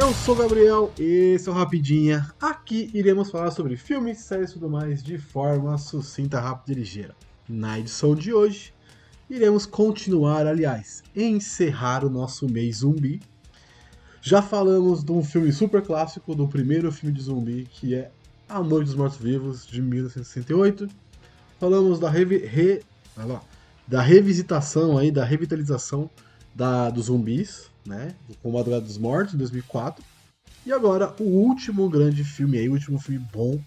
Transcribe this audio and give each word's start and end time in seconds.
Eu 0.00 0.14
sou 0.14 0.36
o 0.36 0.38
Gabriel, 0.38 0.92
esse 0.96 1.48
é 1.48 1.50
o 1.50 1.54
Rapidinha. 1.54 2.32
Aqui 2.40 2.88
iremos 2.94 3.32
falar 3.32 3.50
sobre 3.50 3.76
filmes, 3.76 4.18
séries 4.18 4.50
e 4.50 4.52
tudo 4.52 4.70
mais 4.70 5.02
de 5.02 5.18
forma 5.18 5.76
sucinta, 5.76 6.38
rápida 6.38 6.70
e 6.70 6.74
ligeira. 6.76 7.16
Na 7.48 7.80
edição 7.80 8.14
de 8.14 8.32
hoje, 8.32 8.72
iremos 9.28 9.66
continuar, 9.66 10.46
aliás, 10.46 11.02
encerrar 11.16 12.04
o 12.04 12.08
nosso 12.08 12.48
mês 12.48 12.76
zumbi. 12.76 13.20
Já 14.22 14.40
falamos 14.40 15.02
de 15.02 15.10
um 15.10 15.24
filme 15.24 15.50
super 15.50 15.82
clássico, 15.82 16.32
do 16.32 16.46
primeiro 16.46 16.92
filme 16.92 17.12
de 17.12 17.22
zumbi, 17.22 17.66
que 17.68 17.96
é 17.96 18.12
A 18.48 18.62
Noite 18.62 18.86
dos 18.86 18.94
Mortos-Vivos, 18.94 19.66
de 19.66 19.82
1968. 19.82 20.86
Falamos 21.58 21.98
da, 21.98 22.08
revi 22.08 22.38
re... 22.38 22.82
da 23.86 24.00
revisitação 24.00 24.96
aí, 24.96 25.10
da 25.10 25.24
revitalização 25.24 26.08
da, 26.54 26.88
dos 26.88 27.06
zumbis, 27.06 27.68
né? 27.88 28.14
Com 28.42 28.52
Madrugada 28.52 28.84
dos 28.84 28.98
Mortos, 28.98 29.34
em 29.34 29.38
2004. 29.38 30.04
E 30.66 30.72
agora, 30.72 31.14
o 31.18 31.24
último 31.24 31.88
grande 31.88 32.22
filme 32.22 32.58
aí, 32.58 32.68
o 32.68 32.72
último 32.72 33.00
filme 33.00 33.26
bom 33.32 33.58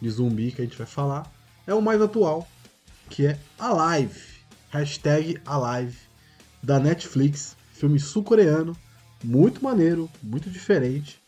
de 0.00 0.10
zumbi 0.10 0.52
que 0.52 0.60
a 0.60 0.64
gente 0.64 0.76
vai 0.76 0.86
falar, 0.86 1.32
é 1.66 1.72
o 1.72 1.80
mais 1.80 2.00
atual, 2.00 2.46
que 3.08 3.26
é 3.26 3.38
Alive. 3.58 4.32
Hashtag 4.70 5.40
Alive, 5.46 5.96
da 6.62 6.78
Netflix. 6.78 7.56
Filme 7.72 7.98
sul-coreano, 7.98 8.76
muito 9.24 9.64
maneiro, 9.64 10.08
muito 10.22 10.48
diferente, 10.48 11.20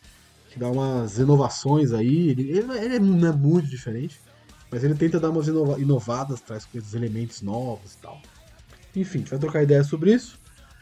que 0.51 0.59
dá 0.59 0.71
umas 0.71 1.19
inovações 1.19 1.93
aí. 1.93 2.29
Ele, 2.29 2.51
ele, 2.51 2.99
não 3.01 3.29
é 3.29 3.33
muito 3.33 3.67
diferente, 3.69 4.21
mas 4.71 4.85
ele 4.85 4.95
tenta 4.95 5.19
dar 5.19 5.31
umas 5.31 5.49
inova 5.49 5.81
inovadas, 5.81 6.41
traz 6.41 6.65
coisas, 6.65 6.95
elementos 6.95 7.43
novos 7.43 7.95
e 7.95 7.97
tal. 7.97 8.23
Enfim, 8.95 9.19
a 9.19 9.21
gente 9.23 9.31
vai 9.31 9.39
trocar 9.41 9.63
ideia 9.65 9.83
sobre 9.83 10.15
isso. 10.15 10.39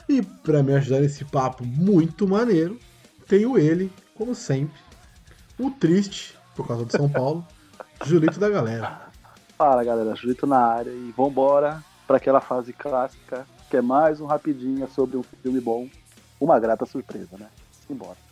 E 0.08 0.22
para 0.22 0.62
me 0.62 0.74
ajudar 0.74 1.00
nesse 1.00 1.24
papo 1.24 1.64
muito 1.64 2.26
maneiro, 2.26 2.78
tenho 3.26 3.56
ele, 3.58 3.92
como 4.14 4.34
sempre, 4.34 4.78
o 5.58 5.70
triste, 5.70 6.36
por 6.54 6.66
causa 6.66 6.84
de 6.84 6.92
São 6.92 7.08
Paulo, 7.08 7.46
Julito 8.04 8.38
da 8.38 8.48
galera. 8.48 9.02
Fala 9.56 9.84
galera, 9.84 10.14
Julito 10.14 10.46
na 10.46 10.58
área 10.58 10.90
e 10.90 11.12
vambora 11.16 11.82
para 12.06 12.16
aquela 12.16 12.40
fase 12.40 12.72
clássica, 12.72 13.46
que 13.70 13.76
é 13.76 13.82
mais 13.82 14.20
um 14.20 14.26
rapidinho 14.26 14.88
sobre 14.88 15.16
um 15.16 15.22
filme 15.22 15.60
bom, 15.60 15.88
uma 16.40 16.58
grata 16.58 16.84
surpresa, 16.84 17.38
né? 17.38 17.48
Simbora. 17.86 18.31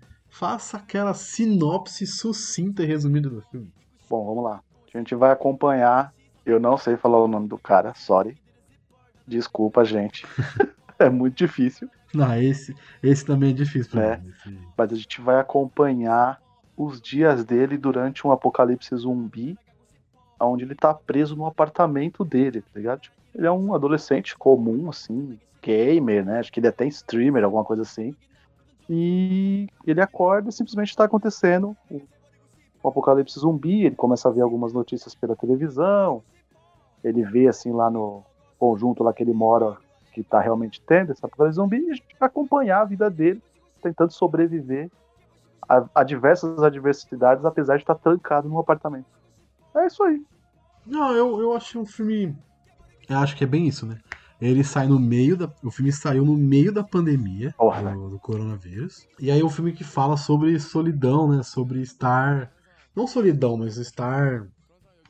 faça 0.41 0.77
aquela 0.77 1.13
sinopse 1.13 2.07
sucinta 2.07 2.81
e 2.81 2.87
resumida 2.87 3.29
do 3.29 3.43
filme. 3.43 3.71
Bom, 4.09 4.25
vamos 4.25 4.43
lá. 4.43 4.63
A 4.91 4.97
gente 4.97 5.13
vai 5.13 5.29
acompanhar. 5.29 6.11
Eu 6.43 6.59
não 6.59 6.77
sei 6.77 6.97
falar 6.97 7.23
o 7.23 7.27
nome 7.27 7.47
do 7.47 7.59
cara, 7.59 7.93
sorry. 7.93 8.35
Desculpa, 9.27 9.85
gente. 9.85 10.25
é 10.97 11.11
muito 11.11 11.37
difícil. 11.37 11.87
Não, 12.11 12.35
esse, 12.35 12.75
esse 13.03 13.23
também 13.23 13.51
é 13.51 13.53
difícil 13.53 13.91
pra 13.91 14.03
é, 14.03 14.17
mim. 14.17 14.29
Esse... 14.29 14.57
Mas 14.75 14.91
a 14.91 14.95
gente 14.95 15.21
vai 15.21 15.39
acompanhar 15.39 16.41
os 16.75 16.99
dias 16.99 17.45
dele 17.45 17.77
durante 17.77 18.25
um 18.25 18.31
apocalipse 18.31 18.95
zumbi, 18.95 19.55
onde 20.39 20.63
ele 20.63 20.73
tá 20.73 20.91
preso 20.91 21.35
no 21.35 21.45
apartamento 21.45 22.25
dele, 22.25 22.63
tá 22.63 22.79
ligado? 22.79 23.01
Tipo, 23.01 23.15
ele 23.35 23.45
é 23.45 23.51
um 23.51 23.75
adolescente 23.75 24.35
comum, 24.35 24.89
assim, 24.89 25.39
gamer, 25.61 26.25
né? 26.25 26.39
Acho 26.39 26.51
que 26.51 26.59
ele 26.59 26.65
é 26.65 26.71
até 26.71 26.87
streamer, 26.87 27.43
alguma 27.43 27.63
coisa 27.63 27.83
assim. 27.83 28.15
E 28.93 29.69
ele 29.87 30.01
acorda 30.01 30.49
e 30.49 30.51
simplesmente 30.51 30.89
está 30.89 31.05
acontecendo 31.05 31.77
o, 32.83 32.89
apocalipse 32.89 33.39
zumbi. 33.39 33.85
Ele 33.85 33.95
começa 33.95 34.27
a 34.27 34.31
ver 34.31 34.41
algumas 34.41 34.73
notícias 34.73 35.15
pela 35.15 35.33
televisão. 35.33 36.21
Ele 37.01 37.23
vê 37.23 37.47
assim 37.47 37.71
lá 37.71 37.89
no 37.89 38.21
conjunto 38.59 39.01
lá 39.01 39.13
que 39.13 39.23
ele 39.23 39.31
mora 39.31 39.77
que 40.11 40.19
está 40.19 40.41
realmente 40.41 40.81
tendo 40.81 41.13
esse 41.13 41.25
apocalipse 41.25 41.55
zumbi 41.55 41.77
e 41.77 42.03
acompanhar 42.19 42.81
a 42.81 42.85
vida 42.85 43.09
dele 43.09 43.41
tentando 43.81 44.11
sobreviver 44.11 44.91
a, 45.69 45.85
a 45.95 46.03
diversas 46.03 46.61
adversidades, 46.61 47.45
apesar 47.45 47.77
de 47.77 47.83
estar 47.83 47.95
trancado 47.95 48.49
no 48.49 48.59
apartamento. 48.59 49.05
É 49.73 49.87
isso 49.87 50.03
aí. 50.03 50.21
Não, 50.85 51.13
eu, 51.13 51.39
eu 51.39 51.55
achei 51.55 51.79
um 51.79 51.85
filme. 51.85 52.35
Eu 53.07 53.17
acho 53.19 53.37
que 53.37 53.45
é 53.45 53.47
bem 53.47 53.67
isso, 53.67 53.85
né? 53.85 53.99
Ele 54.41 54.63
sai 54.63 54.87
no 54.87 54.99
meio 54.99 55.37
da. 55.37 55.47
O 55.63 55.69
filme 55.69 55.91
saiu 55.91 56.25
no 56.25 56.35
meio 56.35 56.71
da 56.71 56.83
pandemia 56.83 57.53
do, 57.59 58.09
do, 58.09 58.19
coronavírus. 58.19 59.07
E 59.19 59.29
aí 59.29 59.39
é 59.39 59.45
um 59.45 59.49
filme 59.49 59.71
que 59.71 59.83
fala 59.83 60.17
sobre 60.17 60.59
solidão, 60.59 61.29
né? 61.29 61.43
Sobre 61.43 61.79
estar. 61.79 62.51
Não 62.95 63.05
solidão, 63.05 63.55
mas 63.55 63.77
estar. 63.77 64.47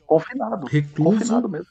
Confinado. 0.06 0.66
Recluso. 0.66 1.18
Confinado 1.18 1.48
mesmo. 1.48 1.66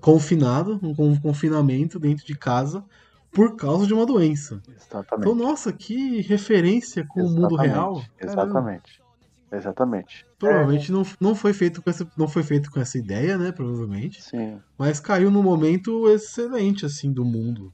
Confinado, 0.00 0.80
um 0.82 1.20
confinamento 1.20 1.98
dentro 1.98 2.24
de 2.24 2.34
casa 2.34 2.82
por 3.30 3.56
causa 3.56 3.86
de 3.86 3.92
uma 3.92 4.06
doença. 4.06 4.62
Exatamente. 4.74 5.28
Então, 5.28 5.34
nossa, 5.34 5.70
que 5.70 6.22
referência 6.22 7.04
com 7.06 7.20
Exatamente. 7.20 7.38
o 7.38 7.42
mundo 7.42 7.56
real. 7.56 8.02
Exatamente. 8.18 9.01
Exatamente. 9.52 10.26
Provavelmente 10.38 10.90
é. 10.90 10.94
não, 10.94 11.06
não, 11.20 11.34
foi 11.34 11.52
feito 11.52 11.82
com 11.82 11.90
essa, 11.90 12.10
não 12.16 12.26
foi 12.26 12.42
feito 12.42 12.70
com 12.70 12.80
essa 12.80 12.96
ideia, 12.96 13.36
né? 13.36 13.52
Provavelmente. 13.52 14.22
Sim. 14.22 14.58
Mas 14.78 14.98
caiu 14.98 15.30
num 15.30 15.42
momento 15.42 16.08
excelente, 16.08 16.86
assim, 16.86 17.12
do 17.12 17.24
mundo. 17.24 17.72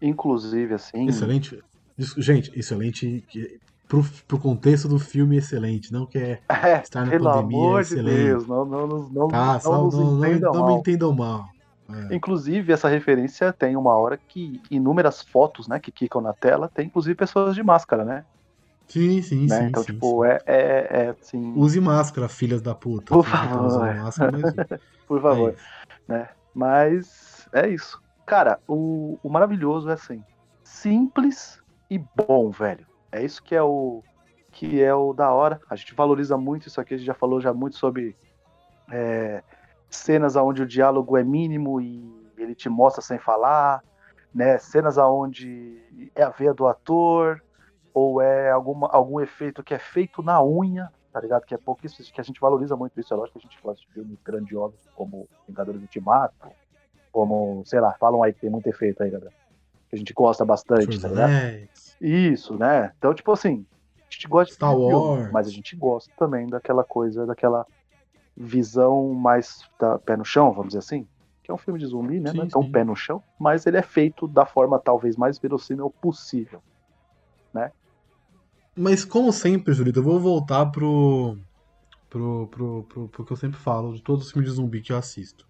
Inclusive, 0.00 0.74
assim. 0.74 1.08
Excelente. 1.08 1.62
Gente, 1.96 2.50
excelente. 2.58 3.24
Pro, 3.86 4.04
pro 4.26 4.38
contexto 4.38 4.88
do 4.88 4.98
filme, 4.98 5.36
excelente. 5.36 5.92
Não 5.92 6.04
quer 6.04 6.42
é, 6.50 6.80
estar 6.80 7.06
na 7.06 7.18
pandemia. 7.18 7.80
Excelente. 7.80 8.16
de 8.16 8.24
Deus, 8.24 8.46
não, 8.46 8.64
não, 8.64 8.86
não, 8.86 9.28
tá, 9.28 9.52
não, 9.54 9.60
só, 9.60 9.90
não, 9.90 10.26
entendam 10.26 10.52
não, 10.52 10.66
me 10.66 10.74
entendam 10.74 11.14
mal. 11.14 11.48
É. 11.88 12.14
Inclusive, 12.14 12.72
essa 12.72 12.88
referência 12.88 13.52
tem 13.52 13.76
uma 13.76 13.94
hora 13.94 14.16
que 14.16 14.60
inúmeras 14.70 15.22
fotos, 15.22 15.68
né, 15.68 15.78
que 15.78 15.92
ficam 15.92 16.20
na 16.20 16.32
tela, 16.32 16.68
tem 16.72 16.86
inclusive 16.86 17.14
pessoas 17.14 17.54
de 17.54 17.62
máscara, 17.62 18.04
né? 18.04 18.24
Sim, 18.88 19.22
sim, 19.22 19.46
né? 19.46 19.58
sim. 19.58 19.64
Então, 19.66 19.82
sim, 19.82 19.92
tipo, 19.92 20.24
sim. 20.24 20.30
É, 20.30 20.42
é, 20.46 20.88
é 21.04 21.08
assim. 21.10 21.54
Use 21.56 21.80
máscara, 21.80 22.28
filhas 22.28 22.60
da 22.60 22.74
puta. 22.74 23.14
Por 23.14 23.24
favor. 23.24 23.94
Máscara, 23.94 24.32
mas... 24.32 24.80
Por 25.06 25.20
favor. 25.20 25.54
É 26.08 26.12
né? 26.12 26.28
Mas 26.54 27.48
é 27.52 27.68
isso. 27.68 28.00
Cara, 28.26 28.58
o, 28.66 29.18
o 29.22 29.28
maravilhoso 29.28 29.90
é 29.90 29.94
assim. 29.94 30.22
Simples 30.62 31.62
e 31.90 31.98
bom, 31.98 32.50
velho. 32.50 32.86
É 33.10 33.22
isso 33.22 33.42
que 33.42 33.54
é 33.54 33.62
o 33.62 34.02
que 34.50 34.82
é 34.82 34.94
o 34.94 35.12
da 35.12 35.32
hora. 35.32 35.60
A 35.68 35.76
gente 35.76 35.94
valoriza 35.94 36.36
muito 36.36 36.68
isso 36.68 36.80
aqui, 36.80 36.94
a 36.94 36.96
gente 36.96 37.06
já 37.06 37.14
falou 37.14 37.40
já 37.40 37.52
muito 37.52 37.76
sobre 37.76 38.16
é, 38.90 39.42
cenas 39.88 40.36
onde 40.36 40.62
o 40.62 40.66
diálogo 40.66 41.16
é 41.16 41.24
mínimo 41.24 41.80
e 41.80 42.30
ele 42.36 42.54
te 42.54 42.68
mostra 42.68 43.02
sem 43.02 43.18
falar, 43.18 43.82
né? 44.34 44.58
Cenas 44.58 44.98
onde 44.98 46.10
é 46.14 46.22
a 46.22 46.30
veia 46.30 46.52
do 46.52 46.66
ator, 46.66 47.42
ou 47.94 48.20
é 48.20 48.50
alguma, 48.50 48.88
algum 48.88 49.20
efeito 49.20 49.62
que 49.62 49.74
é 49.74 49.78
feito 49.78 50.22
na 50.22 50.42
unha, 50.42 50.90
tá 51.12 51.20
ligado? 51.20 51.44
Que 51.44 51.54
é 51.54 51.58
pouquíssimo, 51.58 52.04
que 52.12 52.20
a 52.20 52.24
gente 52.24 52.40
valoriza 52.40 52.76
muito 52.76 52.98
isso. 52.98 53.12
É 53.12 53.16
lógico 53.16 53.38
que 53.38 53.46
a 53.46 53.50
gente 53.50 53.62
gosta 53.62 53.80
de 53.86 53.92
filmes 53.92 54.18
grandiosos 54.24 54.80
como 54.94 55.28
Vingadores 55.46 55.80
Ultimato, 55.80 56.48
como, 57.10 57.62
sei 57.66 57.80
lá, 57.80 57.92
falam 58.00 58.22
aí 58.22 58.32
que 58.32 58.40
tem 58.40 58.50
muito 58.50 58.66
efeito 58.66 59.02
aí, 59.02 59.10
galera. 59.10 59.32
Que 59.88 59.96
a 59.96 59.98
gente 59.98 60.14
gosta 60.14 60.44
bastante, 60.44 60.98
tá 61.00 61.08
ligado? 61.08 61.68
Isso, 62.00 62.56
né? 62.56 62.92
Então, 62.96 63.12
tipo 63.12 63.30
assim, 63.30 63.66
a 63.98 64.12
gente 64.12 64.26
gosta 64.26 64.54
Star 64.54 64.74
de 64.74 64.80
Wars. 64.80 65.18
filme, 65.18 65.32
mas 65.32 65.46
a 65.46 65.50
gente 65.50 65.76
gosta 65.76 66.10
também 66.16 66.46
daquela 66.46 66.82
coisa, 66.82 67.26
daquela 67.26 67.66
visão 68.34 69.12
mais 69.12 69.68
pé 70.06 70.16
no 70.16 70.24
chão, 70.24 70.50
vamos 70.50 70.68
dizer 70.68 70.78
assim. 70.78 71.06
Que 71.42 71.50
é 71.50 71.54
um 71.54 71.58
filme 71.58 71.78
de 71.78 71.86
zumbi, 71.86 72.20
né? 72.20 72.30
Sim, 72.30 72.36
Não 72.38 72.44
é 72.44 72.48
tão 72.48 72.62
sim. 72.62 72.70
pé 72.70 72.84
no 72.84 72.96
chão, 72.96 73.22
mas 73.38 73.66
ele 73.66 73.76
é 73.76 73.82
feito 73.82 74.26
da 74.26 74.46
forma 74.46 74.78
talvez 74.78 75.16
mais 75.16 75.38
verossímil 75.38 75.90
possível. 75.90 76.62
Mas 78.76 79.04
como 79.04 79.32
sempre, 79.32 79.74
Julito, 79.74 79.98
eu 80.00 80.02
vou 80.04 80.18
voltar 80.20 80.66
pro, 80.66 81.38
pro, 82.10 82.48
pro, 82.48 82.84
pro, 82.86 83.10
pro 83.10 83.26
que 83.26 83.32
eu 83.32 83.36
sempre 83.36 83.58
falo 83.60 83.94
de 83.94 84.02
todos 84.02 84.26
os 84.26 84.32
filmes 84.32 84.50
de 84.50 84.56
zumbi 84.56 84.82
que 84.82 84.92
eu 84.92 84.98
assisto. 84.98 85.46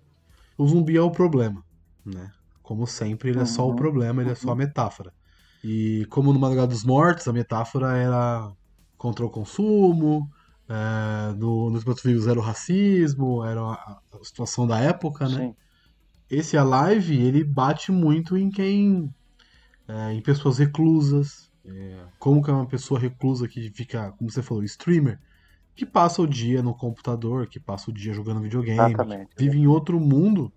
O 0.59 0.67
zumbi 0.69 0.97
é 0.97 1.03
o 1.03 1.13
problema, 1.13 1.65
né? 2.05 2.33
Como 2.63 2.87
sempre, 2.87 3.31
ele 3.31 3.41
é 3.41 3.47
só 3.47 3.69
o 3.69 3.75
Uhum, 3.75 3.77
problema, 3.77 4.23
ele 4.23 4.33
é 4.33 4.35
só 4.35 4.53
a 4.53 4.55
uhum. 4.55 4.57
metáfora. 4.57 5.13
E 5.63 6.07
como 6.11 6.33
no 6.33 6.41
Madrugada 6.41 6.69
dos 6.69 6.85
Mortos, 6.85 7.29
a 7.29 7.33
metáfora 7.33 7.97
era 7.99 8.53
contra 8.99 9.27
o 9.27 9.31
consumo, 9.31 10.29
é, 10.69 11.35
no, 11.35 11.71
nos 11.71 11.85
Mortos 11.85 12.05
Vivos 12.05 12.27
era 12.29 12.39
o 12.41 12.43
racismo, 12.43 13.45
era 13.45 13.61
a, 13.63 14.01
a 14.15 14.25
situação 14.25 14.67
da 14.67 14.79
época, 14.81 15.29
né? 15.29 15.45
Sim. 15.45 15.57
Esse 16.31 16.57
Alive, 16.59 17.17
ele 17.21 17.45
bate 17.45 17.93
muito 17.93 18.37
em 18.37 18.51
quem 18.51 19.15
é, 19.89 20.13
em 20.15 20.23
pessoas 20.23 20.59
reclusas. 20.59 21.52
É, 21.65 22.05
como 22.19 22.43
que 22.43 22.51
é 22.51 22.53
uma 22.53 22.67
pessoa 22.67 22.99
reclusa 22.99 23.47
que 23.47 23.71
fica, 23.71 24.13
como 24.13 24.31
você 24.31 24.43
falou, 24.43 24.65
streamer, 24.65 25.19
que 25.75 25.87
passa 25.87 26.21
o 26.21 26.27
dia 26.27 26.63
no 26.63 26.75
computador, 26.75 27.47
que 27.47 27.61
passa 27.61 27.91
o 27.91 27.95
dia 27.95 28.13
jogando 28.13 28.41
videogame, 28.41 28.95
vive 29.37 29.59
em 29.59 29.67
outro 29.67 29.99
mundo, 29.99 30.53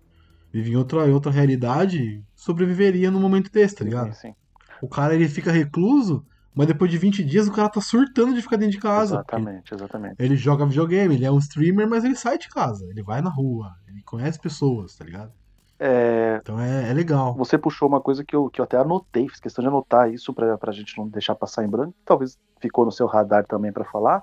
vive 0.52 0.72
em 0.72 0.76
outra, 0.76 1.04
outra 1.06 1.30
realidade, 1.30 2.22
sobreviveria 2.34 3.10
no 3.10 3.20
momento 3.20 3.50
desse, 3.50 3.76
tá 3.76 3.84
ligado? 3.84 4.12
Sim, 4.14 4.28
sim. 4.28 4.34
O 4.82 4.88
cara 4.88 5.14
ele 5.14 5.28
fica 5.28 5.50
recluso, 5.50 6.24
mas 6.54 6.66
depois 6.66 6.90
de 6.90 6.98
20 6.98 7.24
dias 7.24 7.46
o 7.46 7.52
cara 7.52 7.68
tá 7.68 7.80
surtando 7.80 8.34
de 8.34 8.42
ficar 8.42 8.56
dentro 8.56 8.72
de 8.72 8.80
casa. 8.80 9.14
Exatamente, 9.16 9.74
exatamente. 9.74 10.16
Ele 10.18 10.36
joga 10.36 10.66
videogame, 10.66 11.14
ele 11.14 11.24
é 11.24 11.30
um 11.30 11.38
streamer, 11.38 11.88
mas 11.88 12.04
ele 12.04 12.16
sai 12.16 12.36
de 12.36 12.48
casa, 12.48 12.84
ele 12.90 13.02
vai 13.02 13.22
na 13.22 13.30
rua, 13.30 13.72
ele 13.88 14.02
conhece 14.02 14.38
pessoas, 14.38 14.94
tá 14.96 15.04
ligado? 15.04 15.32
É, 15.78 16.38
Então 16.40 16.58
é, 16.60 16.90
é 16.90 16.92
legal. 16.94 17.34
você 17.34 17.58
puxou 17.58 17.88
uma 17.88 18.00
coisa 18.00 18.24
que 18.24 18.34
eu, 18.34 18.48
que 18.48 18.60
eu 18.60 18.64
até 18.64 18.76
anotei, 18.78 19.28
fiz 19.28 19.40
questão 19.40 19.62
de 19.62 19.68
anotar 19.68 20.10
isso 20.10 20.32
pra, 20.32 20.56
pra 20.56 20.72
gente 20.72 20.96
não 20.96 21.08
deixar 21.08 21.34
passar 21.34 21.64
em 21.64 21.68
branco. 21.68 21.94
Talvez 22.04 22.36
ficou 22.60 22.84
no 22.84 22.92
seu 22.92 23.06
radar 23.06 23.46
também 23.46 23.72
pra 23.72 23.84
falar. 23.84 24.22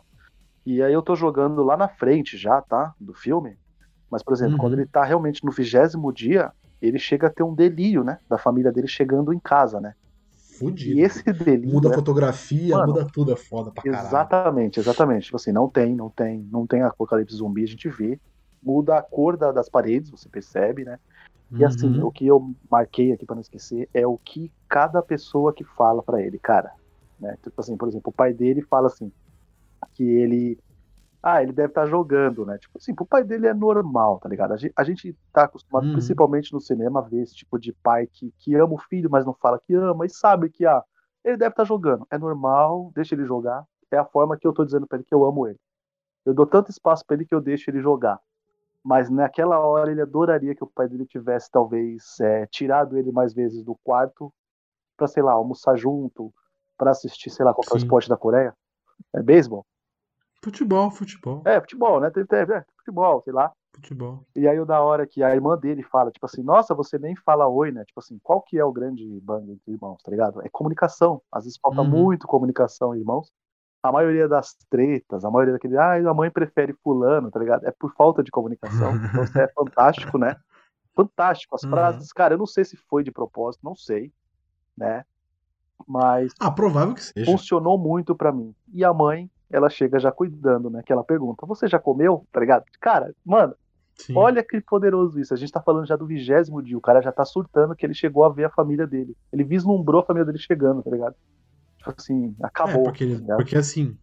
E 0.65 0.81
aí 0.81 0.93
eu 0.93 1.01
tô 1.01 1.15
jogando 1.15 1.63
lá 1.63 1.75
na 1.77 1.87
frente 1.87 2.37
já, 2.37 2.61
tá? 2.61 2.93
Do 2.99 3.13
filme. 3.13 3.57
Mas, 4.09 4.23
por 4.23 4.33
exemplo, 4.33 4.53
Uhum. 4.53 4.59
quando 4.59 4.73
ele 4.73 4.85
tá 4.87 5.03
realmente 5.03 5.43
no 5.43 5.51
vigésimo 5.51 6.11
dia, 6.13 6.51
ele 6.81 6.97
chega 6.97 7.27
a 7.27 7.29
ter 7.29 7.43
um 7.43 7.53
delírio, 7.53 8.03
né? 8.03 8.19
Da 8.29 8.37
família 8.37 8.71
dele 8.71 8.87
chegando 8.87 9.33
em 9.33 9.39
casa, 9.39 9.79
né? 9.81 9.93
Fudido. 10.57 10.97
E 10.97 11.01
esse 11.01 11.23
delírio. 11.33 11.71
Muda 11.73 11.89
a 11.89 11.91
é- 11.91 11.95
fotografia, 11.95 12.77
Mano, 12.77 12.93
muda 12.93 13.07
tudo, 13.11 13.31
é 13.33 13.35
foda 13.35 13.71
pra 13.71 13.83
caralho. 13.83 14.07
Exatamente, 14.07 14.79
exatamente. 14.79 15.25
Tipo 15.25 15.35
assim, 15.37 15.51
não 15.51 15.67
tem, 15.69 15.95
não 15.95 16.09
tem, 16.09 16.39
não 16.51 16.65
tem 16.65 16.81
apocalipse 16.83 17.35
zumbi, 17.35 17.63
a 17.63 17.67
gente 17.67 17.89
vê. 17.89 18.19
Muda 18.61 18.97
a 18.97 19.01
cor 19.01 19.35
da- 19.35 19.51
das 19.51 19.67
paredes, 19.67 20.09
você 20.09 20.29
percebe, 20.29 20.85
né? 20.85 20.97
E 21.57 21.63
assim, 21.65 21.87
Uhum. 21.97 22.05
o 22.07 22.11
que 22.11 22.27
eu 22.27 22.55
marquei 22.69 23.11
aqui 23.13 23.25
pra 23.25 23.35
não 23.35 23.41
esquecer 23.41 23.89
é 23.93 24.05
o 24.07 24.17
que 24.17 24.51
cada 24.69 25.01
pessoa 25.03 25.53
que 25.53 25.63
fala 25.63 26.03
pra 26.03 26.21
ele, 26.21 26.39
cara. 26.39 26.71
Né? 27.19 27.35
Tipo 27.43 27.61
assim, 27.61 27.77
por 27.77 27.87
exemplo, 27.87 28.09
o 28.11 28.13
pai 28.13 28.33
dele 28.33 28.61
fala 28.63 28.87
assim, 28.87 29.11
que 29.93 30.03
ele. 30.03 30.57
Ah, 31.23 31.41
ele 31.43 31.53
deve 31.53 31.69
estar 31.69 31.85
jogando, 31.87 32.45
né? 32.45 32.57
Tipo 32.59 32.77
assim, 32.77 32.93
pro 32.95 33.05
pai 33.05 33.23
dele 33.23 33.47
é 33.47 33.53
normal, 33.53 34.19
tá 34.19 34.29
ligado? 34.29 34.53
A 34.53 34.57
gente, 34.57 34.73
a 34.77 34.83
gente 34.83 35.17
tá 35.33 35.43
acostumado, 35.45 35.85
Uhum. 35.85 35.93
principalmente 35.93 36.53
no 36.53 36.59
cinema, 36.61 36.99
a 36.99 37.03
ver 37.03 37.21
esse 37.23 37.35
tipo 37.35 37.59
de 37.59 37.73
pai 37.83 38.07
que, 38.07 38.33
que 38.39 38.55
ama 38.55 38.73
o 38.73 38.77
filho, 38.77 39.09
mas 39.09 39.25
não 39.25 39.33
fala 39.35 39.59
que 39.59 39.73
ama, 39.75 40.05
e 40.05 40.09
sabe 40.09 40.49
que, 40.49 40.65
ah, 40.65 40.83
ele 41.23 41.37
deve 41.37 41.51
estar 41.53 41.65
jogando. 41.65 42.05
É 42.11 42.17
normal, 42.17 42.91
deixa 42.95 43.15
ele 43.15 43.25
jogar. 43.25 43.65
É 43.91 43.97
a 43.97 44.05
forma 44.05 44.37
que 44.37 44.47
eu 44.47 44.53
tô 44.53 44.65
dizendo 44.65 44.87
pra 44.87 44.97
ele 44.97 45.05
que 45.05 45.15
eu 45.15 45.23
amo 45.25 45.47
ele. 45.47 45.59
Eu 46.25 46.33
dou 46.33 46.45
tanto 46.47 46.71
espaço 46.71 47.05
pra 47.05 47.15
ele 47.15 47.25
que 47.25 47.35
eu 47.35 47.41
deixo 47.41 47.69
ele 47.69 47.81
jogar. 47.81 48.19
Mas 48.83 49.09
naquela 49.09 49.59
hora 49.59 49.91
ele 49.91 50.01
adoraria 50.01 50.53
que 50.53 50.63
o 50.63 50.67
pai 50.67 50.87
dele 50.87 51.05
tivesse, 51.05 51.49
talvez, 51.49 52.19
é, 52.19 52.45
tirado 52.47 52.97
ele 52.97 53.11
mais 53.11 53.33
vezes 53.33 53.63
do 53.63 53.75
quarto 53.83 54.33
pra, 54.97 55.07
sei 55.07 55.23
lá, 55.23 55.31
almoçar 55.31 55.75
junto, 55.77 56.33
pra 56.77 56.91
assistir, 56.91 57.29
sei 57.29 57.45
lá, 57.45 57.53
qual 57.53 57.65
é 57.71 57.73
o 57.75 57.77
esporte 57.77 58.09
da 58.09 58.17
Coreia. 58.17 58.53
É 59.15 59.21
beisebol? 59.21 59.65
Futebol, 60.43 60.91
futebol, 60.91 61.41
É, 61.45 61.59
futebol, 61.61 62.01
né? 62.01 62.09
Tem, 62.11 62.25
tem, 62.25 62.39
é, 62.39 62.65
futebol, 62.77 63.21
sei 63.21 63.31
lá. 63.33 63.51
futebol. 63.73 64.25
E 64.35 64.47
aí 64.47 64.59
o 64.59 64.65
da 64.65 64.81
hora 64.81 65.07
que 65.07 65.23
a 65.23 65.33
irmã 65.33 65.57
dele 65.57 65.83
fala, 65.83 66.11
tipo 66.11 66.25
assim, 66.25 66.43
nossa, 66.43 66.73
você 66.75 66.97
nem 66.99 67.15
fala 67.15 67.47
oi, 67.47 67.71
né? 67.71 67.85
Tipo 67.85 67.99
assim, 67.99 68.19
qual 68.21 68.41
que 68.41 68.57
é 68.57 68.65
o 68.65 68.71
grande 68.71 69.19
bang 69.21 69.51
entre 69.51 69.71
irmãos, 69.71 70.01
tá 70.03 70.11
ligado? 70.11 70.41
É 70.41 70.49
comunicação. 70.49 71.21
Às 71.31 71.45
vezes 71.45 71.59
falta 71.61 71.81
Uhum. 71.81 71.89
muito 71.89 72.27
comunicação, 72.27 72.95
irmãos. 72.95 73.31
A 73.83 73.91
maioria 73.91 74.27
das 74.29 74.55
tretas, 74.69 75.25
a 75.25 75.29
maioria 75.29 75.53
daquele, 75.53 75.77
ah, 75.77 75.95
a 76.09 76.13
mãe 76.13 76.31
prefere 76.31 76.73
fulano, 76.81 77.29
tá 77.29 77.37
ligado? 77.37 77.65
É 77.67 77.71
por 77.71 77.93
falta 77.93 78.23
de 78.23 78.31
comunicação. 78.31 78.93
Então 79.11 79.23
isso 79.25 79.37
é 79.39 79.47
fantástico, 79.49 80.17
né? 80.17 80.35
Fantástico. 80.95 81.53
As 81.55 81.63
Uhum. 81.63 81.69
frases, 81.69 82.13
cara, 82.13 82.33
eu 82.35 82.37
não 82.37 82.45
sei 82.45 82.63
se 82.63 82.77
foi 82.89 83.03
de 83.03 83.11
propósito, 83.11 83.61
não 83.63 83.75
sei, 83.75 84.11
né? 84.77 85.03
Mas 85.87 86.33
Ah, 86.39 86.49
provável 86.49 86.95
que 86.95 87.03
seja. 87.03 87.29
funcionou 87.29 87.77
muito 87.77 88.15
pra 88.15 88.31
mim. 88.31 88.55
E 88.71 88.85
a 88.85 88.93
mãe, 88.93 89.29
ela 89.51 89.69
chega 89.69 89.99
já 89.99 90.11
cuidando, 90.11 90.69
né? 90.69 90.81
Que 90.85 90.93
ela 90.93 91.03
pergunta, 91.03 91.45
você 91.45 91.67
já 91.67 91.77
comeu? 91.77 92.25
Tá 92.31 92.39
ligado? 92.39 92.63
Cara, 92.79 93.13
mano, 93.25 93.53
Sim. 93.95 94.17
Olha 94.17 94.43
que 94.43 94.59
poderoso 94.59 95.19
isso. 95.19 95.35
A 95.35 95.37
gente 95.37 95.51
tá 95.51 95.61
falando 95.61 95.85
já 95.85 95.95
do 95.95 96.07
vigésimo 96.07 96.63
dia. 96.63 96.75
O 96.75 96.81
cara 96.81 96.99
já 96.99 97.11
tá 97.11 97.23
surtando 97.23 97.75
que 97.75 97.85
ele 97.85 97.93
chegou 97.93 98.23
a 98.23 98.29
ver 98.29 98.45
a 98.45 98.49
família 98.49 98.87
dele. 98.87 99.15
Ele 99.31 99.43
vislumbrou 99.43 100.01
a 100.01 100.03
família 100.03 100.25
dele 100.25 100.39
chegando, 100.39 100.81
tá 100.81 100.89
ligado? 100.89 101.15
Tipo 101.83 102.01
assim, 102.01 102.35
acabou. 102.41 102.83
É, 102.83 102.91
porque, 102.91 103.19
tá 103.27 103.35
porque 103.35 103.57
assim. 103.57 103.97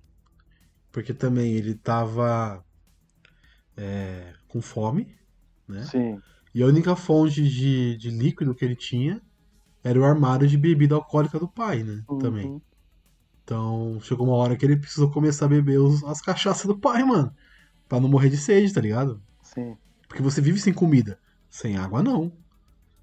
Porque 0.92 1.14
também 1.14 1.54
ele 1.54 1.74
tava 1.76 2.64
é, 3.76 4.34
com 4.48 4.60
fome, 4.60 5.16
né? 5.68 5.90
Sim, 5.90 6.22
E 6.54 6.62
a 6.62 6.66
única 6.66 6.96
fonte 6.96 7.42
de, 7.48 7.96
de 7.98 8.10
líquido 8.10 8.54
que 8.54 8.64
ele 8.64 8.76
tinha 8.76 9.22
era 9.84 10.00
o 10.00 10.04
armário 10.04 10.48
de 10.48 10.58
bebida 10.58 10.94
alcoólica 10.96 11.38
do 11.38 11.48
pai, 11.48 11.84
né? 11.84 12.04
Também. 12.18 12.46
Uhum. 12.46 12.62
Então 13.44 14.00
chegou 14.02 14.26
uma 14.28 14.36
hora 14.36 14.56
que 14.56 14.64
ele 14.64 14.76
precisou 14.78 15.10
começar 15.10 15.46
a 15.46 15.48
beber 15.48 15.78
os- 15.80 16.04
as 16.04 16.20
cachaças 16.22 16.66
do 16.66 16.78
pai, 16.78 17.02
mano. 17.04 17.34
Pra 17.88 18.00
não 18.00 18.08
morrer 18.08 18.30
de 18.30 18.36
sede, 18.38 18.72
tá 18.74 18.80
ligado? 18.80 19.22
Sim. 19.42 19.78
Porque 20.08 20.22
você 20.22 20.40
vive 20.40 20.60
sem 20.60 20.72
comida. 20.74 21.18
Sem 21.50 21.76
água, 21.76 22.02
não. 22.02 22.32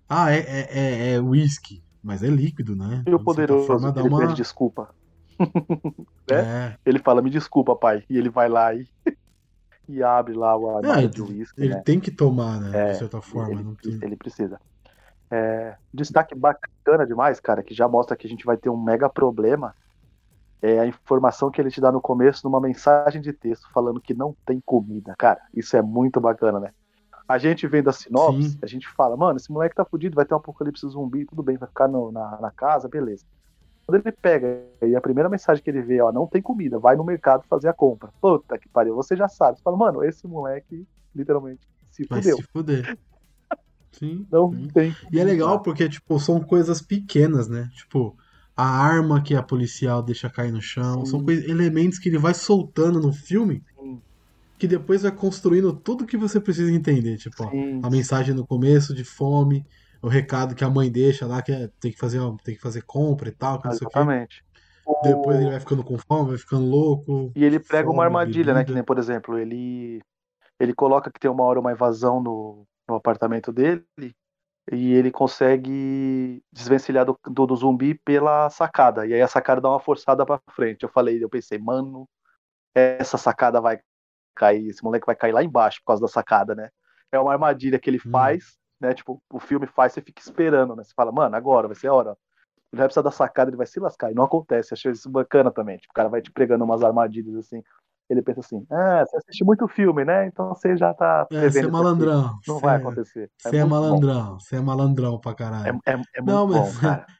Ah, 0.10 0.32
é, 0.32 0.40
é, 0.40 0.80
é, 0.80 1.14
é 1.16 1.20
whisky. 1.22 1.84
Mas 2.08 2.24
é 2.24 2.28
líquido, 2.28 2.74
né? 2.74 3.04
E 3.06 3.14
o 3.14 3.18
De 3.18 3.24
certa 3.24 3.24
poderoso, 3.26 3.68
forma, 3.68 3.94
ele 3.98 4.08
uma... 4.08 4.20
pede 4.20 4.34
desculpa. 4.36 4.90
É, 6.30 6.76
Ele 6.86 7.00
fala, 7.00 7.22
me 7.22 7.30
desculpa, 7.30 7.74
pai. 7.76 8.04
E 8.10 8.18
ele 8.18 8.30
vai 8.30 8.50
lá 8.50 8.74
e, 8.74 8.86
e 9.88 10.04
abre 10.04 10.34
lá 10.34 10.58
o 10.58 10.86
É, 10.86 11.08
de 11.08 11.22
uísque, 11.22 11.62
ele 11.62 11.76
né? 11.76 11.82
tem 11.82 12.00
que 12.00 12.12
tomar, 12.12 12.60
né? 12.60 12.90
É, 12.90 12.92
de 12.92 12.98
certa 12.98 13.22
forma. 13.22 13.54
ele, 13.54 13.64
não 13.64 13.76
tem... 13.76 13.98
ele 14.02 14.16
precisa. 14.16 14.60
É, 15.30 15.76
destaque 15.94 16.34
bacana 16.34 17.06
demais, 17.06 17.40
cara, 17.40 17.62
que 17.62 17.74
já 17.74 17.88
mostra 17.88 18.16
que 18.18 18.26
a 18.26 18.30
gente 18.30 18.46
vai 18.46 18.58
ter 18.58 18.70
um 18.70 18.82
mega 18.82 19.10
problema. 19.10 19.76
É 20.62 20.80
a 20.80 20.88
informação 20.88 21.52
que 21.52 21.62
ele 21.62 21.70
te 21.70 21.80
dá 21.80 21.92
no 21.92 22.02
começo 22.02 22.42
numa 22.44 22.60
mensagem 22.60 23.22
de 23.22 23.32
texto 23.32 23.70
falando 23.72 24.02
que 24.02 24.14
não 24.14 24.36
tem 24.46 24.62
comida. 24.66 25.14
Cara, 25.18 25.40
isso 25.54 25.78
é 25.78 25.82
muito 25.82 26.20
bacana, 26.20 26.60
né? 26.60 26.72
A 27.28 27.38
gente 27.38 27.68
vendo 27.68 27.90
a 27.90 27.94
sinopse, 27.94 28.52
Sim. 28.52 28.60
a 28.62 28.66
gente 28.66 28.88
fala, 28.88 29.18
mano, 29.18 29.38
esse 29.38 29.52
moleque 29.52 29.76
tá 29.76 29.84
fudido, 29.84 30.16
vai 30.16 30.26
ter 30.26 30.34
um 30.34 30.38
apocalipse 30.38 30.88
zumbi, 30.88 31.26
tudo 31.26 31.44
bem, 31.44 31.58
vai 31.58 31.68
ficar 31.68 31.88
no- 31.88 32.12
na, 32.12 32.40
na 32.40 32.52
casa, 32.52 32.88
beleza. 32.88 33.26
Quando 33.86 34.02
ele 34.06 34.12
pega 34.14 34.64
e 34.82 34.96
a 34.96 35.02
primeira 35.02 35.30
mensagem 35.30 35.64
que 35.64 35.70
ele 35.70 35.82
vê, 35.82 36.02
ó, 36.02 36.12
não 36.12 36.26
tem 36.28 36.42
comida, 36.42 36.78
vai 36.80 36.96
no 36.96 37.04
mercado 37.04 37.44
fazer 37.50 37.68
a 37.70 37.74
compra. 37.74 38.10
Puta 38.22 38.58
que 38.58 38.68
pariu, 38.70 38.96
você 38.96 39.16
já 39.16 39.28
sabe. 39.28 39.58
Você 39.58 39.64
fala, 39.64 39.78
mano, 39.78 40.04
esse 40.04 40.28
moleque, 40.28 40.86
literalmente, 41.16 41.68
se 41.92 42.06
Vai 42.08 42.22
fudeu. 42.22 42.38
se 42.38 42.44
fuder. 42.44 42.98
Sim. 43.94 44.26
Não 44.32 44.52
sim. 44.52 44.68
tem. 44.68 44.96
E 45.12 45.20
é 45.20 45.24
legal 45.24 45.62
porque, 45.62 45.88
tipo, 45.90 46.20
são 46.20 46.40
coisas 46.42 46.82
pequenas, 46.82 47.48
né? 47.48 47.70
Tipo, 47.74 48.16
a 48.56 48.66
arma 48.66 49.22
que 49.22 49.36
a 49.36 49.42
policial 49.42 50.04
deixa 50.04 50.30
cair 50.30 50.52
no 50.52 50.62
chão. 50.62 51.06
Sim. 51.06 51.12
São 51.12 51.24
coisa- 51.24 51.50
elementos 51.50 51.98
que 51.98 52.10
ele 52.10 52.18
vai 52.18 52.34
soltando 52.34 53.00
no 53.00 53.12
filme 53.14 53.64
Sim. 53.80 54.02
Que 54.58 54.68
depois 54.68 55.04
vai 55.04 55.12
construindo 55.12 55.74
tudo 55.74 56.06
que 56.06 56.18
você 56.18 56.40
precisa 56.40 56.72
entender. 56.72 57.18
Tipo, 57.18 57.44
ó, 57.44 57.50
a 57.86 57.90
mensagem 57.90 58.34
no 58.34 58.46
começo 58.46 58.94
de 58.94 59.04
fome, 59.04 59.66
o 60.02 60.08
recado 60.08 60.56
que 60.56 60.64
a 60.64 60.70
mãe 60.70 60.92
deixa 60.92 61.26
lá, 61.28 61.42
que 61.42 61.52
é, 61.52 61.70
tem 61.80 61.92
que 61.92 61.98
fazer, 61.98 62.20
ó, 62.20 62.36
tem 62.44 62.56
que 62.56 62.62
fazer 62.62 62.82
compra 62.84 63.30
e 63.30 63.32
tal, 63.32 63.60
que 63.60 63.68
não 63.68 63.74
sei 63.74 63.86
o. 63.86 63.90
Exatamente. 63.90 64.44
Depois 65.04 65.38
ele 65.40 65.52
vai 65.52 65.60
ficando 65.60 65.84
com 65.84 65.98
fome, 65.98 66.30
vai 66.30 66.38
ficando 66.38 66.66
louco. 66.66 67.32
E 67.36 67.44
ele 67.44 67.60
prega 67.60 67.90
uma 67.90 67.96
fome, 67.96 68.06
armadilha, 68.06 68.54
né? 68.54 68.60
bebida. 68.60 68.66
Que 68.66 68.74
nem, 68.74 68.84
por 68.84 68.98
exemplo, 68.98 69.38
ele 69.38 70.02
ele 70.60 70.74
coloca 70.74 71.12
que 71.12 71.20
tem 71.20 71.30
uma 71.30 71.44
hora 71.44 71.60
uma 71.60 71.72
invasão 71.72 72.22
no, 72.22 72.66
no 72.90 72.96
apartamento 72.96 73.52
dele 73.52 73.86
e 74.72 74.94
ele 74.94 75.12
consegue 75.12 76.42
desvencilhar 76.52 77.06
do, 77.06 77.18
do, 77.26 77.46
do 77.46 77.56
zumbi 77.56 77.94
pela 77.94 78.50
sacada. 78.50 79.06
E 79.06 79.14
aí 79.14 79.22
a 79.22 79.28
sacada 79.28 79.62
dá 79.62 79.70
uma 79.70 79.80
forçada 79.80 80.26
pra 80.26 80.42
frente. 80.52 80.84
Eu 80.84 80.90
falei, 80.90 81.24
eu 81.24 81.30
pensei, 81.30 81.58
mano, 81.58 82.08
essa 82.76 83.18
sacada 83.18 83.62
vai 83.62 83.80
cair, 84.38 84.68
esse 84.70 84.84
moleque 84.84 85.06
vai 85.06 85.16
cair 85.16 85.32
lá 85.34 85.44
embaixo 85.44 85.80
por 85.82 85.88
causa 85.88 86.02
da 86.02 86.08
sacada, 86.08 86.54
né? 86.56 86.70
É 87.12 87.20
uma 87.20 87.32
armadilha 87.34 87.80
que 87.80 87.90
ele 87.90 88.02
Hum. 88.06 88.12
faz, 88.12 88.58
né? 88.80 88.94
Tipo, 88.94 89.22
o 89.32 89.40
filme 89.40 89.66
faz, 89.68 89.94
você 89.94 90.02
fica 90.02 90.22
esperando, 90.22 90.76
né? 90.76 90.84
Você 90.84 90.94
fala, 90.96 91.12
mano, 91.12 91.36
agora 91.36 91.68
vai 91.68 91.76
ser 91.76 91.88
a 91.88 91.94
hora. 91.94 92.18
Ele 92.72 92.80
vai 92.80 92.86
precisar 92.88 93.02
da 93.02 93.12
sacada, 93.12 93.50
ele 93.50 93.58
vai 93.58 93.66
se 93.66 93.80
lascar. 93.80 94.12
E 94.12 94.14
não 94.16 94.24
acontece. 94.24 94.74
Achei 94.74 94.92
isso 94.92 95.10
bacana 95.10 95.50
também. 95.52 95.78
Tipo, 95.78 95.92
o 95.92 95.96
cara 95.96 96.10
vai 96.10 96.22
te 96.22 96.32
pregando 96.32 96.64
umas 96.66 96.84
armadilhas 96.84 97.36
assim. 97.36 97.64
Ele 98.10 98.22
pensa 98.22 98.40
assim: 98.42 98.66
ah, 98.70 99.06
você 99.06 99.18
assiste 99.18 99.44
muito 99.44 99.68
filme, 99.68 100.04
né? 100.06 100.28
Então 100.28 100.50
você 100.50 100.76
já 100.78 100.94
tá 100.94 101.26
É, 101.32 101.50
você 101.50 101.60
é 101.60 101.68
malandrão. 101.68 102.38
Não 102.48 102.60
vai 102.60 102.76
é- 102.76 102.78
acontecer. 102.78 103.32
Você 103.38 103.58
é 103.58 103.64
bom. 103.64 103.70
malandrão. 103.70 104.40
Você 104.40 104.56
é 104.58 104.62
malandrão 104.62 105.20
pra 105.20 105.34
caralho. 105.34 105.80
É, 105.86 105.92
é, 105.92 105.94
é 105.94 106.22
muito 106.22 106.26
Não, 106.26 106.48
bom, 106.48 106.54
mas- 106.54 106.78
cara. 106.80 107.06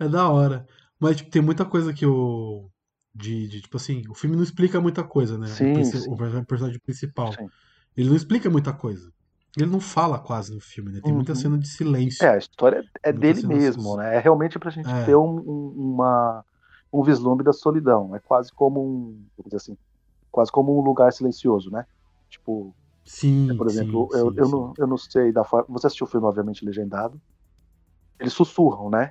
É 0.00 0.08
da 0.08 0.28
hora. 0.28 0.64
Mas, 1.00 1.16
tipo, 1.16 1.30
tem 1.30 1.42
muita 1.42 1.64
coisa 1.64 1.92
que 1.92 2.06
o. 2.06 2.70
De, 3.18 3.48
de, 3.48 3.60
tipo 3.62 3.76
assim, 3.76 4.02
o 4.08 4.14
filme 4.14 4.36
não 4.36 4.44
explica 4.44 4.80
muita 4.80 5.02
coisa, 5.02 5.36
né? 5.36 5.46
Sim, 5.48 5.80
o, 5.80 5.84
sim. 5.84 6.12
o 6.12 6.16
personagem- 6.46 6.80
principal. 6.80 7.32
Sim. 7.32 7.48
Ele 7.96 8.08
não 8.10 8.16
explica 8.16 8.48
muita 8.48 8.72
coisa. 8.72 9.10
Ele 9.56 9.66
não 9.66 9.80
fala 9.80 10.20
quase 10.20 10.54
no 10.54 10.60
filme, 10.60 10.92
né? 10.92 11.00
Tem 11.02 11.12
muita 11.12 11.32
Uhum. 11.32 11.36
cena 11.36 11.58
de 11.58 11.66
silêncio. 11.68 12.24
É, 12.24 12.30
a 12.30 12.38
história 12.38 12.84
é 13.02 13.12
Muita 13.12 13.20
dele 13.34 13.46
mesmo, 13.46 13.96
né? 13.96 14.14
É 14.16 14.20
realmente 14.20 14.56
pra 14.58 14.70
gente 14.70 14.88
É. 14.88 15.04
ter 15.04 15.16
um, 15.16 15.36
um- 15.40 15.94
uma, 15.94 16.44
um 16.92 17.02
vislumbre 17.02 17.44
da 17.44 17.52
solidão. 17.52 18.14
É 18.14 18.20
quase 18.20 18.52
como 18.52 18.80
um. 18.80 19.26
vamos 19.36 19.46
dizer 19.46 19.56
assim, 19.56 19.76
quase 20.30 20.52
como 20.52 20.78
um 20.78 20.80
lugar 20.80 21.12
silencioso, 21.12 21.70
né? 21.72 21.84
Tipo, 22.30 22.72
Sim, 23.04 23.56
por 23.56 23.66
exemplo, 23.66 24.08
sim, 24.12 24.18
eu, 24.18 24.30
sim, 24.30 24.36
eu, 24.38 24.44
sim. 24.46 24.52
Não, 24.52 24.74
eu 24.78 24.86
não 24.86 24.96
sei 24.96 25.32
da 25.32 25.42
forma. 25.42 25.66
Você 25.70 25.88
assistiu 25.88 26.06
o 26.06 26.10
filme, 26.10 26.26
obviamente, 26.26 26.64
legendado. 26.64 27.20
Eles 28.20 28.32
sussurram, 28.32 28.90
né? 28.90 29.10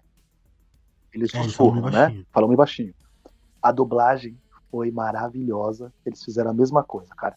Eles 1.13 1.33
É, 1.33 1.39
eles 1.39 1.51
sussurram, 1.51 1.81
falam 1.81 1.91
meio 1.91 2.17
né? 2.17 2.25
Falam 2.31 2.47
meio 2.49 2.57
baixinho. 2.57 2.93
A 3.67 3.71
dublagem 3.71 4.37
foi 4.71 4.91
maravilhosa. 4.91 5.93
Eles 6.05 6.23
fizeram 6.23 6.51
a 6.51 6.53
mesma 6.53 6.83
coisa, 6.83 7.13
cara. 7.15 7.35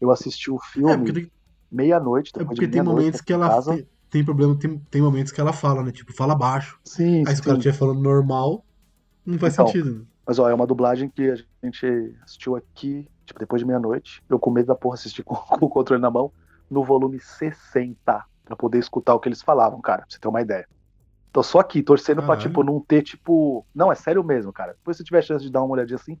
Eu 0.00 0.10
assisti 0.10 0.50
o 0.50 0.56
É, 0.56 0.60
filme 0.72 1.12
tem, 1.12 1.32
meia-noite, 1.70 2.32
é 2.34 2.38
depois 2.38 2.56
porque 2.56 2.66
de 2.66 2.72
tem 2.72 2.82
meia-noite, 2.82 3.06
momentos 3.06 3.20
que 3.20 3.32
ela 3.32 3.60
tem, 3.62 3.88
tem 4.10 4.24
problema, 4.24 4.56
tem, 4.58 4.78
tem 4.78 5.02
momentos 5.02 5.32
que 5.32 5.40
ela 5.40 5.52
fala, 5.52 5.82
né? 5.82 5.90
Tipo, 5.92 6.12
fala 6.12 6.34
baixo. 6.34 6.80
Sim, 6.84 7.24
Aí 7.26 7.34
se 7.34 7.40
o 7.40 7.42
sim. 7.42 7.42
cara 7.44 7.56
estiver 7.58 7.74
falando 7.76 8.00
normal, 8.00 8.64
não 9.24 9.38
faz 9.38 9.54
Então, 9.54 9.66
sentido. 9.66 10.00
né? 10.00 10.06
Mas 10.26 10.38
ó, 10.38 10.48
é 10.48 10.54
uma 10.54 10.66
dublagem 10.66 11.10
que 11.10 11.30
a 11.30 11.36
gente 11.66 12.16
assistiu 12.24 12.56
aqui, 12.56 13.10
tipo, 13.26 13.38
depois 13.40 13.60
de 13.60 13.66
meia-noite. 13.66 14.22
Eu 14.28 14.38
com 14.38 14.50
medo 14.50 14.66
da 14.66 14.74
porra 14.74 14.94
assistir 14.94 15.22
com, 15.22 15.34
com 15.58 15.66
o 15.66 15.68
controle 15.68 16.00
na 16.00 16.10
mão, 16.10 16.32
no 16.70 16.84
volume 16.84 17.20
60, 17.20 18.24
pra 18.44 18.56
poder 18.56 18.78
escutar 18.78 19.14
o 19.14 19.20
que 19.20 19.28
eles 19.28 19.42
falavam, 19.42 19.80
cara, 19.80 20.02
pra 20.02 20.06
você 20.10 20.18
ter 20.18 20.28
uma 20.28 20.40
ideia. 20.42 20.66
Tô 21.34 21.42
só 21.42 21.58
aqui, 21.58 21.82
torcendo 21.82 22.18
pra, 22.18 22.28
Caralho. 22.28 22.42
tipo, 22.48 22.62
não 22.62 22.80
ter, 22.80 23.02
tipo. 23.02 23.66
Não, 23.74 23.90
é 23.90 23.96
sério 23.96 24.22
mesmo, 24.22 24.52
cara. 24.52 24.74
Depois 24.74 24.96
se 24.96 25.02
tiver 25.02 25.20
chance 25.20 25.44
de 25.44 25.50
dar 25.50 25.62
uma 25.64 25.72
olhadinha 25.74 25.96
assim. 25.96 26.16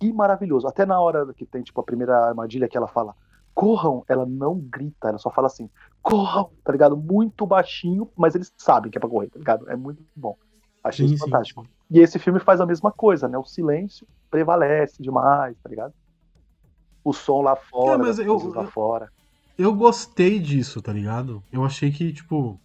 Que 0.00 0.12
maravilhoso. 0.12 0.66
Até 0.66 0.84
na 0.84 1.00
hora 1.00 1.32
que 1.34 1.46
tem, 1.46 1.62
tipo, 1.62 1.80
a 1.80 1.84
primeira 1.84 2.18
armadilha 2.26 2.68
que 2.68 2.76
ela 2.76 2.88
fala, 2.88 3.14
corram, 3.54 4.04
ela 4.08 4.26
não 4.26 4.58
grita, 4.58 5.08
ela 5.08 5.18
só 5.18 5.30
fala 5.30 5.46
assim, 5.46 5.70
corram, 6.02 6.50
tá 6.64 6.72
ligado? 6.72 6.96
Muito 6.96 7.46
baixinho, 7.46 8.10
mas 8.16 8.34
eles 8.34 8.52
sabem 8.58 8.90
que 8.90 8.98
é 8.98 9.00
pra 9.00 9.08
correr, 9.08 9.30
tá 9.30 9.38
ligado? 9.38 9.70
É 9.70 9.76
muito 9.76 10.02
bom. 10.16 10.36
Achei 10.82 11.06
Sim, 11.06 11.16
fantástico. 11.16 11.62
sim. 11.62 11.68
E 11.92 12.00
esse 12.00 12.18
filme 12.18 12.40
faz 12.40 12.60
a 12.60 12.66
mesma 12.66 12.90
coisa, 12.90 13.28
né? 13.28 13.38
O 13.38 13.44
silêncio 13.44 14.04
prevalece 14.28 15.00
demais, 15.00 15.56
tá 15.62 15.70
ligado? 15.70 15.94
O 17.04 17.12
som 17.12 17.40
lá 17.40 17.54
fora, 17.54 17.94
É, 17.94 17.96
mas 17.98 18.18
eu- 18.18 18.26
coisas 18.34 18.52
lá 18.54 18.62
eu- 18.64 18.70
fora. 18.72 19.08
Eu 19.56 19.72
gostei 19.72 20.40
disso, 20.40 20.82
tá 20.82 20.92
ligado? 20.92 21.40
Eu 21.52 21.64
achei 21.64 21.92
que, 21.92 22.12
tipo. 22.12 22.60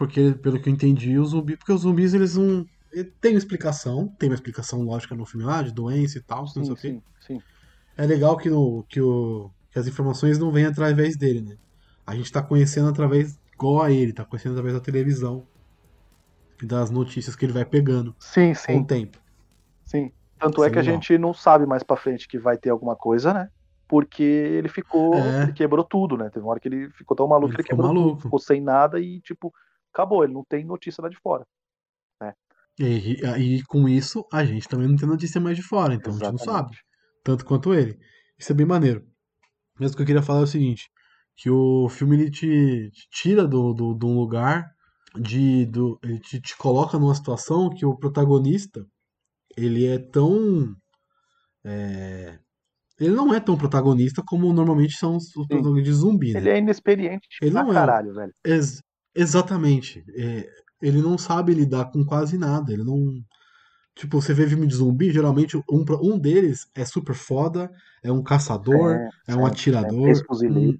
Porque, 0.00 0.32
pelo 0.42 0.58
que 0.58 0.66
eu 0.66 0.72
entendi, 0.72 1.18
os 1.18 1.28
zumbis. 1.28 1.58
Porque 1.58 1.74
os 1.74 1.82
zumbis, 1.82 2.14
eles 2.14 2.34
não. 2.34 2.64
Tem 3.20 3.32
uma 3.32 3.38
explicação, 3.38 4.08
tem 4.18 4.30
uma 4.30 4.34
explicação 4.34 4.80
lógica 4.80 5.14
no 5.14 5.26
filme 5.26 5.44
lá, 5.44 5.60
de 5.60 5.74
doença 5.74 6.16
e 6.16 6.22
tal, 6.22 6.46
não 6.56 6.64
sei 6.64 6.64
Sim, 6.64 6.76
sim, 6.76 7.02
sim. 7.20 7.42
É 7.98 8.06
legal 8.06 8.34
que, 8.38 8.48
no, 8.48 8.82
que, 8.88 8.98
o, 8.98 9.50
que 9.70 9.78
as 9.78 9.86
informações 9.86 10.38
não 10.38 10.50
vêm 10.50 10.64
através 10.64 11.18
dele, 11.18 11.42
né? 11.42 11.56
A 12.06 12.16
gente 12.16 12.32
tá 12.32 12.42
conhecendo 12.42 12.88
através, 12.88 13.38
igual 13.52 13.82
a 13.82 13.92
ele, 13.92 14.14
tá 14.14 14.24
conhecendo 14.24 14.52
através 14.52 14.74
da 14.74 14.80
televisão. 14.80 15.46
E 16.62 16.66
das 16.66 16.90
notícias 16.90 17.36
que 17.36 17.44
ele 17.44 17.52
vai 17.52 17.66
pegando 17.66 18.16
Sim, 18.18 18.54
com 18.54 18.54
o 18.54 18.54
sim, 18.54 18.84
tempo. 18.84 19.18
sim. 19.84 20.10
Tanto 20.38 20.54
Isso 20.54 20.64
é 20.64 20.68
é 20.68 20.70
que 20.70 20.78
a 20.78 20.82
gente 20.82 21.18
não 21.18 21.34
sabe 21.34 21.66
mais 21.66 21.82
pra 21.82 21.94
frente 21.98 22.26
que 22.26 22.38
vai 22.38 22.56
ter 22.56 22.70
alguma 22.70 22.96
coisa, 22.96 23.34
né? 23.34 23.50
Porque 23.86 24.22
ele 24.22 24.70
ficou. 24.70 25.14
É. 25.14 25.42
Ele 25.42 25.52
quebrou 25.52 25.84
tudo, 25.84 26.16
né? 26.16 26.30
Teve 26.30 26.40
uma 26.46 26.52
hora 26.52 26.60
que 26.60 26.68
ele 26.68 26.88
ficou 26.92 27.14
tão 27.14 27.28
maluco 27.28 27.48
Ele 27.48 27.56
que 27.56 27.60
ele 27.60 27.68
ficou 27.68 27.76
quebrou 27.76 27.94
maluco. 27.94 28.16
tudo. 28.16 28.22
Ficou 28.22 28.38
sem 28.38 28.62
nada 28.62 28.98
e, 28.98 29.20
tipo, 29.20 29.52
acabou. 29.92 30.24
Ele 30.24 30.32
não 30.34 30.44
tem 30.48 30.64
notícia 30.64 31.02
lá 31.02 31.08
de 31.08 31.16
fora. 31.16 31.44
E, 32.78 33.18
e, 33.22 33.56
e 33.56 33.62
com 33.64 33.86
isso, 33.86 34.24
a 34.32 34.42
gente 34.44 34.66
também 34.66 34.88
não 34.88 34.96
tem 34.96 35.06
notícia 35.06 35.40
mais 35.40 35.56
de 35.56 35.62
fora, 35.62 35.92
então 35.92 36.14
a 36.14 36.16
gente 36.16 36.30
não 36.30 36.38
sabe. 36.38 36.70
Exatamente. 36.70 36.84
tanto 37.22 37.44
quanto 37.44 37.74
ele. 37.74 37.98
Isso 38.38 38.52
é 38.52 38.54
bem 38.54 38.64
maneiro. 38.64 39.04
Mas 39.78 39.92
o 39.92 39.96
que 39.96 40.02
eu 40.02 40.06
queria 40.06 40.22
falar 40.22 40.40
é 40.40 40.44
o 40.44 40.46
seguinte, 40.46 40.88
que 41.36 41.50
o 41.50 41.88
filme 41.90 42.16
ele 42.16 42.30
te, 42.30 42.90
te 42.90 43.08
tira 43.10 43.46
do, 43.46 43.74
do, 43.74 43.94
de 43.94 44.06
um 44.06 44.14
lugar, 44.18 44.70
de, 45.14 45.66
do, 45.66 45.98
ele 46.02 46.20
te, 46.20 46.40
te 46.40 46.56
coloca 46.56 46.98
numa 46.98 47.14
situação 47.14 47.68
que 47.68 47.84
o 47.84 47.96
protagonista, 47.96 48.86
ele 49.56 49.86
é 49.86 49.98
tão... 49.98 50.74
é, 51.64 52.38
ele 52.98 53.14
não 53.14 53.34
é 53.34 53.40
tão 53.40 53.56
protagonista 53.58 54.22
como 54.24 54.52
normalmente 54.52 54.96
são 54.96 55.16
os, 55.16 55.34
os 55.36 55.46
protagonistas 55.46 55.94
de 55.94 56.00
zumbi, 56.00 56.32
né? 56.32 56.40
Ele 56.40 56.50
é 56.50 56.58
inexperiente 56.58 57.28
Ele 57.42 57.50
pra 57.50 57.62
não 57.62 57.70
é. 57.70 57.74
caralho, 57.74 58.14
velho. 58.14 58.32
Ex- 58.44 58.82
exatamente. 59.14 60.04
É, 60.14 60.48
ele 60.80 61.02
não 61.02 61.18
sabe 61.18 61.54
lidar 61.54 61.86
com 61.86 62.04
quase 62.04 62.38
nada. 62.38 62.72
Ele 62.72 62.84
não. 62.84 63.22
Tipo, 63.94 64.20
você 64.20 64.32
vê 64.32 64.48
filme 64.48 64.66
de 64.66 64.76
zumbi, 64.76 65.10
geralmente 65.10 65.56
um, 65.56 65.84
um 66.00 66.18
deles 66.18 66.70
é 66.74 66.84
super 66.84 67.14
foda, 67.14 67.70
é 68.02 68.10
um 68.10 68.22
caçador, 68.22 68.96
é, 69.28 69.34
um 69.34 69.38
sempre, 69.38 69.44
atirador, 69.44 69.90
sempre. 69.90 70.08
Ex-fuzileiro. 70.08 70.70
um 70.70 70.78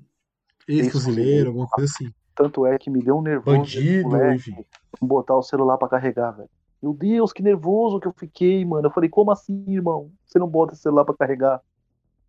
ex-fuzileiro, 0.69 1.49
alguma 1.49 1.67
coisa 1.67 1.93
assim. 1.93 2.11
Tanto 2.35 2.65
é 2.65 2.79
que 2.79 2.89
me 2.89 3.03
deu 3.03 3.19
um 3.19 3.23
nervoso. 3.23 3.59
Bandido, 3.59 4.09
moleque, 4.09 4.51
enfim. 4.51 4.65
botar 5.03 5.37
o 5.37 5.43
celular 5.43 5.77
pra 5.77 5.89
carregar, 5.89 6.31
velho. 6.31 6.49
Meu 6.83 6.95
Deus, 6.95 7.33
que 7.33 7.43
nervoso 7.43 8.01
que 8.01 8.09
eu 8.09 8.15
fiquei, 8.17 8.65
mano. 8.65 8.87
Eu 8.87 8.91
falei, 8.91 9.11
como 9.11 9.31
assim, 9.31 9.63
irmão? 9.69 10.11
Você 10.25 10.39
não 10.39 10.49
bota 10.49 10.73
o 10.73 10.77
celular 10.77 11.05
pra 11.05 11.15
carregar? 11.15 11.61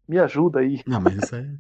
Me 0.05 0.20
ajuda 0.20 0.60
aí. 0.60 0.81
Não, 0.86 1.00
mas 1.00 1.15
isso 1.15 1.36
é. 1.36 1.55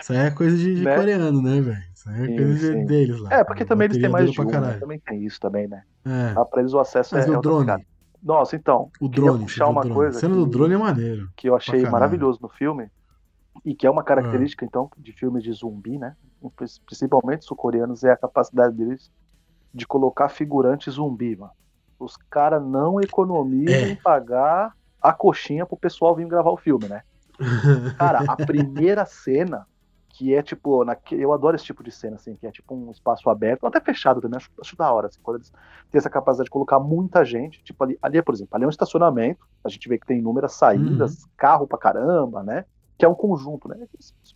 Isso 0.00 0.12
aí 0.12 0.18
é 0.18 0.30
coisa 0.30 0.56
de, 0.56 0.82
Né? 0.82 0.96
coreano, 0.96 1.42
né, 1.42 1.60
velho? 1.60 1.82
Isso 1.94 2.08
aí 2.10 2.22
é 2.22 2.26
Sim, 2.26 2.36
coisa 2.36 2.72
sim. 2.72 2.86
deles 2.86 3.20
lá. 3.20 3.34
É, 3.34 3.44
porque 3.44 3.64
também 3.64 3.86
eles 3.86 3.98
têm 3.98 4.08
mais 4.10 4.30
de 4.30 4.40
um, 4.40 4.44
né? 4.44 4.78
Também 4.78 5.00
tem 5.00 5.24
isso 5.24 5.40
também, 5.40 5.66
né? 5.68 5.82
É. 6.04 6.34
Ah, 6.36 6.44
pra 6.44 6.60
eles 6.60 6.72
o 6.72 6.78
acesso 6.80 7.14
Mas 7.14 7.24
é, 7.24 7.28
é 7.28 7.30
o 7.32 7.36
outra 7.36 7.50
drone. 7.50 7.86
Nossa, 8.22 8.56
então, 8.56 8.90
o 9.00 9.08
drone, 9.08 9.42
puxar 9.44 9.68
uma 9.68 9.82
drone. 9.82 9.94
coisa 9.94 10.16
A 10.16 10.20
cena 10.20 10.34
do 10.34 10.46
drone 10.46 10.74
é 10.74 10.78
maneiro. 10.78 11.28
que 11.36 11.48
eu 11.48 11.54
achei 11.54 11.82
maravilhoso 11.88 12.38
no 12.42 12.48
filme, 12.48 12.88
e 13.64 13.74
que 13.74 13.86
é 13.86 13.90
uma 13.90 14.02
característica, 14.02 14.64
então, 14.64 14.90
de 14.98 15.12
filmes 15.12 15.42
de 15.42 15.52
zumbi, 15.52 15.98
né? 15.98 16.16
Principalmente 16.86 17.44
sul-coreanos, 17.44 18.02
é 18.04 18.10
a 18.10 18.16
capacidade 18.16 18.74
deles 18.76 19.10
de 19.72 19.86
colocar 19.86 20.28
figurante 20.28 20.90
zumbi, 20.90 21.36
mano. 21.36 21.52
Os 21.98 22.16
caras 22.30 22.62
não 22.64 23.00
economizam 23.00 23.74
É. 23.74 23.88
em 23.90 23.96
pagar 23.96 24.72
a 25.00 25.12
coxinha 25.12 25.64
pro 25.66 25.76
pessoal 25.76 26.14
vir 26.16 26.26
gravar 26.26 26.50
o 26.50 26.56
filme, 26.56 26.88
né? 26.88 27.02
Cara, 27.98 28.20
a 28.26 28.36
primeira 28.36 29.04
cena, 29.04 29.66
que 30.16 30.32
é 30.32 30.42
tipo, 30.42 30.84
naque... 30.84 31.14
eu 31.20 31.32
adoro 31.32 31.56
esse 31.56 31.64
tipo 31.64 31.82
de 31.82 31.90
cena, 31.90 32.14
assim, 32.14 32.36
que 32.36 32.46
é 32.46 32.50
tipo 32.52 32.72
um 32.72 32.90
espaço 32.92 33.28
aberto, 33.28 33.66
até 33.66 33.80
fechado 33.80 34.20
também, 34.20 34.36
acho, 34.36 34.48
acho 34.60 34.76
da 34.76 34.92
hora, 34.92 35.08
assim, 35.08 35.18
quando 35.20 35.38
eles 35.38 35.50
têm 35.90 35.98
essa 35.98 36.08
capacidade 36.08 36.46
de 36.46 36.50
colocar 36.52 36.78
muita 36.78 37.24
gente, 37.24 37.62
tipo 37.64 37.82
ali, 37.82 37.98
ali, 38.00 38.22
por 38.22 38.32
exemplo, 38.32 38.54
ali 38.54 38.62
é 38.62 38.66
um 38.68 38.70
estacionamento, 38.70 39.44
a 39.64 39.68
gente 39.68 39.88
vê 39.88 39.98
que 39.98 40.06
tem 40.06 40.18
inúmeras 40.20 40.52
saídas, 40.52 41.26
carro 41.36 41.66
pra 41.66 41.76
caramba, 41.78 42.44
né? 42.44 42.64
Que 42.96 43.04
é 43.04 43.08
um 43.08 43.14
conjunto, 43.14 43.66
né? 43.68 43.76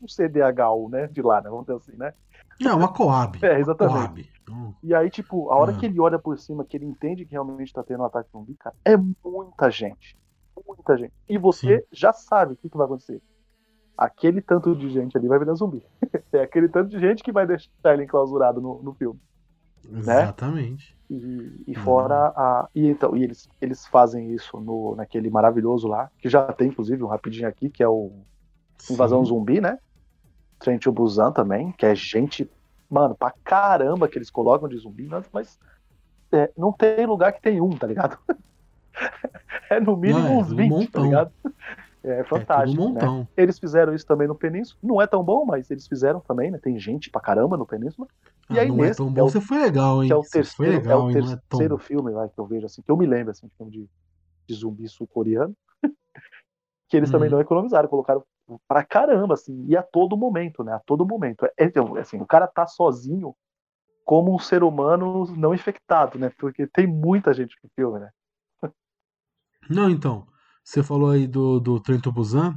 Um 0.03 0.09
CDHU, 0.09 0.89
né? 0.89 1.07
De 1.07 1.23
lá, 1.23 1.41
né? 1.41 1.49
Vamos 1.49 1.65
dizer 1.67 1.77
assim, 1.79 1.97
né? 1.97 2.13
Não, 2.61 2.77
uma 2.77 2.93
Coab. 2.93 3.39
É, 3.47 3.61
exatamente. 3.61 4.33
Coab. 4.45 4.77
E 4.83 4.93
aí, 4.93 5.09
tipo, 5.11 5.49
a 5.53 5.57
hora 5.57 5.71
Ah. 5.71 5.79
que 5.79 5.87
ele 5.87 6.01
olha 6.01 6.19
por 6.19 6.37
cima, 6.39 6.65
que 6.65 6.77
ele 6.77 6.87
entende 6.87 7.25
que 7.25 7.31
realmente 7.33 7.73
tá 7.73 7.85
tendo 7.85 8.01
um 8.03 8.07
ataque 8.07 8.31
zumbi, 8.33 8.55
cara, 8.57 8.75
é 8.85 8.97
muita 8.97 9.71
gente. 9.71 10.19
Muita 10.67 10.97
gente. 10.97 11.13
E 11.29 11.39
você 11.39 11.87
já 11.93 12.13
sabe 12.13 12.55
o 12.55 12.57
que, 12.57 12.69
que 12.69 12.77
vai 12.77 12.87
acontecer. 12.87 13.23
Aquele 13.99 14.41
tanto 14.41 14.77
de 14.77 14.89
gente 14.91 15.19
ali 15.19 15.27
vai 15.27 15.39
virar 15.41 15.55
zumbi. 15.55 15.83
é 16.33 16.41
aquele 16.41 16.69
tanto 16.69 16.89
de 16.89 17.01
gente 17.01 17.23
que 17.23 17.33
vai 17.33 17.47
deixar 17.47 17.69
ele 17.87 18.05
enclausurado 18.05 18.61
no, 18.61 18.81
no 18.81 18.95
filme. 18.95 19.19
Exatamente. 19.93 20.97
E, 21.11 21.65
e 21.67 21.77
Uhum. 21.77 21.83
fora 21.83 22.29
a. 22.37 22.69
E 22.75 22.87
então, 22.87 23.17
e 23.17 23.25
eles, 23.25 23.49
eles 23.61 23.87
fazem 23.87 24.33
isso 24.33 24.61
no, 24.61 24.95
naquele 24.95 25.29
maravilhoso 25.31 25.89
lá, 25.89 26.11
que 26.19 26.29
já 26.29 26.45
tem, 26.53 26.69
inclusive, 26.69 27.03
um 27.03 27.09
rapidinho 27.09 27.49
aqui, 27.49 27.71
que 27.71 27.83
é 27.83 27.89
o 27.89 28.13
Invasão 28.91 29.25
Sim. 29.25 29.31
Zumbi, 29.31 29.61
né? 29.61 29.79
Trent 30.61 30.83
to 30.83 30.93
Busan 30.93 31.33
também, 31.33 31.73
que 31.73 31.87
é 31.87 31.95
gente, 31.95 32.49
mano, 32.91 33.17
pra 33.17 33.33
caramba 33.45 34.09
que 34.09 34.19
eles 34.19 34.31
colocam 34.31 34.69
de 34.69 34.77
zumbi, 34.77 35.09
mas, 35.33 35.59
é, 36.33 36.53
não 36.57 36.73
tem 36.73 37.07
lugar 37.07 37.33
que 37.33 37.41
tem 37.41 37.61
um, 37.61 37.71
tá 37.71 37.87
ligado? 37.87 38.19
é 39.71 39.81
no 39.81 39.97
mínimo 39.97 40.21
Não, 40.21 40.29
é 40.29 40.37
uns 40.39 40.49
tudo 40.49 40.57
20, 40.57 40.69
tá 40.71 40.77
montão. 40.77 41.05
ligado? 41.05 41.33
É 42.05 42.25
É 42.35 42.65
fantástico, 42.65 42.93
né? 42.93 43.03
montão. 43.03 43.29
Eles 43.37 43.59
fizeram 43.59 43.95
isso 43.95 44.07
também 44.07 44.29
no 44.29 44.35
Península. 44.35 44.79
Não 44.83 45.01
é 45.03 45.07
tão 45.07 45.23
bom, 45.23 45.45
mas 45.45 45.71
eles 45.71 45.87
fizeram 45.87 46.21
também, 46.21 46.51
né? 46.51 46.59
Tem 46.59 46.79
gente 46.79 47.11
pra 47.11 47.21
caramba 47.21 47.57
no 47.57 47.67
Península. 47.67 48.07
E 48.51 48.59
Ah, 48.59 48.61
aí 48.61 48.71
não 48.71 48.85
é 48.85 48.91
nesse, 48.91 48.91
tão 48.91 49.11
que 49.13 49.21
é 49.21 49.23
bom, 49.23 49.29
o- 49.31 49.31
você 49.31 49.41
foi 49.41 49.59
legal, 49.59 50.03
hein? 50.05 50.11
Que 50.11 50.13
é 50.13 50.17
o 50.17 50.25
Você 50.25 50.43
foi 50.45 50.67
terceiro, 50.67 50.85
é 50.89 50.97
legal, 50.97 50.97
o 50.97 51.05
é 51.09 51.13
terceiro 51.13 51.39
bom. 51.51 51.79
filme 51.79 52.13
lá 52.13 52.29
que 52.29 52.39
eu 52.39 52.47
vejo, 52.47 52.67
assim, 52.67 52.83
que 52.83 52.91
eu 52.91 52.97
me 52.97 53.07
lembro, 53.07 53.31
assim, 53.33 53.49
filme 53.57 53.73
de, 53.73 53.91
de 54.49 54.55
zumbi 54.55 54.89
sul-coreano. 54.89 55.57
que 56.89 56.97
eles 56.97 57.11
também 57.11 57.29
Uhum. 57.29 57.31
não 57.31 57.41
economizaram, 57.41 57.89
colocaram 57.89 58.25
pra 58.67 58.85
caramba, 58.85 59.35
assim, 59.35 59.65
e 59.67 59.77
a 59.77 59.83
todo 59.83 60.17
momento, 60.17 60.65
né? 60.65 60.73
A 60.73 60.79
todo 60.81 61.07
momento. 61.07 61.45
É, 61.47 61.53
então, 61.65 61.97
assim, 61.97 62.19
o 62.21 62.27
cara 62.27 62.47
tá 62.47 62.67
sozinho 62.67 63.35
como 64.05 64.35
um 64.35 64.39
ser 64.39 64.63
humano 64.65 65.27
não 65.37 65.55
infectado, 65.55 66.19
né? 66.19 66.31
Porque 66.39 66.67
tem 66.69 66.87
muita 66.87 67.33
gente 67.35 67.57
no 67.63 67.71
filme, 67.77 68.01
né? 68.01 68.11
Não, 69.71 69.89
então, 69.91 70.27
você 70.69 70.83
falou 70.83 71.11
aí 71.11 71.27
do, 71.27 71.59
do 71.59 71.81
Trem 71.81 71.99
to 72.01 72.13
Busan. 72.13 72.55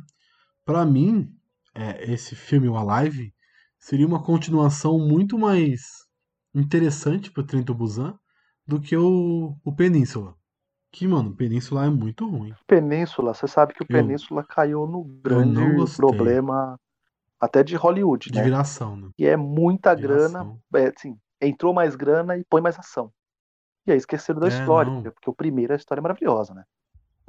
Pra 0.65 0.85
mim, 0.85 1.33
é, 1.73 2.11
esse 2.11 2.35
filme, 2.35 2.67
o 2.67 2.77
Alive, 2.77 3.33
seria 3.79 4.05
uma 4.05 4.21
continuação 4.23 4.99
muito 4.99 5.37
mais 5.37 5.81
interessante 6.53 7.31
pro 7.31 7.45
Trem 7.45 7.63
to 7.63 7.73
Busan 7.73 8.17
do 8.67 8.81
que 8.81 8.97
o, 8.97 9.55
o 9.63 9.75
Península. 9.75 10.35
Que, 10.91 11.07
mano, 11.07 11.29
o 11.29 11.35
Península 11.35 11.85
é 11.85 11.89
muito 11.89 12.29
ruim. 12.29 12.53
Península, 12.67 13.33
você 13.33 13.47
sabe 13.47 13.73
que 13.73 13.81
o 13.83 13.85
Eu- 13.87 13.95
Península 13.95 14.43
caiu 14.43 14.85
no 14.85 15.05
grande 15.23 15.61
problema 15.95 16.77
até 17.39 17.63
de 17.63 17.75
Hollywood, 17.75 18.29
De 18.31 18.39
né? 18.39 18.43
viração, 18.43 18.95
né? 18.97 19.09
Que 19.15 19.25
é 19.27 19.37
muita 19.37 19.95
Viração. 19.95 20.59
grana, 20.73 20.79
é, 20.81 20.87
assim, 20.95 21.17
entrou 21.41 21.73
mais 21.73 21.95
grana 21.95 22.37
e 22.37 22.43
põe 22.45 22.61
mais 22.61 22.77
ação. 22.77 23.11
E 23.87 23.91
aí 23.91 23.97
esqueceram 23.97 24.39
da 24.39 24.47
É, 24.47 24.49
história, 24.49 24.91
não. 24.91 25.03
porque 25.03 25.29
o 25.29 25.33
primeiro 25.33 25.73
a 25.73 25.75
história 25.75 26.01
é 26.01 26.03
maravilhosa, 26.03 26.53
né? 26.53 26.63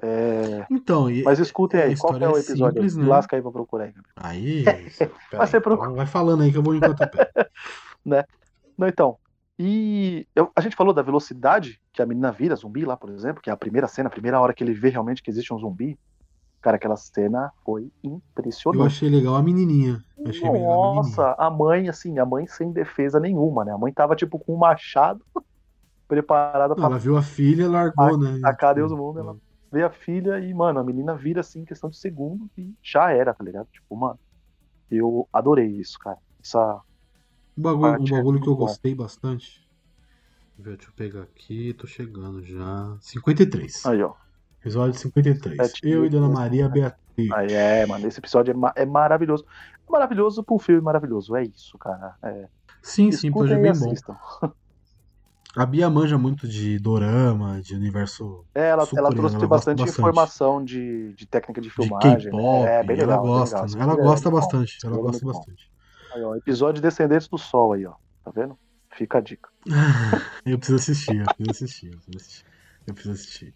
É, 0.01 0.67
Então, 0.71 1.11
e, 1.11 1.23
Mas 1.23 1.39
escutem 1.39 1.81
a 1.81 1.85
aí, 1.85 1.97
qual 1.97 2.17
é 2.17 2.29
o 2.29 2.37
é 2.37 2.41
episódio? 2.41 2.75
simples, 2.75 2.97
né? 2.97 3.07
Lasca 3.07 3.37
aí 3.37 3.43
pra 3.43 3.51
procurar 3.51 3.85
aí. 3.85 3.93
Gabriel. 3.93 4.15
aí. 4.17 4.65
Mas 5.39 5.51
você 5.51 5.61
peraí, 5.61 5.63
procura. 5.63 5.87
então 5.89 5.97
vai 5.97 6.07
falando 6.07 6.43
aí 6.43 6.51
que 6.51 6.59
eu 6.59 6.63
vou 6.63 6.75
eu 6.75 6.81
pego. 6.81 6.97
Não, 8.05 8.89
então, 8.89 9.19
E 9.59 10.27
eu- 10.35 10.51
a 10.57 10.61
gente 10.61 10.75
falou 10.75 10.93
da 10.95 11.03
velocidade 11.03 11.79
que 11.93 12.03
a 12.03 12.07
menina 12.07 12.33
vira 12.33 12.57
zumbi 12.57 12.85
lá, 12.85 12.97
por 12.97 13.11
exemplo, 13.11 13.41
que 13.43 13.51
é 13.51 13.53
a 13.53 13.57
primeira 13.57 13.87
cena, 13.87 14.09
a 14.09 14.11
primeira 14.11 14.41
hora 14.41 14.53
que 14.55 14.65
ele 14.65 14.73
vê 14.75 14.89
realmente 14.89 15.23
que 15.23 15.31
existe 15.31 15.53
um 15.55 15.59
zumbi. 15.59 15.97
Cara, 16.63 16.77
aquela 16.77 16.97
cena 16.97 17.53
foi 17.65 17.83
Eu 18.03 18.11
impressionante. 18.13 18.87
achei 18.87 19.09
legal 19.11 19.37
a 19.37 19.43
menininha. 19.43 20.01
Eu 20.19 20.31
achei 20.31 20.43
bem 20.51 20.53
legal 20.63 20.73
a 20.73 20.77
menininha. 20.77 21.03
Nossa, 21.03 21.35
a 21.39 21.51
mãe, 21.51 21.89
assim, 21.89 22.19
a 22.19 22.25
mãe 22.25 22.47
sem 22.47 22.73
defesa 22.73 23.21
nenhuma, 23.21 23.65
né? 23.65 23.73
A 23.73 23.79
mãe 23.79 23.93
tava, 23.93 24.17
tipo, 24.17 24.39
com 24.39 24.55
um 24.55 24.59
machado 24.59 25.21
preparada 26.09 26.75
pra 26.75 26.87
ela 26.87 26.99
viu 26.99 27.17
a 27.17 27.23
filha, 27.23 27.69
largou, 27.69 28.19
né? 28.19 28.39
tacar 28.41 28.71
Tipo, 28.71 28.75
Deus 28.81 28.91
no 28.91 28.97
mundo. 28.99 29.21
Ela 29.21 29.37
vê 29.73 29.83
a 29.83 29.91
filha 29.91 30.39
e, 30.39 30.53
mano, 30.53 30.79
a 30.79 30.85
menina 30.85 31.15
vira, 31.17 31.41
assim, 31.41 31.61
em 31.61 31.65
questão 31.65 31.89
de 31.89 31.97
segundos 31.97 32.49
e 32.59 32.73
já 32.83 33.11
era, 33.11 33.33
tá 33.33 33.43
ligado? 33.43 33.67
Tipo, 33.73 33.97
mano, 33.97 34.19
eu 34.91 35.27
adorei 35.33 35.67
isso, 35.67 35.99
cara. 35.99 36.19
Essa. 36.43 36.81
Um 37.57 37.63
bagulho, 37.63 38.01
um 38.01 38.07
é 38.07 38.11
bagulho 38.11 38.41
que 38.41 38.49
eu 38.49 38.55
bom. 38.55 38.61
gostei 38.67 38.95
bastante. 38.95 39.67
Deixa 40.59 40.89
eu 40.89 40.93
pegar 40.95 41.23
aqui, 41.23 41.73
tô 41.75 41.87
chegando 41.87 42.43
já. 42.43 42.97
53. 43.01 43.87
Aí, 43.87 44.03
ó. 44.03 44.15
Episódio 44.61 44.99
53. 44.99 45.57
Sete 45.57 45.89
Eu 45.89 46.05
e 46.07 46.09
Dona 46.09 46.29
Maria 46.29 46.69
Beatriz. 46.69 47.31
Aí 47.33 47.53
é, 47.53 47.85
mano, 47.87 48.07
esse 48.07 48.21
episódio 48.21 48.53
é, 48.53 48.55
ma- 48.55 48.73
é 48.77 48.87
maravilhoso. 48.87 49.45
É 49.89 49.91
maravilhoso 49.91 50.45
pra 50.45 50.55
um 50.55 50.59
filme 50.59 50.81
maravilhoso. 50.81 51.35
É 51.35 51.43
isso, 51.43 51.77
cara. 51.79 52.15
É. 52.23 52.49
Sim, 52.81 53.11
sim, 53.11 53.29
episódio 53.29 53.57
Escutem 53.57 53.63
bem 53.63 53.95
bom. 54.41 54.53
A 55.57 55.67
Bia 55.67 55.91
manja 55.91 56.17
muito 56.17 56.49
de 56.49 56.79
dorama, 56.79 57.61
de 57.61 57.75
universo 57.75 58.45
É, 58.55 58.69
ela, 58.71 58.89
ela 58.97 59.11
trouxe 59.11 59.37
ela 59.37 59.47
bastante, 59.47 59.79
bastante. 59.81 59.91
informação 59.91 60.65
de, 60.65 61.13
de 61.15 61.27
técnica 61.27 61.61
de 61.61 61.69
de 61.69 61.75
filmagem. 61.75 62.31
K-pop. 62.31 62.65
né? 62.65 62.81
É, 62.81 62.83
bem 62.85 62.99
ela 62.99 63.19
legal. 63.19 63.23
bem 63.23 63.31
gosta, 63.33 63.57
legal. 63.63 63.69
né? 63.77 63.83
Ela 63.83 63.93
é 63.93 63.97
gosta 63.97 64.31
bom. 64.31 64.37
bastante. 64.37 64.79
Ela 64.85 64.97
é 64.97 65.01
gosta 65.01 65.27
bastante. 65.27 65.71
Aí, 66.15 66.23
ó, 66.23 66.35
episódio 66.37 66.83
Descendentes 66.83 67.29
do 67.29 67.39
Sol 67.39 67.73
aí, 67.75 67.85
ó. 67.87 67.95
Tá 68.25 68.31
vendo? 68.31 68.59
Fica 68.97 69.19
a 69.19 69.21
dica. 69.21 69.49
Eu 70.45 70.59
preciso 70.59 70.77
assistir, 70.79 71.17
eu 71.21 71.25
preciso 71.37 71.51
assistir, 71.51 71.87
eu 71.93 71.99
preciso 71.99 72.17
assistir. 72.19 72.45
Eu 72.87 72.95
preciso 72.95 73.15
assistir. 73.15 73.55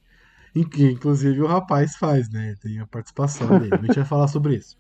Inclusive 0.55 1.43
o 1.43 1.47
rapaz 1.47 1.97
faz, 1.97 2.31
né? 2.31 2.55
Tem 2.61 2.79
a 2.81 2.87
participação 2.87 3.59
dele. 3.59 3.79
A 3.79 3.83
gente 3.83 3.97
vai 3.97 4.05
falar 4.05 4.29
sobre 4.29 4.57
isso. 4.57 4.77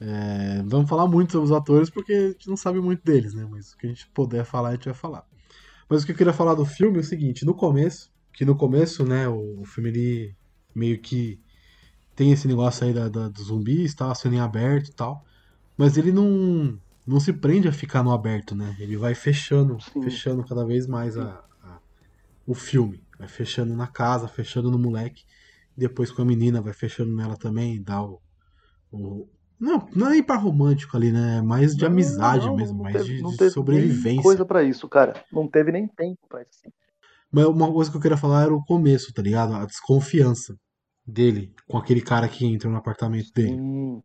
É, 0.00 0.62
vamos 0.66 0.88
falar 0.88 1.06
muito 1.08 1.32
sobre 1.32 1.46
os 1.46 1.52
atores 1.52 1.90
porque 1.90 2.12
a 2.12 2.28
gente 2.30 2.48
não 2.48 2.56
sabe 2.56 2.80
muito 2.80 3.04
deles, 3.04 3.34
né? 3.34 3.46
Mas 3.50 3.72
o 3.72 3.78
que 3.78 3.86
a 3.86 3.90
gente 3.90 4.08
puder 4.10 4.44
falar, 4.44 4.70
a 4.70 4.72
gente 4.72 4.84
vai 4.86 4.94
falar. 4.94 5.24
Mas 5.92 6.04
o 6.04 6.06
que 6.06 6.12
eu 6.12 6.16
queria 6.16 6.32
falar 6.32 6.54
do 6.54 6.64
filme 6.64 6.96
é 6.96 7.00
o 7.02 7.04
seguinte, 7.04 7.44
no 7.44 7.54
começo, 7.54 8.10
que 8.32 8.46
no 8.46 8.56
começo, 8.56 9.04
né, 9.04 9.28
o, 9.28 9.62
filme 9.66 9.90
ele 9.90 10.36
meio 10.74 10.98
que 10.98 11.38
tem 12.16 12.32
esse 12.32 12.48
negócio 12.48 12.86
aí 12.86 12.94
da, 12.94 13.10
da- 13.10 13.28
dos 13.28 13.48
zumbis, 13.48 13.94
tá, 13.94 14.14
sendo 14.14 14.36
em 14.36 14.40
aberto 14.40 14.88
e 14.88 14.94
tal, 14.94 15.22
mas 15.76 15.98
ele 15.98 16.10
não, 16.10 16.80
não 17.06 17.20
se 17.20 17.30
prende 17.30 17.68
a 17.68 17.72
ficar 17.72 18.02
no 18.02 18.10
aberto, 18.10 18.54
né? 18.54 18.74
Ele 18.80 18.96
vai 18.96 19.14
fechando, 19.14 19.78
Sim. 19.82 20.00
fechando 20.02 20.42
cada 20.46 20.64
vez 20.64 20.86
mais 20.86 21.18
a, 21.18 21.44
a- 21.62 21.78
o 22.46 22.54
filme. 22.54 23.04
Vai 23.18 23.28
fechando 23.28 23.76
na 23.76 23.86
casa, 23.86 24.26
fechando 24.26 24.70
no 24.70 24.78
moleque, 24.78 25.24
depois 25.76 26.10
com 26.10 26.22
a 26.22 26.24
menina, 26.24 26.62
vai 26.62 26.72
fechando 26.72 27.14
nela 27.14 27.36
também, 27.36 27.82
dá 27.82 28.02
o, 28.02 28.18
o- 28.90 29.28
não, 29.62 29.88
não 29.94 30.06
é 30.08 30.10
nem 30.10 30.22
pra 30.22 30.36
romântico 30.36 30.96
ali, 30.96 31.12
né? 31.12 31.38
É 31.38 31.42
mais 31.42 31.74
de 31.74 31.82
Não, 31.82 31.90
amizade 31.90 32.46
não, 32.46 32.56
mesmo, 32.56 32.76
não 32.76 32.82
mais 32.84 32.96
teve- 32.96 33.16
de, 33.16 33.22
não 33.22 33.30
de 33.30 33.50
sobrevivência. 33.50 34.22
coisa 34.22 34.44
pra 34.44 34.62
isso, 34.62 34.88
cara. 34.88 35.14
Não 35.32 35.48
teve 35.48 35.70
nem 35.72 35.86
tempo 35.86 36.18
pra 36.28 36.42
isso. 36.42 36.60
Mas 37.30 37.46
uma 37.46 37.72
coisa 37.72 37.90
que 37.90 37.96
eu 37.96 38.00
queria 38.00 38.16
falar 38.16 38.42
era 38.42 38.54
o 38.54 38.64
começo, 38.64 39.12
tá 39.14 39.22
ligado? 39.22 39.54
A 39.54 39.64
desconfiança 39.64 40.54
dele 41.06 41.54
com 41.66 41.78
aquele 41.78 42.02
cara 42.02 42.28
que 42.28 42.44
entra 42.44 42.68
no 42.68 42.76
apartamento 42.76 43.30
dele. 43.34 43.56
Sim, 43.56 44.02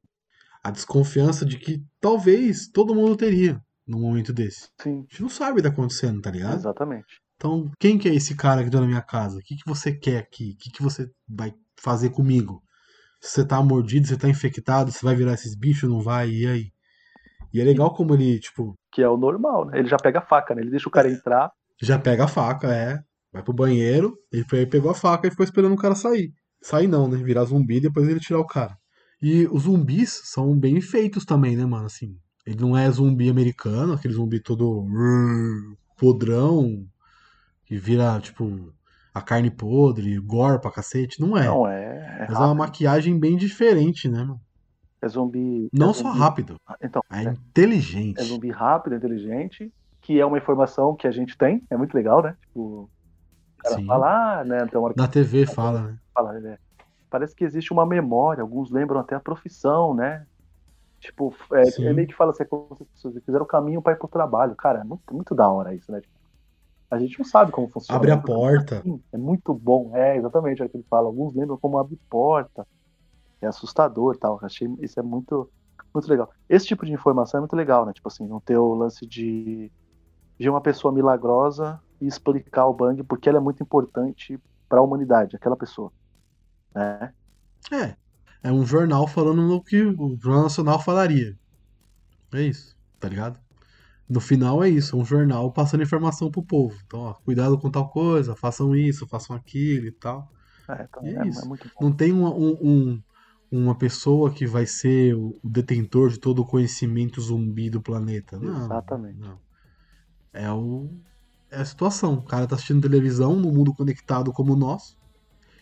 A 0.64 0.72
desconfiança 0.72 1.46
de 1.46 1.58
que 1.58 1.82
talvez 2.00 2.68
todo 2.70 2.96
mundo 2.96 3.16
teria 3.18 3.60
num 3.88 4.02
momento 4.02 4.32
desse. 4.34 4.70
sim, 4.82 5.00
A 5.00 5.12
gente 5.12 5.22
não 5.22 5.30
sabe 5.30 5.54
o 5.54 5.56
que 5.58 5.62
tá 5.64 5.70
acontecendo, 5.70 6.22
tá 6.22 6.32
ligado? 6.32 6.56
exatamente. 6.56 7.20
Então, 7.36 7.70
quem 7.80 7.98
que 7.98 8.10
é 8.10 8.16
esse 8.16 8.36
cara 8.36 8.64
que 8.64 8.70
deu 8.70 8.82
na 8.82 8.88
minha 8.88 9.02
casa? 9.02 9.38
O 9.38 9.42
que, 9.42 9.56
que 9.56 9.66
você 9.68 9.94
quer 9.94 10.18
aqui? 10.20 10.54
O 10.54 10.58
que, 10.58 10.72
que 10.72 10.82
você 10.82 11.08
vai 11.28 11.54
fazer 11.80 12.10
comigo? 12.10 12.62
Você 13.28 13.46
tá 13.46 13.62
mordido, 13.62 14.08
você 14.08 14.18
tá 14.18 14.30
infectado, 14.30 14.92
você 14.92 15.06
vai 15.06 15.14
virar 15.16 15.34
esses 15.34 15.54
bichos, 15.54 15.90
não 15.90 16.02
vai? 16.02 16.30
E 16.30 16.48
aí? 16.48 16.72
E 17.54 17.60
é 17.60 17.64
legal 17.64 17.94
como 17.94 18.14
ele, 18.14 18.40
tipo, 18.40 18.74
Que 18.92 19.02
é 19.02 19.10
o 19.10 19.18
normal, 19.18 19.66
né? 19.66 19.80
Ele 19.80 19.88
já 19.88 19.98
pega 19.98 20.20
a 20.20 20.26
faca, 20.26 20.56
né? 20.56 20.62
Ele 20.62 20.72
deixa 20.72 20.88
o 20.88 20.92
cara 20.92 21.12
entrar. 21.12 21.52
já 21.82 22.00
pega 22.00 22.24
a 22.24 22.28
faca, 22.28 22.74
é. 22.74 23.00
Vai 23.32 23.44
pro 23.44 23.54
banheiro, 23.54 24.18
ele 24.32 24.44
foi, 24.46 24.66
pegou 24.66 24.90
a 24.90 24.96
faca 24.96 25.28
e 25.28 25.32
ficou 25.32 25.44
esperando 25.44 25.74
o 25.74 25.78
cara 25.78 25.94
sair. 25.94 26.32
Sair 26.62 26.88
não, 26.88 27.08
né? 27.08 27.18
Virar 27.18 27.44
zumbi 27.44 27.78
e 27.78 27.82
depois 27.82 28.08
ele 28.08 28.20
tirar 28.20 28.40
o 28.40 28.48
cara. 28.48 28.78
E 29.22 29.46
os 29.48 29.64
zumbis 29.64 30.22
são 30.24 30.58
bem 30.58 30.80
feitos 30.80 31.26
também, 31.26 31.56
né, 31.58 31.66
mano? 31.66 31.86
Assim, 31.86 32.18
ele 32.46 32.62
não 32.62 32.78
é 32.78 32.90
zumbi 32.90 33.30
americano, 33.30 33.94
aquele 33.94 34.14
zumbi 34.14 34.40
todo 34.40 34.86
podrão, 35.98 36.86
que 37.66 37.78
vira, 37.78 38.20
tipo, 38.22 38.74
a 39.18 39.22
carne 39.22 39.50
podre, 39.52 40.18
gore 40.20 40.60
pra 40.62 40.72
cacete. 40.72 41.20
Não 41.20 41.38
é. 41.38 41.46
Não, 41.46 41.68
é. 41.68 42.18
É, 42.22 42.26
Mas 42.30 42.38
é 42.40 42.44
uma 42.44 42.56
maquiagem 42.56 43.20
bem 43.20 43.36
diferente, 43.38 44.08
né, 44.08 44.20
mano? 44.20 44.42
é 45.02 45.08
zumbi. 45.08 45.70
Não 45.72 45.92
é 45.92 45.94
só 45.94 46.04
zumbi- 46.04 46.20
rápido, 46.20 46.56
Então, 46.82 47.02
é 47.12 47.24
é, 47.24 47.24
inteligente. 47.24 48.20
é 48.20 48.24
zumbi 48.24 48.50
rápido, 48.50 48.96
inteligente, 48.96 49.72
que 50.02 50.20
é 50.20 50.26
uma 50.26 50.38
informação 50.38 50.96
que 50.96 51.08
a 51.08 51.12
gente 51.12 51.38
tem. 51.38 51.64
É 51.70 51.78
muito 51.78 51.94
legal, 51.94 52.24
né? 52.24 52.36
Tipo, 52.42 52.84
o 52.84 52.90
cara 53.60 53.76
Sim. 53.76 53.86
fala, 53.86 54.40
ah, 54.40 54.44
né? 54.44 54.64
Então, 54.64 54.92
Na 54.96 55.08
TV 55.08 55.46
fala, 55.46 55.82
né? 55.84 55.98
fala, 56.14 56.34
né? 56.40 56.58
Parece 57.10 57.36
que 57.36 57.44
existe 57.46 57.72
uma 57.72 57.86
memória, 57.86 58.42
alguns 58.42 58.72
lembram 58.72 59.00
até 59.00 59.16
a 59.16 59.20
profissão, 59.20 59.94
né? 59.94 60.26
Tipo, 61.00 61.34
é, 61.54 61.90
é 61.90 61.94
meio 61.94 62.08
que 62.08 62.16
fala 62.16 62.32
assim, 62.32 62.44
é 62.44 62.46
como 62.46 62.76
se 62.76 62.84
as 62.84 62.90
pessoas 62.90 63.24
fizeram 63.24 63.46
o 63.46 63.48
caminho 63.48 63.82
para 63.82 63.94
ir 63.94 63.98
pro 64.00 64.08
trabalho. 64.08 64.56
Cara, 64.56 64.80
é 64.80 64.84
muito, 64.84 65.04
muito 65.14 65.36
da 65.36 65.48
hora 65.48 65.74
isso, 65.76 65.92
né? 65.92 66.02
Tipo, 66.02 66.14
a 66.90 66.98
gente 66.98 67.20
não 67.20 67.26
sabe 67.26 67.52
como 67.52 67.70
funciona. 67.70 67.98
Abre 67.98 68.12
a 68.12 68.16
né? 68.16 68.22
porta. 68.26 68.82
Sim, 68.82 69.02
É 69.12 69.18
muito 69.18 69.54
bom, 69.54 69.96
é 69.96 70.18
exatamente 70.18 70.64
o 70.64 70.70
que 70.70 70.78
ele 70.78 70.86
fala. 70.90 71.08
Alguns 71.08 71.36
lembram 71.36 71.58
como 71.58 71.78
abre 71.78 72.00
porta. 72.10 72.68
É 73.42 73.48
assustador 73.48 74.16
e 74.16 74.18
tal. 74.18 74.40
Achei 74.42 74.68
isso 74.80 75.00
é 75.00 75.04
muito, 75.04 75.50
muito 75.94 76.08
legal. 76.08 76.30
Esse 76.50 76.66
tipo 76.66 76.86
de 76.86 76.92
informação 76.92 77.40
é 77.40 77.42
muito 77.42 77.56
legal, 77.56 77.86
né? 77.86 77.94
Tipo 77.94 78.08
assim, 78.08 78.28
não 78.28 78.40
ter 78.40 78.58
o 78.58 78.74
lance 78.74 79.06
de 79.06 79.72
de 80.40 80.50
uma 80.50 80.62
pessoa 80.62 80.94
milagrosa 80.94 81.82
e 82.00 82.06
explicar 82.06 82.68
o 82.68 82.74
Bang 82.74 83.02
porque 83.04 83.28
ela 83.28 83.40
é 83.40 83.42
muito 83.42 83.64
importante 83.64 84.40
para 84.70 84.80
a 84.80 84.84
humanidade, 84.84 85.36
aquela 85.36 85.58
pessoa. 85.58 85.92
Né? 86.74 87.14
É. 87.72 87.96
É 88.44 88.52
um 88.52 88.66
jornal 88.66 89.08
falando 89.08 89.42
no 89.42 89.64
que 89.64 89.82
o 89.82 90.16
Jornal 90.22 90.44
Nacional 90.44 90.80
falaria. 90.80 91.36
É 92.34 92.42
isso, 92.42 92.78
tá 93.00 93.10
ligado? 93.10 93.40
No 94.10 94.22
final 94.22 94.64
é 94.64 94.70
isso, 94.70 94.96
é 94.96 95.00
um 95.00 95.06
jornal 95.06 95.52
passando 95.52 95.84
informação 95.84 96.32
pro 96.32 96.44
povo. 96.44 96.78
Então, 96.86 97.00
ó, 97.02 97.14
cuidado 97.14 97.58
com 97.60 97.70
tal 97.70 97.90
coisa, 97.90 98.36
façam 98.36 98.76
isso, 98.76 99.08
façam 99.08 99.36
aquilo 99.36 99.88
e 99.88 99.92
tal. 99.92 100.32
É, 100.70 100.84
então, 100.84 101.06
E 101.06 101.16
é 101.16 101.20
é, 101.20 101.28
isso. 101.28 101.42
é 101.44 101.48
muito 101.48 101.70
bom. 101.76 101.86
Não 101.86 101.92
tem 101.94 102.12
uma, 102.14 102.34
um- 102.34 102.58
um- 102.62 103.04
uma 103.52 103.76
pessoa 103.78 104.32
que 104.32 104.46
vai 104.46 104.66
ser 104.66 105.14
o 105.16 105.40
detentor 105.44 106.10
de 106.10 106.20
todo 106.20 106.40
o 106.42 106.46
conhecimento 106.46 107.22
zumbi 107.22 107.70
do 107.70 107.82
planeta. 107.82 108.38
Não. 108.40 108.66
Exatamente. 108.66 109.20
Não. 109.20 109.40
É 110.34 110.52
o. 110.52 110.90
É 111.50 111.62
a 111.62 111.66
situação. 111.66 112.16
O 112.16 112.24
cara 112.24 112.48
tá 112.48 112.56
assistindo 112.56 112.82
televisão 112.82 113.36
num 113.38 113.52
mundo 113.52 113.74
conectado 113.74 114.32
como 114.34 114.54
o 114.54 114.58
nosso. 114.58 114.98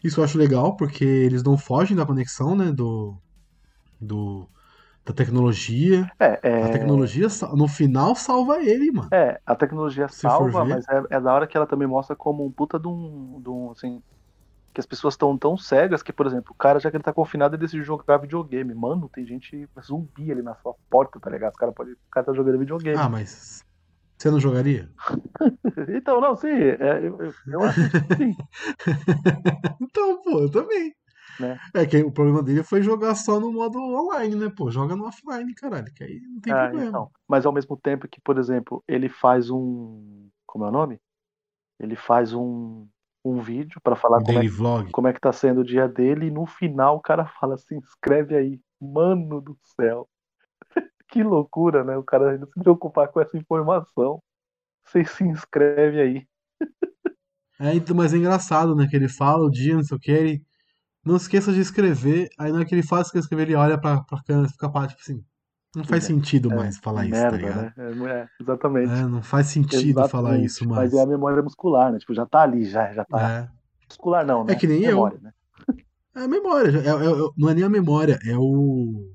Isso 0.03 0.19
eu 0.19 0.23
acho 0.23 0.37
legal, 0.37 0.75
porque 0.77 1.03
eles 1.05 1.43
não 1.43 1.57
fogem 1.57 1.95
da 1.97 2.05
conexão, 2.05 2.55
né? 2.55 2.71
Do. 2.71 3.17
do 3.99 4.47
da 5.05 5.13
tecnologia. 5.13 6.09
É, 6.19 6.39
é, 6.43 6.63
A 6.63 6.69
tecnologia, 6.69 7.27
no 7.55 7.67
final, 7.67 8.15
salva 8.15 8.59
ele, 8.61 8.91
mano. 8.91 9.09
é, 9.13 9.39
a 9.45 9.55
tecnologia 9.55 10.07
Se 10.07 10.19
salva, 10.21 10.65
mas 10.65 10.85
é, 10.89 11.03
é 11.17 11.21
da 11.21 11.33
hora 11.33 11.47
que 11.47 11.55
ela 11.55 11.67
também 11.67 11.87
mostra 11.87 12.15
como 12.15 12.45
um 12.45 12.51
puta 12.51 12.79
de 12.79 12.87
um, 12.87 13.39
de 13.41 13.49
um, 13.49 13.71
assim, 13.71 14.01
que 14.73 14.79
as 14.79 14.85
pessoas 14.85 15.13
estão 15.13 15.37
tão 15.37 15.57
cegas 15.57 16.03
que, 16.03 16.11
por 16.11 16.25
exemplo, 16.25 16.51
o 16.51 16.55
cara, 16.55 16.79
já 16.79 16.89
que 16.91 16.97
ele 16.97 17.03
tá 17.03 17.13
confinado, 17.13 17.55
ele 17.55 17.61
decide 17.61 17.83
jogar 17.83 18.17
videogame. 18.17 18.73
Mano, 18.73 19.09
tem 19.13 19.25
gente 19.25 19.69
zumbi 19.81 20.31
ali 20.31 20.41
na 20.41 20.55
sua 20.55 20.75
porta, 20.89 21.19
tá 21.19 21.29
ligado? 21.29 21.51
Os 21.51 21.57
cara 21.57 21.71
pode, 21.71 21.91
o 21.91 21.97
cara 22.11 22.25
tá 22.25 22.33
jogando 22.33 22.59
videogame. 22.59 22.97
Ah, 22.97 23.07
mas. 23.09 23.63
Você 24.17 24.31
não 24.31 24.39
jogaria? 24.39 24.89
Então, 25.89 26.21
não, 26.21 26.35
sim, 26.35 26.47
é, 26.47 26.99
eu, 26.99 27.21
eu, 27.21 27.33
eu 27.47 27.63
acho 27.63 27.81
que 27.89 28.15
sim. 28.15 28.35
então, 29.81 30.21
pô, 30.21 30.39
eu 30.41 30.51
também. 30.51 30.93
Né? 31.39 31.59
É 31.73 31.85
que 31.85 31.97
o 31.97 32.11
problema 32.11 32.41
dele 32.41 32.63
foi 32.63 32.81
jogar 32.81 33.15
só 33.15 33.39
no 33.39 33.51
modo 33.51 33.77
online, 33.79 34.35
né? 34.35 34.49
Pô, 34.55 34.71
joga 34.71 34.95
no 34.95 35.05
offline, 35.05 35.53
caralho. 35.53 35.91
Que 35.93 36.03
aí 36.03 36.21
não 36.21 36.39
tem 36.41 36.53
Ah, 36.53 36.67
problema. 36.69 36.89
então. 36.89 37.11
Mas 37.27 37.45
ao 37.45 37.51
mesmo 37.51 37.75
tempo 37.77 38.07
que, 38.07 38.21
por 38.21 38.37
exemplo, 38.37 38.83
ele 38.87 39.09
faz 39.09 39.49
um. 39.49 40.29
Como 40.45 40.65
é 40.65 40.69
o 40.69 40.71
nome? 40.71 40.99
Ele 41.79 41.95
faz 41.95 42.33
um, 42.33 42.87
um 43.23 43.41
vídeo 43.41 43.81
pra 43.83 43.95
falar 43.95 44.19
Um 44.19 44.23
como 44.23 44.39
é, 44.39 44.47
vlog. 44.47 44.91
como 44.91 45.07
é 45.07 45.13
que 45.13 45.19
tá 45.19 45.33
sendo 45.33 45.61
o 45.61 45.65
dia 45.65 45.87
dele, 45.87 46.27
e 46.27 46.31
no 46.31 46.45
final 46.45 46.95
o 46.95 47.01
cara 47.01 47.25
fala 47.25 47.55
assim, 47.55 47.77
escreve 47.79 48.35
aí, 48.35 48.61
mano 48.79 49.41
do 49.41 49.57
céu. 49.75 50.07
que 51.09 51.21
loucura, 51.21 51.83
né? 51.83 51.97
O 51.97 52.03
cara 52.03 52.37
não 52.37 52.47
se 52.47 52.59
preocupar 52.59 53.09
com 53.09 53.19
essa 53.19 53.37
informação. 53.37 54.21
Você 54.85 55.03
se 55.03 55.23
inscreve 55.25 55.99
aí. 55.99 56.27
É, 57.59 57.73
então, 57.73 57.95
mas 57.95 58.13
é 58.13 58.17
engraçado, 58.17 58.75
né? 58.75 58.87
Que 58.89 58.95
ele 58.95 59.07
fala 59.07 59.45
o 59.45 59.49
dia, 59.49 59.75
não 59.75 59.83
sei 59.83 59.97
o 59.97 59.99
que, 59.99 60.11
ele. 60.11 60.41
Não 61.05 61.15
esqueça 61.17 61.53
de 61.53 61.59
escrever. 61.61 62.29
Aí 62.37 62.51
na 62.51 62.57
hora 62.59 62.65
que 62.67 62.75
ele 62.75 62.83
faz 62.83 63.13
escrever, 63.13 63.43
ele 63.43 63.55
olha 63.55 63.79
pra, 63.79 64.01
pra 64.03 64.23
câmera 64.23 64.47
e 64.47 64.51
fica 64.51 64.69
pá, 64.71 64.87
tipo 64.87 65.01
assim. 65.01 65.23
Não 65.75 65.83
faz 65.85 66.03
É, 66.03 66.05
sentido 66.05 66.51
é, 66.53 66.53
mais 66.53 66.77
falar 66.77 67.05
isso, 67.07 67.27
tá 67.27 67.37
merda, 67.37 67.37
ligado? 67.37 67.67
né? 67.67 67.73
É, 67.77 68.21
é, 68.23 68.29
exatamente. 68.39 68.93
É, 68.93 69.05
não 69.05 69.21
faz 69.21 69.47
sentido 69.47 70.03
falar 70.05 70.37
Exatamente. 70.37 70.39
isso 70.39 70.65
Mas 70.73 70.93
mais. 70.93 70.93
é 70.93 71.01
a 71.01 71.05
memória 71.05 71.43
muscular, 71.43 71.91
né? 71.91 71.99
Tipo, 71.99 72.13
já 72.13 72.25
tá 72.25 72.41
ali, 72.43 72.65
já, 72.65 72.91
já 72.93 73.05
tá. 73.05 73.33
É, 73.33 73.47
Muscular 73.89 74.25
não, 74.25 74.43
né? 74.45 74.53
É 74.53 74.55
que 74.55 74.67
nem 74.67 74.83
eu. 74.83 74.97
memória, 74.97 75.19
né? 75.21 75.31
é 76.15 76.19
a 76.21 76.27
memória, 76.27 76.69
é- 76.79 76.87
é- 76.87 76.91
é- 76.91 77.29
não 77.37 77.49
é 77.49 77.53
nem 77.53 77.63
a 77.63 77.69
memória, 77.69 78.19
é 78.23 78.37
o 78.37 79.11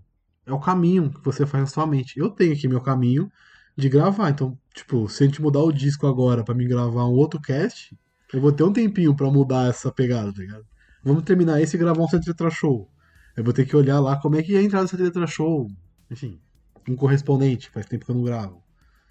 é 0.47 0.53
o 0.53 0.59
caminho 0.61 1.11
que 1.13 1.25
você 1.25 1.47
faz 1.47 1.63
na 1.65 1.67
sua 1.69 1.87
mente. 1.87 2.19
Eu 2.19 2.31
tenho 2.31 2.53
aqui 2.53 2.67
meu 2.69 2.81
caminho 2.83 3.31
de 3.77 3.89
gravar, 3.89 4.31
então, 4.31 4.59
tipo, 4.75 5.09
se 5.09 5.23
a 5.25 5.27
gente 5.27 5.41
mudar 5.41 5.61
o 5.63 5.71
disco 5.73 6.07
agora 6.07 6.45
pra 6.45 6.55
me 6.55 6.67
gravar 6.67 7.07
um 7.07 7.13
outro 7.15 7.41
cast, 7.41 7.97
eu 8.33 8.41
vou 8.41 8.51
ter 8.53 8.65
um 8.65 8.73
tempinho 8.73 9.15
pra 9.15 9.31
mudar 9.31 9.69
essa 9.71 9.93
pegada, 9.93 10.33
tá 10.33 10.41
ligado? 10.41 10.67
Vamos 11.03 11.23
terminar 11.25 11.61
esse 11.61 11.77
e 11.77 11.79
gravar 11.79 12.03
um 12.03 12.09
Sete 12.09 12.29
Letra 12.29 12.51
Show. 12.51 12.91
Eu 13.37 13.45
vou 13.45 13.53
ter 13.53 13.65
que 13.65 13.75
olhar 13.75 14.01
lá 14.01 14.17
como 14.21 14.37
é 14.37 14.43
que 14.43 14.55
é 14.55 14.59
a 14.59 14.63
entrada 14.63 14.85
do 14.85 14.91
Sete 14.91 15.03
Letra 15.03 15.27
Show. 15.27 15.71
Enfim, 16.11 16.41
um 16.89 16.97
correspondente, 16.97 17.71
faz 17.71 17.87
tempo 17.87 18.05
que 18.05 18.11
eu 18.11 18.15
não 18.15 18.25
gravo. 18.25 18.63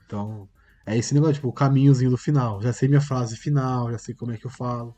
Então, 0.05 0.47
é 0.85 0.97
esse 0.97 1.13
negócio, 1.13 1.35
tipo, 1.35 1.47
o 1.47 1.53
caminhozinho 1.53 2.11
do 2.11 2.17
final. 2.17 2.61
Já 2.61 2.73
sei 2.73 2.87
minha 2.87 3.01
frase 3.01 3.35
final, 3.37 3.91
já 3.91 3.97
sei 3.97 4.13
como 4.13 4.31
é 4.31 4.37
que 4.37 4.45
eu 4.45 4.51
falo. 4.51 4.95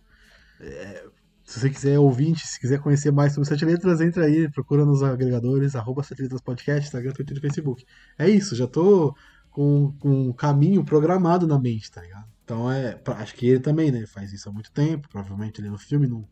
É, 0.60 1.06
se 1.44 1.60
você 1.60 1.70
quiser 1.70 2.00
ouvinte, 2.00 2.48
se 2.48 2.60
quiser 2.60 2.80
conhecer 2.80 3.12
mais 3.12 3.34
sobre 3.34 3.48
Sete 3.48 3.66
Letras, 3.66 4.02
entra 4.02 4.26
aí, 4.26 4.50
procura 4.50 4.86
nos 4.86 5.04
agregadores, 5.04 5.76
arroba 5.76 6.04
Sete 6.04 6.24
Letras 6.24 6.42
Podcast, 6.42 6.88
Instagram, 6.88 7.12
Twitter 7.14 7.38
e 7.38 7.42
Facebook. 7.42 7.86
É 8.18 8.30
isso, 8.30 8.56
já 8.56 8.68
tô 8.68 9.16
com, 9.50 9.94
com 10.00 10.30
um 10.30 10.34
caminho 10.34 10.84
programado 10.84 11.46
na 11.46 11.60
mente, 11.60 11.92
tá 11.92 12.02
ligado? 12.02 12.26
Então 12.44 12.72
é. 12.72 13.00
Acho 13.18 13.36
que 13.36 13.48
ele 13.48 13.60
também, 13.60 13.92
né? 13.92 14.06
Faz 14.06 14.34
isso 14.34 14.50
há 14.50 14.52
muito 14.52 14.72
tempo. 14.72 15.08
Provavelmente 15.10 15.62
ele 15.62 15.70
no 15.70 15.78
filme 15.78 16.08
não, 16.08 16.28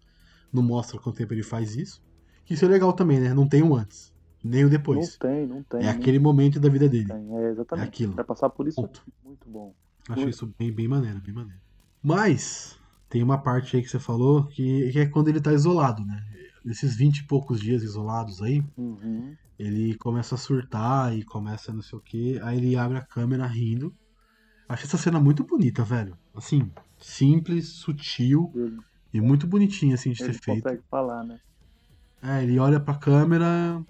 não 0.51 0.63
mostra 0.63 0.99
quanto 0.99 1.17
tempo 1.17 1.33
ele 1.33 1.43
faz 1.43 1.75
isso. 1.75 2.01
Isso 2.49 2.65
é 2.65 2.67
legal 2.67 2.93
também, 2.93 3.19
né? 3.19 3.33
Não 3.33 3.47
tem 3.47 3.61
um 3.61 3.75
antes, 3.75 4.13
nem 4.43 4.65
o 4.65 4.69
depois. 4.69 5.17
Não 5.21 5.29
tem, 5.29 5.47
não 5.47 5.63
tem. 5.63 5.81
É 5.81 5.89
aquele 5.89 6.19
momento 6.19 6.59
da 6.59 6.69
vida 6.69 6.89
dele. 6.89 7.11
É 7.11 7.49
exatamente. 7.51 7.85
É 7.85 7.87
aquilo. 7.87 8.13
Vai 8.13 8.25
passar 8.25 8.49
por 8.49 8.67
isso 8.67 8.81
Ponto. 8.81 9.03
muito 9.23 9.47
bom. 9.49 9.73
Acho 10.07 10.21
Muito. 10.21 10.33
isso 10.33 10.53
bem, 10.57 10.71
bem 10.71 10.87
maneiro, 10.87 11.21
bem 11.21 11.33
maneiro. 11.33 11.61
Mas, 12.01 12.79
tem 13.09 13.21
uma 13.21 13.37
parte 13.37 13.75
aí 13.75 13.83
que 13.83 13.89
você 13.89 13.99
falou 13.99 14.45
que, 14.45 14.91
que 14.91 14.99
é 14.99 15.05
quando 15.05 15.27
ele 15.27 15.39
tá 15.41 15.53
isolado, 15.53 16.03
né? 16.03 16.23
Nesses 16.65 16.95
20 16.95 17.19
e 17.19 17.27
poucos 17.27 17.59
dias 17.59 17.83
isolados 17.83 18.41
aí, 18.41 18.63
Uhum. 18.75 19.35
ele 19.59 19.95
começa 19.95 20.33
a 20.33 20.37
surtar 20.37 21.15
e 21.15 21.23
começa 21.23 21.71
não 21.71 21.81
sei 21.83 21.99
o 21.99 22.01
que, 22.01 22.39
aí 22.39 22.57
ele 22.57 22.75
abre 22.75 22.97
a 22.97 23.01
câmera 23.05 23.45
rindo. 23.45 23.93
Achei 24.67 24.85
essa 24.85 24.97
cena 24.97 25.19
muito 25.19 25.43
bonita, 25.43 25.83
velho. 25.83 26.17
Assim, 26.33 26.71
simples, 26.97 27.67
sutil 27.69 28.51
e 29.13 29.21
muito 29.21 29.47
bonitinha 29.47 29.95
assim 29.95 30.11
de 30.11 30.21
ele 30.23 30.33
ser 30.33 30.39
feito. 30.41 30.63
consegue 30.63 30.83
falar, 30.89 31.23
né? 31.23 31.39
É, 32.21 32.43
ele 32.43 32.59
olha 32.59 32.79
pra 32.79 32.95
câmera 32.95 33.81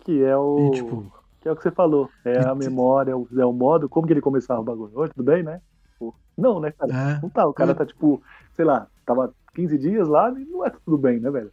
Que 0.00 0.22
é 0.22 0.36
o. 0.36 0.56
e 0.58 0.70
tipo, 0.70 1.12
Que 1.40 1.48
é 1.48 1.52
o 1.52 1.56
que 1.56 1.62
você 1.62 1.70
falou. 1.70 2.08
É 2.24 2.38
a 2.40 2.54
memória, 2.54 3.12
é 3.12 3.14
o, 3.14 3.26
é 3.38 3.44
o 3.44 3.52
modo. 3.52 3.88
Como 3.88 4.06
que 4.06 4.12
ele 4.12 4.20
começava 4.20 4.60
o 4.60 4.64
bagulho? 4.64 4.92
Oi, 4.98 5.08
tudo 5.08 5.24
bem, 5.24 5.42
né? 5.42 5.60
Tipo, 5.92 6.14
não, 6.36 6.60
né, 6.60 6.72
cara? 6.72 6.92
é. 6.92 7.20
Não 7.20 7.30
tá. 7.30 7.46
O 7.46 7.54
cara 7.54 7.72
É. 7.72 7.74
tá, 7.74 7.84
tipo, 7.86 8.22
sei 8.54 8.64
lá, 8.64 8.86
tava 9.04 9.34
15 9.54 9.78
dias 9.78 10.08
lá 10.08 10.30
e 10.30 10.44
não 10.44 10.64
é 10.64 10.70
tudo 10.70 10.98
bem, 10.98 11.20
né, 11.20 11.30
velho? 11.30 11.52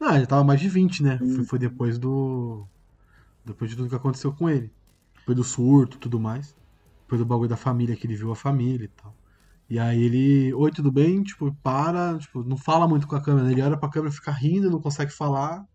Ah, 0.00 0.16
ele 0.16 0.26
tava 0.26 0.44
mais 0.44 0.60
de 0.60 0.68
20, 0.68 1.02
né? 1.02 1.18
Foi, 1.18 1.44
foi 1.44 1.58
depois 1.58 1.98
do. 1.98 2.66
Depois 3.44 3.70
de 3.70 3.76
tudo 3.76 3.88
que 3.88 3.94
aconteceu 3.94 4.32
com 4.32 4.48
ele. 4.48 4.72
Depois 5.18 5.36
do 5.36 5.44
surto 5.44 5.96
e 5.96 6.00
tudo 6.00 6.20
mais. 6.20 6.54
Depois 7.02 7.20
do 7.20 7.26
bagulho 7.26 7.48
da 7.48 7.56
família, 7.56 7.96
que 7.96 8.06
ele 8.06 8.16
viu 8.16 8.32
a 8.32 8.36
família 8.36 8.84
e 8.84 8.88
tal. 8.88 9.14
E 9.68 9.78
aí 9.78 10.02
ele. 10.02 10.52
Oi, 10.54 10.70
tudo 10.70 10.92
bem? 10.92 11.22
Tipo, 11.22 11.54
para, 11.62 12.18
tipo, 12.18 12.42
não 12.44 12.56
fala 12.56 12.86
muito 12.86 13.06
com 13.06 13.16
a 13.16 13.22
câmera. 13.22 13.50
Ele 13.50 13.62
olha 13.62 13.78
pra 13.78 13.90
câmera, 13.90 14.12
fica 14.12 14.30
rindo, 14.30 14.70
não 14.70 14.80
consegue 14.80 15.10
falar. 15.10 15.66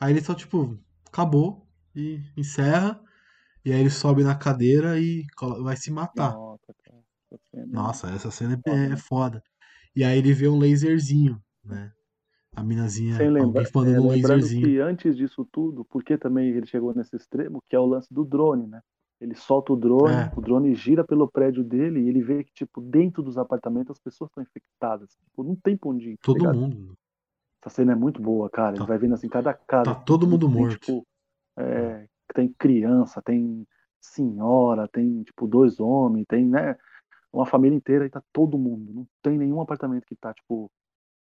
Aí 0.00 0.12
ele 0.12 0.22
só, 0.22 0.34
tipo, 0.34 0.78
acabou 1.06 1.66
e 1.94 2.20
encerra. 2.36 3.00
E 3.64 3.72
aí 3.72 3.80
ele 3.80 3.90
sobe 3.90 4.24
na 4.24 4.34
cadeira 4.34 4.98
e 4.98 5.24
vai 5.62 5.76
se 5.76 5.90
matar. 5.90 6.36
Nossa, 7.68 8.08
essa 8.10 8.30
cena 8.30 8.60
é- 8.66 8.92
é, 8.92 8.96
Foda, 8.96 9.36
né? 9.36 9.42
E 9.94 10.04
aí 10.04 10.18
ele 10.18 10.32
vê 10.32 10.48
um 10.48 10.58
laserzinho, 10.58 11.42
né? 11.64 11.92
A 12.54 12.62
minazinha, 12.62 13.16
Sem 13.16 13.28
alguém 13.38 13.66
mandando 13.74 13.96
é, 13.96 14.00
um 14.00 14.08
laserzinho. 14.08 14.66
que 14.66 14.80
antes 14.80 15.16
disso 15.16 15.44
tudo, 15.52 15.84
porque 15.84 16.16
também 16.16 16.50
ele 16.50 16.66
chegou 16.66 16.94
nesse 16.94 17.16
extremo, 17.16 17.62
que 17.68 17.76
é 17.76 17.78
o 17.78 17.86
lance 17.86 18.12
do 18.12 18.24
drone, 18.24 18.66
né? 18.66 18.80
Ele 19.20 19.34
solta 19.34 19.72
o 19.72 19.76
drone, 19.76 20.14
É. 20.14 20.32
o 20.34 20.40
drone 20.40 20.74
gira 20.74 21.04
pelo 21.04 21.30
prédio 21.30 21.62
dele 21.62 22.00
e 22.00 22.08
ele 22.08 22.22
vê 22.22 22.42
que, 22.42 22.52
tipo, 22.54 22.80
dentro 22.80 23.22
dos 23.22 23.36
apartamentos 23.36 23.90
as 23.90 23.98
pessoas 23.98 24.30
estão 24.30 24.42
infectadas. 24.42 25.10
Tipo, 25.24 25.44
não 25.44 25.54
tem 25.54 25.76
pra 25.76 25.90
onde 25.90 26.10
ir, 26.12 26.16
tá 26.16 26.22
Todo 26.24 26.38
ligado? 26.38 26.58
mundo. 26.58 26.94
Essa 27.62 27.74
cena 27.76 27.92
é 27.92 27.94
muito 27.94 28.22
boa, 28.22 28.48
cara. 28.48 28.70
Ele 28.70 28.78
Tá- 28.78 28.84
vai 28.86 28.96
vendo 28.98 29.12
assim, 29.14 29.28
cada 29.28 29.52
casa. 29.52 29.84
Tá 29.84 29.94
todo 29.94 30.26
mundo 30.26 30.46
tem, 30.48 30.56
morto. 30.56 30.78
tipo, 30.78 31.06
é, 31.58 32.06
tem 32.34 32.48
criança, 32.58 33.20
tem 33.20 33.66
senhora, 34.00 34.88
tem, 34.88 35.22
tipo, 35.24 35.46
dois 35.46 35.78
homens, 35.78 36.24
tem, 36.26 36.46
né? 36.46 36.74
Uma 37.30 37.44
família 37.44 37.76
inteira 37.76 38.06
e 38.06 38.10
tá 38.10 38.22
todo 38.32 38.56
mundo. 38.58 38.90
Não 38.94 39.06
tem 39.22 39.36
nenhum 39.36 39.60
apartamento 39.60 40.06
que 40.06 40.16
tá, 40.16 40.32
tipo, 40.32 40.70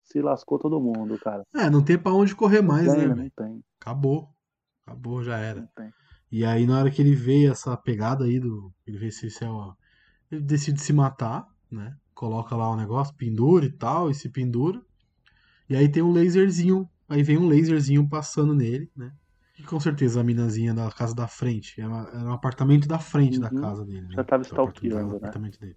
se 0.05 0.23
lascou 0.23 0.61
todo 0.61 0.81
mundo, 0.81 1.19
cara. 1.19 1.43
É, 1.55 1.69
não 1.69 1.85
tem 1.85 1.99
pra 1.99 2.13
onde 2.13 2.37
correr 2.37 2.63
mais, 2.63 2.87
tem, 2.87 3.09
né, 3.09 3.15
né? 3.17 3.23
Não 3.37 3.45
tem, 3.47 3.65
Acabou. 3.81 4.29
Acabou, 4.87 5.23
já 5.25 5.37
era. 5.39 5.61
não 5.63 5.69
tem. 5.75 5.91
E 6.31 6.45
aí, 6.45 6.67
na 6.67 6.79
hora 6.79 6.91
que 6.91 7.03
ele 7.03 7.15
vê 7.15 7.47
essa 7.47 7.77
pegada 7.77 8.25
aí 8.25 8.39
do. 8.41 8.73
Ele 8.87 8.99
vê 8.99 9.11
se 9.11 9.27
esse 9.27 9.45
é 9.45 9.51
o. 9.51 9.75
Ele 10.31 10.43
decide 10.43 10.81
se 10.83 10.93
matar, 10.93 11.47
né? 11.71 11.97
Coloca 12.15 12.57
lá 12.57 12.71
o 12.71 12.77
negócio, 12.77 13.15
pendura 13.17 13.67
e 13.67 13.73
tal, 13.73 14.11
e 14.11 14.15
se 14.15 14.29
pendura. 14.31 14.83
E 15.69 15.77
aí 15.77 15.89
tem 15.91 16.03
um 16.03 16.13
laserzinho. 16.13 16.89
Aí 17.09 17.23
vem 17.23 17.39
um 17.39 17.49
laserzinho 17.49 18.09
passando 18.09 18.55
nele, 18.55 18.91
né? 18.97 19.13
E 19.59 19.63
com 19.65 19.79
certeza 19.81 20.21
a 20.21 20.25
minazinha 20.25 20.73
da 20.75 20.91
casa 20.91 21.15
da 21.15 21.27
frente. 21.29 21.81
Era, 21.81 22.09
era 22.15 22.25
um 22.25 22.33
apartamento 22.33 22.89
da 22.89 22.99
frente 22.99 23.41
da 23.41 23.51
Uhum. 23.51 23.61
casa 23.63 23.85
dele. 23.85 24.03
né? 24.03 24.09
Já 24.17 24.25
tava 24.25 24.43
stalkeando, 24.45 25.13
do 25.15 25.21
né? 25.21 25.31
dele. 25.61 25.77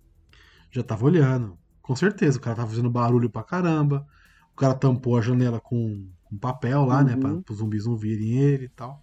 Já 0.71 0.83
tava 0.83 1.05
olhando. 1.05 1.57
Com 1.81 1.95
certeza, 1.95 2.37
o 2.37 2.41
cara 2.41 2.55
tava 2.57 2.69
fazendo 2.69 2.89
barulho 2.89 3.29
pra 3.29 3.43
caramba. 3.43 4.05
O 4.53 4.55
cara 4.55 4.73
tampou 4.75 5.17
a 5.17 5.21
janela 5.21 5.59
com, 5.61 6.09
com 6.23 6.37
papel 6.37 6.85
lá, 6.85 7.03
né? 7.03 7.17
Pra, 7.17 7.33
Uhum. 7.33 7.43
os 7.49 7.57
zumbis 7.57 7.85
não 7.85 7.97
virem 7.97 8.37
ele 8.39 8.65
e 8.65 8.69
tal. 8.69 9.02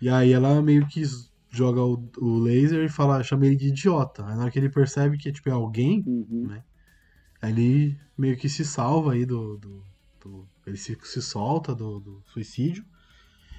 E 0.00 0.08
aí 0.08 0.32
ela 0.32 0.60
meio 0.62 0.86
que 0.88 1.02
joga 1.50 1.82
o, 1.82 2.10
o 2.18 2.38
laser 2.38 2.84
e 2.84 2.88
fala, 2.88 3.22
chama 3.22 3.46
ele 3.46 3.56
de 3.56 3.68
idiota. 3.68 4.24
Aí 4.26 4.34
na 4.36 4.42
hora 4.42 4.50
que 4.50 4.58
ele 4.58 4.70
percebe 4.70 5.18
que 5.18 5.32
tipo, 5.32 5.48
é 5.48 5.52
alguém, 5.52 6.02
Uhum. 6.06 6.46
né? 6.48 6.62
Aí 7.42 7.52
ele 7.52 7.98
meio 8.18 8.36
que 8.36 8.48
se 8.48 8.64
salva 8.64 9.12
aí 9.12 9.26
do. 9.26 9.58
do- 9.58 9.84
do- 10.22 10.46
ele 10.66 10.76
se, 10.76 10.96
se 11.04 11.22
solta 11.22 11.74
do, 11.74 12.00
do 12.00 12.22
suicídio. 12.32 12.84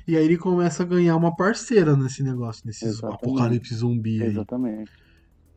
E 0.08 0.17
aí 0.17 0.25
ele 0.25 0.38
começa 0.38 0.84
a 0.84 0.86
ganhar 0.86 1.15
uma 1.15 1.36
parceira 1.36 1.95
nesse 1.95 2.23
negócio, 2.23 2.63
nesse 2.65 2.86
Exatamente. 2.86 3.25
apocalipse 3.25 3.75
zumbi 3.75 4.21
aí. 4.23 4.32
Exatamente. 4.32 4.91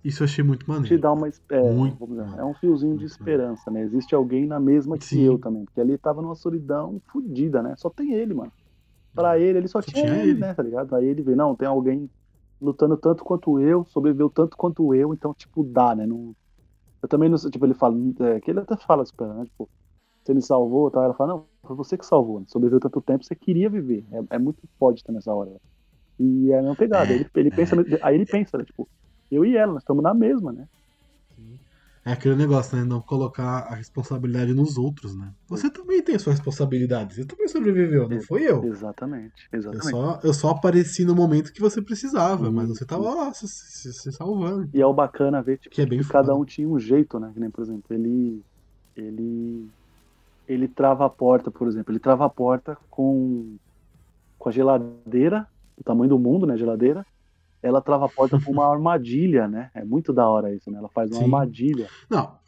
Isso 0.05 0.23
eu 0.23 0.27
achei 0.27 0.44
muito 0.44 0.64
Te 0.66 0.68
maneiro. 0.73 1.01
dá 1.01 1.12
uma. 1.12 1.29
É, 1.29 1.73
Muito 1.73 2.07
dizer, 2.07 2.38
é 2.38 2.44
um 2.44 2.55
fiozinho 2.55 2.97
de 2.99 3.07
esperança, 3.07 3.70
né? 3.70 3.83
Existe 3.83 4.14
alguém 4.14 4.47
na 4.47 4.61
mesma 4.61 4.99
que 4.99 5.05
Sim. 5.07 5.25
eu 5.25 5.38
também. 5.38 5.64
Porque 5.64 5.81
ali 5.81 5.97
tava 5.99 6.20
numa 6.20 6.35
solidão 6.35 7.01
fodida, 7.11 7.62
né? 7.62 7.75
Só 7.77 7.88
tem 7.90 8.12
ele, 8.12 8.35
mano. 8.35 8.53
Pra 9.14 9.38
ele, 9.38 9.59
ele 9.59 9.68
só, 9.68 9.81
Só 9.81 9.90
tinha, 9.90 10.05
tinha 10.05 10.16
ele, 10.18 10.31
ele. 10.31 10.40
né? 10.40 10.55
Tá 10.55 10.62
ligado? 10.62 10.94
Aí 10.94 11.07
ele 11.07 11.22
vê, 11.22 11.35
não, 11.37 11.55
tem 11.55 11.68
alguém 11.68 12.11
lutando 12.61 12.96
tanto 12.96 13.24
quanto 13.24 13.61
eu, 13.61 13.85
sobreviveu 13.87 14.29
tanto 14.29 14.57
quanto 14.57 14.94
eu, 14.94 15.12
então, 15.14 15.33
tipo, 15.35 15.62
dá, 15.62 15.94
né? 15.94 16.07
Não... 16.07 16.35
Eu 17.03 17.09
também 17.09 17.29
não 17.29 17.37
sei, 17.37 17.50
tipo, 17.50 17.64
ele 17.66 17.74
fala, 17.74 17.94
é, 18.20 18.40
que 18.40 18.50
ele 18.50 18.61
até 18.61 18.77
fala 18.77 19.03
isso 19.03 19.14
pra 19.14 19.27
ela, 19.27 19.35
né? 19.37 19.44
Tipo, 19.44 19.68
você 20.24 20.33
me 20.33 20.42
salvou, 20.42 20.90
tal. 20.90 21.05
Ela 21.05 21.14
fala, 21.14 21.35
não, 21.35 21.46
foi 21.62 21.77
você 21.77 21.98
que 21.98 22.07
salvou, 22.07 22.40
né? 22.40 22.46
sobreviveu 22.48 22.81
tanto 22.81 23.00
tempo, 23.03 23.24
você 23.24 23.35
queria 23.35 23.68
viver. 23.68 24.05
É, 24.11 24.37
é 24.37 24.38
muito 24.38 24.62
forte 24.79 25.05
também 25.05 25.18
essa 25.18 25.33
hora. 25.33 25.50
E 26.18 26.50
é 26.50 26.59
a 26.59 26.62
mesma 26.62 26.77
pegada. 26.77 27.12
É, 27.12 27.16
ele, 27.16 27.27
ele 27.35 27.48
é. 27.50 27.55
pensa, 27.55 27.77
aí 28.03 28.14
ele 28.14 28.27
pensa, 28.27 28.57
né? 28.57 28.64
Tipo, 28.64 28.88
eu 29.31 29.44
e 29.44 29.57
ela, 29.57 29.74
nós 29.74 29.83
estamos 29.83 30.03
na 30.03 30.14
mesma, 30.14 30.53
né? 30.53 30.66
É 32.07 32.12
aquele 32.12 32.37
negócio, 32.37 32.77
né? 32.77 32.85
Não 32.85 33.01
colocar 33.01 33.61
a 33.61 33.75
responsabilidade 33.75 34.53
nos 34.53 34.77
outros, 34.77 35.17
né? 35.17 35.33
Você 35.49 35.71
também 35.71 36.03
tem 36.03 36.17
a 36.17 36.19
sua 36.19 36.33
responsabilidade. 36.35 37.14
Você 37.14 37.25
também 37.25 37.49
sobreviveu, 37.49 38.07
não 38.09 38.21
foi 38.21 38.43
eu. 38.43 38.62
Exatamente, 38.64 39.33
Eu 39.53 39.59
exatamente. 39.59 39.90
só, 39.90 40.21
eu 40.23 40.35
só 40.35 40.49
apareci 40.51 41.05
no 41.05 41.14
momento 41.14 41.53
que 41.53 41.61
você 41.62 41.81
precisava, 41.81 42.51
mas 42.51 42.69
você 42.69 42.85
tava 42.85 43.14
lá 43.14 43.33
se, 43.33 43.49
se- 43.49 43.93
se 43.93 44.12
salvando. 44.12 44.69
E 44.75 44.81
é 44.83 44.87
o 44.87 44.93
bacana 44.93 45.43
ver 45.43 45.59
tipo, 45.59 45.75
Que 45.75 45.83
é 45.83 45.87
bem 45.87 46.01
que 46.01 46.09
cada 46.09 46.35
um 46.35 46.45
tinha 46.45 46.69
um 46.69 46.79
jeito, 46.79 47.19
né? 47.19 47.31
Que 47.33 47.40
nem, 47.40 47.51
por 47.51 47.62
exemplo, 47.62 47.85
ele. 47.90 48.43
Ele. 48.97 49.69
Ele 50.47 50.69
trava 50.69 51.07
a 51.07 51.11
porta, 51.11 51.51
por 51.51 51.67
exemplo. 51.67 51.90
Ele 51.90 52.01
trava 52.01 52.27
a 52.27 52.31
porta 52.31 52.77
com. 52.90 53.57
Com 54.38 54.49
a 54.51 54.53
geladeira, 54.53 55.47
do 55.79 55.83
tamanho 55.85 56.11
do 56.11 56.19
mundo, 56.19 56.47
né? 56.47 56.57
Geladeira. 56.57 57.03
Ela 57.64 57.83
trava 57.83 58.07
a 58.07 58.09
porta 58.11 58.38
com 58.38 58.53
uma 58.53 58.66
armadilha, 58.72 59.48
né? 59.48 59.70
É 59.74 59.85
muito 59.85 60.12
da 60.12 60.29
hora 60.29 60.55
isso, 60.55 60.70
né? 60.70 60.79
Ela 60.79 60.90
faz 60.90 61.11
uma 61.11 61.18
Sim. 61.18 61.24
armadilha. 61.24 61.90
Não, 62.11 62.38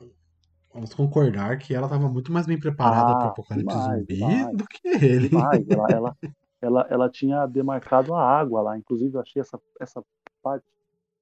vamos 0.74 0.94
concordar 0.94 1.58
que 1.58 1.74
ela 1.74 1.88
tava 1.88 2.08
muito 2.08 2.32
mais 2.32 2.46
bem 2.46 2.58
preparada 2.60 3.14
Ah, 3.14 3.18
pro 3.18 3.28
apocalipse 3.28 3.78
demais, 3.78 4.06
zumbi 4.08 4.56
do 4.56 4.66
que 4.66 4.88
ele. 4.88 5.30
Ela, 5.68 5.92
ela, 5.92 6.16
ela, 6.60 6.86
ela 6.90 7.10
tinha 7.10 7.46
demarcado 7.46 8.14
a 8.14 8.22
água 8.22 8.62
lá. 8.62 8.78
Inclusive, 8.78 9.14
eu 9.16 9.20
achei 9.20 9.40
essa, 9.40 9.60
essa 9.80 10.02
parte 10.42 10.64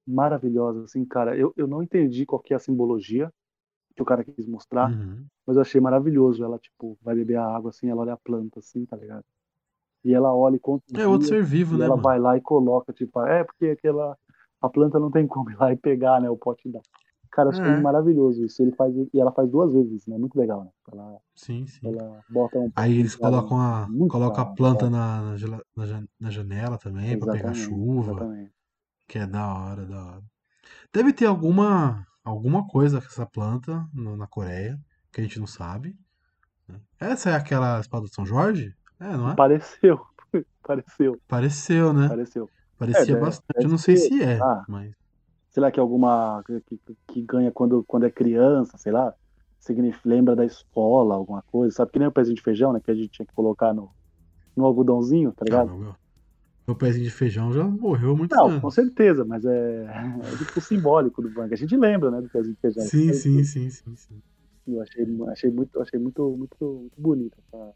maravilhosa, 0.07 0.85
assim, 0.85 1.05
cara. 1.05 1.37
Eu, 1.37 1.53
eu 1.57 1.67
não 1.67 1.83
entendi 1.83 2.27
qual 2.27 2.41
que 2.43 2.55
é 2.55 2.57
a 2.57 2.61
simbologia 2.61 3.33
que 3.97 4.03
o 4.03 4.07
cara 4.07 4.25
quis 4.25 4.47
mostrar, 4.47 4.91
Uhum. 4.91 5.29
mas 5.47 5.57
eu 5.57 5.63
achei 5.63 5.81
maravilhoso. 5.81 6.45
Ela, 6.45 6.59
tipo, 6.59 6.99
vai 7.03 7.15
beber 7.17 7.37
a 7.39 7.47
água 7.47 7.71
assim, 7.71 7.89
ela 7.91 8.03
olha 8.03 8.15
a 8.15 8.19
planta 8.19 8.61
assim, 8.61 8.87
tá 8.87 8.97
ligado? 8.97 9.25
E 10.05 10.13
ela 10.15 10.35
olha 10.35 10.57
e 10.57 10.61
conta 10.61 10.85
É 10.97 11.07
outro 11.07 11.29
ser 11.29 11.43
vivo, 11.45 11.77
e 11.77 11.79
né, 11.79 11.85
ela 11.85 11.97
mano? 11.97 12.03
vai 12.03 12.19
lá 12.19 12.37
e 12.37 12.41
coloca, 12.41 12.93
tipo, 12.93 13.21
é 13.23 13.45
porque 13.45 13.67
aquela 13.67 14.17
a 14.61 14.69
planta 14.69 14.99
não 14.99 15.11
tem 15.11 15.27
como 15.27 15.51
ir 15.53 15.57
lá 15.59 15.73
e 15.73 15.77
pegar, 15.77 16.21
né, 16.21 16.31
o 16.31 16.37
pote 16.37 16.69
da. 16.71 16.81
Cara, 17.31 17.49
eu 17.49 17.51
achei 17.53 17.65
É. 17.65 17.81
maravilhoso 17.81 18.45
isso. 18.45 18.63
Ele 18.63 18.73
faz 18.77 18.95
e 18.97 19.19
ela 19.21 19.33
faz 19.33 19.51
duas 19.51 19.73
vezes 19.73 20.07
né? 20.07 20.17
Muito 20.17 20.39
legal, 20.39 20.65
né? 20.65 20.71
Ela, 20.93 21.19
Sim, 21.35 21.67
sim. 21.67 21.81
ela 21.89 22.21
bota 22.29 22.59
um 22.59 22.71
Aí 22.77 22.99
eles 22.99 23.17
colocam 23.17 23.61
a, 23.61 23.87
muito 23.89 24.13
colocam 24.13 24.43
a 24.45 24.55
planta 24.55 24.89
na, 24.89 25.21
na, 25.23 25.61
na 25.77 25.87
jan- 25.87 26.09
na 26.21 26.31
janela 26.31 26.79
também 26.79 27.19
pra 27.19 27.27
pegar 27.33 27.53
Exatamente, 27.53 27.55
chuva, 27.55 28.03
exatamente. 28.13 28.53
que 29.09 29.19
é 29.19 29.27
da 29.27 29.55
hora, 29.55 29.87
da 29.87 30.05
hora. 30.07 30.23
Deve 30.93 31.13
ter 31.13 31.27
alguma, 31.27 32.07
alguma 32.25 32.67
coisa 32.67 33.01
com 33.01 33.07
essa 33.09 33.27
planta 33.27 33.87
no- 33.93 34.17
na 34.17 34.27
Coreia, 34.27 34.79
que 35.13 35.21
a 35.21 35.25
gente 35.25 35.41
não 35.41 35.47
sabe. 35.47 35.97
né? 36.69 36.81
Essa 37.01 37.31
é 37.31 37.35
aquela 37.37 37.81
espada 37.81 38.07
de 38.07 38.15
São 38.15 38.27
Jorge? 38.27 38.75
É, 39.05 39.17
não 39.17 39.31
é? 39.31 39.37
Pareceu, 39.37 40.01
pareceu, 40.63 41.21
Pareceu, 41.29 41.93
né? 41.93 42.09
pareceu. 42.09 42.51
Parecia 42.79 43.03
É, 43.03 43.07
deve- 43.07 43.21
bastante. 43.21 43.65
Eu 43.65 43.69
não 43.69 43.79
sei 43.79 43.97
se 43.97 44.23
é, 44.23 44.39
ah. 44.41 44.65
mas. 44.69 44.93
Sei 45.51 45.61
lá 45.63 45.71
que 45.71 45.79
é 45.79 45.83
alguma 45.83 46.43
que, 46.45 46.79
que- 47.09 47.23
ganha 47.23 47.53
quando, 47.53 47.85
quando 47.85 48.07
é 48.07 48.11
criança, 48.11 48.77
sei 48.77 48.91
lá, 48.93 49.15
significa, 49.61 50.09
lembra 50.09 50.35
da 50.35 50.45
escola, 50.45 51.15
alguma 51.15 51.43
coisa, 51.43 51.75
sabe? 51.77 51.93
Que 51.93 51.99
nem 51.99 52.09
o 52.09 52.13
pezinho 52.13 52.35
de 52.37 52.43
feijão, 52.43 52.73
né? 52.73 52.81
Que 52.85 52.91
a 52.91 52.95
gente 52.95 53.09
tinha 53.11 53.27
que 53.27 53.33
colocar 53.35 53.73
no, 53.73 53.91
no 54.57 54.65
algodãozinho, 54.65 55.33
tá 55.33 55.43
Ah, 55.43 55.45
ligado? 55.45 55.69
meu, 55.69 55.79
meu, 55.79 55.95
meu 56.69 56.77
pezinho 56.77 57.05
de 57.05 57.11
feijão 57.11 57.53
já 57.53 57.65
morreu 57.65 58.13
há 58.13 58.17
muitos 58.17 58.37
Não, 58.37 58.49
anos. 58.49 58.63
com 58.63 58.71
certeza, 58.71 59.25
mas 59.25 59.45
é, 59.45 59.85
é 59.85 60.37
tipo 60.39 60.61
simbólico 60.61 61.23
do 61.23 61.31
banco. 61.31 61.55
A 61.55 61.57
gente 61.57 61.77
lembra, 61.77 62.11
né, 62.11 62.21
do 62.21 62.29
pezinho 62.31 62.55
de 62.55 62.61
feijão. 62.61 62.85
Sim, 62.85 63.09
Eu- 63.09 63.15
sim, 63.15 63.45
sim, 63.45 63.71
sim, 63.71 63.97
sim. 63.97 64.23
Eu 64.67 64.81
achei, 64.81 65.05
achei 65.31 65.51
muito, 65.51 65.81
achei 65.81 66.01
muito, 66.01 66.37
muito, 66.37 66.57
muito 66.65 67.01
bonito. 67.01 67.37
essa- 67.39 67.75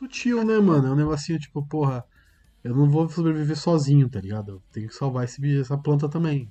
Sutil, 0.00 0.44
né, 0.44 0.58
mano? 0.58 0.88
É 0.88 0.92
um 0.92 0.96
negocinho 0.96 1.38
tipo, 1.38 1.66
porra, 1.68 2.04
eu 2.64 2.74
não 2.76 2.90
vou 2.90 3.08
sobreviver 3.08 3.56
sozinho, 3.58 4.10
tá 4.10 4.20
ligado? 4.20 4.52
Eu 4.52 4.62
tenho 4.72 4.88
que 4.88 4.94
salvar 4.94 5.24
esse, 5.24 5.60
essa 5.60 5.78
planta 5.78 6.08
também. 6.08 6.50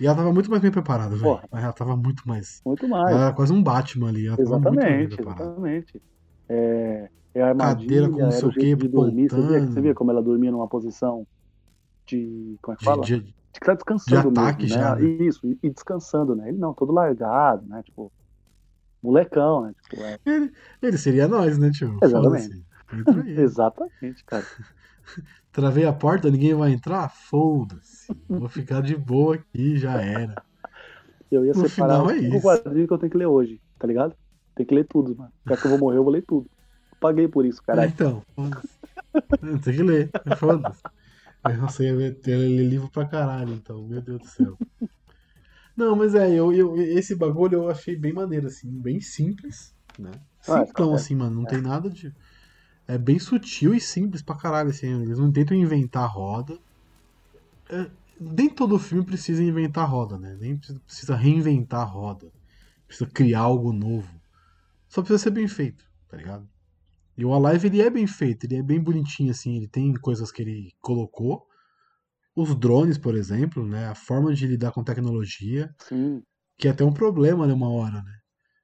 E 0.00 0.06
ela 0.06 0.16
tava 0.16 0.32
muito 0.32 0.50
mais 0.50 0.62
bem 0.62 0.70
preparada, 0.72 1.16
velho. 1.16 1.40
Ela 1.52 1.72
tava 1.72 1.96
muito 1.96 2.26
mais. 2.26 2.62
Muito 2.64 2.88
mais. 2.88 3.12
Ela 3.12 3.26
era 3.26 3.34
quase 3.34 3.52
um 3.52 3.62
Batman 3.62 4.08
ali. 4.08 4.28
Exatamente, 4.38 5.20
exatamente. 5.20 6.02
É, 6.48 7.10
é 7.34 7.42
a 7.42 7.48
armadilha, 7.48 8.02
Cadeira 8.02 8.10
com 8.10 8.22
não 8.22 8.30
sei 8.30 8.48
o 8.48 8.52
quê, 8.52 8.76
de 8.76 8.88
dormir. 8.88 9.28
Você 9.30 9.42
via, 9.42 9.60
você 9.60 9.80
via 9.80 9.94
como 9.94 10.10
ela 10.10 10.22
dormia 10.22 10.50
numa 10.50 10.68
posição 10.68 11.26
de. 12.08 12.58
Como 12.62 12.74
é 12.74 12.78
que 12.78 12.82
De, 12.82 12.84
fala? 12.84 13.06
de- 13.06 13.34
De 13.54 13.60
que 13.60 13.66
tá 13.66 13.74
descansando 13.74 14.30
de 14.30 14.40
ataque 14.40 14.66
mesmo, 14.66 14.68
já, 14.68 14.96
né? 14.96 15.02
né? 15.02 15.10
Isso, 15.20 15.40
e, 15.46 15.58
e 15.62 15.70
descansando, 15.70 16.34
né? 16.36 16.48
Ele 16.48 16.58
não, 16.58 16.74
todo 16.74 16.92
largado, 16.92 17.66
né? 17.66 17.82
Tipo, 17.84 18.12
molecão, 19.02 19.62
né? 19.62 19.74
Tipo, 19.82 20.04
é, 20.04 20.18
Ele, 20.26 20.52
ele 20.82 20.98
seria 20.98 21.28
nós, 21.28 21.58
né, 21.58 21.70
tio? 21.70 22.00
Exatamente. 22.02 22.56
Exatamente, 23.38 24.24
cara. 24.24 24.46
Travei 25.52 25.84
a 25.86 25.92
porta, 25.92 26.30
ninguém 26.30 26.54
vai 26.54 26.72
entrar? 26.72 27.08
Foda-se. 27.10 28.12
Vou 28.36 28.48
ficar 28.48 28.82
de 28.82 28.96
boa 28.96 29.36
aqui, 29.36 29.76
já 29.76 30.00
era. 30.00 30.40
Eu 31.30 31.44
ia 31.44 31.54
No 31.54 31.64
separar 31.64 32.04
é 32.10 32.16
cinco 32.18 32.40
isso. 32.40 32.40
quadrinhos 32.40 32.86
que 32.88 32.94
eu 32.94 32.98
tenho 32.98 33.10
que 33.12 33.18
ler 33.18 33.26
hoje, 33.26 33.60
tá 33.78 33.86
ligado? 33.86 34.16
Tem 34.54 34.66
que 34.66 34.74
ler 34.74 34.86
tudo, 34.86 35.16
mano. 35.16 35.32
Já 35.48 35.56
que 35.56 35.64
eu 35.66 35.70
vou 35.70 35.78
morrer, 35.78 35.96
eu 35.98 36.04
vou 36.04 36.12
ler 36.12 36.24
tudo. 36.26 36.48
Paguei 37.00 37.26
por 37.28 37.44
isso, 37.46 37.62
É, 37.74 37.86
caralho. 37.86 37.88
então, 37.88 38.22
foda-se. 38.34 38.78
Tem 39.64 39.76
que 39.76 39.82
ler, 39.82 40.14
foda-se. 40.38 40.84
Nossa, 41.44 41.84
eu 41.84 42.00
ia 42.00 42.14
ter 42.20 42.36
ler 42.36 42.64
livro 42.68 42.90
pra 42.90 43.08
caralho, 43.08 43.54
então, 43.54 43.86
meu 43.88 44.02
Deus 44.02 44.20
do 44.20 44.26
céu. 44.26 44.60
Não, 45.76 45.96
mas 45.96 46.14
é, 46.14 46.30
eu, 46.32 46.52
eu- 46.52 46.76
esse 46.76 47.14
bagulho 47.16 47.54
eu 47.64 47.68
achei 47.70 47.96
bem 47.96 48.12
maneiro, 48.12 48.46
assim, 48.46 48.70
bem 48.80 49.00
simples, 49.00 49.74
né? 49.96 50.20
Ah, 50.46 50.64
Simplão, 50.64 50.94
é. 50.94 50.94
assim, 50.94 51.14
mano, 51.14 51.36
não 51.36 51.46
tem 51.46 51.60
nada 51.60 51.88
de. 51.90 52.12
É 52.94 52.98
bem 52.98 53.18
sutil 53.18 53.74
e 53.74 53.80
simples 53.80 54.20
pra 54.22 54.36
caralho, 54.36 54.68
assim, 54.68 55.02
eles 55.02 55.18
não 55.18 55.32
tentam 55.32 55.56
inventar 55.56 56.06
roda. 56.10 56.58
É, 57.70 57.90
nem 58.20 58.50
todo 58.50 58.78
filme 58.78 59.02
precisa 59.04 59.42
inventar 59.42 59.88
roda, 59.88 60.18
né? 60.18 60.36
Nem 60.38 60.58
precisa- 60.58 61.16
reinventar 61.16 61.90
roda. 61.90 62.30
Precisa 62.86 63.08
criar 63.10 63.40
algo 63.40 63.72
novo. 63.72 64.12
Só 64.88 65.00
precisa 65.00 65.18
ser 65.22 65.30
bem 65.30 65.48
feito, 65.48 65.82
tá 66.06 66.18
ligado? 66.18 66.46
E 67.16 67.24
o 67.24 67.32
Alive 67.32 67.68
ele 67.68 67.80
é 67.80 67.88
bem 67.88 68.06
feito, 68.06 68.44
ele 68.44 68.56
é 68.56 68.62
bem 68.62 68.78
bonitinho 68.78 69.30
assim, 69.30 69.56
ele 69.56 69.68
tem 69.68 69.94
coisas 69.94 70.30
que 70.30 70.42
ele 70.42 70.70
colocou. 70.80 71.46
Os 72.36 72.54
drones, 72.54 72.98
por 72.98 73.14
exemplo, 73.14 73.66
né, 73.66 73.86
a 73.88 73.94
forma 73.94 74.34
de 74.34 74.46
lidar 74.46 74.72
com 74.72 74.84
tecnologia, 74.84 75.74
Sim. 75.88 76.22
que 76.58 76.68
é 76.68 76.70
até 76.70 76.84
um 76.84 76.92
problema 76.92 77.46
né, 77.46 77.54
uma 77.54 77.70
hora, 77.70 78.02
né? 78.02 78.12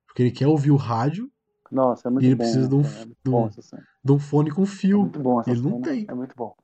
Porque 0.06 0.22
ele 0.22 0.30
quer 0.32 0.46
ouvir 0.48 0.70
o 0.70 0.76
rádio 0.76 1.30
Nossa, 1.70 2.08
é 2.08 2.10
muito 2.10 2.24
E 2.24 2.26
ele 2.28 2.34
bom. 2.36 2.42
precisa 2.42 2.68
de 2.68 2.74
um- 2.74 2.80
É 2.80 3.04
muito 3.04 3.18
de 3.24 3.30
um- 3.30 3.32
bom. 3.32 3.50
De 4.08 4.12
um 4.12 4.18
fone 4.18 4.50
com 4.50 4.62
É 4.62 4.66
fio. 4.66 5.00
muito 5.00 5.20
bom 5.20 5.40
essa 5.40 5.50
ele 5.50 5.60
cena. 5.60 5.70
não 5.70 5.82
tem. 5.82 6.06
É 6.08 6.14
muito 6.14 6.34
bom. 6.34 6.54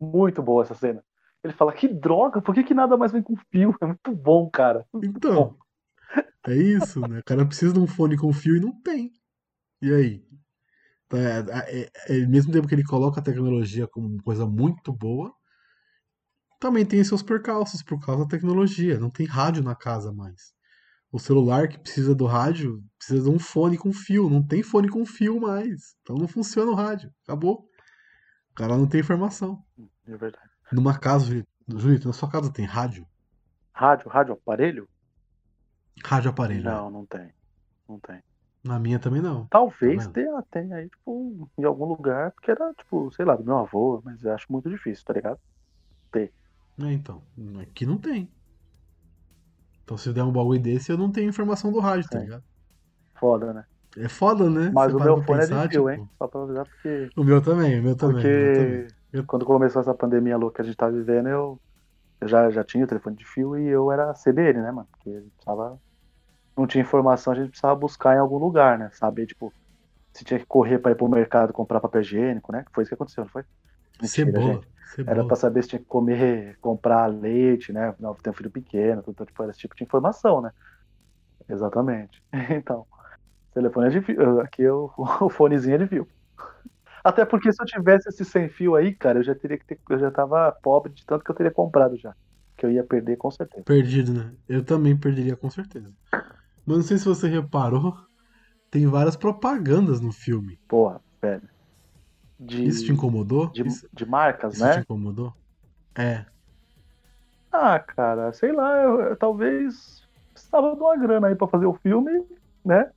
Muito 0.00 0.42
boa 0.42 0.62
essa 0.62 0.74
cena. 0.74 1.04
Ele 1.44 1.52
fala, 1.52 1.72
que 1.72 1.86
droga, 1.86 2.40
por 2.40 2.54
que, 2.54 2.64
que 2.64 2.74
nada 2.74 2.96
mais 2.96 3.12
vem 3.12 3.22
com 3.22 3.36
fio? 3.50 3.74
É 3.80 3.86
muito 3.86 4.12
bom, 4.14 4.48
cara. 4.50 4.86
Então, 5.02 5.56
é 6.46 6.54
isso, 6.54 7.00
né? 7.06 7.18
O 7.20 7.24
cara 7.24 7.46
precisa 7.46 7.72
de 7.74 7.78
um 7.78 7.86
fone 7.86 8.16
com 8.16 8.32
fio 8.32 8.56
e 8.56 8.60
não 8.60 8.72
tem. 8.82 9.12
E 9.82 9.92
aí? 9.92 10.24
Tá, 11.08 11.18
é, 11.18 11.82
é, 11.82 11.90
é, 12.22 12.26
mesmo 12.26 12.52
tempo 12.52 12.66
que 12.66 12.74
ele 12.74 12.84
coloca 12.84 13.20
a 13.20 13.22
tecnologia 13.22 13.86
como 13.86 14.08
uma 14.08 14.22
coisa 14.22 14.46
muito 14.46 14.92
boa, 14.92 15.32
também 16.60 16.84
tem 16.84 17.02
seus 17.04 17.22
percalços 17.22 17.82
por 17.82 18.00
causa 18.04 18.24
da 18.24 18.28
tecnologia. 18.28 18.98
Não 18.98 19.10
tem 19.10 19.26
rádio 19.26 19.62
na 19.62 19.74
casa 19.74 20.12
mais. 20.12 20.52
O 21.10 21.18
celular 21.18 21.68
que 21.68 21.78
precisa 21.78 22.14
do 22.14 22.26
rádio 22.26 22.84
precisa 22.98 23.24
de 23.24 23.30
um 23.30 23.38
fone 23.38 23.78
com 23.78 23.92
fio. 23.92 24.28
Não 24.28 24.42
tem 24.42 24.62
fone 24.62 24.88
com 24.88 25.04
fio 25.06 25.40
mais. 25.40 25.96
Então 26.02 26.16
não 26.16 26.28
funciona 26.28 26.70
o 26.70 26.74
rádio. 26.74 27.10
Acabou. 27.24 27.68
O 28.50 28.54
cara 28.54 28.76
não 28.76 28.86
tem 28.86 29.00
informação. 29.00 29.64
É 30.06 30.16
verdade. 30.16 30.50
Numa 30.70 30.98
casa, 30.98 31.44
Julito, 31.66 32.06
na 32.06 32.12
sua 32.12 32.30
casa 32.30 32.52
tem 32.52 32.64
rádio? 32.64 33.06
Rádio, 33.72 34.08
rádio 34.08 34.34
aparelho? 34.34 34.88
Rádio 36.04 36.30
aparelho. 36.30 36.64
Não, 36.64 36.90
não 36.90 37.06
tem. 37.06 37.32
Não 37.88 37.98
tem. 37.98 38.22
Na 38.62 38.78
minha 38.78 38.98
também 38.98 39.22
não. 39.22 39.46
Talvez 39.46 40.06
Tá 40.06 40.12
tenha, 40.12 40.42
tenha 40.50 40.76
aí, 40.76 40.88
tipo, 40.90 41.48
em 41.56 41.64
algum 41.64 41.86
lugar, 41.86 42.32
porque 42.32 42.50
era, 42.50 42.74
tipo, 42.74 43.10
sei 43.12 43.24
lá, 43.24 43.36
do 43.36 43.44
meu 43.44 43.58
avô, 43.58 44.02
mas 44.04 44.22
eu 44.22 44.34
acho 44.34 44.50
muito 44.50 44.68
difícil, 44.68 45.04
tá 45.04 45.14
ligado? 45.14 45.38
É, 46.80 46.92
então. 46.92 47.22
Aqui 47.60 47.84
não 47.84 47.98
tem. 47.98 48.30
Então 49.88 49.96
se 49.96 50.12
der 50.12 50.22
um 50.22 50.30
bagulho 50.30 50.60
desse, 50.60 50.92
eu 50.92 50.98
não 50.98 51.10
tenho 51.10 51.30
informação 51.30 51.72
do 51.72 51.80
rádio, 51.80 52.10
tá 52.10 52.18
É. 52.18 52.20
ligado? 52.20 52.44
Foda, 53.18 53.54
né? 53.54 53.64
É 53.96 54.06
foda, 54.06 54.50
né? 54.50 54.70
Mas 54.70 54.92
Você 54.92 54.96
o 54.98 55.00
meu 55.00 55.22
fone 55.24 55.40
é 55.40 55.46
pensar, 55.46 55.66
de 55.66 55.72
fio, 55.72 55.88
tipo, 55.88 56.02
hein? 56.02 56.08
Só 56.18 56.28
pra 56.28 56.42
avisar, 56.42 56.66
porque. 56.66 57.10
O 57.16 57.24
meu 57.24 57.40
também, 57.42 57.80
o 57.80 57.82
meu 57.82 57.96
também. 57.96 58.22
o 58.22 58.28
meu 58.28 58.52
também. 58.52 58.84
Porque 58.84 58.94
Eu- 59.14 59.24
quando 59.24 59.46
começou 59.46 59.80
essa 59.80 59.94
pandemia 59.94 60.36
louca 60.36 60.56
que 60.56 60.62
a 60.62 60.64
gente 60.66 60.76
tá 60.76 60.90
vivendo, 60.90 61.26
eu, 61.30 61.58
eu 62.20 62.28
já, 62.28 62.50
já 62.50 62.62
tinha 62.64 62.84
o 62.84 62.88
telefone 62.88 63.16
de 63.16 63.26
fio 63.26 63.58
e 63.58 63.66
eu 63.66 63.90
era 63.90 64.14
CBN, 64.14 64.62
né, 64.62 64.72
mano? 64.72 64.88
Porque 64.92 65.10
a 65.10 65.20
gente 65.20 65.32
precisava. 65.36 65.80
Não 66.56 66.66
tinha 66.66 66.82
informação, 66.82 67.32
a 67.32 67.36
gente 67.36 67.50
precisava 67.50 67.76
buscar 67.76 68.16
em 68.16 68.18
algum 68.18 68.38
lugar, 68.38 68.78
né? 68.78 68.90
Saber, 68.92 69.26
tipo, 69.26 69.54
se 70.14 70.24
tinha 70.24 70.40
que 70.40 70.46
correr 70.46 70.78
pra 70.80 70.92
ir 70.92 70.96
pro 70.96 71.08
mercado 71.08 71.52
comprar 71.52 71.80
papel 71.80 72.02
higiênico, 72.02 72.52
né? 72.52 72.64
Foi 72.74 72.82
isso 72.84 72.90
que 72.90 72.94
aconteceu, 72.94 73.24
não 73.24 73.30
foi? 73.30 73.44
Mentira, 74.00 74.32
Cebola. 74.32 74.60
Cebola. 74.94 75.16
Era 75.16 75.26
pra 75.26 75.36
saber 75.36 75.62
se 75.62 75.70
tinha 75.70 75.78
que 75.78 75.84
comer, 75.84 76.56
comprar 76.60 77.06
leite, 77.06 77.72
né? 77.72 77.94
Não, 77.98 78.14
tem 78.14 78.30
um 78.30 78.36
filho 78.36 78.50
pequeno, 78.50 79.02
tudo, 79.02 79.26
tipo, 79.26 79.44
esse 79.44 79.58
tipo 79.58 79.76
de 79.76 79.84
informação, 79.84 80.40
né? 80.40 80.50
Exatamente. 81.48 82.22
Então, 82.50 82.86
o 83.50 83.54
telefone 83.54 83.88
é 83.88 83.90
de 83.90 84.00
fio. 84.02 84.40
Aqui 84.40 84.62
eu, 84.62 84.90
o 85.20 85.28
fonezinho 85.28 85.74
é 85.74 85.78
de 85.78 85.86
fio. 85.86 86.08
Até 87.02 87.24
porque 87.24 87.52
se 87.52 87.62
eu 87.62 87.66
tivesse 87.66 88.08
esse 88.08 88.24
sem 88.24 88.48
fio 88.48 88.74
aí, 88.74 88.94
cara, 88.94 89.20
eu 89.20 89.22
já 89.22 89.34
teria 89.34 89.58
que 89.58 89.64
ter. 89.64 89.80
Eu 89.88 89.98
já 89.98 90.10
tava 90.10 90.52
pobre 90.62 90.92
de 90.92 91.04
tanto 91.06 91.24
que 91.24 91.30
eu 91.30 91.34
teria 91.34 91.52
comprado 91.52 91.96
já. 91.96 92.14
Que 92.56 92.66
eu 92.66 92.70
ia 92.70 92.84
perder 92.84 93.16
com 93.16 93.30
certeza. 93.30 93.64
Perdido, 93.64 94.12
né? 94.12 94.32
Eu 94.48 94.64
também 94.64 94.96
perderia 94.96 95.36
com 95.36 95.48
certeza. 95.48 95.92
Mas 96.66 96.76
não 96.76 96.82
sei 96.82 96.98
se 96.98 97.04
você 97.04 97.28
reparou, 97.28 97.96
tem 98.70 98.86
várias 98.86 99.16
propagandas 99.16 100.00
no 100.00 100.12
filme. 100.12 100.58
Porra, 100.68 101.00
velho. 101.22 101.48
De, 102.38 102.56
Isso 102.64 102.84
te 102.84 102.92
incomodou? 102.92 103.52
de, 103.52 103.64
Isso, 103.64 103.88
de 103.92 104.06
marcas, 104.06 104.54
isso 104.54 104.68
te 104.70 104.78
né? 104.78 104.80
incomodou? 104.80 105.34
É. 105.98 106.26
Ah, 107.52 107.78
cara, 107.80 108.32
sei 108.32 108.52
lá, 108.52 108.76
eu, 108.82 109.00
eu 109.00 109.16
talvez 109.16 110.06
precisava 110.32 110.74
de 110.76 110.80
uma 110.82 110.96
grana 110.96 111.28
aí 111.28 111.34
pra 111.36 111.48
fazer 111.48 111.66
o 111.66 111.74
filme, 111.74 112.10
né? 112.64 112.90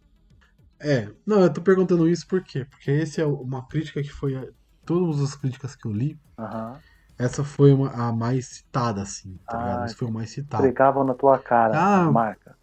É, 0.79 1.07
não, 1.25 1.41
eu 1.43 1.53
tô 1.53 1.61
perguntando 1.61 2.07
isso 2.09 2.25
por 2.27 2.43
quê? 2.43 2.65
Porque 2.65 2.89
esse 2.91 3.21
é 3.21 3.25
uma 3.25 3.67
crítica 3.67 4.01
que 4.01 4.09
foi. 4.09 4.35
a- 4.35 4.47
Todas 4.83 5.21
as 5.21 5.35
críticas 5.35 5.75
que 5.75 5.87
eu 5.87 5.91
li, 5.93 6.19
Aham. 6.37 6.83
essa 7.17 7.43
foi 7.43 7.71
uma- 7.73 7.91
a 7.91 8.11
mais 8.13 8.47
citada, 8.57 9.01
assim, 9.01 9.39
tá 9.47 9.55
Ah, 9.55 9.55
ligado? 9.57 9.85
Esse 9.85 9.95
foi 9.95 10.07
o 10.07 10.11
mais 10.11 10.31
citado. 10.31 10.75
Pregavam 10.75 11.03
na 11.03 11.13
tua 11.15 11.39
cara 11.39 11.87
Ah, 11.95 12.05
a 12.05 12.11
marca. 12.11 12.57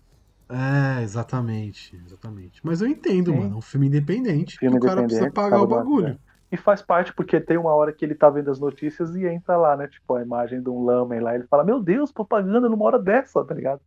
É, 0.51 1.03
exatamente, 1.03 1.97
exatamente. 1.97 2.61
Mas 2.65 2.81
eu 2.81 2.89
entendo, 2.89 3.33
Sim. 3.33 3.35
mano, 3.35 3.55
é 3.57 3.59
um 3.59 3.63
filme 3.63 3.87
independente. 3.89 4.59
Filme 4.59 4.77
o 4.79 4.81
cara 4.81 5.03
precisa 5.05 5.29
pagar 5.29 5.63
o 5.63 5.67
bagulho. 5.67 6.19
E 6.51 6.57
faz 6.57 6.81
parte 6.81 7.13
porque 7.13 7.41
tem 7.41 7.59
uma 7.59 7.75
hora 7.75 7.93
que 7.93 8.05
ele 8.05 8.15
tá 8.15 8.31
vendo 8.31 8.51
as 8.51 8.59
notícias 8.59 9.15
e 9.15 9.27
entra 9.27 9.57
lá, 9.57 9.77
né? 9.77 9.87
Tipo, 9.87 10.15
a 10.15 10.23
imagem 10.23 10.63
de 10.63 10.71
um 10.71 10.85
lamen 10.85 11.21
lá. 11.21 11.35
Ele 11.35 11.47
fala, 11.47 11.65
meu 11.65 11.83
Deus, 11.83 12.11
propaganda 12.11 12.69
numa 12.69 12.85
hora 12.85 12.99
dessa, 12.99 13.45
tá 13.45 13.55
ligado? 13.55 13.81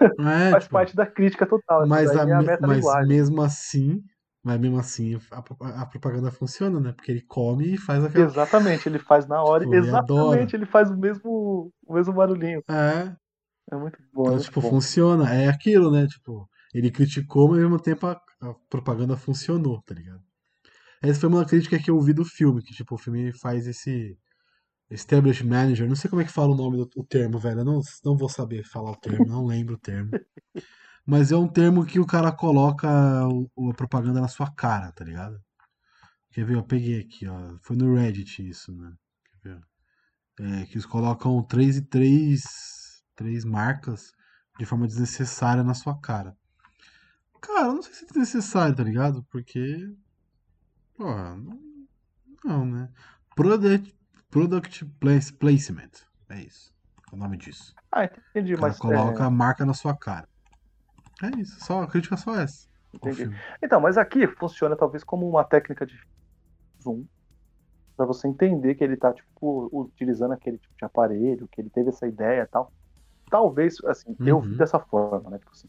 É, 0.00 0.50
faz 0.50 0.64
tipo, 0.64 0.72
parte 0.72 0.96
da 0.96 1.06
crítica 1.06 1.46
total. 1.46 1.86
Mas, 1.86 2.10
a 2.10 2.28
é 2.28 2.32
a 2.32 2.60
mas 2.60 2.84
mesmo 3.06 3.42
assim, 3.42 4.02
Mas 4.42 4.58
mesmo 4.58 4.78
assim, 4.78 5.20
a, 5.30 5.82
a, 5.82 5.86
propaganda 5.86 6.30
funciona, 6.30 6.80
né? 6.80 6.92
Porque 6.92 7.10
ele 7.10 7.22
come 7.22 7.74
e 7.74 7.78
faz 7.78 8.02
aquela. 8.02 8.24
Exatamente, 8.24 8.88
ele 8.88 8.98
faz 8.98 9.26
na 9.26 9.42
hora. 9.42 9.64
Tipo, 9.64 9.74
exatamente, 9.74 10.56
ele 10.56 10.66
faz 10.66 10.90
o 10.90 10.96
mesmo, 10.96 11.70
o 11.86 11.94
mesmo 11.94 12.14
barulhinho. 12.14 12.62
É. 12.68 13.14
É 13.70 13.76
muito 13.76 13.98
bom. 14.12 14.22
Então, 14.22 14.36
é 14.36 14.40
tipo, 14.40 14.60
bom. 14.60 14.70
funciona. 14.70 15.34
É 15.34 15.48
aquilo, 15.48 15.90
né? 15.90 16.06
Tipo, 16.06 16.48
ele 16.74 16.90
criticou, 16.90 17.48
mas 17.48 17.58
ao 17.58 17.64
mesmo 17.64 17.80
tempo 17.80 18.06
a, 18.06 18.20
a, 18.40 18.54
propaganda 18.68 19.16
funcionou, 19.16 19.82
tá 19.82 19.94
ligado? 19.94 20.22
Essa 21.02 21.20
foi 21.20 21.28
uma 21.28 21.44
crítica 21.44 21.78
que 21.78 21.90
eu 21.90 21.96
ouvi 21.96 22.12
do 22.12 22.24
filme, 22.24 22.62
que 22.62 22.74
tipo, 22.74 22.94
o 22.94 22.98
filme 22.98 23.32
faz 23.32 23.66
esse 23.66 24.18
Established 24.90 25.46
Manager, 25.46 25.88
não 25.88 25.96
sei 25.96 26.08
como 26.08 26.22
é 26.22 26.24
que 26.24 26.32
fala 26.32 26.52
o 26.52 26.56
nome 26.56 26.78
do 26.78 26.90
o 26.96 27.04
termo, 27.04 27.38
velho. 27.38 27.60
Eu 27.60 27.64
não, 27.64 27.80
não 28.04 28.16
vou 28.16 28.28
saber 28.28 28.64
falar 28.64 28.90
o 28.92 28.96
termo, 28.96 29.26
não 29.26 29.46
lembro 29.46 29.74
o 29.74 29.78
termo. 29.78 30.10
Mas 31.06 31.32
é 31.32 31.36
um 31.36 31.48
termo 31.48 31.86
que 31.86 31.98
o 31.98 32.06
cara 32.06 32.30
coloca 32.32 32.88
o, 33.28 33.70
a 33.70 33.74
propaganda 33.74 34.20
na 34.20 34.28
sua 34.28 34.50
cara, 34.50 34.92
tá 34.92 35.04
ligado? 35.04 35.40
Quer 36.32 36.44
ver? 36.44 36.56
Eu 36.56 36.62
peguei 36.64 37.00
aqui, 37.00 37.26
ó. 37.26 37.56
Foi 37.62 37.76
no 37.76 37.94
Reddit 37.94 38.46
isso, 38.46 38.72
né? 38.74 38.92
Quer 39.42 39.48
ver? 39.48 39.60
É, 40.40 40.66
que 40.66 40.74
eles 40.74 40.86
colocam 40.86 41.42
três 41.42 41.76
e 41.76 41.82
três, 41.82 42.42
três 43.16 43.44
marcas 43.44 44.12
de 44.58 44.66
forma 44.66 44.86
desnecessária 44.86 45.64
na 45.64 45.74
sua 45.74 45.98
cara. 46.00 46.36
Cara, 47.40 47.68
eu 47.68 47.74
não 47.74 47.82
sei 47.82 47.94
se 47.94 48.04
é 48.04 48.08
desnecessário, 48.08 48.74
tá 48.74 48.82
ligado? 48.82 49.24
Porque. 49.30 49.90
Pô, 50.98 51.04
não, 51.04 51.58
não 52.44 52.66
né? 52.66 52.88
Product, 53.36 53.96
product 54.28 54.84
place, 55.00 55.32
Placement. 55.32 55.92
É 56.28 56.40
isso. 56.40 56.74
É 57.10 57.14
o 57.14 57.18
nome 57.18 57.36
disso. 57.36 57.72
Ah, 57.92 58.04
entendi, 58.04 58.56
mas. 58.56 58.78
coloca 58.78 59.22
é... 59.22 59.26
a 59.26 59.30
marca 59.30 59.64
na 59.64 59.74
sua 59.74 59.96
cara. 59.96 60.28
É 61.22 61.40
isso, 61.40 61.64
só, 61.64 61.82
a 61.82 61.86
crítica 61.86 62.16
é 62.16 62.18
só 62.18 62.34
essa. 62.34 62.68
Entendi. 62.92 63.30
Então, 63.62 63.80
mas 63.80 63.96
aqui 63.96 64.26
funciona 64.26 64.74
talvez 64.74 65.04
como 65.04 65.28
uma 65.28 65.44
técnica 65.44 65.86
de 65.86 65.96
zoom 66.82 67.04
para 67.96 68.04
você 68.06 68.26
entender 68.26 68.74
que 68.74 68.82
ele 68.82 68.96
tá 68.96 69.12
tipo 69.12 69.68
utilizando 69.72 70.32
aquele 70.32 70.58
tipo 70.58 70.74
de 70.76 70.84
aparelho, 70.84 71.48
que 71.48 71.60
ele 71.60 71.70
teve 71.70 71.90
essa 71.90 72.08
ideia 72.08 72.42
e 72.42 72.46
tal. 72.46 72.72
Talvez, 73.30 73.76
assim, 73.84 74.16
uhum. 74.18 74.26
eu 74.26 74.40
vi 74.40 74.56
dessa 74.56 74.80
forma, 74.80 75.30
né? 75.30 75.38
Tipo 75.38 75.52
assim, 75.52 75.68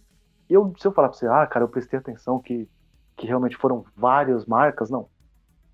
eu, 0.49 0.73
se 0.77 0.87
eu 0.87 0.91
falar 0.91 1.09
pra 1.09 1.17
você, 1.17 1.27
ah, 1.27 1.45
cara, 1.45 1.65
eu 1.65 1.69
prestei 1.69 1.99
atenção 1.99 2.39
que, 2.39 2.67
que 3.15 3.27
realmente 3.27 3.57
foram 3.57 3.85
várias 3.95 4.45
marcas, 4.45 4.89
não. 4.89 5.07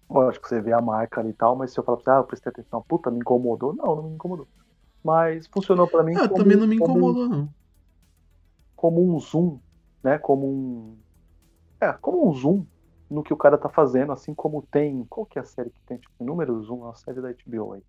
Lógico 0.09 0.43
que 0.43 0.49
você 0.49 0.61
vê 0.61 0.71
a 0.71 0.81
marca 0.81 1.19
ali 1.19 1.29
e 1.29 1.33
tal, 1.33 1.55
mas 1.55 1.71
se 1.71 1.79
eu 1.79 1.83
falar 1.83 1.97
pra 1.97 2.03
você, 2.03 2.09
ah, 2.11 2.21
eu 2.21 2.23
prestei 2.25 2.49
atenção, 2.51 2.83
puta, 2.87 3.09
me 3.09 3.19
incomodou, 3.19 3.73
não, 3.73 3.95
não 3.95 4.03
me 4.03 4.15
incomodou. 4.15 4.47
Mas 5.03 5.47
funcionou 5.47 5.87
para 5.87 6.03
mim. 6.03 6.15
Ah, 6.15 6.27
como, 6.27 6.35
também 6.35 6.57
não 6.57 6.67
me 6.67 6.75
incomodou, 6.75 7.27
como, 7.27 7.35
não. 7.35 7.49
Como 8.75 9.15
um 9.15 9.19
zoom 9.19 9.59
né, 10.05 10.19
como 10.19 10.47
um 10.47 10.99
é, 11.81 11.91
como 11.93 12.29
um 12.29 12.33
zoom 12.33 12.63
no 13.09 13.23
que 13.23 13.33
o 13.33 13.37
cara 13.37 13.57
tá 13.57 13.69
fazendo, 13.69 14.11
assim 14.11 14.35
como 14.35 14.65
tem, 14.71 15.03
qual 15.05 15.25
que 15.25 15.39
é 15.39 15.41
a 15.41 15.45
série 15.45 15.71
que 15.71 15.81
tem 15.87 15.97
tipo 15.97 16.23
número 16.23 16.61
zoom, 16.63 16.87
a 16.87 16.93
série 16.93 17.21
da 17.21 17.29
HBO 17.29 17.73
aí. 17.73 17.81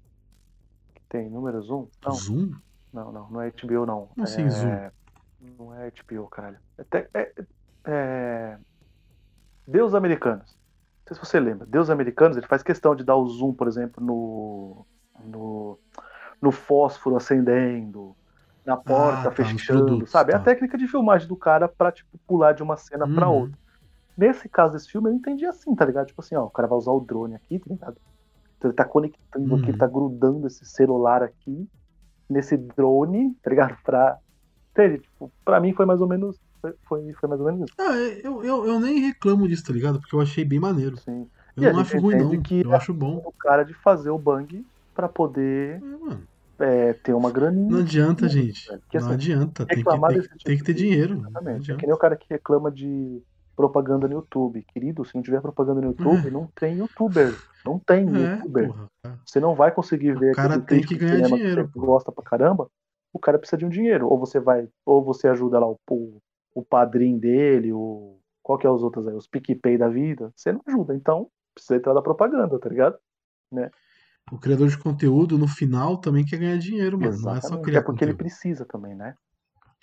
Que 0.95 1.03
tem 1.11 1.31
número 1.31 1.61
zoom? 1.61 1.87
Não. 2.03 2.13
Zoom? 2.13 2.51
Não, 2.93 3.13
não, 3.13 3.31
não 3.31 3.43
é 3.43 3.51
HBO 3.51 3.87
não. 3.87 4.09
Não 4.17 4.25
é, 4.25 4.51
zoom. 4.51 4.91
Não 5.59 5.75
é 5.75 5.91
HBO, 5.91 6.27
caralho. 6.29 6.59
É, 6.93 7.09
é, 7.15 7.35
é, 7.87 8.59
Deus 9.67 9.95
Americanos. 9.95 10.57
Não 11.07 11.15
sei 11.15 11.17
se 11.17 11.31
você 11.31 11.41
lembra. 11.41 11.67
Deus 11.67 11.89
Americanos, 11.89 12.37
ele 12.37 12.47
faz 12.47 12.63
questão 12.63 12.95
de 12.95 13.05
dar 13.05 13.17
o 13.17 13.29
zoom, 13.29 13.53
por 13.53 13.69
exemplo, 13.69 14.05
no 14.05 14.87
no, 15.25 15.79
no 16.41 16.53
fósforo 16.53 17.17
acendendo, 17.17 18.15
na 18.65 18.77
porta, 18.77 19.21
ah, 19.21 19.25
tá, 19.25 19.31
fechando, 19.31 19.85
produtos, 19.85 20.11
sabe? 20.11 20.33
Tá. 20.33 20.37
É 20.37 20.41
a 20.41 20.43
tá. 20.43 20.45
técnica 20.47 20.77
de 20.77 20.89
filmagem 20.89 21.29
do 21.29 21.37
cara 21.37 21.69
pra, 21.69 21.93
tipo, 21.93 22.19
pular 22.27 22.53
de 22.53 22.63
uma 22.63 22.77
cena 22.77 23.07
uhum. 23.07 23.15
pra 23.15 23.29
outra. 23.29 23.59
Nesse 24.17 24.49
caso 24.49 24.73
desse 24.73 24.91
filme, 24.91 25.11
eu 25.11 25.15
entendi 25.15 25.45
assim, 25.47 25.75
tá 25.75 25.85
ligado? 25.85 26.07
Tipo 26.07 26.21
assim, 26.21 26.35
ó, 26.35 26.45
o 26.45 26.51
cara 26.51 26.67
vai 26.67 26.79
usar 26.79 26.91
o 26.91 27.01
drone 27.01 27.35
aqui, 27.35 27.59
tá 27.59 27.67
ligado? 27.69 27.97
Então 28.59 28.71
ele 28.71 28.77
tá 28.77 28.85
conectando 28.85 29.55
uhum. 29.55 29.61
aqui, 29.61 29.71
ele 29.71 29.79
tá 29.79 29.87
grudando 29.87 30.47
esse 30.47 30.65
celular 30.65 31.23
aqui, 31.23 31.69
nesse 32.29 32.57
drone, 32.57 33.35
tá 33.43 33.51
ligado? 33.51 33.77
Pra. 33.85 34.19
Entende? 34.73 35.01
Tipo, 35.01 35.31
pra 35.45 35.61
mim 35.61 35.73
foi 35.73 35.87
mais 35.87 36.01
ou 36.01 36.09
menos. 36.09 36.41
Foi, 36.89 37.13
foi 37.13 37.29
mais 37.29 37.41
ou 37.41 37.47
menos 37.47 37.69
isso. 37.69 37.75
Ah, 37.79 37.97
é, 37.97 38.21
eu, 38.27 38.45
eu, 38.45 38.67
eu 38.67 38.81
nem 38.81 39.01
reclamo 39.01 39.49
disso, 39.49 39.65
tá 39.65 39.73
ligado? 39.73 40.01
Porque 40.01 40.15
eu 40.15 40.21
achei 40.21 40.45
bem 40.45 40.61
maneiro. 40.61 40.97
Sim. 40.99 41.29
Eu 41.57 41.71
e 41.71 41.73
não 41.73 41.81
acho 41.81 41.99
ruim, 41.99 42.17
não. 42.17 42.43
Que 42.43 42.63
eu 42.63 42.75
acho 42.75 42.93
bom. 42.93 43.23
O 43.25 43.33
cara 43.33 43.63
de 43.63 43.73
fazer 43.75 44.11
o 44.11 44.19
bang 44.19 44.65
pra 44.95 45.09
poder. 45.09 45.81
É, 46.59 46.89
é, 46.89 46.93
ter 46.93 47.15
uma 47.15 47.31
graninha. 47.31 47.71
Não 47.71 47.81
adianta, 47.81 48.29
gente. 48.29 48.67
Porque, 48.67 48.99
não 48.99 49.07
assim, 49.07 49.15
adianta. 49.15 49.67
Tem 49.67 49.83
que, 49.83 49.85
tem, 49.85 50.21
tipo 50.21 50.45
tem 50.45 50.59
que 50.59 50.65
ter 50.65 50.75
dinheiro. 50.75 51.19
Exatamente. 51.19 51.73
É 51.73 51.77
que 51.77 51.87
nem 51.87 51.95
o 51.95 51.99
cara 51.99 52.17
que 52.17 52.27
reclama 52.29 52.71
de 52.71 53.23
propaganda 53.55 54.07
no 54.07 54.15
YouTube. 54.15 54.65
Querido, 54.73 55.05
se 55.05 55.15
não 55.15 55.23
tiver 55.23 55.41
propaganda 55.41 55.81
no 55.81 55.89
YouTube, 55.89 56.29
é. 56.29 56.31
não 56.31 56.49
tem 56.55 56.79
youtuber. 56.79 57.35
Não 57.65 57.79
tem 57.79 58.07
é, 58.17 58.35
youtuber. 58.35 58.69
Porra. 58.69 58.89
Você 59.25 59.41
não 59.41 59.55
vai 59.55 59.71
conseguir 59.71 60.17
ver 60.19 60.33
o 60.33 60.35
cara 60.35 60.61
tem 60.61 60.83
que 60.83 60.97
ganhar 60.97 61.27
dinheiro. 61.27 61.69
Que 61.69 61.79
gosta 61.79 62.13
pra 62.13 62.25
caramba. 62.25 62.69
O 63.13 63.19
cara 63.19 63.39
precisa 63.39 63.57
de 63.57 63.65
um 63.65 63.71
dinheiro. 63.71 64.09
Ou 64.09 64.19
você 64.19 64.39
vai, 64.39 64.69
ou 64.85 65.03
você 65.03 65.27
ajuda 65.29 65.59
lá 65.59 65.67
o, 65.67 65.79
o, 65.91 66.19
o 66.61 66.65
padrinho 66.65 67.19
dele, 67.19 67.73
o. 67.73 68.19
Qual 68.43 68.59
que 68.59 68.67
é 68.67 68.71
os 68.71 68.83
outros 68.83 69.07
aí? 69.09 69.15
Os 69.15 69.27
PicPay 69.27 69.77
da 69.77 69.89
vida. 69.89 70.33
Você 70.35 70.53
não 70.53 70.63
ajuda. 70.67 70.95
Então, 70.95 71.29
precisa 71.53 71.77
entrar 71.77 71.95
da 71.95 72.03
propaganda, 72.03 72.59
tá 72.59 72.69
ligado? 72.69 72.97
Né? 73.51 73.71
o 74.33 74.39
criador 74.39 74.69
de 74.69 74.79
conteúdo, 74.79 75.39
no 75.39 75.47
final, 75.47 75.99
também 75.99 76.25
quer 76.25 76.39
ganhar 76.39 76.59
dinheiro, 76.59 76.99
mano. 76.99 77.13
Exatamente. 77.13 77.43
Não 77.45 77.55
é 77.55 77.57
só 77.57 77.63
criar 77.63 77.79
É 77.79 77.83
porque 77.83 78.05
conteúdo. 78.05 78.11
ele 78.11 78.19
precisa 78.19 78.65
também, 78.65 78.95
né? 78.95 79.15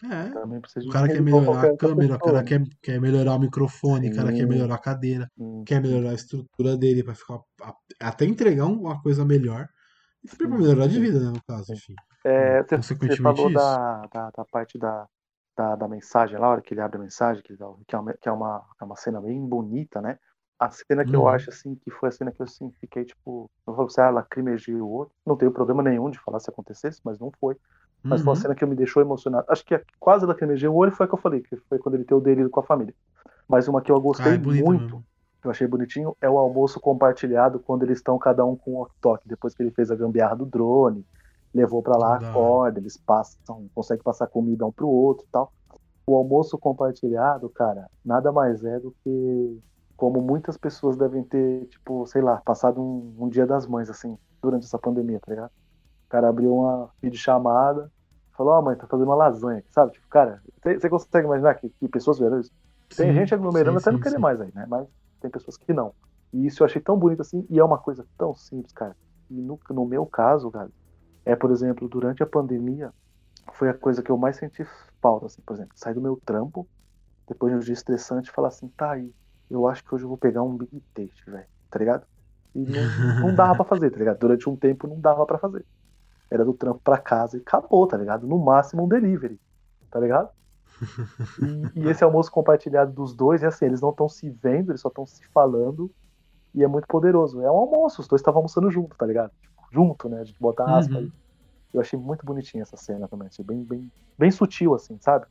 É. 0.04 0.30
Também 0.32 0.60
precisa 0.60 0.86
o 0.86 0.90
cara 0.90 1.08
quer 1.08 1.22
melhorar 1.22 1.66
a 1.66 1.78
câmera, 1.78 2.16
o 2.16 2.20
cara 2.20 2.44
quer, 2.44 2.62
quer 2.82 3.00
melhorar 3.00 3.36
o 3.36 3.40
microfone, 3.40 4.10
o 4.10 4.16
cara 4.16 4.34
quer 4.34 4.46
melhorar 4.46 4.76
a 4.76 4.80
cadeira, 4.80 5.32
Sim. 5.38 5.64
quer 5.66 5.82
melhorar 5.82 6.10
a 6.10 6.16
estrutura 6.16 6.76
dele 6.76 7.04
para 7.04 7.16
ficar 7.16 7.40
até 8.02 8.26
entregar 8.26 8.66
uma 8.66 9.02
coisa 9.02 9.24
melhor. 9.24 9.66
E 10.22 10.28
também 10.28 10.50
pra 10.50 10.58
melhorar 10.58 10.88
de 10.88 11.00
vida, 11.00 11.20
né, 11.20 11.30
no 11.30 11.42
caso, 11.44 11.72
enfim. 11.72 11.96
É, 12.26 12.64
você, 12.64 12.96
você 12.96 13.18
falou 13.18 13.52
da, 13.52 14.08
da, 14.12 14.30
da, 14.32 14.46
parte 14.46 14.78
da, 14.78 15.06
da, 15.56 15.76
da, 15.76 15.88
mensagem 15.88 16.38
lá, 16.38 16.48
a 16.48 16.50
hora 16.52 16.62
que 16.62 16.74
ele 16.74 16.82
abre 16.82 16.98
a 16.98 17.02
mensagem, 17.02 17.44
que, 17.44 17.56
que, 17.56 17.96
é, 17.96 18.00
uma, 18.00 18.13
que 18.13 18.30
é, 18.30 18.32
uma, 18.32 18.63
é 18.82 18.84
uma 18.84 18.96
cena 18.96 19.22
bem 19.22 19.39
bonita, 19.46 20.02
né? 20.02 20.18
A 20.60 20.70
cena 20.70 21.04
que 21.04 21.16
uhum. 21.16 21.24
eu 21.24 21.28
acho, 21.28 21.50
assim, 21.50 21.76
que 21.76 21.92
foi 21.92 22.10
a 22.10 22.12
cena 22.12 22.32
que 22.32 22.42
eu 22.42 22.46
assim, 22.46 22.72
fiquei, 22.80 23.04
tipo, 23.06 23.50
eu 23.68 23.76
falo 23.76 23.88
assim, 23.88 24.02
ah, 24.02 24.10
lacrimejei 24.10 24.76
o 24.76 24.88
outro. 24.88 25.13
Não 25.26 25.36
tenho 25.36 25.52
problema 25.52 25.84
nenhum 25.84 26.10
de 26.10 26.20
falar 26.20 26.39
se 26.39 26.50
acontecesse, 26.50 27.02
mas 27.04 27.20
não 27.20 27.32
foi. 27.39 27.58
Mas 28.04 28.20
uhum. 28.20 28.26
foi 28.26 28.34
uma 28.34 28.39
cena 28.42 28.56
que 28.56 28.66
me 28.66 28.76
deixou 28.76 29.02
emocionado. 29.02 29.46
Acho 29.50 29.66
que 29.66 29.80
quase 30.00 30.26
lacrimejei 30.26 30.70
o 30.70 30.76
olho 30.76 30.92
foi 30.92 31.06
a 31.06 31.08
que 31.08 31.16
eu 31.16 31.20
falei, 31.20 31.42
que 31.42 31.56
foi 31.56 31.80
quando 31.80 31.96
ele 31.96 32.04
teve 32.04 32.16
o 32.16 32.24
delírio 32.24 32.50
com 32.50 32.60
a 32.60 32.63
família. 32.63 32.94
Mas 33.48 33.68
uma 33.68 33.82
que 33.82 33.92
eu 33.92 34.00
gostei 34.00 34.34
ah, 34.34 34.36
é 34.36 34.38
muito, 34.38 34.63
mesmo. 34.63 35.06
que 35.42 35.48
eu 35.48 35.52
achei 35.52 35.68
bonitinho, 35.68 36.16
é 36.22 36.30
o 36.30 36.38
almoço 36.38 36.80
compartilhado 36.80 37.60
quando 37.60 37.84
eles 37.84 37.98
estão 37.98 38.18
cada 38.18 38.46
um 38.46 38.56
com 38.56 38.82
o 38.82 38.88
walkie 39.04 39.28
depois 39.28 39.54
que 39.54 39.63
ele 39.63 39.72
fez 39.72 39.92
a 39.92 39.96
gambiarra 39.96 40.36
do 40.36 40.46
drone, 40.46 41.06
levou 41.54 41.82
para 41.82 41.98
lá 41.98 42.16
a 42.18 42.34
corda, 42.34 42.80
eles 42.80 42.98
passam, 42.98 43.70
conseguem 43.74 44.04
passar 44.04 44.28
comida 44.28 44.66
um 44.66 44.72
pro 44.72 44.88
outro 44.88 45.26
e 45.26 45.32
tal. 45.32 45.52
O 46.06 46.16
almoço 46.16 46.58
compartilhado, 46.58 47.50
cara, 47.50 47.89
nada 48.04 48.32
mais 48.32 48.63
é 48.63 48.80
do 48.80 48.94
que 49.04 49.62
como 49.96 50.22
muitas 50.22 50.58
pessoas 50.58 50.98
devem 50.98 51.24
ter, 51.24 51.66
tipo, 51.68 52.06
sei 52.08 52.22
lá, 52.22 52.42
passado 52.44 52.82
um, 52.82 53.16
um 53.20 53.30
dia 53.30 53.46
das 53.46 53.66
mães, 53.68 53.89
assim, 53.89 54.18
durante 54.42 54.66
essa 54.66 54.78
pandemia, 54.78 55.20
tá 55.20 55.32
ligado? 55.32 55.52
O 56.06 56.10
cara 56.10 56.28
abriu 56.28 56.54
uma 56.54 56.89
videochamada, 57.02 57.89
falou, 58.36 58.54
ó, 58.54 58.60
oh, 58.60 58.62
mãe, 58.62 58.76
tá 58.76 58.88
fazendo 58.88 59.08
uma 59.08 59.16
lasanha, 59.16 59.63
sabe? 59.70 59.94
Tipo, 59.94 60.08
cara, 60.10 60.42
você 60.62 60.89
consegue 60.89 61.26
imaginar 61.26 61.56
que, 61.56 61.70
que 61.70 61.88
pessoas 61.88 62.20
viram 62.20 62.39
isso? 62.39 62.52
Tem 62.96 63.08
sim, 63.08 63.13
gente 63.13 63.34
aglomerando 63.34 63.80
sim, 63.80 63.84
até 63.84 63.92
sim, 63.92 63.98
não 63.98 64.04
querer 64.04 64.20
mais 64.20 64.42
aí, 64.42 64.52
né? 64.54 64.66
Mas 64.68 64.88
tem 65.22 65.32
pessoas 65.32 65.56
que 65.56 65.72
não. 65.72 65.94
E 66.34 66.48
isso 66.48 66.63
eu 66.63 66.66
achei 66.66 66.82
tão 66.82 66.98
bonito 66.98 67.22
assim, 67.22 67.46
e 67.50 67.60
é 67.60 67.63
uma 67.63 67.78
coisa 67.78 68.06
tão 68.18 68.36
simples, 68.36 68.74
cara. 68.74 68.96
E 69.30 69.36
no, 69.36 69.60
no 69.70 69.86
meu 69.86 70.06
caso, 70.06 70.51
cara, 70.51 70.70
é, 71.26 71.36
por 71.36 71.51
exemplo, 71.51 71.88
durante 71.88 72.21
a 72.21 72.26
pandemia, 72.26 72.91
foi 73.53 73.69
a 73.69 73.74
coisa 73.74 74.01
que 74.01 74.09
eu 74.09 74.17
mais 74.17 74.38
senti 74.38 74.65
falta, 75.01 75.26
assim, 75.26 75.41
por 75.41 75.55
exemplo, 75.55 75.74
sair 75.76 75.93
do 75.93 76.01
meu 76.01 76.19
trampo, 76.26 76.67
depois 77.28 77.51
de 77.51 77.57
um 77.57 77.61
dia 77.61 77.74
estressante, 77.74 78.32
falar 78.32 78.49
assim, 78.49 78.67
tá 78.69 78.91
aí, 78.91 79.13
eu 79.49 79.67
acho 79.67 79.84
que 79.84 79.93
hoje 79.93 80.03
eu 80.03 80.09
vou 80.09 80.17
pegar 80.17 80.43
um 80.43 80.57
big 80.57 80.82
taste, 80.93 81.30
velho, 81.30 81.45
tá 81.69 81.80
ligado? 81.80 82.05
E 82.55 82.59
não, 82.59 83.19
não 83.19 83.36
dava 83.36 83.55
pra 83.55 83.65
fazer, 83.65 83.89
tá 83.89 83.97
ligado? 83.97 84.19
Durante 84.19 84.49
um 84.49 84.55
tempo 84.55 84.88
não 84.88 84.99
dava 84.99 85.26
pra 85.26 85.38
fazer. 85.38 85.65
Era 86.30 86.45
do 86.45 86.53
trampo 86.53 86.82
pra 86.84 86.97
casa 86.97 87.38
e 87.38 87.41
acabou, 87.41 87.86
tá 87.88 87.97
ligado? 87.97 88.28
No 88.28 88.38
máximo 88.38 88.84
um 88.84 88.88
delivery, 88.88 89.39
tá 89.89 89.99
ligado? 89.99 90.30
E, 91.76 91.82
e 91.82 91.89
esse 91.89 92.03
almoço 92.03 92.32
compartilhado 92.32 92.91
dos 92.91 93.13
dois, 93.13 93.43
é 93.43 93.47
assim, 93.47 93.65
eles 93.65 93.82
não 93.82 93.91
estão 93.91 94.09
se 94.09 94.30
vendo, 94.30 94.71
eles 94.71 94.82
só 94.82 94.89
estão 94.89 95.05
se 95.05 95.26
falando 95.28 95.89
e 96.53 96.63
é 96.63 96.67
muito 96.67 96.88
poderoso. 96.88 97.41
É 97.41 97.51
um 97.51 97.55
almoço, 97.55 98.01
os 98.01 98.07
dois 98.07 98.19
estavam 98.19 98.39
almoçando 98.39 98.69
junto, 98.69 98.95
tá 98.97 99.05
ligado? 99.05 99.32
Junto, 99.74 100.07
né? 100.07 100.21
A 100.21 100.24
gente 100.24 100.39
botar 100.39 100.65
aspa 100.65 100.99
uhum. 100.99 101.11
Eu 101.74 101.82
achei 101.82 101.97
muito 101.97 102.24
bonitinha 102.24 102.61
essa 102.61 102.78
cena 102.78 103.07
também, 103.07 103.28
achei 103.28 103.43
bem, 103.43 103.63
bem, 103.63 103.91
bem 104.17 104.30
sutil, 104.30 104.76
assim, 104.76 104.95
sabe? 105.01 105.26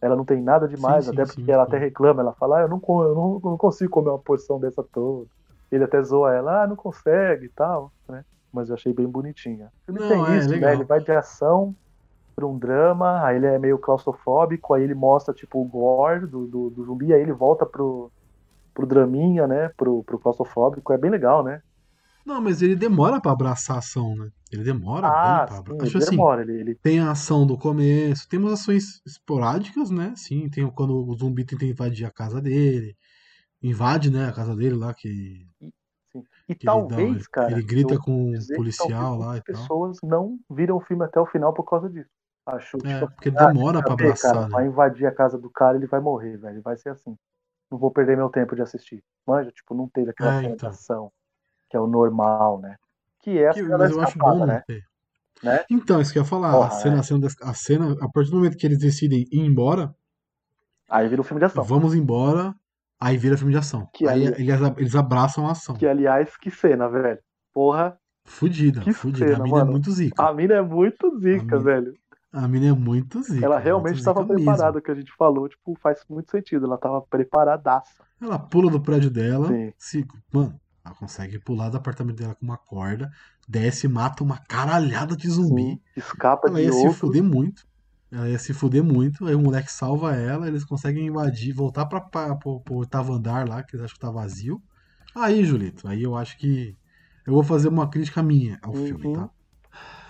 Ela 0.00 0.14
não 0.14 0.24
tem 0.24 0.40
nada 0.40 0.68
demais, 0.68 1.06
sim, 1.06 1.10
até 1.10 1.26
sim, 1.26 1.32
porque 1.32 1.44
sim, 1.46 1.50
ela 1.50 1.64
até 1.64 1.78
reclama, 1.78 2.22
ela 2.22 2.32
fala, 2.32 2.58
ah, 2.58 2.62
eu 2.62 2.68
não, 2.68 2.80
eu 2.88 3.14
não, 3.14 3.40
não 3.42 3.58
consigo 3.58 3.90
comer 3.90 4.10
uma 4.10 4.18
porção 4.18 4.60
dessa 4.60 4.84
toda. 4.84 5.26
Ele 5.70 5.82
até 5.82 6.00
zoa 6.00 6.32
ela, 6.32 6.62
ah, 6.62 6.66
não 6.66 6.76
consegue 6.76 7.46
e 7.46 7.48
tal, 7.48 7.92
né? 8.08 8.24
Mas 8.52 8.68
eu 8.68 8.76
achei 8.76 8.92
bem 8.92 9.06
bonitinha. 9.06 9.70
Ele 9.88 9.98
não, 9.98 10.08
tem 10.08 10.26
é, 10.26 10.38
isso, 10.38 10.48
né? 10.48 10.54
legal. 10.54 10.70
né? 10.70 10.76
Ele 10.76 10.84
vai 10.84 11.00
de 11.00 11.10
ação 11.10 11.74
para 12.36 12.46
um 12.46 12.56
drama, 12.56 13.24
aí 13.24 13.36
ele 13.36 13.46
é 13.46 13.58
meio 13.58 13.76
claustrofóbico, 13.78 14.72
aí 14.72 14.84
ele 14.84 14.94
mostra, 14.94 15.34
tipo, 15.34 15.60
o 15.60 15.64
gore 15.64 16.26
do, 16.26 16.46
do, 16.46 16.70
do 16.70 16.84
zumbi, 16.84 17.12
aí 17.12 17.20
ele 17.20 17.32
volta 17.32 17.66
pro, 17.66 18.10
pro 18.72 18.86
draminha, 18.86 19.46
né? 19.46 19.70
Pro, 19.76 20.04
pro 20.04 20.18
claustrofóbico, 20.18 20.92
é 20.92 20.98
bem 20.98 21.10
legal, 21.10 21.42
né? 21.42 21.60
Não, 22.30 22.40
mas 22.40 22.62
ele 22.62 22.76
demora 22.76 23.20
pra 23.20 23.32
abraçar 23.32 23.74
a 23.74 23.78
ação, 23.80 24.14
né? 24.14 24.30
Ele 24.52 24.62
demora 24.62 25.08
Ah, 25.08 25.10
bem 25.10 25.44
pra 25.44 25.56
sim, 25.56 25.62
abraçar. 25.62 25.82
ele 25.82 25.88
Acho 25.88 25.98
assim, 25.98 26.16
demora, 26.16 26.42
ele, 26.42 26.60
ele 26.60 26.74
tem 26.76 27.00
a 27.00 27.10
ação 27.10 27.46
do 27.46 27.58
começo, 27.58 28.28
tem 28.28 28.38
umas 28.38 28.54
ações 28.60 29.02
esporádicas, 29.06 29.90
né? 29.90 30.14
Sim, 30.16 30.48
tem 30.48 30.70
quando 30.70 30.94
o 31.08 31.16
zumbi 31.18 31.44
tenta 31.44 31.64
invadir 31.64 32.06
a 32.06 32.10
casa 32.12 32.40
dele. 32.40 32.96
Invade, 33.62 34.10
né, 34.10 34.28
a 34.28 34.32
casa 34.32 34.56
dele 34.56 34.76
lá, 34.76 34.94
que, 34.94 35.46
Sim. 36.12 36.24
E 36.48 36.54
que 36.54 36.66
ele, 36.68 36.82
dá, 36.82 36.96
talvez, 36.96 37.10
ele, 37.16 37.26
cara. 37.32 37.52
ele 37.52 37.62
grita 37.62 37.98
com 37.98 38.32
o 38.38 38.54
policial 38.54 39.18
lá 39.18 39.36
e 39.36 39.42
tal. 39.42 39.66
pessoas 39.66 39.98
não 40.02 40.38
viram 40.50 40.76
o 40.76 40.80
filme 40.80 41.04
até 41.04 41.20
o 41.20 41.26
final 41.26 41.52
por 41.54 41.64
causa 41.64 41.88
disso. 41.88 42.10
Acho 42.46 42.78
É, 42.84 43.00
tipo, 43.00 43.06
porque 43.06 43.30
ah, 43.36 43.46
demora 43.46 43.82
pra 43.82 43.92
saber, 43.92 44.04
abraçar, 44.04 44.34
cara, 44.34 44.48
né? 44.48 44.56
vai 44.56 44.66
invadir 44.66 45.06
a 45.06 45.14
casa 45.14 45.38
do 45.38 45.50
cara, 45.50 45.76
ele 45.76 45.86
vai 45.86 46.00
morrer, 46.00 46.36
velho. 46.38 46.62
Vai 46.62 46.76
ser 46.76 46.90
assim. 46.90 47.16
Não 47.70 47.78
vou 47.78 47.90
perder 47.92 48.16
meu 48.16 48.30
tempo 48.30 48.56
de 48.56 48.62
assistir. 48.62 49.02
Manja, 49.26 49.52
tipo, 49.52 49.74
não 49.74 49.88
teve 49.88 50.10
aquela 50.10 50.30
É, 50.30 50.44
então. 50.44 50.72
Que 51.70 51.76
é 51.76 51.80
o 51.80 51.86
normal, 51.86 52.60
né? 52.60 52.76
Que 53.20 53.38
é 53.38 53.48
a 53.48 53.52
Que- 53.52 53.60
cena 53.62 53.70
da 53.70 53.78
mas 53.78 53.92
eu 53.92 54.00
acho 54.00 54.08
escapada, 54.10 54.46
né? 54.46 54.62
ter. 54.66 54.82
Né? 55.42 55.64
Então, 55.70 56.00
isso 56.00 56.12
que 56.12 56.18
eu 56.18 56.22
ia 56.22 56.28
falar. 56.28 56.52
Porra, 56.52 56.66
a, 56.66 56.70
cena, 56.72 56.96
é. 56.96 56.98
a, 56.98 57.02
cena, 57.02 57.28
a 57.42 57.54
cena, 57.54 57.96
a 58.02 58.08
partir 58.10 58.30
do 58.30 58.36
momento 58.36 58.56
que 58.58 58.66
eles 58.66 58.78
decidem 58.78 59.26
ir 59.32 59.40
embora, 59.40 59.94
Aí 60.88 61.08
vira 61.08 61.20
um 61.20 61.24
filme 61.24 61.38
de 61.38 61.46
ação. 61.46 61.62
vamos 61.64 61.94
embora, 61.94 62.54
aí 63.00 63.16
vira 63.16 63.36
filme 63.38 63.52
de 63.52 63.58
ação. 63.58 63.88
Que 63.94 64.06
aí 64.08 64.26
ali- 64.26 64.42
eles, 64.50 64.60
eles 64.76 64.94
abraçam 64.96 65.46
a 65.46 65.52
ação. 65.52 65.76
Que, 65.76 65.86
aliás, 65.86 66.36
que 66.36 66.50
cena, 66.50 66.88
velho. 66.88 67.18
Porra, 67.54 67.96
Fudida, 68.24 68.80
que 68.82 68.92
fudida. 68.92 69.28
cena, 69.28 69.38
a 69.38 69.42
mina 69.44 69.56
é 69.56 69.60
mano. 69.60 69.70
muito 69.70 69.90
zica. 69.92 70.22
a 70.22 70.32
mina 70.34 70.54
é 70.54 70.62
muito 70.62 71.18
zica, 71.20 71.56
A 71.56 71.58
velho. 71.58 71.94
A 72.32 72.46
mina 72.46 72.66
é 72.66 72.72
muito 72.72 73.22
zica. 73.22 73.44
Ela 73.44 73.58
realmente 73.58 73.96
estava 73.98 74.24
preparada, 74.24 74.78
o 74.78 74.82
que 74.82 74.90
a 74.90 74.94
gente 74.94 75.12
falou, 75.16 75.48
tipo, 75.48 75.74
faz 75.80 76.04
muito 76.08 76.30
sentido. 76.30 76.66
Ela 76.66 76.76
tava 76.78 77.00
preparadaça. 77.02 78.04
Ela 78.20 78.38
pula 78.38 78.70
do 78.70 78.80
prédio 78.80 79.10
dela, 79.10 79.48
Sim. 79.48 79.72
se, 79.78 80.06
mano, 80.32 80.54
ela 80.84 80.94
consegue 80.94 81.38
pular 81.38 81.68
do 81.68 81.76
apartamento 81.76 82.16
dela 82.16 82.34
com 82.34 82.44
uma 82.44 82.56
corda, 82.56 83.10
desce, 83.48 83.86
mata 83.88 84.22
uma 84.24 84.38
caralhada 84.38 85.16
de 85.16 85.28
zumbi. 85.28 85.62
Sim. 85.62 85.80
Escapa 85.96 86.48
Ela 86.48 86.58
de 86.60 86.64
ia 86.66 86.72
se 86.72 86.78
outro. 86.86 86.94
fuder 86.94 87.22
muito. 87.22 87.66
Ela 88.10 88.28
ia 88.28 88.38
se 88.38 88.52
fuder 88.52 88.82
muito. 88.82 89.26
Aí 89.26 89.34
o 89.34 89.40
moleque 89.40 89.70
salva 89.70 90.16
ela, 90.16 90.48
eles 90.48 90.64
conseguem 90.64 91.06
invadir, 91.06 91.52
voltar 91.54 91.86
pra, 91.86 92.00
pra, 92.00 92.34
pro, 92.34 92.60
pro 92.60 92.74
oitavo 92.76 93.12
andar 93.12 93.46
lá, 93.48 93.62
que 93.62 93.76
eles 93.76 93.84
acham 93.84 93.94
que 93.94 94.00
tá 94.00 94.10
vazio. 94.10 94.60
Aí, 95.14 95.44
Julito, 95.44 95.86
aí 95.86 96.02
eu 96.02 96.16
acho 96.16 96.36
que. 96.38 96.76
Eu 97.26 97.34
vou 97.34 97.42
fazer 97.44 97.68
uma 97.68 97.88
crítica 97.88 98.22
minha 98.22 98.58
ao 98.62 98.74
Uhum. 98.74 98.86
filme, 98.86 99.14
tá? 99.14 99.30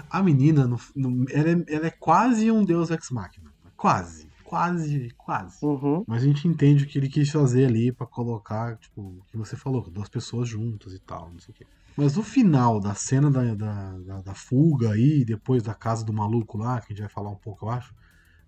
A 0.09 0.23
menina, 0.23 0.67
no- 0.67 0.81
no- 0.97 1.27
ela, 1.31 1.51
é, 1.51 1.65
ela 1.75 1.87
é 1.89 1.91
quase 1.91 2.51
um 2.51 2.65
deus 2.65 2.91
ex 2.91 3.11
machina. 3.11 3.51
Quase. 3.77 4.30
Quase, 4.51 5.09
quase. 5.17 5.57
Uhum. 5.63 6.05
Mas 6.07 6.23
a 6.23 6.27
gente 6.27 6.49
entende 6.49 6.83
o 6.85 6.87
que 6.89 6.99
ele 6.99 7.09
quis 7.09 7.31
fazer 7.31 7.67
ali 7.67 7.93
pra 7.93 8.05
colocar, 8.07 8.77
tipo, 8.79 9.01
o 9.01 9.25
que 9.31 9.37
você 9.37 9.57
falou, 9.57 9.89
duas 9.91 10.09
pessoas 10.09 10.49
juntas 10.49 10.93
e 10.93 10.99
tal, 10.99 11.31
não 11.31 11.39
sei 11.39 11.53
o 11.53 11.55
quê. 11.57 11.67
Mas 11.97 12.17
no 12.17 12.23
final 12.25 12.81
da 12.81 12.95
cena 12.95 13.31
da, 13.31 13.55
da, 13.55 13.99
da- 13.99 14.23
da 14.23 14.35
fuga 14.35 14.91
aí, 14.93 15.25
depois 15.25 15.63
da 15.63 15.73
casa 15.75 16.05
do 16.05 16.13
maluco 16.13 16.59
lá, 16.59 16.81
que 16.81 16.93
a 16.93 16.97
gente 16.97 17.03
vai 17.03 17.09
falar 17.11 17.31
um 17.31 17.37
pouco, 17.37 17.67
eu 17.67 17.71
acho. 17.71 17.95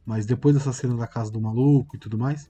Mas 0.04 0.26
depois 0.26 0.56
dessa 0.56 0.72
cena 0.72 0.96
da 0.96 1.06
casa 1.06 1.30
do 1.30 1.40
maluco 1.40 1.94
e 1.94 1.98
tudo 2.00 2.18
mais, 2.18 2.48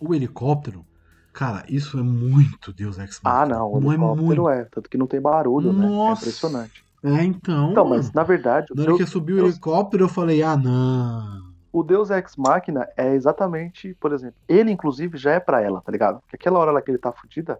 o 0.00 0.14
helicóptero, 0.14 0.84
cara, 1.32 1.64
isso 1.68 1.98
é 1.98 2.02
muito 2.02 2.72
Deus 2.72 2.98
Ex 2.98 3.20
Ah, 3.24 3.46
Machina. 3.46 3.58
não, 3.58 3.72
o 3.72 3.80
não 3.80 3.92
é 3.92 3.94
helicóptero 3.94 4.42
muito. 4.42 4.48
é, 4.48 4.64
Tanto 4.64 4.90
que 4.90 4.98
não 4.98 5.06
tem 5.06 5.20
barulho, 5.20 5.72
né? 5.72 5.84
É 5.86 5.88
Nossa. 5.88 6.26
impressionante. 6.26 6.84
É, 7.04 7.24
então. 7.24 7.70
Então, 7.70 7.84
mas 7.88 8.12
na 8.12 8.24
verdade, 8.24 8.72
o 8.72 8.76
Na 8.76 8.82
hora 8.82 8.96
que 8.96 9.02
eu 9.02 9.06
subi 9.06 9.32
o 9.34 9.38
helicóptero, 9.46 10.04
eu 10.04 10.08
falei, 10.08 10.42
ah, 10.42 10.56
não. 10.56 11.47
O 11.78 11.82
Deus 11.82 12.10
Ex 12.10 12.36
Machina 12.36 12.88
é 12.96 13.14
exatamente, 13.14 13.94
por 14.00 14.12
exemplo, 14.12 14.36
ele 14.48 14.70
inclusive 14.70 15.16
já 15.18 15.32
é 15.32 15.40
pra 15.40 15.60
ela, 15.62 15.80
tá 15.80 15.92
ligado? 15.92 16.20
Porque 16.20 16.36
aquela 16.36 16.58
hora 16.58 16.70
lá 16.70 16.80
que 16.82 16.90
ele 16.90 16.98
tá 16.98 17.12
fudida, 17.12 17.58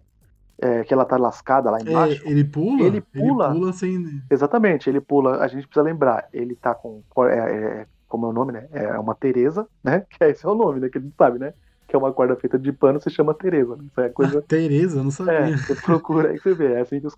é, 0.61 0.83
que 0.85 0.93
ela 0.93 1.05
tá 1.05 1.17
lascada 1.17 1.71
lá 1.71 1.81
embaixo, 1.81 2.23
É, 2.27 2.31
ele 2.31 2.45
pula? 2.45 2.83
Ele 2.83 3.01
pula. 3.01 3.47
Ele 3.51 3.55
pula 3.61 3.73
sem. 3.73 4.23
Exatamente, 4.31 4.91
ele 4.91 5.01
pula. 5.01 5.39
A 5.43 5.47
gente 5.49 5.67
precisa 5.67 5.83
lembrar, 5.83 6.29
ele 6.33 6.55
tá 6.57 6.75
com. 6.75 7.03
É, 7.29 7.39
é- 7.83 7.87
como 8.09 8.27
é 8.27 8.31
o 8.31 8.33
nome, 8.33 8.53
né? 8.53 8.67
É 8.73 8.99
uma 8.99 9.15
Tereza, 9.15 9.67
né? 9.85 10.05
Que 10.19 10.25
esse 10.25 10.45
é 10.45 10.49
o 10.49 10.55
nome, 10.55 10.81
né? 10.81 10.89
Que 10.89 10.97
a 10.99 11.01
gente 11.01 11.15
sabe, 11.17 11.39
né? 11.39 11.53
Que 11.87 11.95
é 11.95 11.99
uma 11.99 12.13
corda 12.13 12.35
feita 12.37 12.59
de 12.59 12.73
pano, 12.73 13.01
se 13.01 13.11
chama 13.11 13.35
Tereza. 13.35 13.77
né? 13.77 13.85
Isso 13.87 14.01
é 14.01 14.09
coisa. 14.09 14.41
Tereza, 14.43 14.99
eu 14.99 15.03
não 15.05 15.11
É, 15.11 15.13
sabia. 15.13 15.59
você 15.59 15.75
procura 15.75 16.31
aí 16.31 16.37
que 16.39 16.43
você 16.43 16.55
vê. 16.55 16.73
É 16.73 16.81
assim 16.81 17.01
que 17.01 17.07
os- 17.07 17.17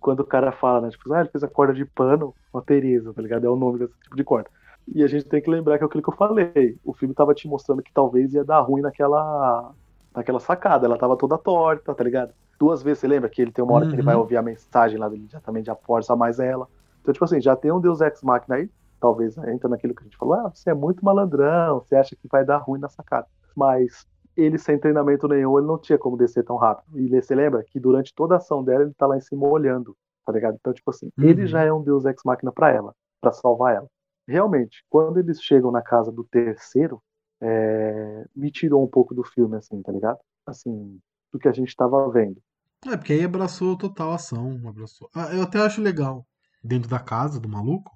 quando 0.00 0.20
o 0.20 0.26
cara 0.26 0.50
fala, 0.50 0.80
né? 0.82 0.90
Tipo, 0.90 1.12
ah, 1.14 1.20
ele 1.20 1.28
fez 1.30 1.44
a 1.44 1.48
corda 1.48 1.72
de 1.72 1.84
pano 1.84 2.34
com 2.50 2.58
a 2.58 2.62
Tereza, 2.62 3.12
tá 3.14 3.22
ligado? 3.22 3.46
É 3.46 3.48
o 3.48 3.54
nome 3.56 3.78
desse 3.78 3.94
tipo 4.02 4.16
de 4.16 4.24
corda. 4.24 4.50
E 4.86 5.02
a 5.02 5.06
gente 5.06 5.24
tem 5.28 5.40
que 5.42 5.50
lembrar 5.50 5.78
que 5.78 5.84
é 5.84 5.86
aquilo 5.86 6.02
que 6.02 6.08
eu 6.10 6.16
falei. 6.16 6.78
O 6.84 6.92
filme 6.92 7.14
tava 7.14 7.34
te 7.34 7.48
mostrando 7.48 7.82
que 7.82 7.92
talvez 7.92 8.34
ia 8.34 8.44
dar 8.44 8.60
ruim 8.60 8.82
naquela. 8.82 9.74
naquela 10.14 10.40
sacada. 10.40 10.86
Ela 10.86 10.98
tava 10.98 11.16
toda 11.16 11.38
torta, 11.38 11.94
tá 11.94 12.04
ligado? 12.04 12.34
Duas 12.58 12.82
vezes, 12.82 13.00
você 13.00 13.08
lembra 13.08 13.28
que 13.30 13.40
ele 13.42 13.52
tem 13.52 13.64
uma 13.64 13.74
hora 13.74 13.86
que 13.86 13.94
ele 13.94 14.02
Uhum. 14.02 14.06
vai 14.06 14.14
ouvir 14.16 14.36
a 14.36 14.42
mensagem 14.42 14.98
lá 14.98 15.08
dele, 15.08 15.26
já 15.28 15.40
também 15.40 15.64
já 15.64 15.74
força 15.74 16.14
mais 16.16 16.38
ela. 16.38 16.68
Então, 17.00 17.12
tipo 17.12 17.24
assim, 17.24 17.40
já 17.40 17.56
tem 17.56 17.72
um 17.72 17.80
Deus 17.80 18.00
Ex 18.00 18.22
Machina 18.22 18.56
aí, 18.56 18.70
talvez 19.00 19.36
entra 19.38 19.68
naquilo 19.68 19.94
que 19.94 20.02
a 20.02 20.04
gente 20.04 20.16
falou, 20.16 20.34
ah, 20.34 20.50
você 20.54 20.70
é 20.70 20.74
muito 20.74 21.04
malandrão, 21.04 21.80
você 21.80 21.96
acha 21.96 22.14
que 22.16 22.28
vai 22.30 22.44
dar 22.44 22.58
ruim 22.58 22.78
na 22.80 22.88
sacada. 22.88 23.26
Mas 23.56 24.06
ele 24.36 24.58
sem 24.58 24.78
treinamento 24.78 25.26
nenhum, 25.28 25.58
ele 25.58 25.66
não 25.66 25.78
tinha 25.78 25.98
como 25.98 26.16
descer 26.16 26.44
tão 26.44 26.56
rápido. 26.56 26.98
E 27.00 27.08
você 27.08 27.34
lembra 27.34 27.64
que 27.64 27.80
durante 27.80 28.14
toda 28.14 28.34
a 28.34 28.38
ação 28.38 28.62
dela, 28.62 28.82
ele 28.84 28.94
tá 28.94 29.06
lá 29.06 29.16
em 29.16 29.20
cima 29.20 29.46
olhando, 29.48 29.96
tá 30.24 30.32
ligado? 30.32 30.56
Então, 30.60 30.72
tipo 30.72 30.90
assim, 30.90 31.10
Uhum. 31.18 31.24
ele 31.24 31.46
já 31.46 31.62
é 31.62 31.72
um 31.72 31.82
Deus 31.82 32.04
Ex 32.04 32.22
Machina 32.24 32.52
pra 32.52 32.70
ela, 32.70 32.94
pra 33.20 33.32
salvar 33.32 33.74
ela. 33.74 33.88
Realmente, 34.28 34.84
quando 34.90 35.18
eles 35.18 35.42
chegam 35.42 35.70
na 35.72 35.82
casa 35.82 36.12
do 36.12 36.24
terceiro, 36.24 37.02
é, 37.40 38.24
me 38.34 38.50
tirou 38.50 38.84
um 38.84 38.88
pouco 38.88 39.14
do 39.14 39.24
filme, 39.24 39.56
assim, 39.56 39.82
tá 39.82 39.92
ligado? 39.92 40.18
Assim, 40.46 41.00
do 41.32 41.38
que 41.38 41.48
a 41.48 41.52
gente 41.52 41.74
tava 41.76 42.10
vendo. 42.10 42.40
É, 42.86 42.96
porque 42.96 43.12
aí 43.12 43.24
abraçou 43.24 43.76
total 43.76 44.12
ação. 44.12 44.60
Abraçou. 44.68 45.08
Ah, 45.14 45.32
eu 45.34 45.42
até 45.42 45.58
acho 45.60 45.80
legal 45.80 46.26
dentro 46.62 46.88
da 46.88 46.98
casa 46.98 47.38
do 47.40 47.48
maluco, 47.48 47.92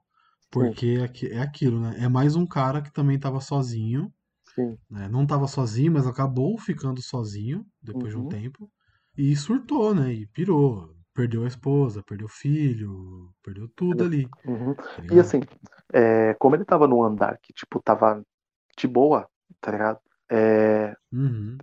porque 0.50 0.98
é 1.00 1.04
aqui- 1.04 1.26
é 1.28 1.40
aquilo, 1.40 1.80
né? 1.80 1.96
É 2.00 2.08
mais 2.08 2.36
um 2.36 2.46
cara 2.46 2.82
que 2.82 2.92
também 2.92 3.18
tava 3.18 3.40
sozinho, 3.40 4.12
Sim. 4.54 4.78
né? 4.90 5.08
Não 5.08 5.26
tava 5.26 5.48
sozinho, 5.48 5.92
mas 5.92 6.06
acabou 6.08 6.58
ficando 6.58 7.02
sozinho 7.02 7.66
depois 7.82 8.14
de 8.14 8.18
um 8.20 8.24
Uhum. 8.24 8.28
tempo. 8.28 8.70
E 9.18 9.36
surtou, 9.36 9.94
né? 9.94 10.12
E 10.14 10.26
pirou. 10.28 10.95
Perdeu 11.16 11.44
a 11.44 11.48
esposa, 11.48 12.02
perdeu 12.06 12.26
o 12.26 12.30
filho, 12.30 13.30
perdeu 13.42 13.68
tudo 13.74 14.04
ali. 14.04 14.28
Uhum. 14.46 14.74
tá 14.74 14.84
E 15.10 15.18
assim, 15.18 15.40
é, 15.92 16.34
como 16.34 16.54
ele 16.54 16.64
tava 16.64 16.86
num 16.86 17.02
andar 17.02 17.38
que, 17.42 17.54
tipo, 17.54 17.80
tava 17.82 18.22
de 18.76 18.86
boa, 18.86 19.26
tá 19.60 19.72
ligado? 19.72 19.98
É, 20.30 20.94
Uhum. 21.12 21.56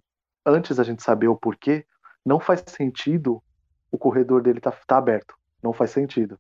antes 0.46 0.76
da 0.78 0.84
gente 0.84 1.04
saber 1.04 1.28
o 1.28 1.38
porquê, 1.38 1.86
não 2.26 2.40
faz 2.40 2.64
sentido 2.68 3.44
o 3.92 3.98
corredor 3.98 4.42
dele 4.42 4.60
tá, 4.60 4.72
tá 4.88 4.98
aberto. 4.98 5.36
Não 5.62 5.72
faz 5.72 5.92
sentido. 5.92 6.40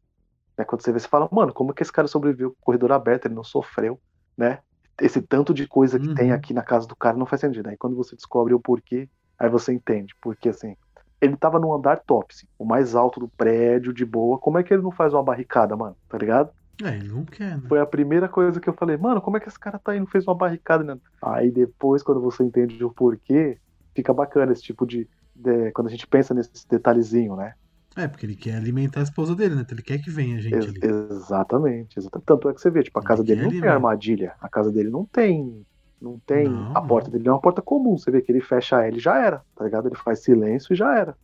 Né? 0.57 0.65
Quando 0.65 0.81
você 0.83 0.91
vê, 0.91 0.99
você 0.99 1.07
fala, 1.07 1.29
mano, 1.31 1.53
como 1.53 1.73
que 1.73 1.83
esse 1.83 1.91
cara 1.91 2.07
sobreviveu 2.07 2.51
com 2.51 2.57
o 2.61 2.65
corredor 2.65 2.91
aberto? 2.91 3.25
Ele 3.25 3.35
não 3.35 3.43
sofreu, 3.43 3.99
né? 4.37 4.59
Esse 5.01 5.21
tanto 5.21 5.53
de 5.53 5.67
coisa 5.67 5.99
que 5.99 6.07
Uhum. 6.07 6.15
tem 6.15 6.31
aqui 6.31 6.53
na 6.53 6.63
casa 6.63 6.87
do 6.87 6.95
cara 6.95 7.17
não 7.17 7.25
faz 7.25 7.41
sentido. 7.41 7.67
Aí 7.67 7.77
quando 7.77 7.95
você 7.95 8.15
descobre 8.15 8.53
o 8.53 8.59
porquê, 8.59 9.09
aí 9.39 9.49
você 9.49 9.73
entende. 9.73 10.13
Porque 10.21 10.49
assim, 10.49 10.75
ele 11.23 11.37
tava 11.37 11.59
num 11.59 11.73
andar 11.73 12.01
top, 12.05 12.33
assim, 12.33 12.47
o 12.57 12.65
mais 12.65 12.95
alto 12.95 13.19
do 13.19 13.29
prédio, 13.37 13.93
de 13.93 14.05
boa. 14.05 14.39
Como 14.39 14.57
é 14.57 14.63
que 14.63 14.73
ele 14.73 14.83
não 14.83 14.91
faz 14.91 15.13
uma 15.13 15.23
barricada, 15.23 15.75
mano? 15.77 15.97
Tá 16.09 16.17
ligado? 16.17 16.51
É, 16.83 16.95
ele 16.97 17.07
não 17.07 17.25
quer, 17.25 17.57
né? 17.59 17.69
Foi 17.69 17.79
a 17.79 17.85
primeira 17.85 18.27
coisa 18.29 18.59
que 18.59 18.69
eu 18.69 18.73
falei, 18.73 18.97
mano, 18.97 19.21
como 19.21 19.37
é 19.37 19.39
que 19.39 19.47
esse 19.47 19.59
cara 19.59 19.79
tá 19.79 19.93
aí, 19.93 19.99
não 19.99 20.07
fez 20.07 20.25
uma 20.27 20.35
barricada, 20.35 20.83
né? 20.83 20.99
Aí 21.21 21.51
depois, 21.51 22.03
quando 22.03 22.21
você 22.21 22.43
entende 22.43 22.83
o 22.83 22.93
porquê, 22.93 23.59
fica 23.95 24.13
bacana 24.13 24.51
esse 24.51 24.61
tipo 24.63 24.85
de. 24.85 25.09
de- 25.35 25.71
quando 25.71 25.87
a 25.87 25.91
gente 25.91 26.07
pensa 26.07 26.33
nesse 26.33 26.67
detalhezinho, 26.69 27.35
né? 27.35 27.53
É, 27.95 28.07
porque 28.07 28.25
ele 28.25 28.35
quer 28.35 28.55
alimentar 28.55 28.99
a 28.99 29.03
esposa 29.03 29.35
dele, 29.35 29.55
né? 29.55 29.61
Então 29.61 29.75
ele 29.75 29.83
quer 29.83 29.99
que 29.99 30.09
venha 30.11 30.39
gente 30.41 30.69
Ex- 30.69 30.69
ali. 30.69 30.83
exatamente, 30.83 31.97
exatamente. 31.99 32.25
Tanto 32.25 32.49
é 32.49 32.53
que 32.53 32.61
você 32.61 32.69
vê, 32.69 32.83
tipo, 32.83 32.99
a 32.99 33.01
Ele 33.01 33.03
casa 33.03 33.23
dele 33.23 33.41
não 33.41 33.53
tem 33.53 33.69
armadilha, 33.69 34.35
a 34.39 34.47
casa 34.49 34.71
dele 34.71 34.89
não 34.89 35.05
tem. 35.05 35.65
Não 36.03 36.19
tem. 36.25 36.49
Não, 36.49 36.75
a 36.75 36.81
porta 36.81 37.09
dele 37.09 37.27
é 37.29 37.31
uma 37.31 37.39
porta 37.39 37.61
comum. 37.61 37.97
Você 37.97 38.11
vê 38.11 38.21
que 38.21 38.29
ele 38.29 38.41
fecha 38.41 38.83
ela 38.85 38.97
e 38.97 38.99
já 38.99 39.17
era, 39.17 39.41
tá 39.55 39.63
ligado? 39.63 39.87
Ele 39.87 39.95
faz 39.95 40.19
silêncio 40.21 40.73
e 40.73 40.75
já 40.75 40.97
era. 40.97 41.15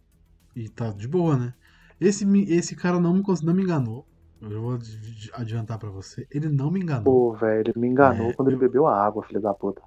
E 0.56 0.70
tá 0.70 0.90
de 0.92 1.06
boa, 1.08 1.36
né? 1.38 1.54
Esse, 2.00 2.26
esse 2.50 2.76
cara 2.78 2.98
não 2.98 3.14
me, 3.14 3.22
não 3.44 3.54
me 3.54 3.62
enganou. 3.64 4.08
Eu 4.42 4.62
vou 4.62 4.74
adi- 4.76 5.30
adiantar 5.34 5.78
pra 5.78 5.90
você. 5.90 6.26
Ele 6.32 6.48
não 6.48 6.72
me 6.72 6.80
enganou. 6.80 7.04
Pô, 7.04 7.34
velho, 7.34 7.72
ele 7.72 7.74
me 7.80 7.90
enganou 7.90 8.30
É, 8.30 8.34
quando 8.34 8.48
ele 8.48 8.56
eu- 8.56 8.60
bebeu 8.62 8.88
a 8.88 9.06
água, 9.06 9.22
filho 9.24 9.42
da 9.42 9.54
puta. 9.54 9.82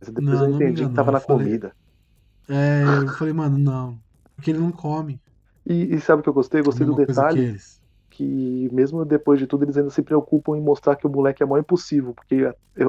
Mas 0.00 0.08
depois 0.08 0.24
Não, 0.38 0.44
eu 0.44 0.54
entendi 0.54 0.74
que 0.74 0.80
enganou, 0.82 0.94
tava 0.94 1.08
eu 1.08 1.12
na 1.14 1.20
falei- 1.20 1.44
comida. 1.46 1.72
É, 2.48 2.82
eu 3.02 3.08
falei, 3.08 3.32
mano, 3.34 3.58
não. 3.58 3.98
Porque 4.36 4.52
ele 4.52 4.60
não 4.60 4.70
come. 4.70 5.20
E, 5.66 5.96
e 5.96 6.00
sabe 6.00 6.20
o 6.20 6.22
que 6.22 6.28
eu 6.28 6.32
gostei? 6.32 6.60
Eu 6.60 6.64
gostei 6.64 6.86
do 6.86 6.94
que 6.94 7.06
detalhe. 7.06 7.58
Que 8.18 8.68
mesmo 8.72 9.04
depois 9.04 9.38
de 9.38 9.46
tudo, 9.46 9.64
eles 9.64 9.76
ainda 9.76 9.90
se 9.90 10.02
preocupam 10.02 10.56
em 10.56 10.60
mostrar 10.62 10.96
que 10.96 11.06
o 11.06 11.10
moleque 11.10 11.42
é 11.42 11.46
mó 11.46 11.58
impossível, 11.58 12.14
porque 12.14 12.44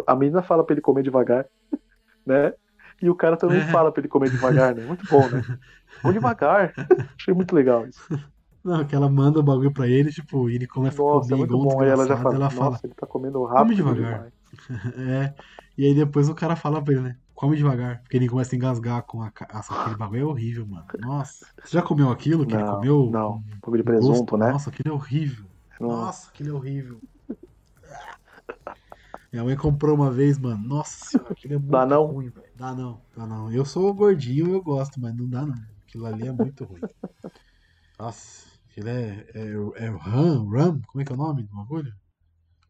a, 0.08 0.14
a 0.14 0.16
menina 0.16 0.42
fala 0.44 0.66
pra 0.66 0.74
ele 0.74 0.82
comer 0.82 1.04
devagar, 1.04 1.48
né? 2.26 2.54
E 3.02 3.10
o 3.10 3.16
cara 3.16 3.38
também 3.38 3.62
É. 3.62 3.64
fala 3.64 3.92
pra 3.92 4.02
ele 4.02 4.10
comer 4.10 4.30
devagar, 4.32 4.76
né? 4.76 4.84
Muito 4.86 5.06
bom, 5.08 5.30
né? 5.30 5.44
Vamos 6.04 6.16
devagar. 6.16 6.76
Achei 7.20 7.34
muito 7.34 7.56
legal 7.56 7.88
isso. 7.88 8.10
Não, 8.64 8.86
que 8.86 8.96
ela 8.96 9.10
manda 9.10 9.40
o 9.40 9.44
bagulho 9.44 9.72
pra 9.74 9.88
ele, 9.88 10.12
tipo, 10.12 10.50
e 10.50 10.56
ele 10.56 10.68
começa 10.68 11.02
a 11.02 11.06
Nossa, 11.06 11.34
é 11.34 11.38
comer 11.38 11.38
muito 11.38 11.58
igual 11.58 11.60
bom. 11.60 11.84
Ela 11.84 12.06
já 12.08 12.18
fala, 12.18 12.38
ela 12.38 12.50
nossa, 12.50 12.80
fala, 12.80 12.82
ele 12.84 12.94
tá 12.94 13.08
comendo 13.08 13.44
rápido 13.46 13.76
devagar." 13.76 14.26
demais. 14.26 14.34
é. 14.98 15.36
E 15.78 15.86
aí 15.86 15.96
depois 15.96 16.30
o 16.30 16.36
cara 16.36 16.56
fala 16.56 16.84
pra 16.84 16.94
ele, 16.94 17.02
né? 17.04 17.20
Come 17.40 17.56
devagar, 17.56 18.02
porque 18.02 18.18
ele 18.18 18.28
começa 18.28 18.54
a 18.54 18.58
engasgar 18.58 19.02
com 19.04 19.22
a, 19.24 19.32
Nossa, 19.54 19.74
aquele 19.74 19.96
bagulho 19.96 20.22
é 20.22 20.26
horrível, 20.26 20.68
mano. 20.68 20.86
Nossa. 21.00 21.46
Você 21.64 21.78
já 21.78 21.82
comeu 21.82 22.10
aquilo 22.10 22.46
que 22.46 22.54
ele 22.54 22.64
Não, 22.64 22.76
comeu? 22.76 23.10
não. 23.10 23.36
Um 23.38 23.60
pouco 23.62 23.78
de 23.78 23.84
gosto? 23.84 23.84
presunto, 23.84 24.36
né? 24.38 24.52
Nossa, 24.52 24.70
aquilo 24.70 24.90
é 24.90 24.92
horrível. 24.92 25.46
Não- 25.80 25.88
Nossa, 25.88 26.30
aquilo 26.30 26.50
é 26.50 26.54
horrível. 26.54 27.00
Minha 29.32 29.46
mãe 29.46 29.56
comprou 29.56 29.96
uma 29.96 30.12
vez, 30.12 30.38
mano. 30.38 30.68
Nossa 30.68 31.06
senhora, 31.12 31.32
aquilo 31.32 31.54
é 31.54 31.58
muito 31.58 31.72
Dá 31.72 31.86
não? 31.86 32.06
ruim, 32.08 32.28
velho. 32.28 32.46
Dá 32.58 32.76
não, 32.76 33.00
dá 33.16 33.26
não. 33.26 33.50
Eu 33.54 33.64
sou 33.64 33.94
gordinho, 33.94 34.52
eu 34.52 34.62
gosto, 34.62 35.00
mas 35.00 35.16
não 35.16 35.30
dá 35.30 35.46
não. 35.46 35.56
Aquilo 35.88 36.08
ali 36.08 36.28
é 36.28 36.32
muito 36.34 36.66
ruim. 36.66 36.82
Nossa, 37.98 38.48
aquilo 38.70 38.90
é. 38.90 39.26
É, 39.34 39.86
é 39.86 39.90
ram, 39.90 40.46
ram? 40.50 40.82
Como 40.88 41.02
é 41.02 41.06
que 41.06 41.12
é 41.14 41.16
o 41.16 41.18
nome 41.18 41.44
do 41.44 41.56
bagulho? 41.56 41.94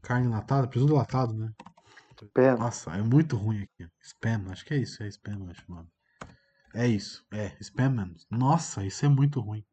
Carne 0.03 0.27
latada, 0.27 0.67
presunto 0.67 0.93
latado, 0.93 1.33
né? 1.33 1.51
Pena. 2.33 2.57
Nossa, 2.57 2.91
é 2.91 3.01
muito 3.01 3.35
ruim 3.35 3.63
aqui. 3.63 3.89
Spam, 4.01 4.51
acho 4.51 4.65
que 4.65 4.73
é 4.73 4.77
isso, 4.77 5.03
é 5.03 5.07
spam, 5.07 5.49
acho 5.49 5.63
o 5.69 5.75
nome. 5.75 5.89
É 6.73 6.87
isso, 6.87 7.25
é, 7.31 7.55
spam, 7.59 7.89
mano. 7.89 8.13
Nossa, 8.29 8.85
isso 8.85 9.05
é 9.05 9.09
muito 9.09 9.39
ruim. 9.39 9.63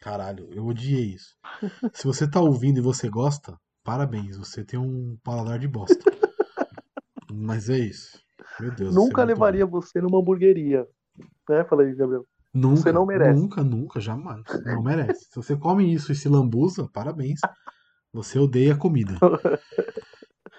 Caralho, 0.00 0.48
eu 0.52 0.66
odiei 0.66 1.14
isso. 1.14 1.36
Se 1.94 2.04
você 2.04 2.28
tá 2.28 2.40
ouvindo 2.40 2.78
e 2.78 2.82
você 2.82 3.08
gosta, 3.08 3.56
parabéns, 3.84 4.36
você 4.36 4.64
tem 4.64 4.78
um 4.78 5.16
paladar 5.22 5.58
de 5.58 5.68
bosta. 5.68 5.98
Mas 7.32 7.70
é 7.70 7.78
isso. 7.78 8.20
Meu 8.60 8.74
Deus. 8.74 8.94
é 8.94 8.98
Nunca 8.98 9.24
levaria 9.24 9.64
você 9.64 10.00
numa 10.00 10.18
hamburgueria. 10.18 10.86
Né? 11.48 11.64
Fala 11.64 11.82
aí, 11.82 11.94
Gabriel. 11.94 12.20
ruim. 12.20 12.26
Nunca, 12.54 12.82
você 12.82 12.92
não 12.92 13.06
merece. 13.06 13.40
Nunca, 13.40 13.62
nunca, 13.62 14.00
jamais. 14.00 14.42
Não 14.64 14.82
merece. 14.82 15.24
Se 15.30 15.36
você 15.36 15.56
come 15.56 15.92
isso 15.92 16.12
e 16.12 16.14
se 16.14 16.28
lambuza, 16.28 16.88
parabéns. 16.92 17.40
Você 18.12 18.38
odeia 18.38 18.76
comida. 18.76 19.14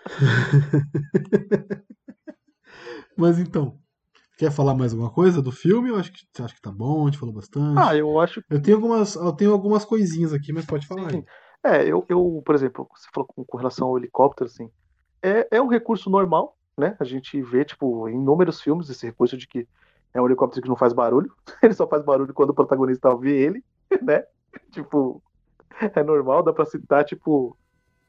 Mas 3.17 3.39
então, 3.39 3.77
quer 4.37 4.51
falar 4.51 4.73
mais 4.73 4.91
alguma 4.93 5.11
coisa 5.11 5.41
do 5.41 5.51
filme? 5.51 5.89
Eu 5.89 5.95
acho 5.95 6.11
que, 6.11 6.25
você 6.31 6.43
acha 6.43 6.55
que 6.55 6.61
tá 6.61 6.71
bom, 6.71 7.03
a 7.03 7.05
gente 7.05 7.19
falou 7.19 7.33
bastante. 7.33 7.79
Ah, 7.79 7.95
eu 7.95 8.19
acho 8.19 8.43
Eu 8.49 8.61
tenho 8.61 8.77
algumas, 8.77 9.15
eu 9.15 9.31
tenho 9.33 9.51
algumas 9.51 9.85
coisinhas 9.85 10.33
aqui, 10.33 10.51
mas 10.51 10.65
pode 10.65 10.87
falar. 10.87 11.11
Sim. 11.11 11.23
É, 11.63 11.83
eu, 11.83 12.05
eu, 12.09 12.41
por 12.45 12.55
exemplo, 12.55 12.87
você 12.93 13.07
falou 13.13 13.27
com, 13.27 13.45
com 13.45 13.57
relação 13.57 13.87
ao 13.87 13.97
helicóptero, 13.97 14.49
assim, 14.49 14.69
é, 15.21 15.47
é 15.49 15.61
um 15.61 15.67
recurso 15.67 16.09
normal, 16.09 16.57
né? 16.77 16.97
A 16.99 17.05
gente 17.05 17.41
vê, 17.41 17.63
tipo, 17.63 18.09
em 18.09 18.15
inúmeros 18.15 18.59
filmes 18.59 18.89
esse 18.89 19.05
recurso 19.05 19.37
de 19.37 19.47
que 19.47 19.65
é 20.13 20.21
um 20.21 20.25
helicóptero 20.25 20.61
que 20.61 20.69
não 20.69 20.75
faz 20.75 20.91
barulho, 20.91 21.31
ele 21.63 21.73
só 21.73 21.87
faz 21.87 22.03
barulho 22.03 22.33
quando 22.33 22.49
o 22.49 22.53
protagonista 22.53 23.15
vê 23.15 23.39
ele, 23.39 23.63
né? 24.01 24.23
Tipo, 24.71 25.23
é 25.79 26.03
normal, 26.03 26.43
dá 26.43 26.51
pra 26.51 26.65
citar, 26.65 27.05
tipo, 27.05 27.57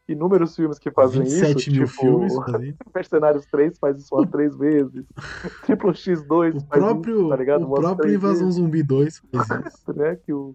inúmeros 0.09 0.55
filmes 0.55 0.79
que 0.79 0.91
fazem 0.91 1.23
27 1.23 1.59
isso, 1.59 1.71
mil 1.71 1.87
tipo, 1.87 2.01
filmes. 2.01 2.33
Mercenários 2.95 3.47
3 3.47 3.79
faz 3.79 3.99
isso 3.99 4.15
umas 4.15 4.31
três 4.31 4.57
vezes, 4.57 5.05
Triple 5.65 5.91
X2 5.91 6.57
O 6.57 6.61
faz 6.61 6.83
próprio, 6.83 7.21
isso, 7.21 7.29
tá 7.29 7.37
ligado? 7.37 7.65
o 7.71 7.75
próprio 7.75 8.15
Invasão 8.15 8.47
vezes 8.47 8.55
Zumbi 8.57 8.83
2 8.83 9.19
fez 9.19 9.49
isso. 9.75 9.93
né? 9.95 10.17
Que 10.17 10.33
o, 10.33 10.55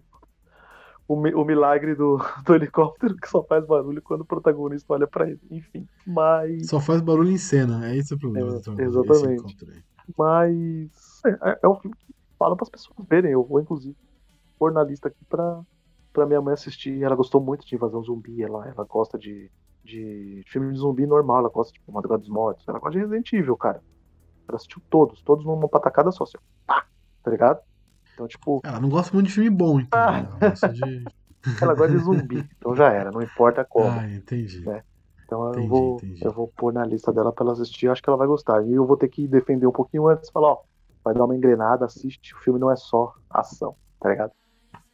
o, 1.08 1.14
o 1.14 1.44
milagre 1.44 1.94
do, 1.94 2.20
do 2.44 2.54
helicóptero 2.54 3.16
que 3.16 3.28
só 3.28 3.42
faz 3.42 3.66
barulho 3.66 4.00
quando 4.02 4.20
o 4.20 4.26
protagonista 4.26 4.92
olha 4.92 5.06
pra 5.06 5.28
ele. 5.28 5.40
Enfim, 5.50 5.86
mas. 6.06 6.68
Só 6.68 6.80
faz 6.80 7.00
barulho 7.00 7.30
em 7.30 7.38
cena, 7.38 7.88
é 7.88 7.96
esse 7.96 8.14
o 8.14 8.18
problema. 8.18 8.56
É, 8.56 8.60
Tornado, 8.60 8.82
exatamente. 8.82 9.56
Mas. 10.16 11.20
É, 11.42 11.58
é 11.62 11.68
um 11.68 11.74
filme 11.74 11.96
que 11.96 12.14
fala 12.38 12.56
pras 12.56 12.70
pessoas 12.70 12.96
verem. 13.08 13.32
Eu 13.32 13.44
vou, 13.44 13.60
inclusive, 13.60 13.96
pôr 14.58 14.72
na 14.72 14.84
lista 14.84 15.08
aqui 15.08 15.24
pra, 15.28 15.60
pra 16.12 16.26
minha 16.26 16.40
mãe 16.40 16.54
assistir. 16.54 17.02
Ela 17.02 17.16
gostou 17.16 17.40
muito 17.40 17.66
de 17.66 17.74
Invasão 17.74 18.02
Zumbi. 18.02 18.42
Ela, 18.42 18.68
ela 18.68 18.84
gosta 18.84 19.18
de, 19.18 19.50
de 19.84 20.42
filme 20.46 20.72
de 20.72 20.78
zumbi 20.78 21.06
normal. 21.06 21.38
Ela 21.38 21.48
gosta 21.48 21.72
de 21.72 21.78
tipo, 21.78 21.92
Madrugada 21.92 22.20
dos 22.20 22.30
Mortos. 22.30 22.66
Ela 22.68 22.78
gosta 22.78 22.92
de 22.92 22.98
Resident 23.04 23.32
Evil, 23.32 23.56
cara. 23.56 23.82
Ela 24.48 24.56
assistiu 24.56 24.82
todos, 24.90 25.22
todos 25.22 25.44
numa 25.44 25.68
patacada 25.68 26.10
só, 26.10 26.24
assim. 26.24 26.38
Pá! 26.66 26.84
Tá 27.22 27.30
ligado? 27.30 27.60
Então, 28.14 28.26
tipo, 28.26 28.60
Ela 28.64 28.80
não 28.80 28.88
gosta 28.88 29.12
muito 29.14 29.28
de 29.28 29.32
filme 29.32 29.50
bom, 29.50 29.80
então. 29.80 29.98
Ah. 29.98 30.12
né? 30.12 30.28
Ela 30.40 30.50
gosta 30.50 30.68
de. 30.68 31.04
ela 31.62 31.74
gosta 31.74 31.92
de 31.96 31.98
zumbi. 32.04 32.50
Então 32.58 32.74
já 32.76 32.92
era, 32.92 33.10
não 33.10 33.22
importa 33.22 33.64
como. 33.64 33.88
Ah, 33.88 34.08
entendi. 34.10 34.68
É. 34.68 34.82
Então 35.24 35.44
eu 35.44 35.50
Entendi, 35.52 35.68
vou, 35.68 35.94
entendi. 35.96 36.24
eu 36.24 36.32
vou 36.32 36.48
pôr 36.48 36.72
na 36.72 36.84
lista 36.84 37.12
dela 37.12 37.32
pra 37.32 37.44
ela 37.44 37.52
assistir, 37.52 37.86
eu 37.86 37.92
acho 37.92 38.02
que 38.02 38.08
ela 38.10 38.16
vai 38.18 38.26
gostar. 38.26 38.66
E 38.66 38.72
eu 38.74 38.84
vou 38.84 38.96
ter 38.96 39.08
que 39.08 39.28
defender 39.28 39.64
um 39.66 39.72
pouquinho 39.72 40.08
antes, 40.08 40.28
falar, 40.28 40.48
ó, 40.48 40.62
vai 41.04 41.14
dar 41.14 41.24
uma 41.24 41.36
engrenada, 41.36 41.84
assiste, 41.84 42.34
o 42.34 42.38
filme 42.38 42.58
não 42.58 42.68
é 42.68 42.74
só 42.74 43.14
ação, 43.30 43.76
tá 44.00 44.08
ligado? 44.08 44.32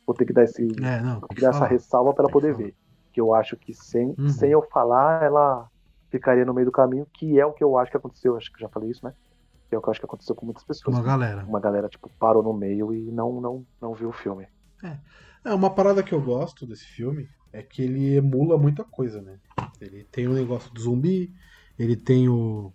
Vou 0.06 0.14
ter 0.14 0.24
que 0.24 0.32
dar, 0.32 0.44
esse, 0.44 0.62
É, 0.82 1.00
não, 1.00 1.20
que 1.20 1.40
dar 1.40 1.50
essa 1.50 1.66
ressalva 1.66 2.14
pra 2.14 2.24
ela 2.24 2.32
poder 2.32 2.54
ver. 2.54 2.74
Que 3.12 3.20
eu 3.20 3.34
acho 3.34 3.56
que 3.56 3.74
sem, 3.74 4.14
Uhum. 4.18 4.28
sem 4.28 4.50
eu 4.50 4.62
falar, 4.70 5.22
ela 5.22 5.68
ficaria 6.10 6.44
no 6.44 6.54
meio 6.54 6.66
do 6.66 6.72
caminho, 6.72 7.06
que 7.12 7.38
é 7.40 7.44
o 7.44 7.52
que 7.52 7.64
eu 7.64 7.76
acho 7.76 7.90
que 7.90 7.96
aconteceu, 7.96 8.36
acho 8.36 8.52
que 8.52 8.60
já 8.60 8.68
falei 8.68 8.90
isso, 8.90 9.04
né? 9.04 9.12
Que 9.68 9.74
é 9.74 9.78
o 9.78 9.82
que 9.82 9.88
eu 9.88 9.90
acho 9.90 10.00
que 10.00 10.06
aconteceu 10.06 10.34
com 10.34 10.46
muitas 10.46 10.64
pessoas. 10.64 10.96
Uma 10.96 11.04
galera. 11.04 11.44
Uma 11.44 11.60
galera, 11.60 11.88
tipo, 11.88 12.08
parou 12.18 12.42
no 12.42 12.52
meio 12.52 12.94
e 12.94 13.10
não, 13.10 13.40
não, 13.40 13.66
não 13.80 13.94
viu 13.94 14.10
o 14.10 14.12
filme. 14.12 14.46
É, 15.44 15.52
uma 15.52 15.70
parada 15.74 16.02
que 16.02 16.12
eu 16.12 16.20
gosto 16.20 16.66
desse 16.66 16.84
filme 16.84 17.28
é 17.52 17.62
que 17.62 17.82
ele 17.82 18.14
emula 18.16 18.56
muita 18.58 18.84
coisa, 18.84 19.20
né? 19.22 19.38
Ele 19.80 20.04
tem 20.04 20.28
o 20.28 20.34
negócio 20.34 20.72
do 20.72 20.80
zumbi, 20.80 21.32
ele 21.78 21.96
tem 21.96 22.28
o 22.28 22.72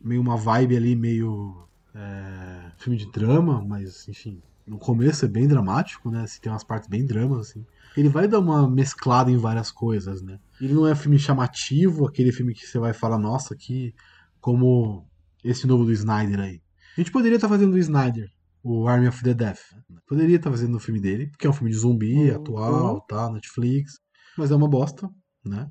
meio 0.00 0.20
uma 0.20 0.36
vibe 0.36 0.76
ali, 0.76 0.96
meio 0.96 1.66
é, 1.94 2.72
filme 2.76 2.98
de 2.98 3.10
drama, 3.10 3.64
mas 3.66 4.06
enfim, 4.08 4.42
no 4.66 4.78
começo 4.78 5.24
é 5.24 5.28
bem 5.28 5.46
dramático, 5.46 6.10
né? 6.10 6.22
Assim, 6.22 6.40
tem 6.40 6.50
umas 6.52 6.64
partes 6.64 6.88
bem 6.88 7.04
dramas, 7.04 7.48
assim. 7.50 7.64
Ele 7.96 8.08
vai 8.08 8.26
dar 8.26 8.40
uma 8.40 8.68
mesclada 8.68 9.30
em 9.30 9.36
várias 9.36 9.70
coisas, 9.70 10.20
né? 10.22 10.38
Ele 10.60 10.72
não 10.74 10.86
é 10.86 10.94
filme 10.94 11.18
chamativo, 11.18 12.06
aquele 12.06 12.32
filme 12.32 12.54
que 12.54 12.66
você 12.66 12.78
vai 12.78 12.92
falar, 12.92 13.18
nossa, 13.18 13.54
que 13.54 13.94
como 14.40 15.06
esse 15.44 15.66
novo 15.66 15.84
do 15.84 15.92
Snyder 15.92 16.40
aí. 16.40 16.60
A 16.96 17.00
gente 17.00 17.12
poderia 17.12 17.36
estar 17.36 17.48
fazendo 17.48 17.74
o 17.74 17.78
Snyder, 17.78 18.28
o 18.62 18.86
Army 18.88 19.08
of 19.08 19.22
the 19.22 19.34
Death. 19.34 19.60
Poderia 20.06 20.36
estar 20.36 20.50
fazendo 20.50 20.76
o 20.76 20.80
filme 20.80 21.00
dele, 21.00 21.28
porque 21.28 21.46
é 21.46 21.50
um 21.50 21.52
filme 21.52 21.70
de 21.70 21.76
zumbi, 21.76 22.30
Uhum. 22.30 22.36
atual, 22.36 23.00
tá, 23.02 23.30
Netflix, 23.30 23.94
mas 24.38 24.50
é 24.50 24.56
uma 24.56 24.68
bosta, 24.68 25.08
né? 25.44 25.68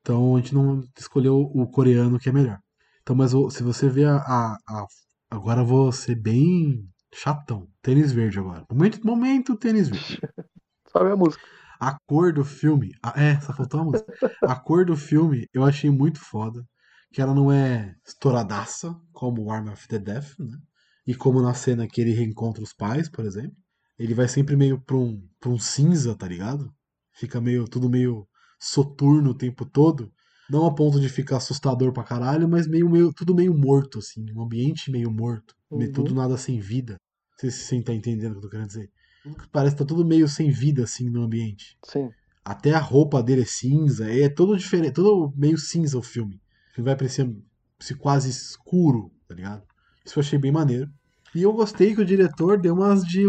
Então 0.00 0.36
a 0.36 0.38
gente 0.40 0.54
não 0.54 0.82
escolheu 0.98 1.38
o 1.40 1.66
coreano 1.66 2.18
que 2.18 2.28
é 2.28 2.32
melhor. 2.32 2.58
Então, 3.02 3.16
mas 3.16 3.30
se 3.54 3.62
você 3.62 3.88
vê 3.88 4.04
a, 4.04 4.16
a- 4.16 4.56
a- 4.68 4.86
Agora 5.30 5.62
eu 5.62 5.66
vou 5.66 5.90
ser 5.90 6.14
bem 6.14 6.86
chatão. 7.14 7.68
Tênis 7.82 8.12
verde 8.12 8.38
agora. 8.38 8.64
Momento, 8.70 9.06
momento 9.06 9.56
tênis 9.56 9.88
verde. 9.88 10.20
Sabe 10.92 11.10
a 11.10 11.16
música? 11.16 11.42
A 11.80 11.96
cor 12.06 12.32
do 12.32 12.44
filme. 12.44 12.92
ah, 13.02 13.14
é, 13.16 13.40
só 13.40 13.52
faltou 13.52 13.80
a 13.80 13.84
música. 13.84 14.12
A 14.42 14.54
cor 14.54 14.84
do 14.84 14.96
filme 14.96 15.48
eu 15.52 15.64
achei 15.64 15.90
muito 15.90 16.20
foda. 16.20 16.64
Que 17.12 17.20
ela 17.20 17.34
não 17.34 17.50
é 17.52 17.94
estouradaça, 18.04 18.94
como 19.12 19.44
o 19.44 19.50
Arm 19.50 19.68
of 19.68 19.86
the 19.86 19.98
Death, 19.98 20.38
né? 20.38 20.58
E 21.06 21.14
como 21.14 21.40
na 21.40 21.54
cena 21.54 21.86
que 21.86 22.00
ele 22.00 22.12
reencontra 22.12 22.62
os 22.62 22.72
pais, 22.72 23.08
por 23.08 23.24
exemplo. 23.24 23.56
Ele 23.98 24.14
vai 24.14 24.26
sempre 24.26 24.56
meio 24.56 24.80
pra 24.80 24.96
um, 24.96 25.22
pra 25.38 25.50
um 25.50 25.58
cinza, 25.58 26.16
tá 26.16 26.26
ligado? 26.26 26.72
Fica 27.12 27.40
meio 27.40 27.68
tudo 27.68 27.88
meio 27.88 28.26
soturno 28.58 29.30
o 29.30 29.34
tempo 29.34 29.64
todo. 29.64 30.12
Não 30.50 30.66
a 30.66 30.74
ponto 30.74 31.00
de 31.00 31.08
ficar 31.08 31.36
assustador 31.36 31.92
pra 31.92 32.02
caralho, 32.02 32.48
mas 32.48 32.66
meio, 32.66 32.88
meio 32.90 33.12
tudo 33.12 33.34
meio 33.34 33.54
morto, 33.54 33.98
assim. 33.98 34.24
Um 34.34 34.42
ambiente 34.42 34.90
meio 34.90 35.10
morto. 35.10 35.54
meio 35.70 35.88
Uhum. 35.88 35.94
Tudo 35.94 36.14
nada 36.14 36.36
sem 36.36 36.60
vida. 36.60 36.96
Não 37.34 37.40
sei 37.40 37.50
se 37.50 37.58
você 37.64 37.82
tá 37.82 37.92
entendendo 37.92 38.30
o 38.30 38.34
que 38.34 38.38
eu 38.38 38.42
tô 38.42 38.48
querendo 38.50 38.68
dizer. 38.68 38.90
Parece 39.50 39.74
que 39.74 39.82
tá 39.82 39.86
tudo 39.86 40.04
meio 40.04 40.28
sem 40.28 40.50
vida, 40.50 40.84
assim, 40.84 41.08
no 41.10 41.22
ambiente. 41.22 41.76
Sim. 41.84 42.10
Até 42.44 42.72
a 42.74 42.78
roupa 42.78 43.22
dele 43.22 43.42
é 43.42 43.46
cinza, 43.46 44.08
é 44.10 44.28
todo 44.28 44.56
diferente, 44.56 44.94
todo 44.94 45.32
meio 45.36 45.56
cinza 45.58 45.98
o 45.98 46.02
filme. 46.02 46.36
O 46.70 46.74
filme 46.74 46.90
vai 46.90 46.96
parecer 46.96 47.34
se 47.80 47.94
quase 47.94 48.28
escuro, 48.30 49.10
tá 49.26 49.34
ligado? 49.34 49.62
Isso 50.04 50.18
eu 50.18 50.22
achei 50.22 50.38
bem 50.38 50.52
maneiro. 50.52 50.90
E 51.34 51.42
eu 51.42 51.52
gostei 51.52 51.94
que 51.94 52.00
o 52.02 52.04
diretor 52.04 52.60
deu 52.60 52.74
umas 52.74 53.02
de, 53.02 53.22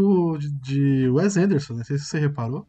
de- 0.61 1.09
Wes 1.09 1.37
Anderson, 1.37 1.73
não 1.75 1.83
sei 1.83 1.97
se 1.97 2.05
você 2.05 2.19
reparou. 2.19 2.67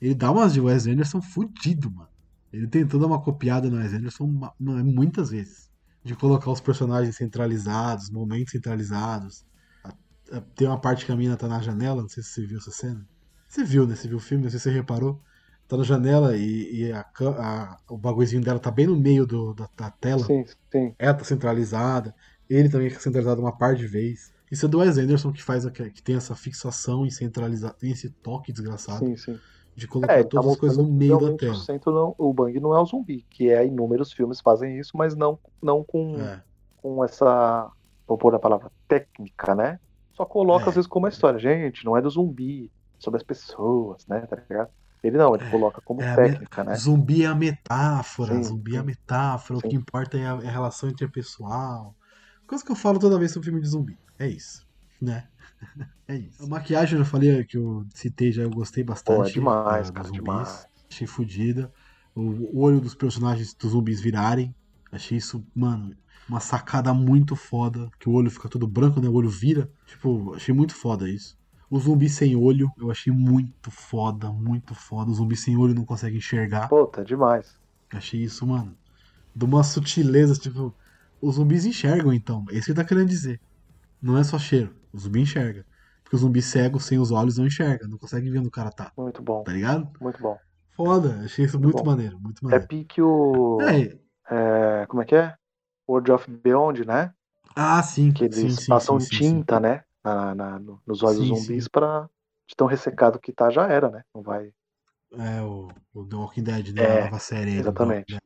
Ele 0.00 0.14
dá 0.14 0.30
umas 0.30 0.52
de 0.52 0.60
Wes 0.60 0.86
Anderson 0.86 1.22
fudido, 1.22 1.90
mano. 1.90 2.08
Ele 2.52 2.66
tentou 2.66 3.00
dar 3.00 3.06
uma 3.06 3.22
copiada 3.22 3.70
no 3.70 3.76
Wes 3.76 3.94
Anderson 3.94 4.26
ma- 4.26 4.52
ma- 4.58 4.82
muitas 4.84 5.30
vezes. 5.30 5.70
De 6.04 6.14
colocar 6.14 6.50
os 6.50 6.60
personagens 6.60 7.16
centralizados, 7.16 8.10
momentos 8.10 8.50
centralizados. 8.52 9.44
A- 10.36 10.40
Tem 10.54 10.66
uma 10.66 10.80
parte 10.80 11.04
que 11.06 11.12
a 11.12 11.16
mina 11.16 11.36
tá 11.36 11.46
na 11.48 11.60
janela, 11.60 12.02
não 12.02 12.08
sei 12.08 12.22
se 12.22 12.30
você 12.30 12.46
viu 12.46 12.58
essa 12.58 12.70
cena. 12.70 13.06
Você 13.48 13.64
viu, 13.64 13.86
né? 13.86 13.94
Você 13.94 14.08
viu 14.08 14.16
o 14.16 14.20
filme, 14.20 14.44
não 14.44 14.50
sei 14.50 14.58
se 14.58 14.64
você 14.64 14.70
reparou. 14.70 15.20
Tá 15.68 15.76
na 15.76 15.84
janela 15.84 16.36
e, 16.36 16.82
e 16.88 16.92
a 16.92 17.00
a- 17.20 17.76
o 17.88 17.96
bagulhozinho 17.96 18.42
dela 18.42 18.58
tá 18.58 18.70
bem 18.70 18.86
no 18.86 18.96
meio 18.96 19.26
do- 19.26 19.54
da, 19.54 19.68
da 19.76 19.90
tela. 19.90 20.24
Sim, 20.24 20.44
sim. 20.70 20.94
Ela 20.98 21.14
tá 21.14 21.24
centralizada. 21.24 22.14
Ele 22.48 22.68
também 22.68 22.90
fica 22.90 23.00
centralizado 23.02 23.40
uma 23.40 23.56
par 23.56 23.74
de 23.74 23.86
vez. 23.86 24.32
Isso 24.50 24.66
é 24.66 24.68
do 24.68 24.78
Wes 24.78 24.98
Anderson 24.98 25.32
que 25.32 25.42
faz 25.42 25.64
a- 25.64 25.70
que 25.70 26.02
tem 26.02 26.16
essa 26.16 26.34
fixação 26.34 27.06
em 27.06 27.10
centralizar, 27.10 27.72
tem 27.74 27.90
esse 27.90 28.10
toque 28.10 28.52
desgraçado 28.52 28.98
Sim, 29.06 29.16
sim. 29.16 29.38
de 29.74 29.88
colocar 29.88 30.12
É, 30.12 30.22
tá 30.22 30.28
todas 30.28 30.52
as 30.52 30.56
coisas 30.58 30.78
no 30.78 30.84
que 30.84 30.92
meio 30.92 31.18
da 31.18 31.36
tela. 31.36 31.56
Não, 31.86 32.14
o 32.18 32.32
Bang 32.32 32.60
não 32.60 32.74
é 32.74 32.78
o 32.80 32.84
zumbi, 32.84 33.24
que 33.30 33.48
é 33.50 33.66
inúmeros 33.66 34.12
filmes 34.12 34.40
fazem 34.40 34.78
isso, 34.78 34.92
mas 34.96 35.16
não, 35.16 35.38
não 35.62 35.82
com, 35.82 36.20
É. 36.20 36.42
com 36.76 37.02
essa, 37.02 37.70
vou 38.06 38.18
pôr 38.18 38.34
a 38.34 38.38
palavra, 38.38 38.70
técnica, 38.86 39.54
né? 39.54 39.80
Só 40.14 40.24
coloca 40.24 40.66
É. 40.66 40.68
às 40.70 40.74
vezes 40.76 40.88
como 40.88 41.04
uma 41.06 41.10
história. 41.10 41.38
Gente, 41.38 41.84
não 41.84 41.96
é 41.96 42.02
do 42.02 42.10
zumbi, 42.10 42.72
é 42.98 43.00
sobre 43.00 43.18
as 43.18 43.24
pessoas, 43.24 44.06
né? 44.06 44.26
Tá 44.26 44.36
ligado? 44.36 44.70
Ele 45.02 45.18
não, 45.18 45.34
ele 45.34 45.44
É, 45.44 45.50
coloca 45.50 45.80
como 45.82 46.02
é 46.02 46.10
a 46.12 46.16
técnica, 46.16 46.64
né? 46.64 46.74
Zumbi 46.74 47.22
é 47.24 47.26
a 47.26 47.34
metáfora, 47.34 48.34
Sim, 48.36 48.42
zumbi 48.42 48.76
é 48.76 48.78
a 48.78 48.80
sim. 48.80 48.86
metáfora, 48.86 49.58
o 49.58 49.62
Sim. 49.62 49.68
que 49.68 49.76
importa 49.76 50.16
é 50.18 50.26
a, 50.26 50.40
é 50.42 50.48
a 50.48 50.50
relação 50.52 50.88
interpessoal. 50.88 51.94
Coisa 52.46 52.64
que 52.64 52.72
eu 52.72 52.76
falo 52.76 52.98
toda 52.98 53.18
vez 53.18 53.32
sobre 53.32 53.46
filme 53.46 53.60
de 53.60 53.68
zumbi. 53.68 53.98
É 54.18 54.28
isso, 54.28 54.66
né? 55.00 55.28
É 56.06 56.16
isso. 56.16 56.42
A 56.44 56.46
maquiagem, 56.46 56.98
eu 56.98 57.04
já 57.04 57.10
falei 57.10 57.44
que 57.44 57.56
eu 57.56 57.86
citei 57.94 58.30
já, 58.30 58.42
eu 58.42 58.50
gostei 58.50 58.84
bastante. 58.84 59.16
Pô, 59.16 59.24
é 59.24 59.30
demais, 59.30 59.90
cara, 59.90 60.08
dos 60.08 60.12
demais. 60.12 60.66
Achei 60.90 61.06
fodida. 61.06 61.72
O, 62.14 62.20
o 62.20 62.60
olho 62.60 62.80
dos 62.80 62.94
personagens 62.94 63.54
dos 63.54 63.72
zumbis 63.72 64.00
virarem. 64.00 64.54
Achei 64.92 65.16
isso, 65.18 65.44
mano, 65.54 65.96
uma 66.28 66.40
sacada 66.40 66.92
muito 66.94 67.34
foda. 67.36 67.88
Que 67.98 68.08
o 68.08 68.12
olho 68.12 68.30
fica 68.30 68.48
todo 68.48 68.66
branco, 68.66 69.00
né? 69.00 69.08
O 69.08 69.14
olho 69.14 69.28
vira. 69.28 69.70
Tipo, 69.86 70.34
achei 70.34 70.54
muito 70.54 70.74
foda 70.74 71.08
isso. 71.08 71.36
O 71.70 71.78
zumbi 71.78 72.08
sem 72.08 72.36
olho, 72.36 72.70
eu 72.78 72.90
achei 72.90 73.12
muito 73.12 73.70
foda, 73.70 74.30
muito 74.30 74.74
foda. 74.74 75.10
O 75.10 75.14
zumbi 75.14 75.36
sem 75.36 75.56
olho 75.56 75.74
não 75.74 75.84
consegue 75.84 76.16
enxergar. 76.18 76.68
Pô, 76.68 76.86
tá 76.86 77.02
demais. 77.02 77.58
Achei 77.92 78.22
isso, 78.22 78.46
mano. 78.46 78.76
De 79.34 79.44
uma 79.44 79.62
sutileza, 79.64 80.34
tipo. 80.34 80.74
Os 81.20 81.36
zumbis 81.36 81.64
enxergam, 81.64 82.12
então. 82.12 82.44
É 82.50 82.54
isso 82.54 82.66
que 82.66 82.72
ele 82.72 82.76
tá 82.76 82.84
querendo 82.84 83.08
dizer. 83.08 83.40
Não 84.00 84.18
é 84.18 84.22
só 84.22 84.38
cheiro. 84.38 84.74
O 84.92 84.98
zumbi 84.98 85.20
enxerga. 85.22 85.64
Porque 86.02 86.16
o 86.16 86.18
zumbi 86.18 86.42
cego, 86.42 86.78
sem 86.78 86.98
os 86.98 87.10
olhos, 87.10 87.38
não 87.38 87.46
enxerga. 87.46 87.88
Não 87.88 87.96
consegue 87.96 88.28
ver 88.30 88.38
onde 88.40 88.48
o 88.48 88.50
cara 88.50 88.70
tá. 88.70 88.92
Muito 88.96 89.22
bom, 89.22 89.42
Tá 89.42 89.50
ligado? 89.52 89.88
muito 90.00 90.20
bom. 90.20 90.36
Foda. 90.76 91.20
Achei 91.24 91.46
isso 91.46 91.58
muito 91.58 91.82
bom. 91.82 91.90
maneiro. 91.90 92.20
Muito 92.20 92.40
É 92.40 92.44
maneiro. 92.44 92.66
pique 92.68 93.00
o. 93.00 93.58
É. 93.62 93.96
é, 94.30 94.86
como 94.86 95.02
é 95.02 95.06
que 95.06 95.14
é? 95.14 95.34
World 95.88 96.12
of 96.12 96.30
Beyond, 96.30 96.84
né? 96.86 97.12
Ah, 97.54 97.82
sim. 97.82 98.12
Que 98.12 98.24
eles 98.24 98.36
sim, 98.36 98.50
sim, 98.50 98.66
passam 98.68 98.98
sim, 98.98 99.08
tinta, 99.10 99.60
né? 99.60 99.82
Na, 100.04 100.34
na- 100.34 100.58
no- 100.58 100.80
nos 100.86 101.02
olhos 101.02 101.28
dos 101.28 101.40
zumbis 101.40 101.68
pra. 101.68 102.08
De 102.46 102.54
tão 102.54 102.66
ressecado 102.66 103.18
que 103.18 103.32
tá, 103.32 103.48
já 103.50 103.66
era, 103.66 103.88
né? 103.90 104.02
Não 104.14 104.22
vai. 104.22 104.50
É, 105.16 105.40
o, 105.42 105.68
o 105.94 106.04
The 106.06 106.16
Walking 106.16 106.42
Dead, 106.42 106.74
né? 106.74 106.82
É, 106.82 107.00
a 107.02 107.04
nova 107.06 107.18
série 107.18 107.56
exatamente. 107.56 108.16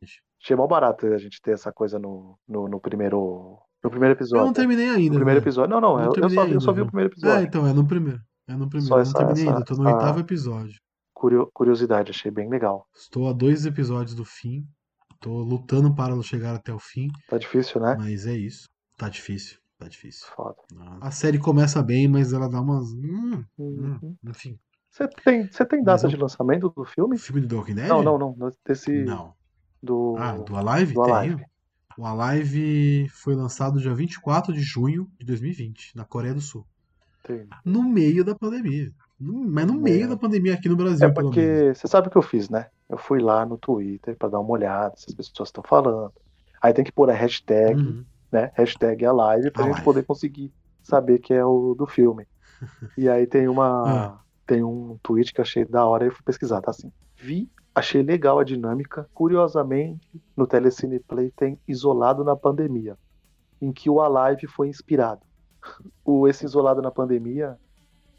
Achei 0.42 0.56
mal 0.56 0.66
barato 0.66 1.06
a 1.06 1.18
gente 1.18 1.40
ter 1.40 1.52
essa 1.52 1.70
coisa 1.72 1.98
no, 1.98 2.36
no, 2.48 2.66
no 2.68 2.80
primeiro. 2.80 3.58
No 3.84 3.90
primeiro 3.90 4.14
episódio. 4.16 4.42
Eu 4.42 4.46
não 4.46 4.52
terminei 4.52 4.88
ainda. 4.88 5.10
No 5.10 5.16
primeiro 5.16 5.40
né? 5.40 5.44
episódio. 5.44 5.70
Não, 5.70 5.80
não, 5.80 5.96
Não 5.98 6.04
eu, 6.06 6.12
eu 6.16 6.30
só, 6.30 6.40
eu 6.40 6.46
ainda, 6.46 6.60
só 6.60 6.72
vi 6.72 6.76
viu? 6.76 6.84
o 6.84 6.88
primeiro 6.88 7.10
É, 7.10 7.12
episódio. 7.12 7.46
então, 7.46 7.66
é 7.66 7.72
no 7.72 7.86
primeiro. 7.86 8.20
É 8.48 8.52
no 8.56 8.68
primeiro. 8.68 8.88
Só 8.88 8.94
eu 8.94 8.96
não 8.96 9.02
essa- 9.02 9.18
terminei 9.18 9.42
essa- 9.44 9.52
ainda. 9.52 9.64
Tô 9.64 9.74
no 9.76 9.88
essa- 9.88 9.96
oitavo 9.98 10.20
episódio. 10.20 10.80
Curio- 11.14 11.50
curiosidade, 11.52 12.10
achei 12.10 12.30
bem 12.30 12.48
legal. 12.48 12.86
Estou 12.96 13.28
a 13.28 13.32
dois 13.32 13.66
episódios 13.66 14.14
do 14.16 14.24
fim. 14.24 14.66
Tô 15.20 15.42
lutando 15.42 15.94
para 15.94 16.20
chegar 16.22 16.54
até 16.54 16.72
o 16.72 16.78
fim. 16.78 17.08
Tá 17.28 17.38
difícil, 17.38 17.80
né? 17.80 17.96
Mas 17.98 18.26
é 18.26 18.34
isso. 18.36 18.68
Tá 18.96 19.08
difícil. 19.08 19.58
Tá 19.78 19.88
difícil. 19.88 20.26
Foda. 20.34 20.56
A 21.00 21.10
série 21.10 21.38
começa 21.38 21.82
bem, 21.82 22.08
mas 22.08 22.32
ela 22.32 22.48
dá 22.48 22.60
umas. 22.60 22.92
Hum, 22.92 23.44
hum, 23.58 23.98
Uhum. 24.02 24.16
enfim. 24.26 24.58
Você 24.90 25.06
tem, 25.08 25.46
você 25.46 25.64
tem 25.64 25.82
data 25.84 26.06
eu- 26.06 26.10
de 26.10 26.16
lançamento 26.16 26.68
do 26.70 26.82
O 26.82 26.84
filme? 26.84 27.18
filme 27.18 27.40
do 27.42 27.56
Walking 27.56 27.74
Dead? 27.74 27.88
Não, 27.88 28.02
não, 28.02 28.18
não. 28.18 28.34
não, 28.36 28.50
Desse. 28.66 28.90
Não. 29.04 29.34
Do. 29.82 30.16
Ah, 30.18 30.32
do 30.36 30.56
Alive? 30.56 30.94
do 30.94 31.02
Alive. 31.02 31.36
Tenho. 31.36 31.48
O 31.96 32.06
Alive 32.06 33.08
foi 33.10 33.34
lançado 33.34 33.80
dia 33.80 33.94
24 33.94 34.52
de 34.52 34.60
junho 34.60 35.08
de 35.18 35.26
2020, 35.26 35.94
na 35.96 36.04
Coreia 36.04 36.34
do 36.34 36.40
Sul. 36.40 36.64
tem- 37.24 37.46
No 37.64 37.82
meio 37.82 38.24
da 38.24 38.34
pandemia. 38.34 38.90
Mas 39.20 39.66
no 39.66 39.74
É. 39.74 39.76
meio 39.76 40.08
da 40.08 40.16
pandemia 40.16 40.54
aqui 40.54 40.68
no 40.68 40.76
Brasil, 40.76 41.06
É 41.08 41.10
porque 41.10 41.72
você 41.74 41.88
sabe 41.88 42.08
o 42.08 42.10
que 42.10 42.16
eu 42.18 42.22
fiz, 42.22 42.48
né? 42.48 42.66
Eu 42.88 42.96
fui 42.98 43.20
lá 43.20 43.44
no 43.44 43.58
Twitter 43.58 44.16
pra 44.16 44.28
dar 44.28 44.38
uma 44.40 44.50
olhada 44.50 44.94
se 44.96 45.06
as 45.08 45.14
pessoas 45.14 45.48
estão 45.48 45.64
falando. 45.66 46.12
Aí 46.62 46.72
tem 46.72 46.84
que 46.84 46.92
pôr 46.92 47.10
a 47.10 47.14
hashtag, 47.14 47.80
Uhum. 47.80 48.04
né? 48.30 48.50
Hashtag 48.54 49.04
a 49.04 49.12
live 49.12 49.50
pra 49.50 49.62
A 49.62 49.66
gente 49.66 49.72
live. 49.74 49.84
poder 49.84 50.02
conseguir 50.04 50.52
saber 50.82 51.18
que 51.18 51.34
é 51.34 51.44
o 51.44 51.74
do 51.76 51.86
filme. 51.86 52.26
E 52.96 53.08
aí 53.08 53.26
tem 53.26 53.48
uma. 53.48 53.84
Ah. 54.18 54.20
Tem 54.46 54.62
um 54.64 54.98
tweet 55.02 55.32
que 55.34 55.40
eu 55.40 55.42
achei 55.42 55.62
da 55.66 55.84
hora 55.84 56.04
e 56.04 56.08
eu 56.08 56.12
fui 56.12 56.22
pesquisar, 56.24 56.62
tá 56.62 56.70
assim. 56.70 56.90
Vi, 57.16 57.50
achei 57.74 58.02
legal 58.02 58.38
a 58.38 58.44
dinâmica. 58.44 59.06
Curiosamente, 59.12 60.08
no 60.34 60.46
Telecine 60.46 60.98
Play 61.00 61.30
tem 61.36 61.60
Isolado 61.68 62.24
na 62.24 62.34
Pandemia, 62.34 62.96
em 63.60 63.70
que 63.72 63.90
o 63.90 64.00
Alive 64.00 64.46
foi 64.46 64.68
inspirado. 64.68 65.20
O 66.02 66.26
Esse 66.26 66.46
Isolado 66.46 66.80
na 66.80 66.90
Pandemia 66.90 67.58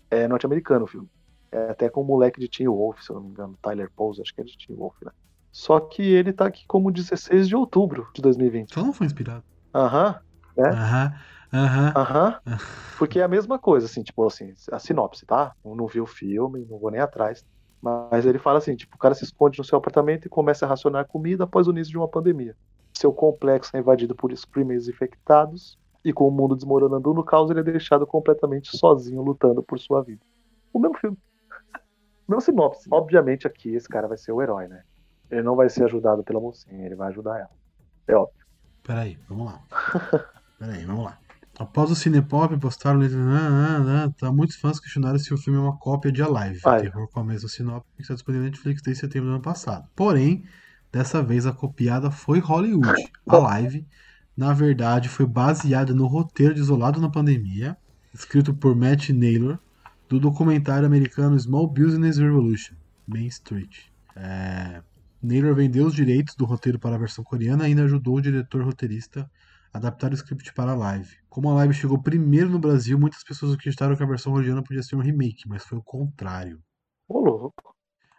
é 0.09 0.27
norte-americano 0.27 0.85
o 0.85 0.87
filme. 0.87 1.07
É 1.51 1.71
até 1.71 1.89
com 1.89 2.01
o 2.01 2.05
moleque 2.05 2.39
de 2.39 2.47
Teen 2.47 2.67
Wolf, 2.67 3.01
se 3.01 3.11
eu 3.11 3.15
não 3.15 3.23
me 3.23 3.29
engano, 3.29 3.57
Tyler 3.61 3.89
Pose, 3.95 4.21
acho 4.21 4.33
que 4.33 4.41
é 4.41 4.43
de 4.43 4.55
Teen 4.57 4.77
Wolf, 4.77 4.95
né? 5.03 5.11
Só 5.51 5.79
que 5.79 6.01
ele 6.03 6.31
tá 6.31 6.45
aqui 6.45 6.63
como 6.67 6.91
16 6.91 7.47
de 7.47 7.55
outubro 7.55 8.07
de 8.13 8.21
2020. 8.21 8.73
Só 8.73 8.83
não 8.83 8.93
foi 8.93 9.07
inspirado. 9.07 9.43
Aham, 9.73 10.19
É? 10.57 10.69
Aham, 10.69 11.13
aham. 11.53 11.93
aham. 11.95 12.39
Porque 12.99 13.19
é 13.19 13.23
a 13.23 13.27
mesma 13.27 13.57
coisa, 13.57 13.85
assim, 13.87 14.03
tipo 14.03 14.25
assim, 14.27 14.53
a 14.71 14.77
sinopse, 14.77 15.25
tá? 15.25 15.53
Eu 15.63 15.75
não 15.75 15.87
vi 15.87 16.01
o 16.01 16.05
filme, 16.05 16.65
não 16.69 16.77
vou 16.77 16.91
nem 16.91 16.99
atrás. 16.99 17.43
Mas 17.81 18.25
ele 18.25 18.37
fala 18.37 18.57
assim, 18.57 18.75
tipo, 18.75 18.95
o 18.95 18.99
cara 18.99 19.15
se 19.15 19.23
esconde 19.23 19.57
no 19.57 19.63
seu 19.63 19.77
apartamento 19.77 20.25
e 20.25 20.29
começa 20.29 20.65
a 20.65 20.69
racionar 20.69 21.07
comida 21.07 21.45
após 21.45 21.65
o 21.67 21.71
início 21.71 21.91
de 21.91 21.97
uma 21.97 22.09
pandemia. 22.09 22.53
Seu 22.97 23.13
complexo 23.13 23.71
é 23.75 23.79
invadido 23.79 24.13
por 24.15 24.35
screamers 24.35 24.87
infectados 24.89 25.77
e 26.03 26.13
com 26.13 26.27
o 26.27 26.31
mundo 26.31 26.55
desmoronando 26.55 27.13
no 27.13 27.23
caos, 27.23 27.49
ele 27.51 27.59
é 27.59 27.63
deixado 27.63 28.07
completamente 28.07 28.75
sozinho 28.77 29.21
lutando 29.21 29.61
por 29.61 29.79
sua 29.79 30.01
vida. 30.01 30.21
O 30.73 30.79
mesmo 30.79 30.97
filme. 30.97 31.17
Mesma 32.27 32.41
sinopse. 32.41 32.87
Obviamente 32.91 33.47
aqui 33.47 33.75
esse 33.75 33.87
cara 33.87 34.07
vai 34.07 34.17
ser 34.17 34.31
o 34.31 34.41
herói, 34.41 34.67
né? 34.67 34.83
Ele 35.29 35.43
não 35.43 35.55
vai 35.55 35.69
ser 35.69 35.83
ajudado 35.83 36.23
pela 36.23 36.39
mocinha, 36.39 36.85
ele 36.85 36.95
vai 36.95 37.09
ajudar 37.09 37.39
ela. 37.39 37.49
É 38.07 38.15
óbvio. 38.15 38.45
Peraí, 38.83 39.17
vamos 39.27 39.45
lá. 39.45 39.61
Peraí, 40.57 40.85
vamos 40.85 41.05
lá. 41.05 41.17
Após 41.59 41.91
o 41.91 41.95
Cinepop 41.95 42.57
postar 42.57 42.95
no 42.95 43.03
ah, 43.03 44.09
tá, 44.17 44.31
muitos 44.31 44.55
fãs 44.55 44.79
questionaram 44.79 45.19
se 45.19 45.33
o 45.33 45.37
filme 45.37 45.59
é 45.59 45.61
uma 45.61 45.77
cópia 45.77 46.09
de 46.09 46.23
Alive, 46.23 46.61
é. 46.65 46.79
terror 46.79 47.09
com 47.09 47.19
a 47.19 47.23
mesma 47.23 47.49
sinopse 47.49 47.89
que 47.97 48.01
está 48.01 48.13
disponível 48.13 48.45
na 48.45 48.51
Netflix 48.51 48.81
desde 48.81 49.01
setembro 49.01 49.27
do 49.27 49.35
ano 49.35 49.43
passado. 49.43 49.85
Porém, 49.93 50.45
dessa 50.89 51.21
vez 51.21 51.45
a 51.45 51.51
copiada 51.51 52.09
foi 52.09 52.39
Hollywood. 52.39 53.11
Alive, 53.27 53.85
na 54.39 54.53
verdade, 54.53 55.09
foi 55.09 55.25
baseada 55.25 55.93
no 55.93 56.07
roteiro 56.07 56.53
de 56.53 56.61
Isolado 56.61 57.01
na 57.01 57.09
Pandemia, 57.09 57.75
escrito 58.13 58.53
por 58.53 58.73
Matt 58.73 59.09
Naylor, 59.09 59.59
do 60.07 60.17
documentário 60.17 60.85
americano 60.85 61.37
Small 61.37 61.67
Business 61.67 62.17
Revolution, 62.17 62.73
Main 63.05 63.27
Street. 63.27 63.87
É, 64.15 64.81
Naylor 65.21 65.53
vendeu 65.53 65.85
os 65.85 65.93
direitos 65.93 66.35
do 66.35 66.45
roteiro 66.45 66.79
para 66.79 66.95
a 66.95 66.97
versão 66.97 67.21
coreana 67.21 67.63
e 67.63 67.71
ainda 67.71 67.83
ajudou 67.83 68.15
o 68.15 68.21
diretor 68.21 68.63
roteirista 68.63 69.29
a 69.73 69.77
adaptar 69.77 70.11
o 70.11 70.15
script 70.15 70.53
para 70.53 70.71
a 70.71 70.75
live. 70.75 71.17
Como 71.27 71.49
a 71.49 71.55
live 71.55 71.73
chegou 71.73 72.01
primeiro 72.01 72.49
no 72.49 72.59
Brasil, 72.59 72.97
muitas 72.97 73.25
pessoas 73.25 73.55
acreditaram 73.55 73.93
que 73.93 74.03
a 74.03 74.07
versão 74.07 74.31
coreana 74.31 74.63
podia 74.63 74.81
ser 74.81 74.95
um 74.95 75.01
remake, 75.01 75.49
mas 75.49 75.65
foi 75.65 75.77
o 75.77 75.83
contrário. 75.83 76.61
Ô, 77.09 77.19
louco. 77.19 77.75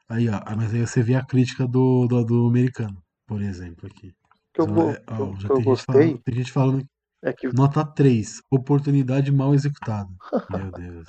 Aí, 0.07 0.29
ó, 0.29 0.39
mas 0.55 0.75
aí 0.75 0.87
você 0.87 1.03
vê 1.03 1.15
a 1.15 1.25
crítica 1.25 1.67
do, 1.67 2.07
do, 2.07 2.23
do 2.23 2.47
americano, 2.47 3.03
por 3.27 3.41
exemplo, 3.41 3.87
aqui. 3.87 4.15
Que 4.67 4.71
eu, 4.71 4.75
go- 4.75 4.91
é, 4.91 4.97
que 5.37 5.53
eu, 5.53 5.57
que 5.59 5.63
gostei 5.65 5.95
falando, 5.95 6.23
tem 6.23 6.35
gente 6.35 6.53
falando 6.53 6.85
é 7.23 7.33
que 7.33 7.49
nota 7.53 7.85
3, 7.85 8.43
oportunidade 8.51 9.31
mal 9.31 9.53
executada. 9.55 10.09
Meu 10.51 10.71
Deus. 10.73 11.09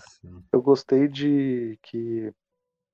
eu 0.52 0.62
gostei 0.62 1.08
de 1.08 1.78
que 1.84 2.34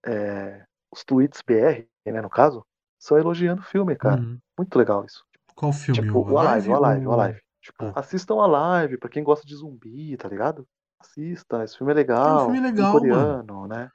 é, 0.05 0.63
os 0.93 1.03
tweets 1.03 1.41
BR, 1.45 1.85
né, 2.05 2.21
no 2.21 2.29
caso, 2.29 2.63
são 2.99 3.17
elogiando 3.17 3.61
o 3.61 3.65
filme, 3.65 3.95
cara. 3.95 4.21
Uhum. 4.21 4.37
Muito 4.57 4.77
legal 4.77 5.03
isso. 5.05 5.23
Qual 5.55 5.73
filme? 5.73 6.01
tipo, 6.01 6.19
o 6.19 6.37
Alive, 6.37 6.69
o 6.69 6.83
Alive, 6.83 7.07
o 7.07 7.11
Alive. 7.19 7.41
Tipo, 7.61 7.85
Ah. 7.85 7.93
assistam 7.99 8.35
a 8.35 8.47
live, 8.47 8.97
pra 8.97 9.09
quem 9.09 9.23
gosta 9.23 9.45
de 9.45 9.55
zumbi, 9.55 10.15
tá 10.15 10.29
ligado? 10.29 10.65
Assista, 10.99 11.63
esse 11.63 11.77
filme 11.77 11.91
é 11.91 11.95
legal. 11.95 12.39
É 12.39 12.41
um 12.43 12.45
filme 12.45 12.59
legal, 12.61 12.91
coreano, 12.93 13.67
né? 13.67 13.89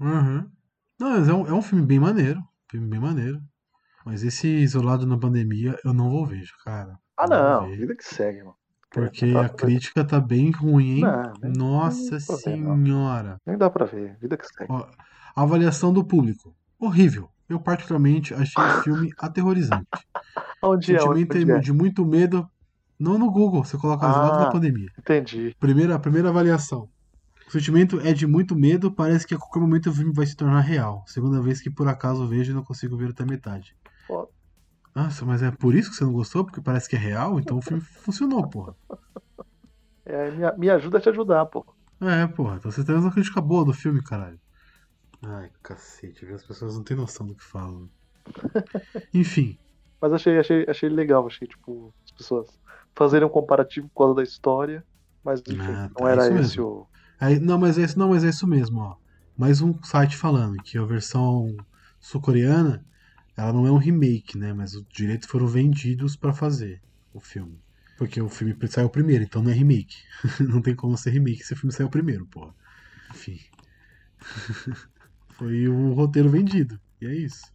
Uhum. 0.00 0.50
Não, 0.98 1.10
mas 1.10 1.28
é 1.28 1.32
um, 1.34 1.46
é 1.46 1.52
um 1.52 1.62
filme 1.62 1.84
bem 1.84 2.00
maneiro. 2.00 2.42
Filme 2.70 2.88
bem 2.88 2.98
maneiro. 3.00 3.40
Mas 4.04 4.22
esse 4.24 4.48
Isolado 4.48 5.06
na 5.06 5.16
Pandemia 5.18 5.78
eu 5.84 5.92
não 5.92 6.10
vou 6.10 6.26
ver, 6.26 6.46
cara. 6.64 6.98
Ah, 7.16 7.26
Não 7.28 7.62
não, 7.62 7.70
vida 7.76 7.94
que 7.94 8.04
segue, 8.04 8.38
mano. 8.40 8.54
Porque 8.90 9.26
a 9.36 9.48
crítica 9.48 10.04
tá 10.04 10.20
bem 10.20 10.50
ruim, 10.50 10.96
hein? 10.96 11.00
Não, 11.00 11.32
nem- 11.42 11.52
Nossa 11.56 12.16
nem 12.16 12.26
pra 12.26 12.36
ver, 12.36 12.42
senhora. 12.42 13.36
Nem 13.46 13.56
dá 13.56 13.70
pra 13.70 13.86
ver, 13.86 14.16
vida 14.20 14.36
que 14.36 14.46
segue. 14.46 14.70
Ó, 14.70 14.86
avaliação 15.34 15.92
do 15.92 16.04
público. 16.04 16.54
Horrível. 16.78 17.28
Eu 17.48 17.60
particularmente 17.60 18.34
achei 18.34 18.62
o 18.62 18.82
filme 18.82 19.10
aterrorizante. 19.18 19.86
Onde 20.62 20.94
é? 20.94 21.02
Onde, 21.02 21.20
Sentimento 21.20 21.36
é? 21.52 21.58
de 21.60 21.72
muito 21.72 22.04
medo. 22.04 22.48
Não 22.98 23.18
no 23.18 23.30
Google, 23.30 23.64
você 23.64 23.76
coloca 23.76 24.08
Isolado 24.08 24.36
Ah. 24.38 24.44
na 24.44 24.50
Pandemia. 24.50 24.88
Entendi. 24.98 25.56
Primeira, 25.58 25.98
primeira 25.98 26.28
avaliação. 26.28 26.88
O 27.48 27.50
sentimento 27.50 28.00
é 28.00 28.12
de 28.12 28.26
muito 28.26 28.54
medo, 28.54 28.90
parece 28.92 29.26
que 29.26 29.34
a 29.34 29.38
qualquer 29.38 29.58
momento 29.60 29.90
o 29.90 29.92
filme 29.94 30.12
vai 30.14 30.24
se 30.24 30.36
tornar 30.36 30.60
real. 30.60 31.02
Segunda 31.06 31.40
vez 31.42 31.60
que 31.60 31.68
por 31.70 31.88
acaso 31.88 32.26
vejo 32.26 32.52
e 32.52 32.54
não 32.54 32.62
consigo 32.62 32.96
ver 32.96 33.10
até 33.10 33.24
metade. 33.24 33.74
Nossa, 34.94 35.24
mas 35.26 35.42
é 35.42 35.50
por 35.50 35.74
isso 35.74 35.90
que 35.90 35.96
você 35.96 36.04
não 36.04 36.12
gostou? 36.14 36.44
Porque 36.46 36.60
parece 36.62 36.88
que 36.88 36.96
é 36.96 36.98
real? 36.98 37.38
Então 37.40 37.58
o 37.58 37.62
filme 37.62 37.82
funcionou, 37.82 38.48
porra. 38.48 38.74
É, 40.04 40.30
me, 40.30 40.52
me 40.58 40.70
ajuda 40.70 40.98
a 40.98 41.00
te 41.00 41.08
ajudar, 41.08 41.46
pô. 41.46 41.64
É, 42.02 42.26
porra. 42.26 42.56
Então 42.56 42.70
você 42.70 42.84
tem 42.84 42.94
uma 42.94 43.10
crítica 43.12 43.40
boa 43.40 43.64
do 43.64 43.72
filme, 43.72 44.02
caralho. 44.02 44.38
Ai, 45.24 45.50
cacete, 45.62 46.24
viu? 46.24 46.36
as 46.36 46.44
pessoas 46.44 46.76
não 46.76 46.84
têm 46.84 46.96
noção 46.96 47.26
do 47.26 47.34
que 47.34 47.42
falam. 47.44 47.90
Enfim, 49.14 49.58
Mas 50.00 50.12
achei, 50.12 50.38
achei, 50.38 50.64
achei 50.68 50.88
legal, 50.88 51.26
achei, 51.26 51.46
tipo, 51.48 51.94
as 52.04 52.12
pessoas 52.12 52.60
fazerem 52.96 53.26
um 53.26 53.30
comparativo 53.30 53.88
por 53.90 54.00
causa 54.04 54.14
da 54.16 54.22
história, 54.22 54.84
mas 55.22 55.42
enfim, 55.48 55.80
Ah, 55.80 55.90
tá, 55.96 55.98
não 55.98 56.08
era 56.08 56.28
isso 56.28 56.32
esse 56.38 56.60
mesmo. 56.60 56.60
o. 56.60 56.88
Aí, 57.20 57.38
não, 57.40 57.58
mas 57.58 57.78
é 57.78 57.84
isso, 57.84 57.98
não, 57.98 58.10
mas 58.10 58.24
é 58.24 58.28
isso 58.30 58.46
mesmo, 58.46 58.80
ó. 58.80 58.96
Mais 59.36 59.60
um 59.60 59.80
site 59.82 60.16
falando 60.16 60.62
que 60.62 60.78
a 60.78 60.84
versão 60.84 61.56
sul-coreana, 62.00 62.84
ela 63.36 63.52
não 63.52 63.66
é 63.66 63.70
um 63.72 63.76
remake, 63.78 64.36
né? 64.38 64.52
Mas 64.52 64.74
os 64.74 64.84
direitos 64.88 65.28
foram 65.28 65.46
vendidos 65.46 66.16
pra 66.16 66.32
fazer 66.32 66.80
o 67.12 67.20
filme. 67.20 67.58
Porque 67.98 68.20
o 68.20 68.28
filme 68.28 68.56
saiu 68.68 68.88
primeiro, 68.88 69.24
então 69.24 69.42
não 69.42 69.50
é 69.50 69.54
remake. 69.54 69.96
não 70.40 70.60
tem 70.60 70.74
como 70.74 70.96
ser 70.96 71.10
remake 71.10 71.44
se 71.44 71.52
o 71.52 71.56
filme 71.56 71.72
saiu 71.72 71.88
primeiro, 71.88 72.26
porra. 72.26 72.54
Enfim. 73.10 73.38
Foi 75.36 75.68
o 75.68 75.92
roteiro 75.92 76.28
vendido. 76.28 76.80
E 77.00 77.06
é 77.06 77.14
isso. 77.14 77.46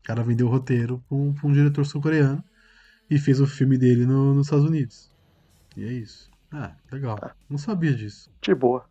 O 0.00 0.02
cara 0.04 0.22
vendeu 0.22 0.46
o 0.46 0.50
roteiro 0.50 1.02
pra 1.08 1.16
um, 1.16 1.32
pra 1.32 1.48
um 1.48 1.52
diretor 1.52 1.84
sul-coreano 1.86 2.42
e 3.08 3.18
fez 3.18 3.40
o 3.40 3.46
filme 3.46 3.78
dele 3.78 4.04
no- 4.06 4.34
nos 4.34 4.46
Estados 4.46 4.64
Unidos. 4.64 5.10
E 5.76 5.84
é 5.84 5.92
isso. 5.92 6.30
Ah, 6.50 6.74
legal. 6.90 7.18
Não 7.48 7.56
sabia 7.56 7.94
disso. 7.94 8.30
De 8.42 8.54
boa. 8.54 8.84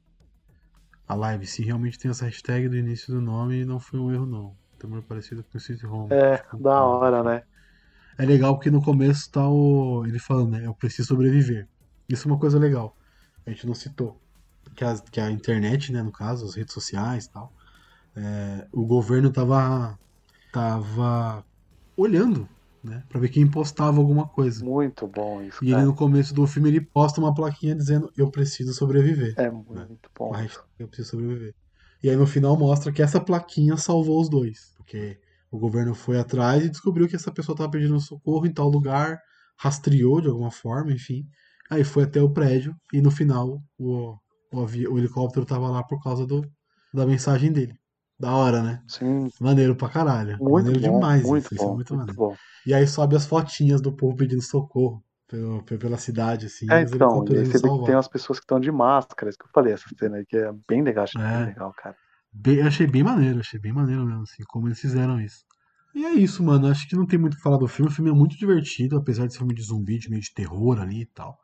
A 1.08 1.14
live, 1.14 1.46
se 1.46 1.62
realmente 1.64 2.00
tem 2.00 2.10
essa 2.10 2.26
hashtag 2.26 2.70
do 2.70 2.78
início 2.78 3.14
do 3.14 3.22
nome, 3.22 3.66
não 3.66 3.80
foi 3.80 4.00
um 4.00 4.12
erro, 4.12 4.26
não. 4.26 4.56
Temor 4.82 5.02
parecido 5.04 5.44
com 5.44 5.58
o 5.58 5.62
Sweet 5.62 5.86
Home. 5.86 6.12
É, 6.14 6.38
Tipo, 6.38 6.58
da 6.58 6.84
hora, 6.84 7.24
né? 7.24 7.44
É 8.18 8.26
legal 8.26 8.56
porque 8.56 8.70
no 8.72 8.82
começo 8.84 9.30
tá 9.32 9.48
o. 9.48 10.04
ele 10.06 10.20
falando, 10.20 10.52
né? 10.52 10.66
Eu 10.66 10.74
preciso 10.76 11.08
sobreviver. 11.10 11.68
Isso 12.10 12.28
é 12.28 12.32
uma 12.32 12.40
coisa 12.40 12.60
legal. 12.60 12.96
A 13.46 13.50
gente 13.50 13.66
não 13.66 13.74
citou. 13.74 14.18
Que 14.76 14.84
a, 14.86 14.98
que 14.98 15.20
a 15.20 15.32
internet, 15.32 15.92
né, 15.92 16.02
no 16.04 16.12
caso, 16.12 16.46
as 16.46 16.56
redes 16.56 16.74
sociais 16.74 17.26
e 17.26 17.32
tal. 17.32 17.52
é, 18.16 18.68
o 18.72 18.86
governo 18.86 19.32
tava. 19.32 19.98
tava 20.52 21.44
olhando, 21.96 22.48
né? 22.84 23.04
Pra 23.10 23.20
ver 23.20 23.30
quem 23.30 23.50
postava 23.50 23.98
alguma 24.00 24.28
coisa. 24.28 24.64
Muito 24.64 25.08
bom 25.08 25.42
isso, 25.42 25.64
E 25.64 25.68
ele 25.68 25.76
cara. 25.76 25.86
no 25.86 25.96
começo 25.96 26.34
do 26.34 26.46
filme 26.48 26.70
ele 26.70 26.82
posta 26.82 27.20
uma 27.22 27.34
plaquinha 27.34 27.76
dizendo 27.76 28.12
eu 28.18 28.30
preciso 28.30 28.74
sobreviver. 28.74 29.34
É 29.38 29.50
muito 29.50 30.10
bom. 30.18 30.30
Com 30.30 30.36
a 30.36 30.38
hashtag 30.38 30.66
eu 30.80 30.88
preciso 30.88 31.12
sobreviver. 31.12 31.54
E 32.04 32.10
aí 32.10 32.16
no 32.16 32.26
final 32.26 32.58
mostra 32.58 32.92
que 32.92 33.02
essa 33.02 33.20
plaquinha 33.20 33.78
salvou 33.78 34.20
os 34.20 34.30
dois. 34.30 34.71
Porque 34.82 35.20
o 35.52 35.58
governo 35.60 35.94
foi 35.94 36.20
atrás 36.20 36.64
e 36.64 36.70
descobriu 36.70 37.08
que 37.08 37.16
essa 37.16 37.32
pessoa 37.32 37.54
estava 37.54 37.70
pedindo 37.72 38.00
socorro 38.00 38.46
em 38.46 38.54
tal 38.54 38.70
lugar, 38.70 39.20
rastreou 39.58 40.22
de 40.22 40.28
alguma 40.28 40.52
forma, 40.52 40.92
enfim. 40.92 41.24
Aí 41.70 41.84
foi 41.84 42.04
até 42.04 42.22
o 42.22 42.30
prédio 42.30 42.76
e 42.94 43.02
no 43.02 43.12
final 43.12 43.62
o, 43.78 44.16
o, 44.52 44.60
o 44.62 44.98
helicóptero 44.98 45.46
tava 45.46 45.70
lá 45.70 45.84
por 45.84 46.02
causa 46.02 46.26
do, 46.26 46.46
da 46.94 47.06
mensagem 47.06 47.52
dele. 47.52 47.76
Da 48.20 48.36
hora, 48.36 48.62
né? 48.62 48.82
Sim, 48.88 49.30
Maneiro 49.40 49.76
pra 49.76 49.90
caralho. 49.90 50.38
muito 50.40 50.54
maneiro 50.66 50.80
bom. 50.80 50.92
demais 50.94 51.24
muito 51.24 51.46
isso. 51.46 51.56
Isso 51.56 51.64
é 51.64 51.68
bom, 51.68 51.76
muito 51.76 51.96
muito 51.96 52.14
maneiro. 52.14 52.18
bom. 52.18 52.36
E 52.66 52.74
aí 52.74 52.86
sobe 52.88 53.16
as 53.16 53.26
fotinhas 53.26 53.82
do 53.82 53.92
povo 53.92 54.16
pedindo 54.16 54.42
socorro 54.44 55.04
pelo, 55.28 55.64
pela 55.64 55.98
cidade, 55.98 56.46
assim. 56.46 56.72
É, 56.72 56.82
então, 56.82 57.26
você 57.26 57.34
vê 57.34 57.44
que 57.46 57.60
tem 57.86 57.96
umas 57.96 58.08
pessoas 58.08 58.40
que 58.40 58.44
estão 58.44 58.60
de 58.60 58.72
máscara, 58.72 59.30
isso 59.30 59.40
que 59.40 59.46
eu 59.46 59.50
falei, 59.54 59.74
essa 59.74 59.86
cena 59.98 60.18
aí 60.18 60.26
que 60.26 60.38
é 60.38 60.52
bem 60.68 60.84
legal, 60.84 61.06
achei 61.06 61.22
É. 61.22 61.38
bem 61.38 61.46
legal, 61.48 61.74
cara. 61.74 61.96
Bem- 62.34 62.58
eu 62.58 62.68
achei 62.68 62.88
bem 62.88 63.04
maneiro, 63.04 63.40
achei 63.40 63.60
bem 63.60 63.74
maneiro 63.74 64.06
mesmo, 64.06 64.24
assim, 64.24 64.44
como 64.48 64.68
eles 64.68 64.80
fizeram 64.80 65.20
isso. 65.22 65.44
E 65.94 66.06
é 66.06 66.14
isso, 66.14 66.42
mano. 66.44 66.68
Acho 66.68 66.88
que 66.88 66.96
não 66.96 67.06
tem 67.06 67.20
muito 67.20 67.34
o 67.34 67.38
que 67.38 67.44
falar 67.44 67.58
do 67.58 67.68
filme. 67.68 67.92
O 67.92 67.94
filme 67.94 68.10
é 68.10 68.14
muito 68.14 68.38
divertido, 68.38 68.98
apesar 68.98 69.28
de 69.28 69.34
ser 69.34 69.40
um 69.40 69.42
filme 69.42 69.56
de 69.56 69.64
zumbi, 69.64 69.98
de 70.00 70.10
meio 70.10 70.22
de 70.22 70.34
terror 70.34 70.80
ali 70.80 71.02
e 71.02 71.06
tal. 71.06 71.38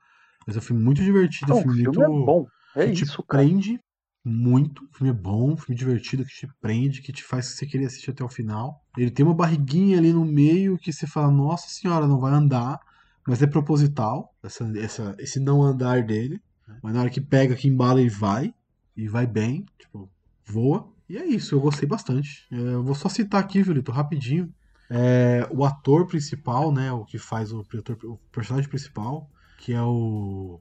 Mas 0.45 0.55
é 0.55 0.59
um 0.59 0.61
filme 0.61 0.81
muito 0.83 1.03
divertido, 1.03 1.51
Não, 1.51 1.57
um 1.57 1.59
o 1.59 1.63
filme 1.63 1.77
filme 1.77 1.97
muito. 1.97 2.01
é 2.01 2.25
bom. 2.25 2.47
É 2.75 2.85
que 2.85 2.91
te 2.91 3.03
isso, 3.03 3.23
cara. 3.23 3.43
prende 3.43 3.79
muito. 4.23 4.85
O 4.85 4.97
filme 4.97 5.09
é 5.11 5.13
bom, 5.13 5.51
um 5.53 5.57
filme 5.57 5.77
divertido 5.77 6.23
que 6.25 6.33
te 6.33 6.47
prende, 6.61 7.01
que 7.01 7.11
te 7.11 7.23
faz 7.23 7.47
você 7.47 7.65
querer 7.65 7.85
assistir 7.85 8.11
até 8.11 8.23
o 8.23 8.29
final. 8.29 8.81
Ele 8.97 9.11
tem 9.11 9.25
uma 9.25 9.35
barriguinha 9.35 9.97
ali 9.97 10.13
no 10.13 10.23
meio 10.25 10.77
que 10.77 10.93
você 10.93 11.05
fala, 11.07 11.29
nossa 11.31 11.67
senhora, 11.69 12.07
não 12.07 12.19
vai 12.19 12.33
andar. 12.33 12.79
Mas 13.27 13.41
é 13.41 13.47
proposital, 13.47 14.33
essa, 14.41 14.63
essa- 14.77 15.15
esse 15.19 15.39
não 15.39 15.61
andar 15.61 16.01
dele. 16.03 16.41
né? 16.67 16.79
Mas 16.81 16.93
na 16.93 17.01
hora 17.01 17.09
que 17.09 17.19
pega, 17.19 17.55
que 17.55 17.67
embala, 17.67 17.99
ele 17.99 18.09
vai. 18.09 18.53
E 18.95 19.07
vai 19.07 19.27
bem, 19.27 19.65
tipo, 19.77 20.09
voa. 20.47 20.87
E 21.09 21.17
é 21.17 21.25
isso, 21.25 21.55
eu 21.55 21.61
gostei 21.61 21.87
bastante. 21.87 22.45
É, 22.51 22.55
Eu 22.55 22.83
vou 22.83 22.95
só 22.95 23.07
citar 23.09 23.41
aqui, 23.41 23.61
Violito, 23.61 23.91
rapidinho. 23.91 24.53
É, 24.89 25.47
o 25.51 25.65
ator 25.65 26.07
principal, 26.07 26.71
né, 26.71 26.91
o 26.91 27.03
que 27.05 27.17
faz 27.17 27.51
o, 27.51 27.59
o 28.03 28.17
personagem 28.31 28.69
principal, 28.69 29.29
que 29.57 29.73
é 29.73 29.81
o 29.81 30.59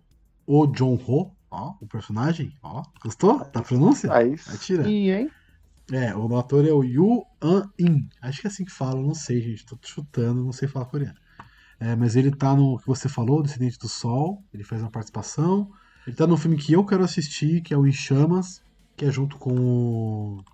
o 0.48 0.66
John 0.68 0.94
Ho, 0.94 1.32
ó, 1.50 1.74
o 1.80 1.86
personagem, 1.88 2.52
ó, 2.62 2.82
gostou 3.02 3.44
da 3.52 3.62
pronúncia? 3.62 4.12
Aí 4.12 4.34
Atira. 4.46 4.84
sim, 4.84 5.10
hein? 5.10 5.30
É, 5.92 6.14
o 6.16 6.36
ator 6.36 6.66
é 6.66 6.72
o 6.72 6.82
Yu 6.82 7.24
An 7.40 7.68
In, 7.78 8.08
acho 8.20 8.40
que 8.40 8.46
é 8.46 8.50
assim 8.50 8.64
que 8.64 8.72
fala, 8.72 9.00
não 9.00 9.14
sei, 9.14 9.40
gente, 9.40 9.64
tô 9.66 9.76
chutando, 9.82 10.44
não 10.44 10.52
sei 10.52 10.66
falar 10.68 10.86
coreano. 10.86 11.16
É, 11.78 11.94
mas 11.94 12.16
ele 12.16 12.30
tá 12.30 12.54
no 12.56 12.78
que 12.78 12.86
você 12.86 13.08
falou, 13.08 13.42
Descendente 13.42 13.78
do 13.78 13.88
Sol, 13.88 14.42
ele 14.52 14.64
faz 14.64 14.80
uma 14.82 14.90
participação. 14.90 15.70
Ele 16.06 16.16
tá 16.16 16.26
no 16.26 16.36
filme 16.36 16.56
que 16.56 16.72
eu 16.72 16.84
quero 16.84 17.04
assistir, 17.04 17.60
que 17.60 17.74
é 17.74 17.76
o 17.76 17.86
Em 17.86 17.92
Chamas, 17.92 18.62
que 18.96 19.04
é 19.04 19.10
junto 19.10 19.38
com 19.38 19.52
o, 19.54 20.44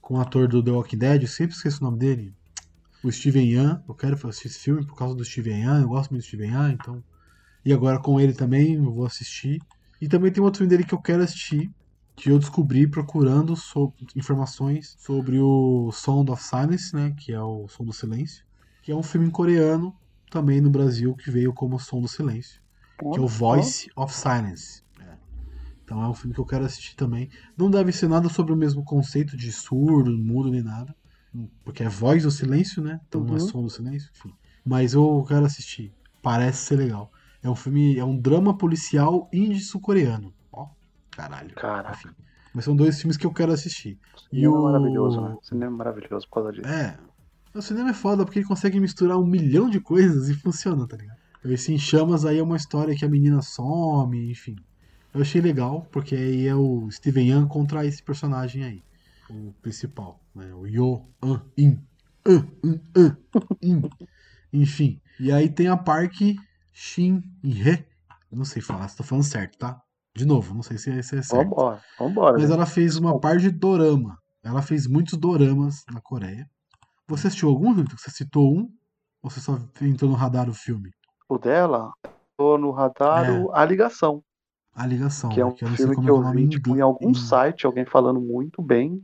com 0.00 0.14
o 0.16 0.20
ator 0.20 0.48
do 0.48 0.62
The 0.62 0.70
Walking 0.70 0.98
Dead, 0.98 1.22
eu 1.22 1.28
sempre 1.28 1.54
esqueço 1.56 1.80
o 1.80 1.84
nome 1.84 1.98
dele, 1.98 2.34
o 3.02 3.10
Steven 3.12 3.46
Yeun. 3.46 3.80
Eu 3.88 3.94
quero 3.94 4.14
assistir 4.28 4.48
esse 4.48 4.58
filme 4.60 4.86
por 4.86 4.96
causa 4.96 5.14
do 5.16 5.24
Steven 5.24 5.60
Yeun, 5.62 5.82
eu 5.82 5.88
gosto 5.88 6.10
muito 6.10 6.24
do 6.24 6.26
Steven 6.26 6.50
Yeun, 6.50 6.70
então. 6.72 7.04
E 7.64 7.72
agora 7.72 8.00
com 8.00 8.20
ele 8.20 8.32
também, 8.32 8.74
eu 8.74 8.92
vou 8.92 9.06
assistir. 9.06 9.60
E 10.00 10.08
também 10.08 10.32
tem 10.32 10.42
outro 10.42 10.58
filme 10.58 10.70
dele 10.70 10.84
que 10.84 10.94
eu 10.94 11.00
quero 11.00 11.22
assistir, 11.22 11.72
que 12.16 12.30
eu 12.30 12.38
descobri 12.38 12.88
procurando 12.88 13.56
so- 13.56 13.94
informações 14.16 14.94
sobre 14.98 15.38
o 15.40 15.90
Sound 15.92 16.30
of 16.30 16.42
Silence, 16.42 16.94
né, 16.94 17.14
que 17.18 17.32
é 17.32 17.40
o 17.40 17.68
Som 17.68 17.84
do 17.84 17.92
Silêncio, 17.92 18.44
que 18.82 18.92
é 18.92 18.96
um 18.96 19.02
filme 19.02 19.30
coreano, 19.30 19.94
também 20.30 20.60
no 20.60 20.70
Brasil, 20.70 21.14
que 21.14 21.30
veio 21.30 21.52
como 21.52 21.78
Som 21.78 22.00
do 22.00 22.08
Silêncio, 22.08 22.60
que 23.10 23.18
é 23.18 23.22
o 23.22 23.28
Voice 23.28 23.90
of 23.96 24.14
Silence. 24.14 24.82
É. 25.92 25.98
Então 25.98 26.02
é 26.04 26.08
um 26.08 26.14
filme 26.14 26.34
que 26.34 26.40
eu 26.40 26.46
quero 26.46 26.64
assistir 26.64 26.96
também. 26.96 27.28
Não 27.56 27.70
deve 27.70 27.92
ser 27.92 28.08
nada 28.08 28.28
sobre 28.28 28.52
o 28.52 28.56
mesmo 28.56 28.82
conceito 28.84 29.36
de 29.36 29.52
surdo, 29.52 30.10
mudo 30.16 30.50
nem 30.50 30.62
nada, 30.62 30.94
porque 31.64 31.82
é 31.82 31.88
voz 31.88 32.22
do 32.22 32.30
silêncio, 32.30 32.82
né? 32.82 32.98
Então 33.08 33.22
não 33.22 33.36
é 33.36 33.40
Uhum. 33.40 33.48
som 33.48 33.62
do 33.62 33.70
silêncio, 33.70 34.10
enfim. 34.16 34.32
Mas 34.64 34.94
eu 34.94 35.24
quero 35.28 35.44
assistir. 35.44 35.92
Parece 36.22 36.58
ser 36.66 36.76
legal. 36.76 37.10
É 37.42 37.50
um 37.50 37.56
filme, 37.56 37.98
é 37.98 38.04
um 38.04 38.16
drama 38.16 38.56
policial 38.56 39.28
indie-sul-coreano. 39.32 40.32
Ó, 40.52 40.68
caralho. 41.10 41.54
Caraca. 41.56 41.92
Enfim. 41.98 42.14
Mas 42.54 42.64
são 42.64 42.76
dois 42.76 43.00
filmes 43.00 43.16
que 43.16 43.26
eu 43.26 43.32
quero 43.32 43.52
assistir. 43.52 43.98
O 44.14 44.36
E 44.36 44.36
cinema 44.36 44.56
o- 44.56 44.68
é 44.68 44.72
maravilhoso, 44.72 45.20
né? 45.20 45.34
O 45.40 45.44
cinema 45.44 45.72
é 45.74 45.76
maravilhoso 45.76 46.26
por 46.28 46.34
causa 46.34 46.52
disso. 46.52 46.68
É. 46.68 46.98
O 47.54 47.60
cinema 47.62 47.90
é 47.90 47.94
foda 47.94 48.24
porque 48.24 48.38
ele 48.38 48.46
consegue 48.46 48.78
misturar 48.80 49.18
um 49.18 49.26
milhão 49.26 49.68
de 49.68 49.80
coisas 49.80 50.28
e 50.28 50.34
funciona, 50.34 50.86
tá 50.86 50.96
ligado? 50.96 51.18
Esse 51.44 51.72
Em 51.72 51.78
Chamas 51.78 52.24
aí 52.24 52.38
é 52.38 52.42
uma 52.42 52.56
história 52.56 52.94
que 52.94 53.04
a 53.04 53.08
menina 53.08 53.42
some, 53.42 54.30
enfim. 54.30 54.54
Eu 55.14 55.20
achei 55.20 55.40
legal, 55.40 55.86
porque 55.92 56.14
aí 56.14 56.46
é 56.46 56.54
o 56.54 56.90
Steven 56.90 57.28
Yeun 57.28 57.46
contra 57.46 57.84
esse 57.84 58.02
personagem 58.02 58.64
aí. 58.64 58.84
O 59.28 59.52
principal, 59.60 60.20
né? 60.34 60.52
O 60.54 60.66
Yo 60.66 61.06
An 61.22 61.42
In. 61.56 61.78
An, 62.26 62.46
An, 62.64 62.80
An, 62.96 63.16
In. 63.60 63.82
Enfim. 64.52 65.00
E 65.20 65.30
aí 65.30 65.48
tem 65.48 65.68
a 65.68 65.76
Park 65.76 66.14
Shin. 66.72 67.22
Eu 68.30 68.38
não 68.38 68.44
sei 68.44 68.62
falar 68.62 68.88
se 68.88 68.96
tô 68.96 69.02
falando 69.02 69.24
certo, 69.24 69.58
tá? 69.58 69.82
De 70.14 70.24
novo, 70.24 70.54
não 70.54 70.62
sei 70.62 70.78
se 70.78 70.90
é, 70.90 71.02
se 71.02 71.16
é 71.16 71.22
certo. 71.22 71.50
Vambora, 71.50 71.80
vambora. 71.98 72.38
Mas 72.38 72.48
né? 72.48 72.54
ela 72.54 72.66
fez 72.66 72.96
uma 72.96 73.18
parte 73.18 73.42
de 73.42 73.50
dorama. 73.50 74.18
Ela 74.42 74.60
fez 74.60 74.86
muitos 74.86 75.18
doramas 75.18 75.84
na 75.92 76.00
Coreia. 76.00 76.48
Você 77.06 77.28
assistiu 77.28 77.48
algum, 77.48 77.74
Hilton? 77.74 77.96
Você 77.96 78.10
citou 78.10 78.52
um? 78.52 78.70
Ou 79.22 79.30
você 79.30 79.40
só 79.40 79.58
entrou 79.80 80.10
no 80.10 80.16
radar 80.16 80.48
o 80.50 80.54
filme? 80.54 80.90
O 81.28 81.38
dela, 81.38 81.92
tô 82.36 82.58
no 82.58 82.70
radar 82.70 83.30
É. 83.30 83.46
A 83.52 83.64
Ligação, 83.64 84.22
A 84.74 84.86
Ligação. 84.86 85.30
que 85.30 85.40
é 85.40 85.44
né? 85.44 85.50
um 85.50 85.56
sei 85.56 85.76
filme 85.76 85.94
que 86.02 86.10
eu 86.10 86.22
vi 86.32 86.42
em 86.44 86.48
tipo, 86.48 86.74
em 86.76 86.80
algum 86.80 87.12
site, 87.14 87.66
alguém 87.66 87.84
falando 87.84 88.20
muito 88.20 88.62
bem. 88.62 89.02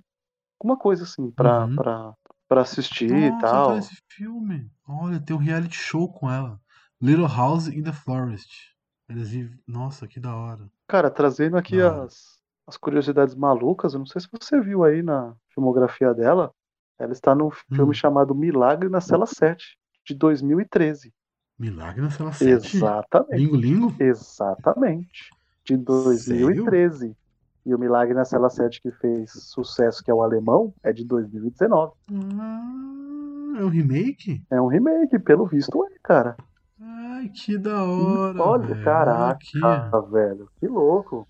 Alguma 0.60 0.76
coisa 0.78 1.04
assim, 1.04 1.30
pra, 1.30 1.66
Uhum. 1.66 1.76
pra, 1.76 2.14
pra 2.48 2.60
assistir 2.62 3.10
e 3.12 3.30
Nossa, 3.30 3.46
tal. 3.46 3.64
então 3.66 3.78
esse 3.78 3.96
filme. 4.08 4.70
Olha, 4.88 5.20
tem 5.20 5.36
um 5.36 5.38
reality 5.38 5.76
show 5.76 6.10
com 6.10 6.30
ela. 6.30 6.60
Little 7.00 7.28
House 7.28 7.68
in 7.68 7.82
the 7.82 7.92
Forest. 7.92 8.74
Eles 9.08 9.30
vivem- 9.30 9.58
Nossa, 9.66 10.08
que 10.08 10.18
da 10.18 10.34
hora. 10.34 10.68
Cara, 10.88 11.10
trazendo 11.10 11.56
aqui 11.56 11.80
hora. 11.80 12.04
as, 12.04 12.38
as 12.66 12.76
curiosidades 12.76 13.34
malucas, 13.34 13.92
eu 13.92 13.98
não 14.00 14.06
sei 14.06 14.20
se 14.20 14.28
você 14.32 14.60
viu 14.60 14.82
aí 14.84 15.02
na 15.02 15.34
filmografia 15.54 16.12
dela. 16.14 16.50
Ela 16.98 17.12
está 17.12 17.34
num 17.34 17.50
filme 17.50 17.90
Hum. 17.90 17.94
chamado 17.94 18.34
Milagre 18.34 18.88
na 18.88 19.00
Cela 19.00 19.26
7, 19.26 19.78
de 20.04 20.14
2013. 20.14 21.12
Milagre 21.58 22.00
na 22.02 22.10
Cela 22.10 22.32
7. 22.32 22.76
Exatamente. 22.76 23.36
Lingo 23.36 23.56
Lingo? 23.56 23.94
Exatamente. 24.02 25.30
De 25.68 25.76
2013. 25.76 27.14
E 27.66 27.74
o 27.74 27.78
Milagre 27.78 28.14
na 28.14 28.24
Cela 28.24 28.48
7 28.48 28.80
que 28.80 28.90
fez 28.92 29.30
sucesso, 29.30 30.02
que 30.02 30.10
é 30.10 30.14
o 30.14 30.22
alemão, 30.22 30.72
é 30.82 30.90
de 30.90 31.04
2019. 31.04 31.92
Ah, 32.40 33.58
é 33.58 33.64
um 33.64 33.68
remake? 33.68 34.42
É 34.50 34.58
um 34.58 34.68
remake, 34.68 35.18
pelo 35.18 35.44
visto 35.46 35.84
é, 35.84 35.90
cara. 36.02 36.36
Ai, 36.80 37.28
que 37.28 37.58
da 37.58 37.84
hora. 37.84 38.40
Olha, 38.40 38.66
velho. 38.68 38.84
caraca, 38.84 39.32
aqui, 39.32 40.10
velho. 40.10 40.48
Que 40.58 40.66
louco. 40.66 41.28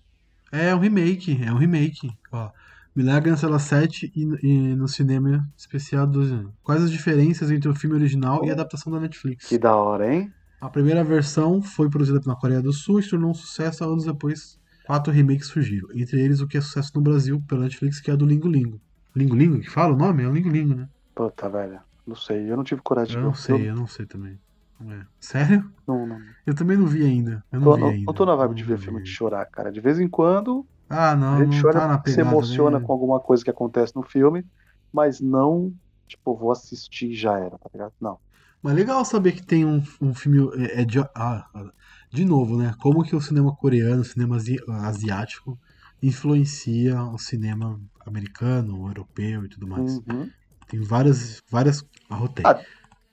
É 0.51 0.73
um 0.73 0.79
remake, 0.79 1.37
é 1.43 1.51
um 1.51 1.57
remake. 1.57 2.09
Ó, 2.31 2.49
Milagre 2.95 3.31
na 3.31 3.37
Cela 3.37 3.59
7 3.59 4.11
e, 4.15 4.21
e 4.41 4.75
no 4.75 4.87
cinema 4.87 5.45
especial 5.57 6.07
do. 6.07 6.53
Quais 6.63 6.83
as 6.83 6.91
diferenças 6.91 7.51
entre 7.51 7.69
o 7.69 7.75
filme 7.75 7.95
original 7.95 8.45
e 8.45 8.49
a 8.49 8.53
adaptação 8.53 8.91
da 8.91 8.99
Netflix? 8.99 9.47
Que 9.47 9.57
da 9.57 9.75
hora, 9.75 10.13
hein? 10.13 10.33
A 10.61 10.69
primeira 10.69 11.03
versão 11.03 11.61
foi 11.61 11.89
produzida 11.89 12.19
na 12.25 12.35
Coreia 12.35 12.61
do 12.61 12.73
Sul 12.73 12.99
e 12.99 13.03
se 13.03 13.09
tornou 13.11 13.31
um 13.31 13.33
sucesso. 13.33 13.83
Anos 13.83 14.05
depois, 14.05 14.59
quatro 14.85 15.11
remakes 15.11 15.47
surgiram. 15.47 15.87
Entre 15.93 16.19
eles, 16.19 16.41
o 16.41 16.47
que 16.47 16.57
é 16.57 16.61
sucesso 16.61 16.91
no 16.95 17.01
Brasil 17.01 17.41
pela 17.47 17.61
Netflix, 17.61 17.99
que 18.01 18.11
é 18.11 18.13
a 18.13 18.17
do 18.17 18.25
Lingo 18.25 18.47
Lingo. 18.47 18.81
Lingo 19.15 19.35
Lingo? 19.35 19.59
Que 19.59 19.69
fala 19.69 19.93
o 19.93 19.97
nome? 19.97 20.23
É 20.23 20.27
o 20.27 20.33
Lingo 20.33 20.49
Lingo, 20.49 20.75
né? 20.75 20.89
Puta, 21.15 21.49
velho. 21.49 21.79
Não 22.05 22.15
sei, 22.15 22.49
eu 22.51 22.57
não 22.57 22.63
tive 22.63 22.81
coragem 22.81 23.11
de 23.13 23.17
Eu 23.17 23.23
não 23.23 23.33
sei, 23.33 23.69
eu 23.69 23.75
não 23.75 23.87
sei 23.87 24.05
também. 24.05 24.39
É. 24.81 25.05
Sério? 25.19 25.69
Não, 25.87 26.07
não. 26.07 26.19
Eu 26.45 26.55
também 26.55 26.77
não 26.77 26.87
vi 26.87 27.03
ainda. 27.03 27.43
Eu 27.51 27.59
não 27.59 27.67
Tô, 27.67 27.75
vi 27.75 27.81
não, 27.81 27.87
ainda. 27.89 28.05
não 28.05 28.13
tô 28.13 28.25
na 28.25 28.35
vibe 28.35 28.55
de 28.55 28.63
ver 28.63 28.77
filme 28.77 29.01
de 29.01 29.09
chorar, 29.09 29.45
cara. 29.45 29.71
De 29.71 29.81
vez 29.81 29.99
em 29.99 30.07
quando 30.07 30.65
Ah, 30.89 31.15
não, 31.15 31.35
a 31.37 31.43
gente 31.43 31.55
não 31.55 31.61
chora, 31.61 31.79
tá 31.81 31.87
na 31.87 31.97
se 31.97 32.03
pegada. 32.15 32.21
emociona 32.21 32.79
né? 32.79 32.85
com 32.85 32.91
alguma 32.93 33.19
coisa 33.19 33.43
que 33.43 33.49
acontece 33.49 33.95
no 33.95 34.03
filme, 34.03 34.45
mas 34.91 35.19
não, 35.19 35.73
tipo, 36.07 36.35
vou 36.35 36.51
assistir 36.51 37.11
e 37.11 37.15
já 37.15 37.37
era, 37.37 37.57
tá 37.57 37.69
ligado? 37.73 37.93
Não. 37.99 38.17
Mas 38.61 38.75
legal 38.75 39.03
saber 39.05 39.33
que 39.33 39.45
tem 39.45 39.65
um, 39.65 39.81
um 40.01 40.13
filme. 40.13 40.49
É, 40.57 40.81
é 40.81 40.85
de, 40.85 40.99
ah, 40.99 41.09
ah, 41.15 41.71
de 42.11 42.25
novo, 42.25 42.57
né? 42.57 42.73
Como 42.79 43.03
que 43.03 43.15
o 43.15 43.21
cinema 43.21 43.55
coreano, 43.55 44.01
o 44.01 44.05
cinema 44.05 44.35
asi- 44.35 44.59
asiático, 44.67 45.57
influencia 46.01 47.01
o 47.03 47.17
cinema 47.17 47.79
americano, 48.05 48.81
o 48.81 48.87
europeu 48.87 49.45
e 49.45 49.49
tudo 49.49 49.67
mais. 49.67 49.97
Uhum. 49.99 50.29
Tem 50.67 50.81
várias. 50.81 51.41
várias 51.49 51.83
arrotei. 52.09 52.45
Ah. 52.45 52.61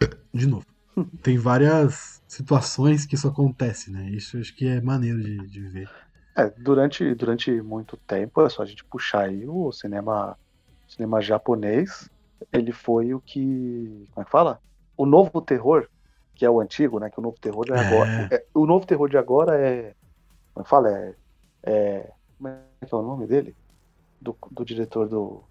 De 0.33 0.47
novo. 0.47 0.67
Tem 1.23 1.39
várias 1.39 2.23
situações 2.27 3.05
que 3.07 3.15
isso 3.15 3.29
acontece, 3.29 3.91
né? 3.91 4.11
Isso 4.11 4.39
acho 4.39 4.55
que 4.55 4.67
é 4.67 4.81
maneiro 4.81 5.23
de, 5.23 5.37
de 5.47 5.61
ver. 5.69 5.91
É, 6.37 6.51
durante, 6.59 7.15
durante 7.15 7.51
muito 7.63 7.97
tempo, 8.07 8.43
é 8.43 8.49
só 8.49 8.63
a 8.63 8.67
gente 8.67 8.85
puxar 8.85 9.25
aí 9.25 9.47
o 9.47 9.73
cinema, 9.73 10.37
cinema 10.89 11.21
japonês, 11.21 12.11
ele 12.53 12.73
foi 12.73 13.15
o 13.15 13.21
que, 13.21 14.07
como 14.11 14.23
é 14.23 14.25
que 14.25 14.31
fala? 14.31 14.61
O 14.97 15.05
novo 15.07 15.41
terror, 15.43 15.87
que 16.35 16.45
é 16.45 16.51
o 16.51 16.61
antigo, 16.61 16.99
né? 16.99 17.11
Que 17.11 17.19
o 17.19 17.23
novo 17.23 17.37
terror 17.41 17.67
é, 17.71 17.75
É. 17.77 17.79
agora. 17.81 18.29
é- 18.31 18.45
o 18.55 18.67
novo 18.67 18.87
terror 18.87 19.09
de 19.09 19.19
agora 19.19 19.59
é, 19.59 19.95
como 20.55 20.61
é 20.61 20.65
que 20.65 20.69
fala? 20.71 20.91
É, 20.91 21.15
é, 21.65 22.13
como 22.39 22.49
é 22.49 22.59
que 22.87 22.95
é 22.95 22.97
o 22.99 23.03
nome 23.03 23.27
dele? 23.27 23.55
Do, 24.21 24.37
do 24.51 24.65
diretor 24.65 25.09
do, 25.09 25.43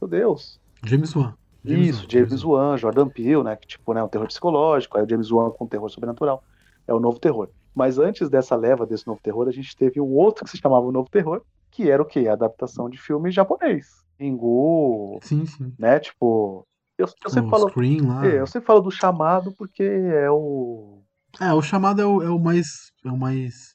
do 0.00 0.06
Deus. 0.08 0.60
James 0.84 1.14
Wan. 1.14 1.34
Isso, 1.64 2.06
James 2.08 2.42
Wan, 2.42 2.76
Jordan 2.76 3.08
Peele, 3.08 3.44
né? 3.44 3.54
Que 3.54 3.66
tipo, 3.68 3.94
né, 3.94 4.02
um 4.02 4.08
terror 4.08 4.26
psicológico, 4.26 4.98
aí 4.98 5.04
o 5.04 5.08
James 5.08 5.30
Wan 5.30 5.50
com 5.50 5.66
terror 5.66 5.88
sobrenatural. 5.88 6.42
É 6.88 6.92
o 6.92 6.98
novo 6.98 7.20
terror. 7.20 7.48
Mas 7.72 7.98
antes 7.98 8.28
dessa 8.28 8.56
leva 8.56 8.84
desse 8.84 9.06
novo 9.06 9.20
terror, 9.22 9.46
a 9.46 9.52
gente 9.52 9.74
teve 9.76 10.00
um 10.00 10.12
outro 10.12 10.44
que 10.44 10.50
se 10.50 10.58
chamava 10.58 10.84
o 10.84 10.90
novo 10.92 11.08
terror, 11.08 11.40
que 11.70 11.88
era 11.88 12.02
o 12.02 12.04
quê? 12.04 12.26
A 12.26 12.32
adaptação 12.32 12.90
de 12.90 12.98
filme 12.98 13.30
japonês. 13.30 14.02
Ringu, 14.18 15.18
Sim, 15.22 15.46
sim. 15.46 15.72
né? 15.78 16.00
Tipo. 16.00 16.66
Eu, 17.02 17.08
eu 17.24 17.30
sempre 17.30 17.50
falo. 17.50 17.68
Scream 17.68 18.08
lá. 18.08 18.26
é, 18.26 18.40
eu 18.40 18.46
sempre 18.46 18.66
falo 18.66 18.80
do 18.80 18.90
chamado 18.90 19.52
porque 19.52 19.82
é 19.82 20.30
o. 20.30 21.02
É, 21.40 21.52
o 21.52 21.62
chamado 21.62 22.00
é 22.00 22.06
o, 22.06 22.22
é 22.22 22.30
o 22.30 22.38
mais. 22.38 22.92
É 23.04 23.10
o 23.10 23.16
mais. 23.16 23.74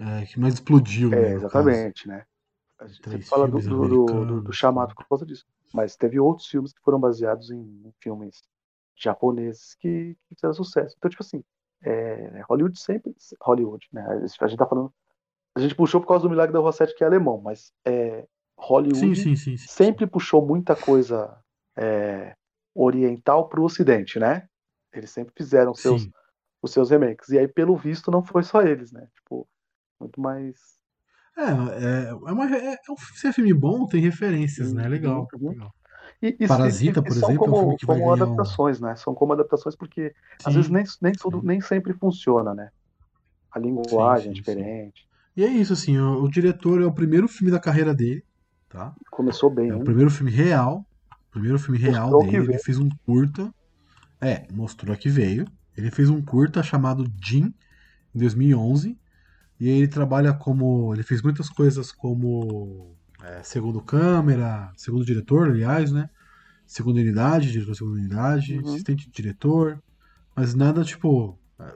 é, 0.00 0.26
que 0.26 0.38
mais 0.38 0.54
explodiu, 0.54 1.10
né? 1.10 1.16
É, 1.16 1.30
no 1.30 1.36
exatamente, 1.36 2.08
né? 2.08 2.24
A 2.78 2.86
gente 2.86 3.00
Três 3.00 3.14
sempre 3.14 3.28
fala 3.28 3.48
do, 3.48 3.58
do, 3.58 4.24
do- 4.24 4.40
do- 4.42 4.52
chamado 4.52 4.94
por 4.94 5.08
causa 5.08 5.24
disso. 5.24 5.46
Mas 5.72 5.96
teve 5.96 6.20
outros 6.20 6.46
filmes 6.46 6.72
que 6.72 6.80
foram 6.82 7.00
baseados 7.00 7.50
em, 7.50 7.92
filmes 8.00 8.42
japoneses 8.94 9.74
que, 9.76 10.14
que 10.28 10.34
fizeram 10.34 10.54
sucesso. 10.54 10.94
Então, 10.98 11.10
tipo 11.10 11.22
assim, 11.22 11.42
é, 11.82 12.42
Hollywood 12.48 12.78
sempre. 12.78 13.14
Hollywood, 13.40 13.86
né? 13.92 14.04
A 14.06 14.46
gente 14.46 14.58
tá 14.58 14.66
falando. 14.66 14.92
A 15.54 15.60
gente 15.60 15.74
puxou 15.74 16.00
por 16.02 16.08
causa 16.08 16.24
do 16.24 16.30
Milagre 16.30 16.52
da 16.52 16.58
Rua 16.58 16.72
7, 16.72 16.94
que 16.94 17.02
é 17.02 17.06
alemão, 17.06 17.40
mas 17.40 17.72
é, 17.84 18.26
Hollywood 18.58 19.16
sim, 19.16 19.34
sim. 19.36 19.56
sim. 19.56 19.66
sempre 19.66 20.06
puxou 20.06 20.44
muita 20.44 20.76
coisa 20.76 21.34
é, 21.76 22.34
oriental 22.76 23.48
pro 23.48 23.64
ocidente, 23.64 24.18
né? 24.18 24.46
Eles 24.92 25.10
sempre 25.10 25.32
fizeram 25.36 25.74
seus, 25.74 26.02
Sim. 26.02 26.12
os 26.62 26.70
seus 26.72 26.90
remakes. 26.90 27.28
E 27.30 27.38
aí, 27.38 27.48
pelo 27.48 27.76
visto, 27.76 28.10
não 28.10 28.22
foi 28.22 28.42
só 28.42 28.62
eles, 28.62 28.92
né? 28.92 29.08
Tipo, 29.14 29.48
muito 30.00 30.20
mais. 30.20 30.76
É, 31.36 31.42
é, 31.42 32.08
é, 32.08 32.14
uma, 32.14 32.46
é, 32.54 32.74
é 32.74 32.90
um, 32.90 33.28
é 33.28 33.32
filme 33.32 33.52
bom, 33.52 33.86
tem 33.86 34.00
referências, 34.00 34.72
né? 34.72 34.88
Legal. 34.88 35.28
Uhum. 35.34 35.50
legal. 35.50 35.74
E, 36.22 36.28
e- 36.40 36.48
Parasita, 36.48 37.00
e- 37.00 37.02
por 37.02 37.12
exemplo, 37.12 37.30
é 37.30 37.32
um 37.34 37.38
como, 37.38 37.56
filme 37.56 37.76
que 37.76 37.86
como 37.86 37.98
ganhar 37.98 38.10
um- 38.10 38.12
adaptações, 38.14 38.80
né? 38.80 38.96
São 38.96 39.14
como 39.14 39.32
adaptações 39.32 39.76
porque 39.76 40.14
às 40.44 40.52
Sim. 40.52 40.60
vezes 40.60 40.70
nem, 40.70 40.84
nem 41.02 41.12
tudo, 41.12 41.40
sim. 41.40 41.46
nem 41.46 41.60
sempre 41.60 41.92
funciona, 41.92 42.54
né? 42.54 42.70
A 43.52 43.58
linguagem 43.58 44.32
sim, 44.32 44.38
é 44.38 44.40
diferente. 44.40 45.06
E 45.36 45.44
é 45.44 45.48
isso, 45.48 45.74
assim, 45.74 45.98
o, 45.98 46.22
o 46.22 46.30
diretor 46.30 46.80
é 46.80 46.86
o 46.86 46.92
primeiro 46.92 47.28
filme 47.28 47.50
da 47.50 47.60
carreira 47.60 47.94
dele, 47.94 48.24
tá? 48.68 48.94
Começou 49.10 49.50
bem, 49.50 49.70
É 49.70 49.74
o 49.74 49.78
hein? 49.78 49.84
primeiro 49.84 50.10
filme 50.10 50.30
real. 50.30 50.86
Primeiro 51.36 51.58
filme 51.58 51.78
real 51.78 52.10
Mostrou 52.10 52.32
dele. 52.32 52.52
Ele 52.54 52.58
fez 52.58 52.78
um 52.78 52.88
curta. 53.04 53.54
É, 54.18 54.50
mostrou 54.50 54.96
que 54.96 55.10
veio. 55.10 55.44
Ele 55.76 55.90
fez 55.90 56.08
um 56.08 56.22
curta 56.22 56.62
chamado 56.62 57.04
Jin, 57.22 57.52
em 58.14 58.18
2011. 58.18 58.98
E 59.60 59.68
ele 59.68 59.86
trabalha 59.86 60.32
como. 60.32 60.94
Ele 60.94 61.02
fez 61.02 61.20
muitas 61.20 61.50
coisas 61.50 61.92
como. 61.92 62.96
é, 63.22 63.42
segundo 63.42 63.82
câmera, 63.82 64.72
segundo 64.78 65.04
diretor, 65.04 65.50
aliás, 65.50 65.92
né? 65.92 66.08
Segunda 66.66 67.00
unidade, 67.00 67.52
diretor 67.52 67.72
de 67.72 67.78
segunda 67.78 67.98
unidade, 68.00 68.54
Uhum. 68.56 68.68
assistente 68.70 69.04
de 69.04 69.12
diretor. 69.12 69.78
Mas 70.34 70.54
nada 70.54 70.82
tipo. 70.82 71.38
é, 71.58 71.74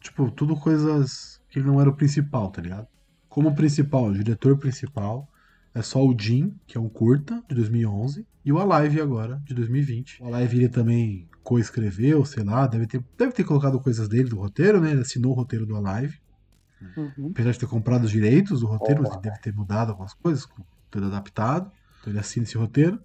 Tipo, 0.00 0.30
tudo 0.30 0.56
coisas 0.56 1.40
que 1.50 1.58
ele 1.58 1.66
não 1.66 1.78
era 1.78 1.90
o 1.90 1.96
principal, 1.96 2.50
tá 2.50 2.62
ligado? 2.62 2.86
Como 3.28 3.54
principal, 3.54 4.10
diretor 4.14 4.56
principal 4.58 5.28
é 5.74 5.82
só 5.82 6.04
o 6.04 6.14
Jim, 6.18 6.54
que 6.66 6.78
é 6.78 6.80
um 6.80 6.88
curta, 6.88 7.42
de 7.48 7.54
2011, 7.54 8.26
e 8.44 8.52
o 8.52 8.58
Alive 8.58 9.00
agora, 9.00 9.42
de 9.44 9.54
2020. 9.54 10.22
O 10.22 10.32
Alive 10.32 10.56
ele 10.56 10.68
também 10.68 11.28
coescreveu, 11.42 12.24
sei 12.24 12.44
lá, 12.44 12.66
deve 12.66 12.86
ter, 12.86 13.04
deve 13.18 13.32
ter 13.32 13.44
colocado 13.44 13.80
coisas 13.80 14.08
dele 14.08 14.28
do 14.28 14.38
roteiro, 14.38 14.80
né? 14.80 14.92
Ele 14.92 15.00
assinou 15.00 15.32
o 15.32 15.34
roteiro 15.34 15.66
do 15.66 15.76
Alive. 15.76 16.18
Uhum. 16.96 17.30
Apesar 17.30 17.50
de 17.50 17.58
ter 17.58 17.66
comprado 17.66 18.04
os 18.04 18.10
direitos 18.10 18.60
do 18.60 18.66
roteiro, 18.66 19.02
mas 19.02 19.10
Porra, 19.10 19.20
ele 19.22 19.30
deve 19.30 19.42
ter 19.42 19.54
mudado 19.54 19.90
algumas 19.90 20.14
coisas, 20.14 20.46
tudo 20.90 21.06
adaptado. 21.06 21.70
Então 22.00 22.12
ele 22.12 22.20
assina 22.20 22.44
esse 22.44 22.56
roteiro. 22.56 23.00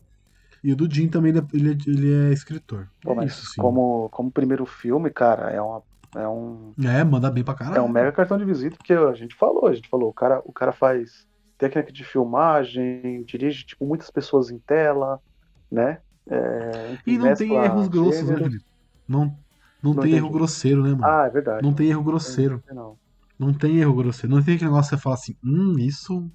E 0.64 0.74
o 0.74 0.76
do 0.76 0.94
Jim 0.94 1.08
também, 1.08 1.32
ele 1.32 1.40
é, 1.40 1.44
ele 1.54 1.70
é- 1.72 1.78
ele 1.88 2.14
é 2.14 2.34
escritor. 2.34 2.90
Pô, 3.02 3.14
é 3.14 3.16
mas 3.16 3.32
isso, 3.32 3.54
sim. 3.54 3.62
como, 3.62 4.10
como 4.10 4.30
primeiro 4.30 4.66
filme, 4.66 5.10
cara, 5.10 5.50
é, 5.50 5.62
uma, 5.62 5.82
é 6.16 6.28
um. 6.28 6.74
É, 6.84 7.04
manda 7.04 7.32
bem 7.32 7.44
pra 7.44 7.54
caralho. 7.54 7.78
É 7.78 7.82
um 7.82 7.88
mega 7.88 8.12
cartão 8.12 8.38
de 8.38 8.44
visita, 8.44 8.76
porque 8.76 8.94
a 8.94 9.14
gente 9.14 9.36
falou, 9.36 9.68
a 9.68 9.74
gente 9.74 9.88
falou, 9.88 10.10
o 10.10 10.14
cara, 10.14 10.42
o 10.44 10.52
cara 10.52 10.74
faz 10.74 11.29
técnica 11.60 11.92
de 11.92 12.04
filmagem, 12.04 13.24
dirige 13.24 13.66
tipo 13.66 13.86
muitas 13.86 14.10
pessoas 14.10 14.50
em 14.50 14.58
tela, 14.60 15.22
né? 15.72 16.02
É, 16.30 16.98
E 17.06 17.18
não 17.18 17.34
tem 17.36 17.54
erros 17.54 17.88
grossos, 17.88 18.24
né. 18.24 18.38
Felipe? 18.38 18.66
Não, 19.08 19.26
não, 19.84 19.94
Não 19.94 20.02
tem 20.02 20.14
erro 20.14 20.30
grosseiro, 20.30 20.84
né, 20.84 20.92
mano? 20.92 21.06
Ah, 21.06 21.26
é 21.26 21.30
verdade. 21.30 21.64
não 21.64 21.74
tem 21.74 21.90
erro 21.90 22.04
grosseiro. 22.04 22.64
Não. 22.72 22.98
Não 23.38 23.54
tem 23.54 23.78
erro 23.78 23.94
grosseiro. 23.96 24.36
Não 24.36 24.44
tem 24.44 24.56
aquele 24.56 24.70
negócio 24.70 24.90
que 24.92 24.98
você 24.98 25.02
fala 25.02 25.16
assim, 25.16 25.36
hum, 25.44 25.76
isso. 25.80 26.30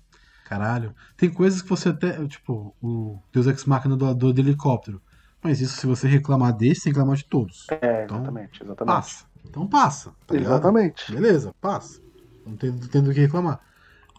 Caralho. 0.44 0.94
Tem 1.16 1.30
coisas 1.30 1.62
que 1.62 1.68
você 1.68 1.90
até. 1.90 2.26
Tipo, 2.26 2.74
o 2.82 3.18
Deus 3.32 3.46
Ex 3.46 3.64
Machina 3.64 3.96
do, 3.96 4.14
do, 4.14 4.32
do 4.32 4.40
helicóptero. 4.40 5.00
Mas 5.42 5.60
isso, 5.60 5.76
se 5.78 5.86
você 5.86 6.08
reclamar 6.08 6.56
desse, 6.56 6.84
tem 6.84 6.92
que 6.92 6.98
reclamar 6.98 7.16
de 7.16 7.24
todos. 7.28 7.66
É, 7.70 8.04
Então, 8.04 8.16
exatamente, 8.18 8.62
exatamente. 8.62 8.94
Passa. 8.96 9.24
Então 9.44 9.68
passa. 9.68 10.14
Tá 10.26 10.34
ligado? 10.34 10.52
exatamente. 10.54 11.12
Beleza, 11.12 11.52
passa. 11.60 12.00
Não 12.46 12.56
tem, 12.56 12.70
não 12.70 12.78
tem 12.88 13.02
do 13.02 13.12
que 13.12 13.20
reclamar. 13.20 13.60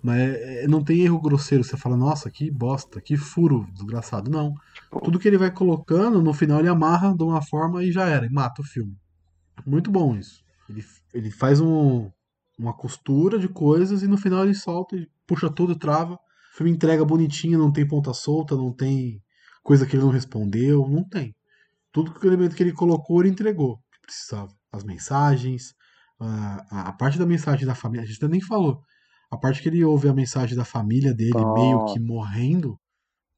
Mas 0.06 0.20
é, 0.20 0.68
não 0.68 0.84
tem 0.84 1.00
erro 1.02 1.20
grosseiro. 1.20 1.64
Você 1.64 1.76
fala, 1.76 1.98
nossa, 1.98 2.30
que 2.30 2.52
bosta, 2.52 3.02
que 3.02 3.18
furo 3.18 3.68
desgraçado. 3.74 4.30
Não. 4.30 4.54
Tudo 5.04 5.18
que 5.18 5.28
ele 5.28 5.38
vai 5.38 5.50
colocando, 5.50 6.22
no 6.22 6.32
final 6.32 6.60
ele 6.60 6.70
amarra 6.70 7.12
de 7.16 7.24
uma 7.24 7.42
forma 7.42 7.84
e 7.84 7.92
já 7.92 8.06
era, 8.08 8.28
e 8.28 8.30
mata 8.30 8.62
o 8.62 8.66
filme. 8.66 8.96
Muito 9.66 9.90
bom 9.90 10.16
isso. 10.16 10.44
Ele, 10.70 10.86
ele 11.12 11.32
faz 11.32 11.60
um, 11.60 12.12
uma 12.56 12.72
costura 12.72 13.40
de 13.40 13.48
coisas 13.48 14.04
e 14.04 14.08
no 14.08 14.16
final 14.16 14.44
ele 14.44 14.54
solta 14.54 14.96
e 14.96 15.10
puxa 15.26 15.50
tudo, 15.50 15.76
trava. 15.76 16.14
O 16.14 16.58
filme 16.58 16.72
entrega 16.72 17.04
bonitinho, 17.04 17.58
não 17.58 17.72
tem 17.72 17.88
ponta 17.88 18.14
solta, 18.14 18.56
não 18.56 18.72
tem 18.72 19.20
coisa 19.64 19.88
que 19.88 19.96
ele 19.96 20.04
não 20.04 20.12
respondeu, 20.12 20.88
não 20.88 21.04
tem. 21.04 21.36
Tudo 21.92 22.14
que 22.14 22.24
o 22.24 22.30
elemento 22.30 22.56
que 22.56 22.62
ele 22.62 22.74
colocou, 22.74 23.22
ele 23.22 23.30
entregou 23.30 23.78
que 23.92 24.02
precisava. 24.04 24.54
As 24.72 24.84
mensagens, 24.84 25.74
a, 26.20 26.66
a, 26.70 26.90
a 26.90 26.94
parte 26.94 27.18
da 27.18 27.26
mensagem 27.26 27.66
da 27.66 27.74
família, 27.74 28.04
a 28.04 28.08
gente 28.08 28.24
ainda 28.24 28.32
nem 28.32 28.42
falou. 28.42 28.84
A 29.32 29.38
parte 29.38 29.62
que 29.62 29.70
ele 29.70 29.84
ouve 29.84 30.08
a 30.08 30.14
mensagem 30.14 30.56
da 30.56 30.66
família 30.66 31.14
dele 31.14 31.34
meio 31.54 31.86
que 31.94 32.00
morrendo. 32.00 32.80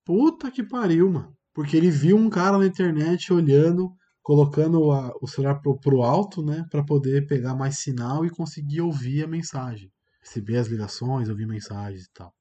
Puta 0.05 0.51
que 0.51 0.63
pariu, 0.63 1.09
mano. 1.11 1.35
Porque 1.53 1.75
ele 1.75 1.89
viu 1.89 2.15
um 2.17 2.29
cara 2.29 2.57
na 2.57 2.65
internet 2.67 3.33
olhando, 3.33 3.91
colocando 4.21 4.91
a- 4.91 5.11
o 5.21 5.27
celular 5.27 5.55
pro, 5.59 5.79
pro 5.79 6.03
alto, 6.03 6.43
né? 6.43 6.65
Pra 6.69 6.83
poder 6.83 7.25
pegar 7.27 7.55
mais 7.55 7.79
sinal 7.79 8.25
e 8.25 8.29
conseguir 8.29 8.81
ouvir 8.81 9.23
a 9.23 9.27
mensagem. 9.27 9.91
Receber 10.21 10.57
as 10.57 10.67
ligações, 10.67 11.29
ouvir 11.29 11.47
mensagens 11.47 12.05
e 12.05 12.11
tal. 12.13 12.33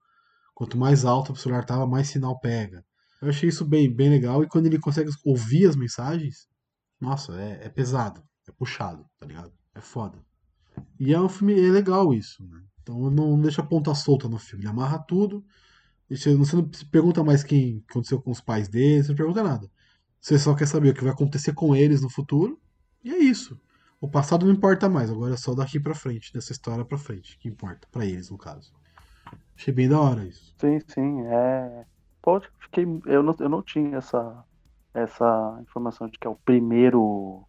Quanto 0.54 0.76
mais 0.76 1.04
alto 1.04 1.32
o 1.32 1.36
celular 1.36 1.64
tava, 1.64 1.86
mais 1.86 2.08
sinal 2.08 2.38
pega. 2.40 2.84
Eu 3.22 3.28
achei 3.28 3.48
isso 3.48 3.64
bem, 3.64 3.92
bem 3.92 4.10
legal. 4.10 4.42
E 4.42 4.48
quando 4.48 4.66
ele 4.66 4.78
consegue 4.78 5.10
ouvir 5.24 5.66
as 5.66 5.76
mensagens, 5.76 6.46
nossa, 7.00 7.32
é, 7.40 7.66
é 7.66 7.68
pesado. 7.68 8.22
É 8.48 8.52
puxado, 8.52 9.04
tá 9.18 9.26
ligado? 9.26 9.52
É 9.74 9.80
foda. 9.80 10.18
E 11.00 11.12
é 11.12 11.20
um 11.20 11.28
filme, 11.28 11.54
é 11.58 11.70
legal 11.70 12.12
isso, 12.14 12.42
né? 12.46 12.60
Então 12.86 13.10
não 13.10 13.40
deixa 13.40 13.62
a 13.62 13.66
ponta 13.66 13.92
solta 13.96 14.28
no 14.28 14.38
filme. 14.38 14.62
Ele 14.62 14.70
amarra 14.70 15.00
tudo. 15.00 15.44
E 16.08 16.16
Você 16.16 16.36
você 16.36 16.54
não 16.54 16.70
se 16.72 16.86
pergunta 16.86 17.24
mais 17.24 17.42
quem 17.42 17.84
aconteceu 17.90 18.22
com 18.22 18.30
os 18.30 18.40
pais 18.40 18.68
deles, 18.68 19.06
você 19.06 19.12
não 19.12 19.16
pergunta 19.16 19.42
nada. 19.42 19.68
Você 20.20 20.38
só 20.38 20.54
quer 20.54 20.66
saber 20.66 20.90
o 20.90 20.94
que 20.94 21.02
vai 21.02 21.12
acontecer 21.12 21.52
com 21.52 21.74
eles 21.74 22.00
no 22.00 22.08
futuro. 22.08 22.60
E 23.02 23.12
é 23.12 23.18
isso. 23.18 23.60
O 24.00 24.08
passado 24.08 24.46
não 24.46 24.52
importa 24.52 24.88
mais, 24.88 25.10
agora 25.10 25.34
é 25.34 25.36
só 25.36 25.52
daqui 25.52 25.80
pra 25.80 25.94
frente, 25.94 26.32
dessa 26.32 26.52
história 26.52 26.84
pra 26.84 26.98
frente, 26.98 27.36
que 27.38 27.48
importa, 27.48 27.88
pra 27.90 28.04
eles 28.06 28.30
no 28.30 28.38
caso. 28.38 28.72
Achei 29.56 29.74
bem 29.74 29.88
da 29.88 30.00
hora 30.00 30.24
isso. 30.24 30.54
Sim, 30.58 30.78
sim, 30.86 31.22
é. 31.26 31.84
Pô, 32.22 32.40
fiquei. 32.60 32.84
Eu 33.06 33.22
não, 33.22 33.34
eu 33.40 33.48
não 33.48 33.62
tinha 33.62 33.96
essa, 33.96 34.44
essa 34.94 35.58
informação 35.62 36.08
de 36.08 36.18
que 36.18 36.26
é 36.26 36.30
o 36.30 36.36
primeiro 36.36 37.44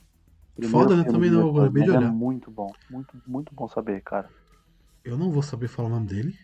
Primeiro 0.56 0.90
Foda, 0.90 0.96
né? 0.98 1.04
Também 1.04 1.30
não, 1.30 1.42
diretor, 1.44 1.62
acabei 1.62 1.84
de 1.84 1.90
mas 1.90 1.98
olhar. 2.00 2.08
É 2.08 2.12
muito 2.12 2.50
bom, 2.50 2.72
muito, 2.90 3.22
muito 3.28 3.54
bom 3.54 3.68
saber, 3.68 4.02
cara. 4.02 4.28
Eu 5.08 5.18
não 5.18 5.32
vou 5.32 5.42
saber 5.42 5.70
falar 5.70 5.88
o 5.88 5.92
nome 5.92 6.08
dele. 6.08 6.38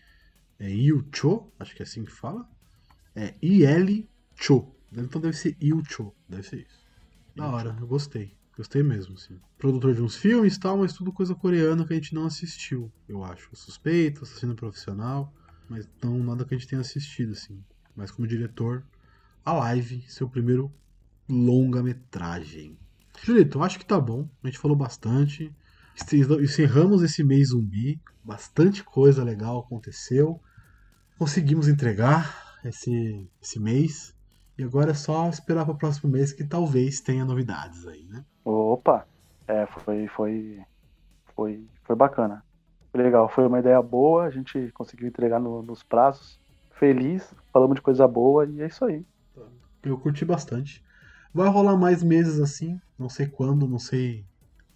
É 0.58 0.70
Yu 0.70 1.06
Cho, 1.14 1.52
acho 1.58 1.76
que 1.76 1.82
é 1.82 1.84
assim 1.84 2.02
que 2.02 2.10
fala. 2.10 2.48
É 3.14 3.34
I-L 3.42 4.08
Cho. 4.34 4.74
Então 4.90 5.20
deve 5.20 5.36
ser 5.36 5.54
Yu 5.60 5.82
Cho, 5.86 6.14
deve 6.26 6.44
ser 6.44 6.60
isso. 6.62 6.82
Da 7.36 7.46
hora, 7.46 7.76
eu 7.78 7.86
gostei. 7.86 8.34
Gostei 8.56 8.82
mesmo, 8.82 9.16
assim. 9.16 9.38
Produtor 9.58 9.94
de 9.94 10.00
uns 10.00 10.16
filmes 10.16 10.56
e 10.56 10.60
tal, 10.60 10.78
mas 10.78 10.94
tudo 10.94 11.12
coisa 11.12 11.34
coreana 11.34 11.84
que 11.86 11.92
a 11.92 11.96
gente 11.96 12.14
não 12.14 12.24
assistiu, 12.24 12.90
eu 13.06 13.22
acho. 13.22 13.54
Suspeito, 13.54 14.22
assassino 14.22 14.54
profissional, 14.54 15.30
mas 15.68 15.86
não 16.02 16.24
nada 16.24 16.46
que 16.46 16.54
a 16.54 16.56
gente 16.56 16.68
tenha 16.68 16.80
assistido, 16.80 17.32
assim. 17.32 17.62
Mas 17.94 18.10
como 18.10 18.26
diretor, 18.26 18.82
a 19.44 19.52
live, 19.52 20.02
seu 20.08 20.26
primeiro 20.26 20.72
longa-metragem. 21.28 22.78
Julito, 23.22 23.58
eu 23.58 23.62
acho 23.62 23.78
que 23.78 23.84
tá 23.84 24.00
bom. 24.00 24.26
A 24.42 24.46
gente 24.46 24.58
falou 24.58 24.76
bastante. 24.76 25.54
Encerramos 26.42 27.02
esse 27.02 27.22
mês 27.22 27.48
zumbi. 27.48 28.00
Bastante 28.22 28.82
coisa 28.82 29.22
legal 29.22 29.60
aconteceu. 29.60 30.40
Conseguimos 31.18 31.68
entregar 31.68 32.58
esse, 32.64 33.28
esse 33.40 33.60
mês. 33.60 34.14
E 34.56 34.62
agora 34.62 34.92
é 34.92 34.94
só 34.94 35.28
esperar 35.28 35.64
para 35.64 35.74
o 35.74 35.78
próximo 35.78 36.10
mês 36.10 36.32
que 36.32 36.44
talvez 36.44 37.00
tenha 37.00 37.24
novidades 37.24 37.86
aí, 37.86 38.04
né? 38.04 38.24
Opa! 38.44 39.06
É, 39.46 39.66
foi, 39.66 40.06
foi, 40.08 40.62
foi, 41.34 41.66
foi 41.82 41.96
bacana. 41.96 42.42
Foi 42.92 43.02
legal, 43.02 43.28
foi 43.28 43.46
uma 43.46 43.58
ideia 43.58 43.82
boa, 43.82 44.24
a 44.24 44.30
gente 44.30 44.70
conseguiu 44.72 45.08
entregar 45.08 45.40
no- 45.40 45.62
nos 45.62 45.82
prazos. 45.82 46.38
Feliz, 46.78 47.34
falamos 47.52 47.74
de 47.76 47.82
coisa 47.82 48.06
boa 48.06 48.46
e 48.46 48.62
é 48.62 48.66
isso 48.66 48.84
aí. 48.84 49.04
Eu 49.82 49.98
curti 49.98 50.24
bastante. 50.24 50.82
Vai 51.32 51.48
rolar 51.48 51.76
mais 51.76 52.02
meses 52.02 52.40
assim, 52.40 52.80
não 52.98 53.08
sei 53.08 53.26
quando, 53.26 53.66
não 53.68 53.78
sei 53.78 54.24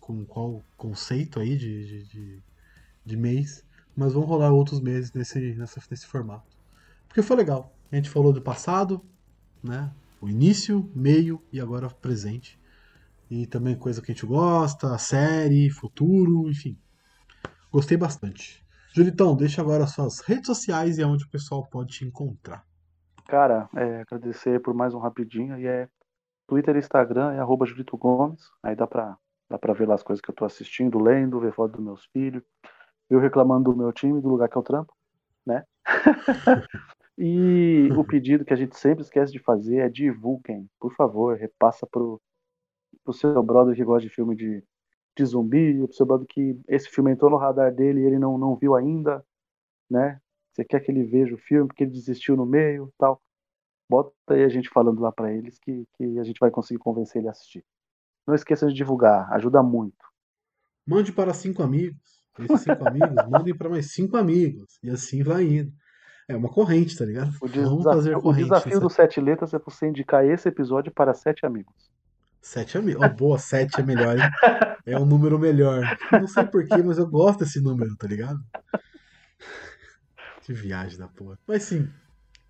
com 0.08 0.24
qual 0.24 0.62
conceito 0.74 1.38
aí 1.38 1.54
de, 1.54 1.86
de, 1.86 2.04
de, 2.04 2.42
de 3.04 3.16
mês, 3.16 3.62
mas 3.94 4.14
vão 4.14 4.22
rolar 4.22 4.50
outros 4.50 4.80
meses 4.80 5.12
nesse, 5.12 5.54
nessa, 5.54 5.82
nesse 5.90 6.06
formato. 6.06 6.56
Porque 7.06 7.20
foi 7.20 7.36
legal. 7.36 7.74
A 7.92 7.96
gente 7.96 8.08
falou 8.08 8.32
do 8.32 8.40
passado, 8.40 9.04
né? 9.62 9.92
O 10.18 10.26
início, 10.26 10.90
meio 10.94 11.42
e 11.52 11.60
agora 11.60 11.88
o 11.88 11.94
presente. 11.94 12.58
E 13.30 13.46
também 13.46 13.76
coisa 13.76 14.00
que 14.00 14.10
a 14.10 14.14
gente 14.14 14.24
gosta, 14.24 14.96
série, 14.96 15.68
futuro, 15.68 16.48
enfim. 16.48 16.78
Gostei 17.70 17.98
bastante. 17.98 18.64
Julitão, 18.94 19.36
deixa 19.36 19.60
agora 19.60 19.84
as 19.84 19.90
suas 19.90 20.20
redes 20.20 20.46
sociais 20.46 20.96
e 20.96 21.02
aonde 21.02 21.24
o 21.24 21.30
pessoal 21.30 21.66
pode 21.66 21.92
te 21.92 22.06
encontrar. 22.06 22.64
Cara, 23.28 23.68
é, 23.76 24.00
agradecer 24.00 24.58
por 24.62 24.72
mais 24.72 24.94
um 24.94 24.98
rapidinho. 24.98 25.58
E 25.58 25.66
é 25.66 25.86
Twitter 26.46 26.76
e 26.76 26.78
Instagram, 26.78 27.32
é 27.32 27.40
arroba 27.40 27.66
Julito 27.66 27.94
Gomes. 27.98 28.40
Aí 28.62 28.74
dá 28.74 28.86
pra, 28.86 29.18
dá 29.48 29.58
pra 29.58 29.72
ver 29.72 29.88
lá 29.88 29.94
as 29.94 30.02
coisas 30.02 30.20
que 30.20 30.30
eu 30.30 30.34
tô 30.34 30.44
assistindo, 30.44 30.98
lendo, 30.98 31.40
ver 31.40 31.52
foto 31.52 31.72
dos 31.72 31.84
meus 31.84 32.04
filhos, 32.06 32.42
eu 33.08 33.18
reclamando 33.18 33.72
do 33.72 33.76
meu 33.76 33.92
time, 33.92 34.20
do 34.20 34.28
lugar 34.28 34.48
que 34.48 34.56
eu 34.56 34.62
trampo, 34.62 34.94
né? 35.46 35.64
e 37.16 37.88
o 37.96 38.04
pedido 38.04 38.44
que 38.44 38.52
a 38.52 38.56
gente 38.56 38.76
sempre 38.76 39.02
esquece 39.02 39.32
de 39.32 39.38
fazer 39.38 39.78
é 39.78 39.88
divulguem, 39.88 40.68
por 40.78 40.94
favor, 40.94 41.36
repassa 41.36 41.86
pro, 41.86 42.20
pro 43.02 43.14
seu 43.14 43.42
brother 43.42 43.74
que 43.74 43.84
gosta 43.84 44.06
de 44.06 44.14
filme 44.14 44.36
de, 44.36 44.62
de 45.16 45.24
zumbi, 45.24 45.78
pro 45.86 45.94
seu 45.94 46.04
brother 46.04 46.26
que 46.28 46.60
esse 46.68 46.88
filme 46.90 47.12
entrou 47.12 47.30
no 47.30 47.38
radar 47.38 47.74
dele 47.74 48.00
e 48.00 48.04
ele 48.04 48.18
não, 48.18 48.36
não 48.36 48.54
viu 48.54 48.74
ainda, 48.74 49.24
né? 49.90 50.20
Você 50.52 50.64
quer 50.64 50.80
que 50.80 50.90
ele 50.90 51.04
veja 51.04 51.34
o 51.34 51.38
filme 51.38 51.68
porque 51.68 51.84
ele 51.84 51.92
desistiu 51.92 52.36
no 52.36 52.44
meio 52.44 52.92
tal. 52.98 53.22
Bota 53.88 54.12
aí 54.28 54.44
a 54.44 54.48
gente 54.48 54.68
falando 54.68 55.00
lá 55.00 55.10
pra 55.10 55.32
eles 55.32 55.58
que, 55.58 55.86
que 55.94 56.18
a 56.18 56.24
gente 56.24 56.38
vai 56.38 56.50
conseguir 56.50 56.78
convencer 56.78 57.22
ele 57.22 57.28
a 57.28 57.30
assistir. 57.30 57.64
Não 58.28 58.34
esqueça 58.34 58.66
de 58.68 58.74
divulgar, 58.74 59.32
ajuda 59.32 59.62
muito. 59.62 59.96
Mande 60.86 61.10
para 61.12 61.32
cinco 61.32 61.62
amigos. 61.62 61.98
Esses 62.38 62.60
cinco 62.60 62.86
amigos, 62.86 63.08
mandem 63.28 63.56
para 63.56 63.70
mais 63.70 63.90
cinco 63.90 64.18
amigos. 64.18 64.78
E 64.82 64.90
assim 64.90 65.22
vai 65.22 65.44
indo. 65.44 65.72
É 66.28 66.36
uma 66.36 66.50
corrente, 66.50 66.94
tá 66.96 67.06
ligado? 67.06 67.32
O 67.40 67.48
Vamos 67.48 67.84
fazer 67.84 68.10
desafio, 68.10 68.18
o 68.18 68.22
corrente. 68.22 68.44
desafio 68.44 68.80
dos 68.80 68.92
sete 68.92 69.18
letras 69.18 69.54
é 69.54 69.58
você 69.58 69.88
indicar 69.88 70.26
esse 70.26 70.46
episódio 70.46 70.92
para 70.92 71.14
sete 71.14 71.46
amigos. 71.46 71.90
Sete 72.42 72.76
amigos. 72.76 73.02
Oh, 73.02 73.08
boa, 73.08 73.38
sete 73.38 73.80
é 73.80 73.82
melhor, 73.82 74.16
hein? 74.18 74.30
É 74.84 74.98
um 74.98 75.06
número 75.06 75.38
melhor. 75.38 75.82
Não 76.12 76.26
sei 76.26 76.44
porquê, 76.44 76.82
mas 76.82 76.98
eu 76.98 77.06
gosto 77.08 77.40
desse 77.40 77.60
número, 77.62 77.96
tá 77.96 78.06
ligado? 78.06 78.38
Que 80.42 80.52
viagem 80.52 80.98
da 80.98 81.08
porra. 81.08 81.38
Mas 81.46 81.62
sim, 81.64 81.88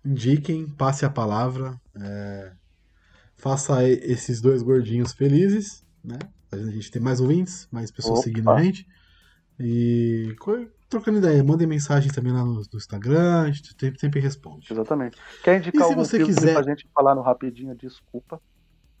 indiquem, 0.05 0.67
passe 0.67 1.05
a 1.05 1.09
palavra. 1.09 1.79
é, 1.95 2.51
Faça 3.39 3.83
e- 3.87 3.93
esses 4.03 4.41
dois 4.41 4.61
gordinhos 4.61 5.13
felizes, 5.13 5.83
né? 6.03 6.19
A 6.51 6.57
gente 6.57 6.91
ter 6.91 6.99
mais 6.99 7.19
ouvintes, 7.21 7.67
mais 7.71 7.89
pessoas 7.91 8.19
Opa. 8.19 8.23
seguindo 8.27 8.49
a 8.49 8.61
gente. 8.61 8.87
E 9.59 10.35
trocando 10.89 11.17
ideia, 11.19 11.43
mandem 11.43 11.67
mensagem 11.67 12.11
também 12.11 12.31
lá 12.33 12.43
no, 12.43 12.55
no 12.55 12.61
Instagram, 12.77 13.41
a 13.43 13.51
gente 13.51 13.75
sempre, 13.79 13.99
sempre 13.99 14.19
responde. 14.19 14.67
Exatamente. 14.71 15.17
Quer 15.43 15.55
E 15.55 15.57
indicar 15.59 15.83
se 15.85 15.91
algum 15.93 16.03
você 16.05 16.23
quiser- 16.23 16.53
pra 16.53 16.63
gente 16.63 16.87
falar 16.93 17.13
no 17.15 17.21
rapidinho? 17.21 17.75
Desculpa. 17.75 18.41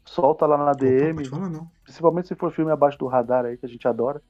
Solta 0.05 0.45
lá 0.45 0.57
na 0.57 0.71
DM. 0.73 1.15
pode 1.15 1.29
falar 1.29 1.49
não. 1.49 1.69
Principalmente 1.83 2.27
se 2.27 2.35
for 2.35 2.51
filme 2.51 2.71
abaixo 2.71 2.97
do 2.97 3.07
radar 3.07 3.45
aí, 3.45 3.57
que 3.57 3.65
a 3.65 3.69
gente 3.69 3.87
adora. 3.87 4.21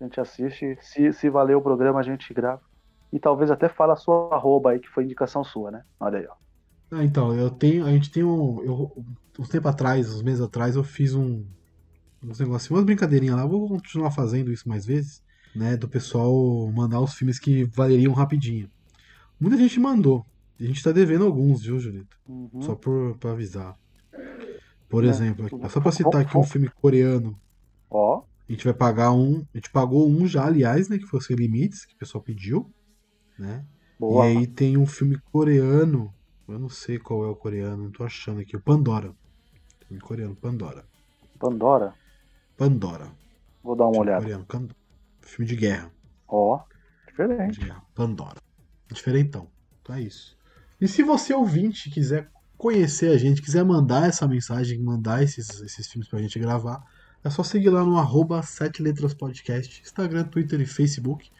A 0.00 0.04
gente 0.04 0.20
assiste. 0.20 0.76
Se, 0.80 1.12
se 1.12 1.28
valer 1.30 1.56
o 1.56 1.62
programa, 1.62 2.00
a 2.00 2.02
gente 2.02 2.32
grava. 2.34 2.60
E 3.12 3.18
talvez 3.18 3.50
até 3.50 3.68
fala 3.68 3.92
a 3.92 3.96
sua 3.96 4.34
arroba 4.34 4.70
aí, 4.70 4.80
que 4.80 4.88
foi 4.88 5.04
indicação 5.04 5.44
sua, 5.44 5.70
né? 5.70 5.84
Olha 6.00 6.18
aí, 6.18 6.26
ó. 6.26 6.34
Ah, 6.94 7.04
então, 7.04 7.34
eu 7.34 7.50
tenho. 7.50 7.84
A 7.84 7.90
gente 7.92 8.10
tem 8.10 8.22
um. 8.24 8.62
Eu, 8.62 9.04
uns 9.38 9.48
tempo 9.48 9.66
atrás, 9.68 10.08
uns 10.14 10.22
meses 10.22 10.40
atrás, 10.40 10.76
eu 10.76 10.84
fiz 10.84 11.14
um. 11.14 11.44
Uns 12.22 12.38
negócios, 12.40 12.70
umas 12.70 12.84
brincadeirinhas 12.84 13.36
lá. 13.36 13.42
Eu 13.42 13.48
vou 13.48 13.68
continuar 13.68 14.10
fazendo 14.10 14.50
isso 14.52 14.68
mais 14.68 14.86
vezes, 14.86 15.22
né? 15.54 15.76
Do 15.76 15.88
pessoal 15.88 16.70
mandar 16.72 17.00
os 17.00 17.14
filmes 17.14 17.38
que 17.38 17.64
valeriam 17.64 18.12
rapidinho. 18.12 18.70
Muita 19.38 19.56
gente 19.58 19.78
mandou. 19.78 20.24
A 20.58 20.64
gente 20.64 20.82
tá 20.82 20.92
devendo 20.92 21.24
alguns, 21.24 21.62
viu, 21.62 21.78
Julito? 21.80 22.16
Uhum. 22.28 22.62
Só 22.62 22.74
por, 22.74 23.16
pra 23.18 23.32
avisar. 23.32 23.76
Por 24.88 25.04
É. 25.04 25.08
exemplo, 25.08 25.46
aqui, 25.46 25.68
só 25.70 25.80
pra 25.80 25.90
citar 25.90 26.20
aqui 26.20 26.36
um 26.38 26.44
filme 26.44 26.68
coreano. 26.80 27.38
Ó, 27.90 28.22
A 28.48 28.52
gente 28.52 28.64
vai 28.64 28.74
pagar 28.74 29.10
um. 29.12 29.44
A 29.52 29.58
gente 29.58 29.70
pagou 29.70 30.08
um 30.08 30.26
já, 30.28 30.44
aliás, 30.46 30.88
né? 30.88 30.96
Que 30.98 31.06
foi 31.06 31.20
Sem 31.20 31.34
Limites, 31.36 31.84
que 31.84 31.94
o 31.94 31.98
pessoal 31.98 32.22
pediu. 32.22 32.70
Né? 33.38 33.64
boa. 33.98 34.26
E 34.28 34.36
aí 34.38 34.46
tem 34.46 34.76
um 34.76 34.86
filme 34.86 35.18
coreano. 35.32 36.12
Eu 36.48 36.58
não 36.58 36.68
sei 36.68 36.98
qual 36.98 37.24
é 37.24 37.28
o 37.28 37.34
coreano, 37.36 37.84
não 37.84 37.90
tô 37.90 38.04
achando 38.04 38.40
aqui. 38.40 38.56
O 38.56 38.60
Pandora. 38.60 39.12
Filme 39.86 40.00
coreano, 40.02 40.34
Pandora. 40.36 40.84
Pandora. 41.38 41.94
Pandora. 42.56 43.10
Vou 43.62 43.74
dar 43.74 43.84
uma 43.84 43.92
Filme 43.92 44.08
olhada. 44.08 44.22
coreano, 44.22 44.44
Can- 44.46 44.68
Filme 45.22 45.46
de 45.48 45.56
guerra. 45.56 45.90
Ó, 46.28 46.58
Filme 47.14 47.32
diferente. 47.34 47.60
guerra. 47.60 47.82
Pandora. 47.94 48.36
Diferentão. 48.92 49.48
Então 49.82 49.94
é 49.96 50.00
isso. 50.02 50.36
E 50.80 50.86
se 50.86 51.02
você 51.02 51.32
ouvinte 51.32 51.90
quiser 51.90 52.30
conhecer 52.58 53.08
a 53.10 53.16
gente, 53.16 53.40
quiser 53.42 53.64
mandar 53.64 54.06
essa 54.08 54.26
mensagem, 54.28 54.78
mandar 54.80 55.22
esses, 55.22 55.60
esses 55.62 55.88
filmes 55.90 56.08
pra 56.08 56.20
gente 56.20 56.38
gravar, 56.38 56.84
é 57.22 57.30
só 57.30 57.42
seguir 57.42 57.70
lá 57.70 57.82
no 57.84 57.96
arroba 57.98 58.42
7 58.42 58.82
Letras 58.82 59.14
Podcast, 59.14 59.80
Instagram, 59.82 60.24
Twitter 60.24 60.60
e 60.60 60.66
Facebook. 60.66 61.30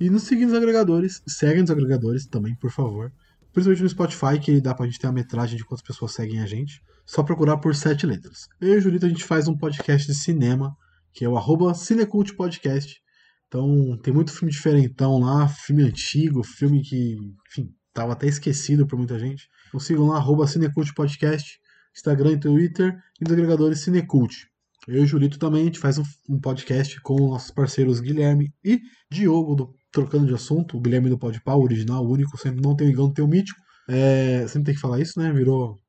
E 0.00 0.10
nos 0.10 0.24
seguir 0.24 0.46
nos 0.46 0.54
agregadores. 0.54 1.22
Segue 1.26 1.60
nos 1.60 1.70
agregadores 1.70 2.26
também, 2.26 2.54
por 2.56 2.70
favor. 2.70 3.12
Principalmente 3.58 3.82
no 3.82 3.88
Spotify, 3.88 4.38
que 4.40 4.60
dá 4.60 4.72
pra 4.72 4.86
gente 4.86 5.00
ter 5.00 5.08
a 5.08 5.12
metragem 5.12 5.56
de 5.56 5.64
quantas 5.64 5.84
pessoas 5.84 6.12
seguem 6.12 6.40
a 6.40 6.46
gente. 6.46 6.80
Só 7.04 7.24
procurar 7.24 7.56
por 7.56 7.74
sete 7.74 8.06
letras. 8.06 8.46
Eu 8.60 8.74
e 8.74 8.76
o 8.76 8.80
Julito, 8.80 9.04
a 9.04 9.08
gente 9.08 9.24
faz 9.24 9.48
um 9.48 9.56
podcast 9.56 10.06
de 10.06 10.14
cinema, 10.16 10.76
que 11.12 11.24
é 11.24 11.28
o 11.28 11.36
arroba 11.36 11.74
Cinecult 11.74 12.36
Podcast. 12.36 13.02
Então, 13.48 13.98
tem 14.00 14.14
muito 14.14 14.30
filme 14.30 14.52
diferentão 14.52 15.18
lá, 15.18 15.48
filme 15.48 15.82
antigo, 15.82 16.44
filme 16.44 16.82
que, 16.82 17.16
enfim, 17.50 17.74
tava 17.92 18.12
até 18.12 18.28
esquecido 18.28 18.86
por 18.86 18.96
muita 18.96 19.18
gente. 19.18 19.48
Então 19.66 19.80
sigam 19.80 20.06
lá, 20.06 20.18
arroba 20.18 20.46
Cinecult 20.46 20.94
Podcast, 20.94 21.58
Instagram 21.96 22.32
e 22.34 22.40
Twitter, 22.40 22.96
e 23.20 23.24
nos 23.24 23.32
agregadores 23.32 23.80
Cinecult. 23.80 24.46
Eu 24.86 25.00
e 25.00 25.00
o 25.00 25.06
Julito 25.06 25.36
também, 25.36 25.62
a 25.62 25.64
gente 25.64 25.80
faz 25.80 25.98
um, 25.98 26.04
um 26.28 26.38
podcast 26.38 27.00
com 27.00 27.30
nossos 27.30 27.50
parceiros 27.50 27.98
Guilherme 27.98 28.54
e 28.64 28.80
Diogo, 29.10 29.56
do 29.56 29.74
Trocando 30.00 30.26
de 30.26 30.34
Assunto, 30.34 30.76
o 30.76 30.80
Guilherme 30.80 31.08
do 31.10 31.18
Podpah, 31.18 31.54
o 31.56 31.62
original, 31.62 32.04
o 32.04 32.10
único, 32.10 32.36
sempre 32.38 32.60
não 32.62 32.76
tem 32.76 32.86
o 32.88 32.90
Igão, 32.90 33.12
tem 33.12 33.24
o 33.24 33.28
Mítico. 33.28 33.60
É, 33.88 34.46
sempre 34.46 34.66
tem 34.66 34.74
que 34.74 34.80
falar 34.80 35.00
isso, 35.00 35.18
né? 35.18 35.32
Virou... 35.32 35.80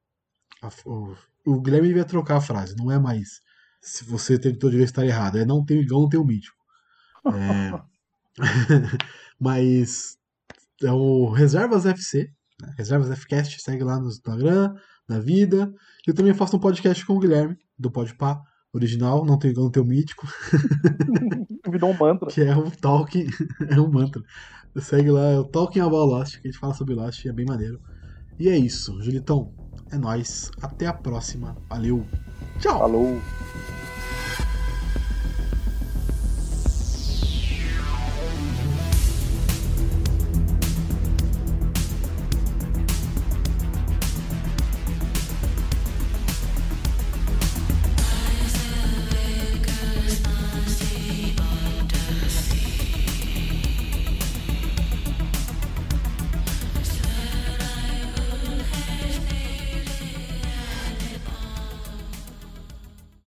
a- 0.62 0.70
o, 0.86 1.16
o 1.45 1.62
Guilherme 1.62 1.88
devia 1.88 2.05
trocar 2.05 2.38
a 2.38 2.41
frase, 2.41 2.76
não 2.78 2.91
é 2.91 2.97
mais 2.99 3.28
se 3.82 4.03
você 4.03 4.38
tentou 4.38 4.70
direito 4.70 4.89
estar 4.89 5.05
errado, 5.05 5.38
é 5.38 5.45
não 5.45 5.64
tem 5.64 5.80
Igão, 5.80 6.01
não 6.01 6.10
tem 6.10 6.20
o 6.20 6.26
Mítico. 6.26 6.55
É, 7.34 7.72
mas 9.39 10.18
é 10.84 10.91
o 10.91 11.30
Reservas 11.30 11.86
FC, 11.86 12.30
né? 12.62 12.74
Reservas 12.78 13.10
FCast, 13.10 13.62
segue 13.62 13.84
lá 13.84 13.99
no 13.99 14.07
Instagram, 14.07 14.74
na 15.07 15.20
vida. 15.20 15.72
Eu 16.05 16.14
também 16.14 16.34
faço 16.34 16.55
um 16.57 16.60
podcast 16.60 17.05
com 17.05 17.14
o 17.14 17.20
Guilherme, 17.20 17.57
do 17.78 17.91
Podpah, 17.91 18.41
original, 18.74 19.26
não 19.26 19.38
tem 19.38 19.53
não 19.53 19.70
tem 19.70 19.82
o 19.82 19.86
mítico, 19.86 20.28
Virou 21.70 21.91
um 21.91 21.97
mantra. 21.97 22.30
que 22.30 22.41
é 22.41 22.55
o 22.55 22.70
Talking, 22.72 23.28
é 23.70 23.80
um 23.80 23.89
mantra. 23.89 24.22
Segue 24.78 25.09
lá, 25.11 25.32
é 25.32 25.39
o 25.39 25.43
Talking 25.43 25.80
About 25.82 26.09
Lost, 26.09 26.39
que 26.39 26.47
a 26.47 26.51
gente 26.51 26.59
fala 26.59 26.74
sobre 26.74 26.93
Lost, 26.93 27.26
é 27.26 27.32
bem 27.32 27.45
maneiro. 27.45 27.80
E 28.39 28.47
é 28.47 28.57
isso, 28.57 29.01
Julitão, 29.01 29.51
é 29.91 29.97
nóis, 29.97 30.51
até 30.61 30.88
a 30.88 30.93
próxima, 30.93 31.57
valeu, 31.67 32.05
tchau! 32.59 32.80
Falou. 32.80 33.20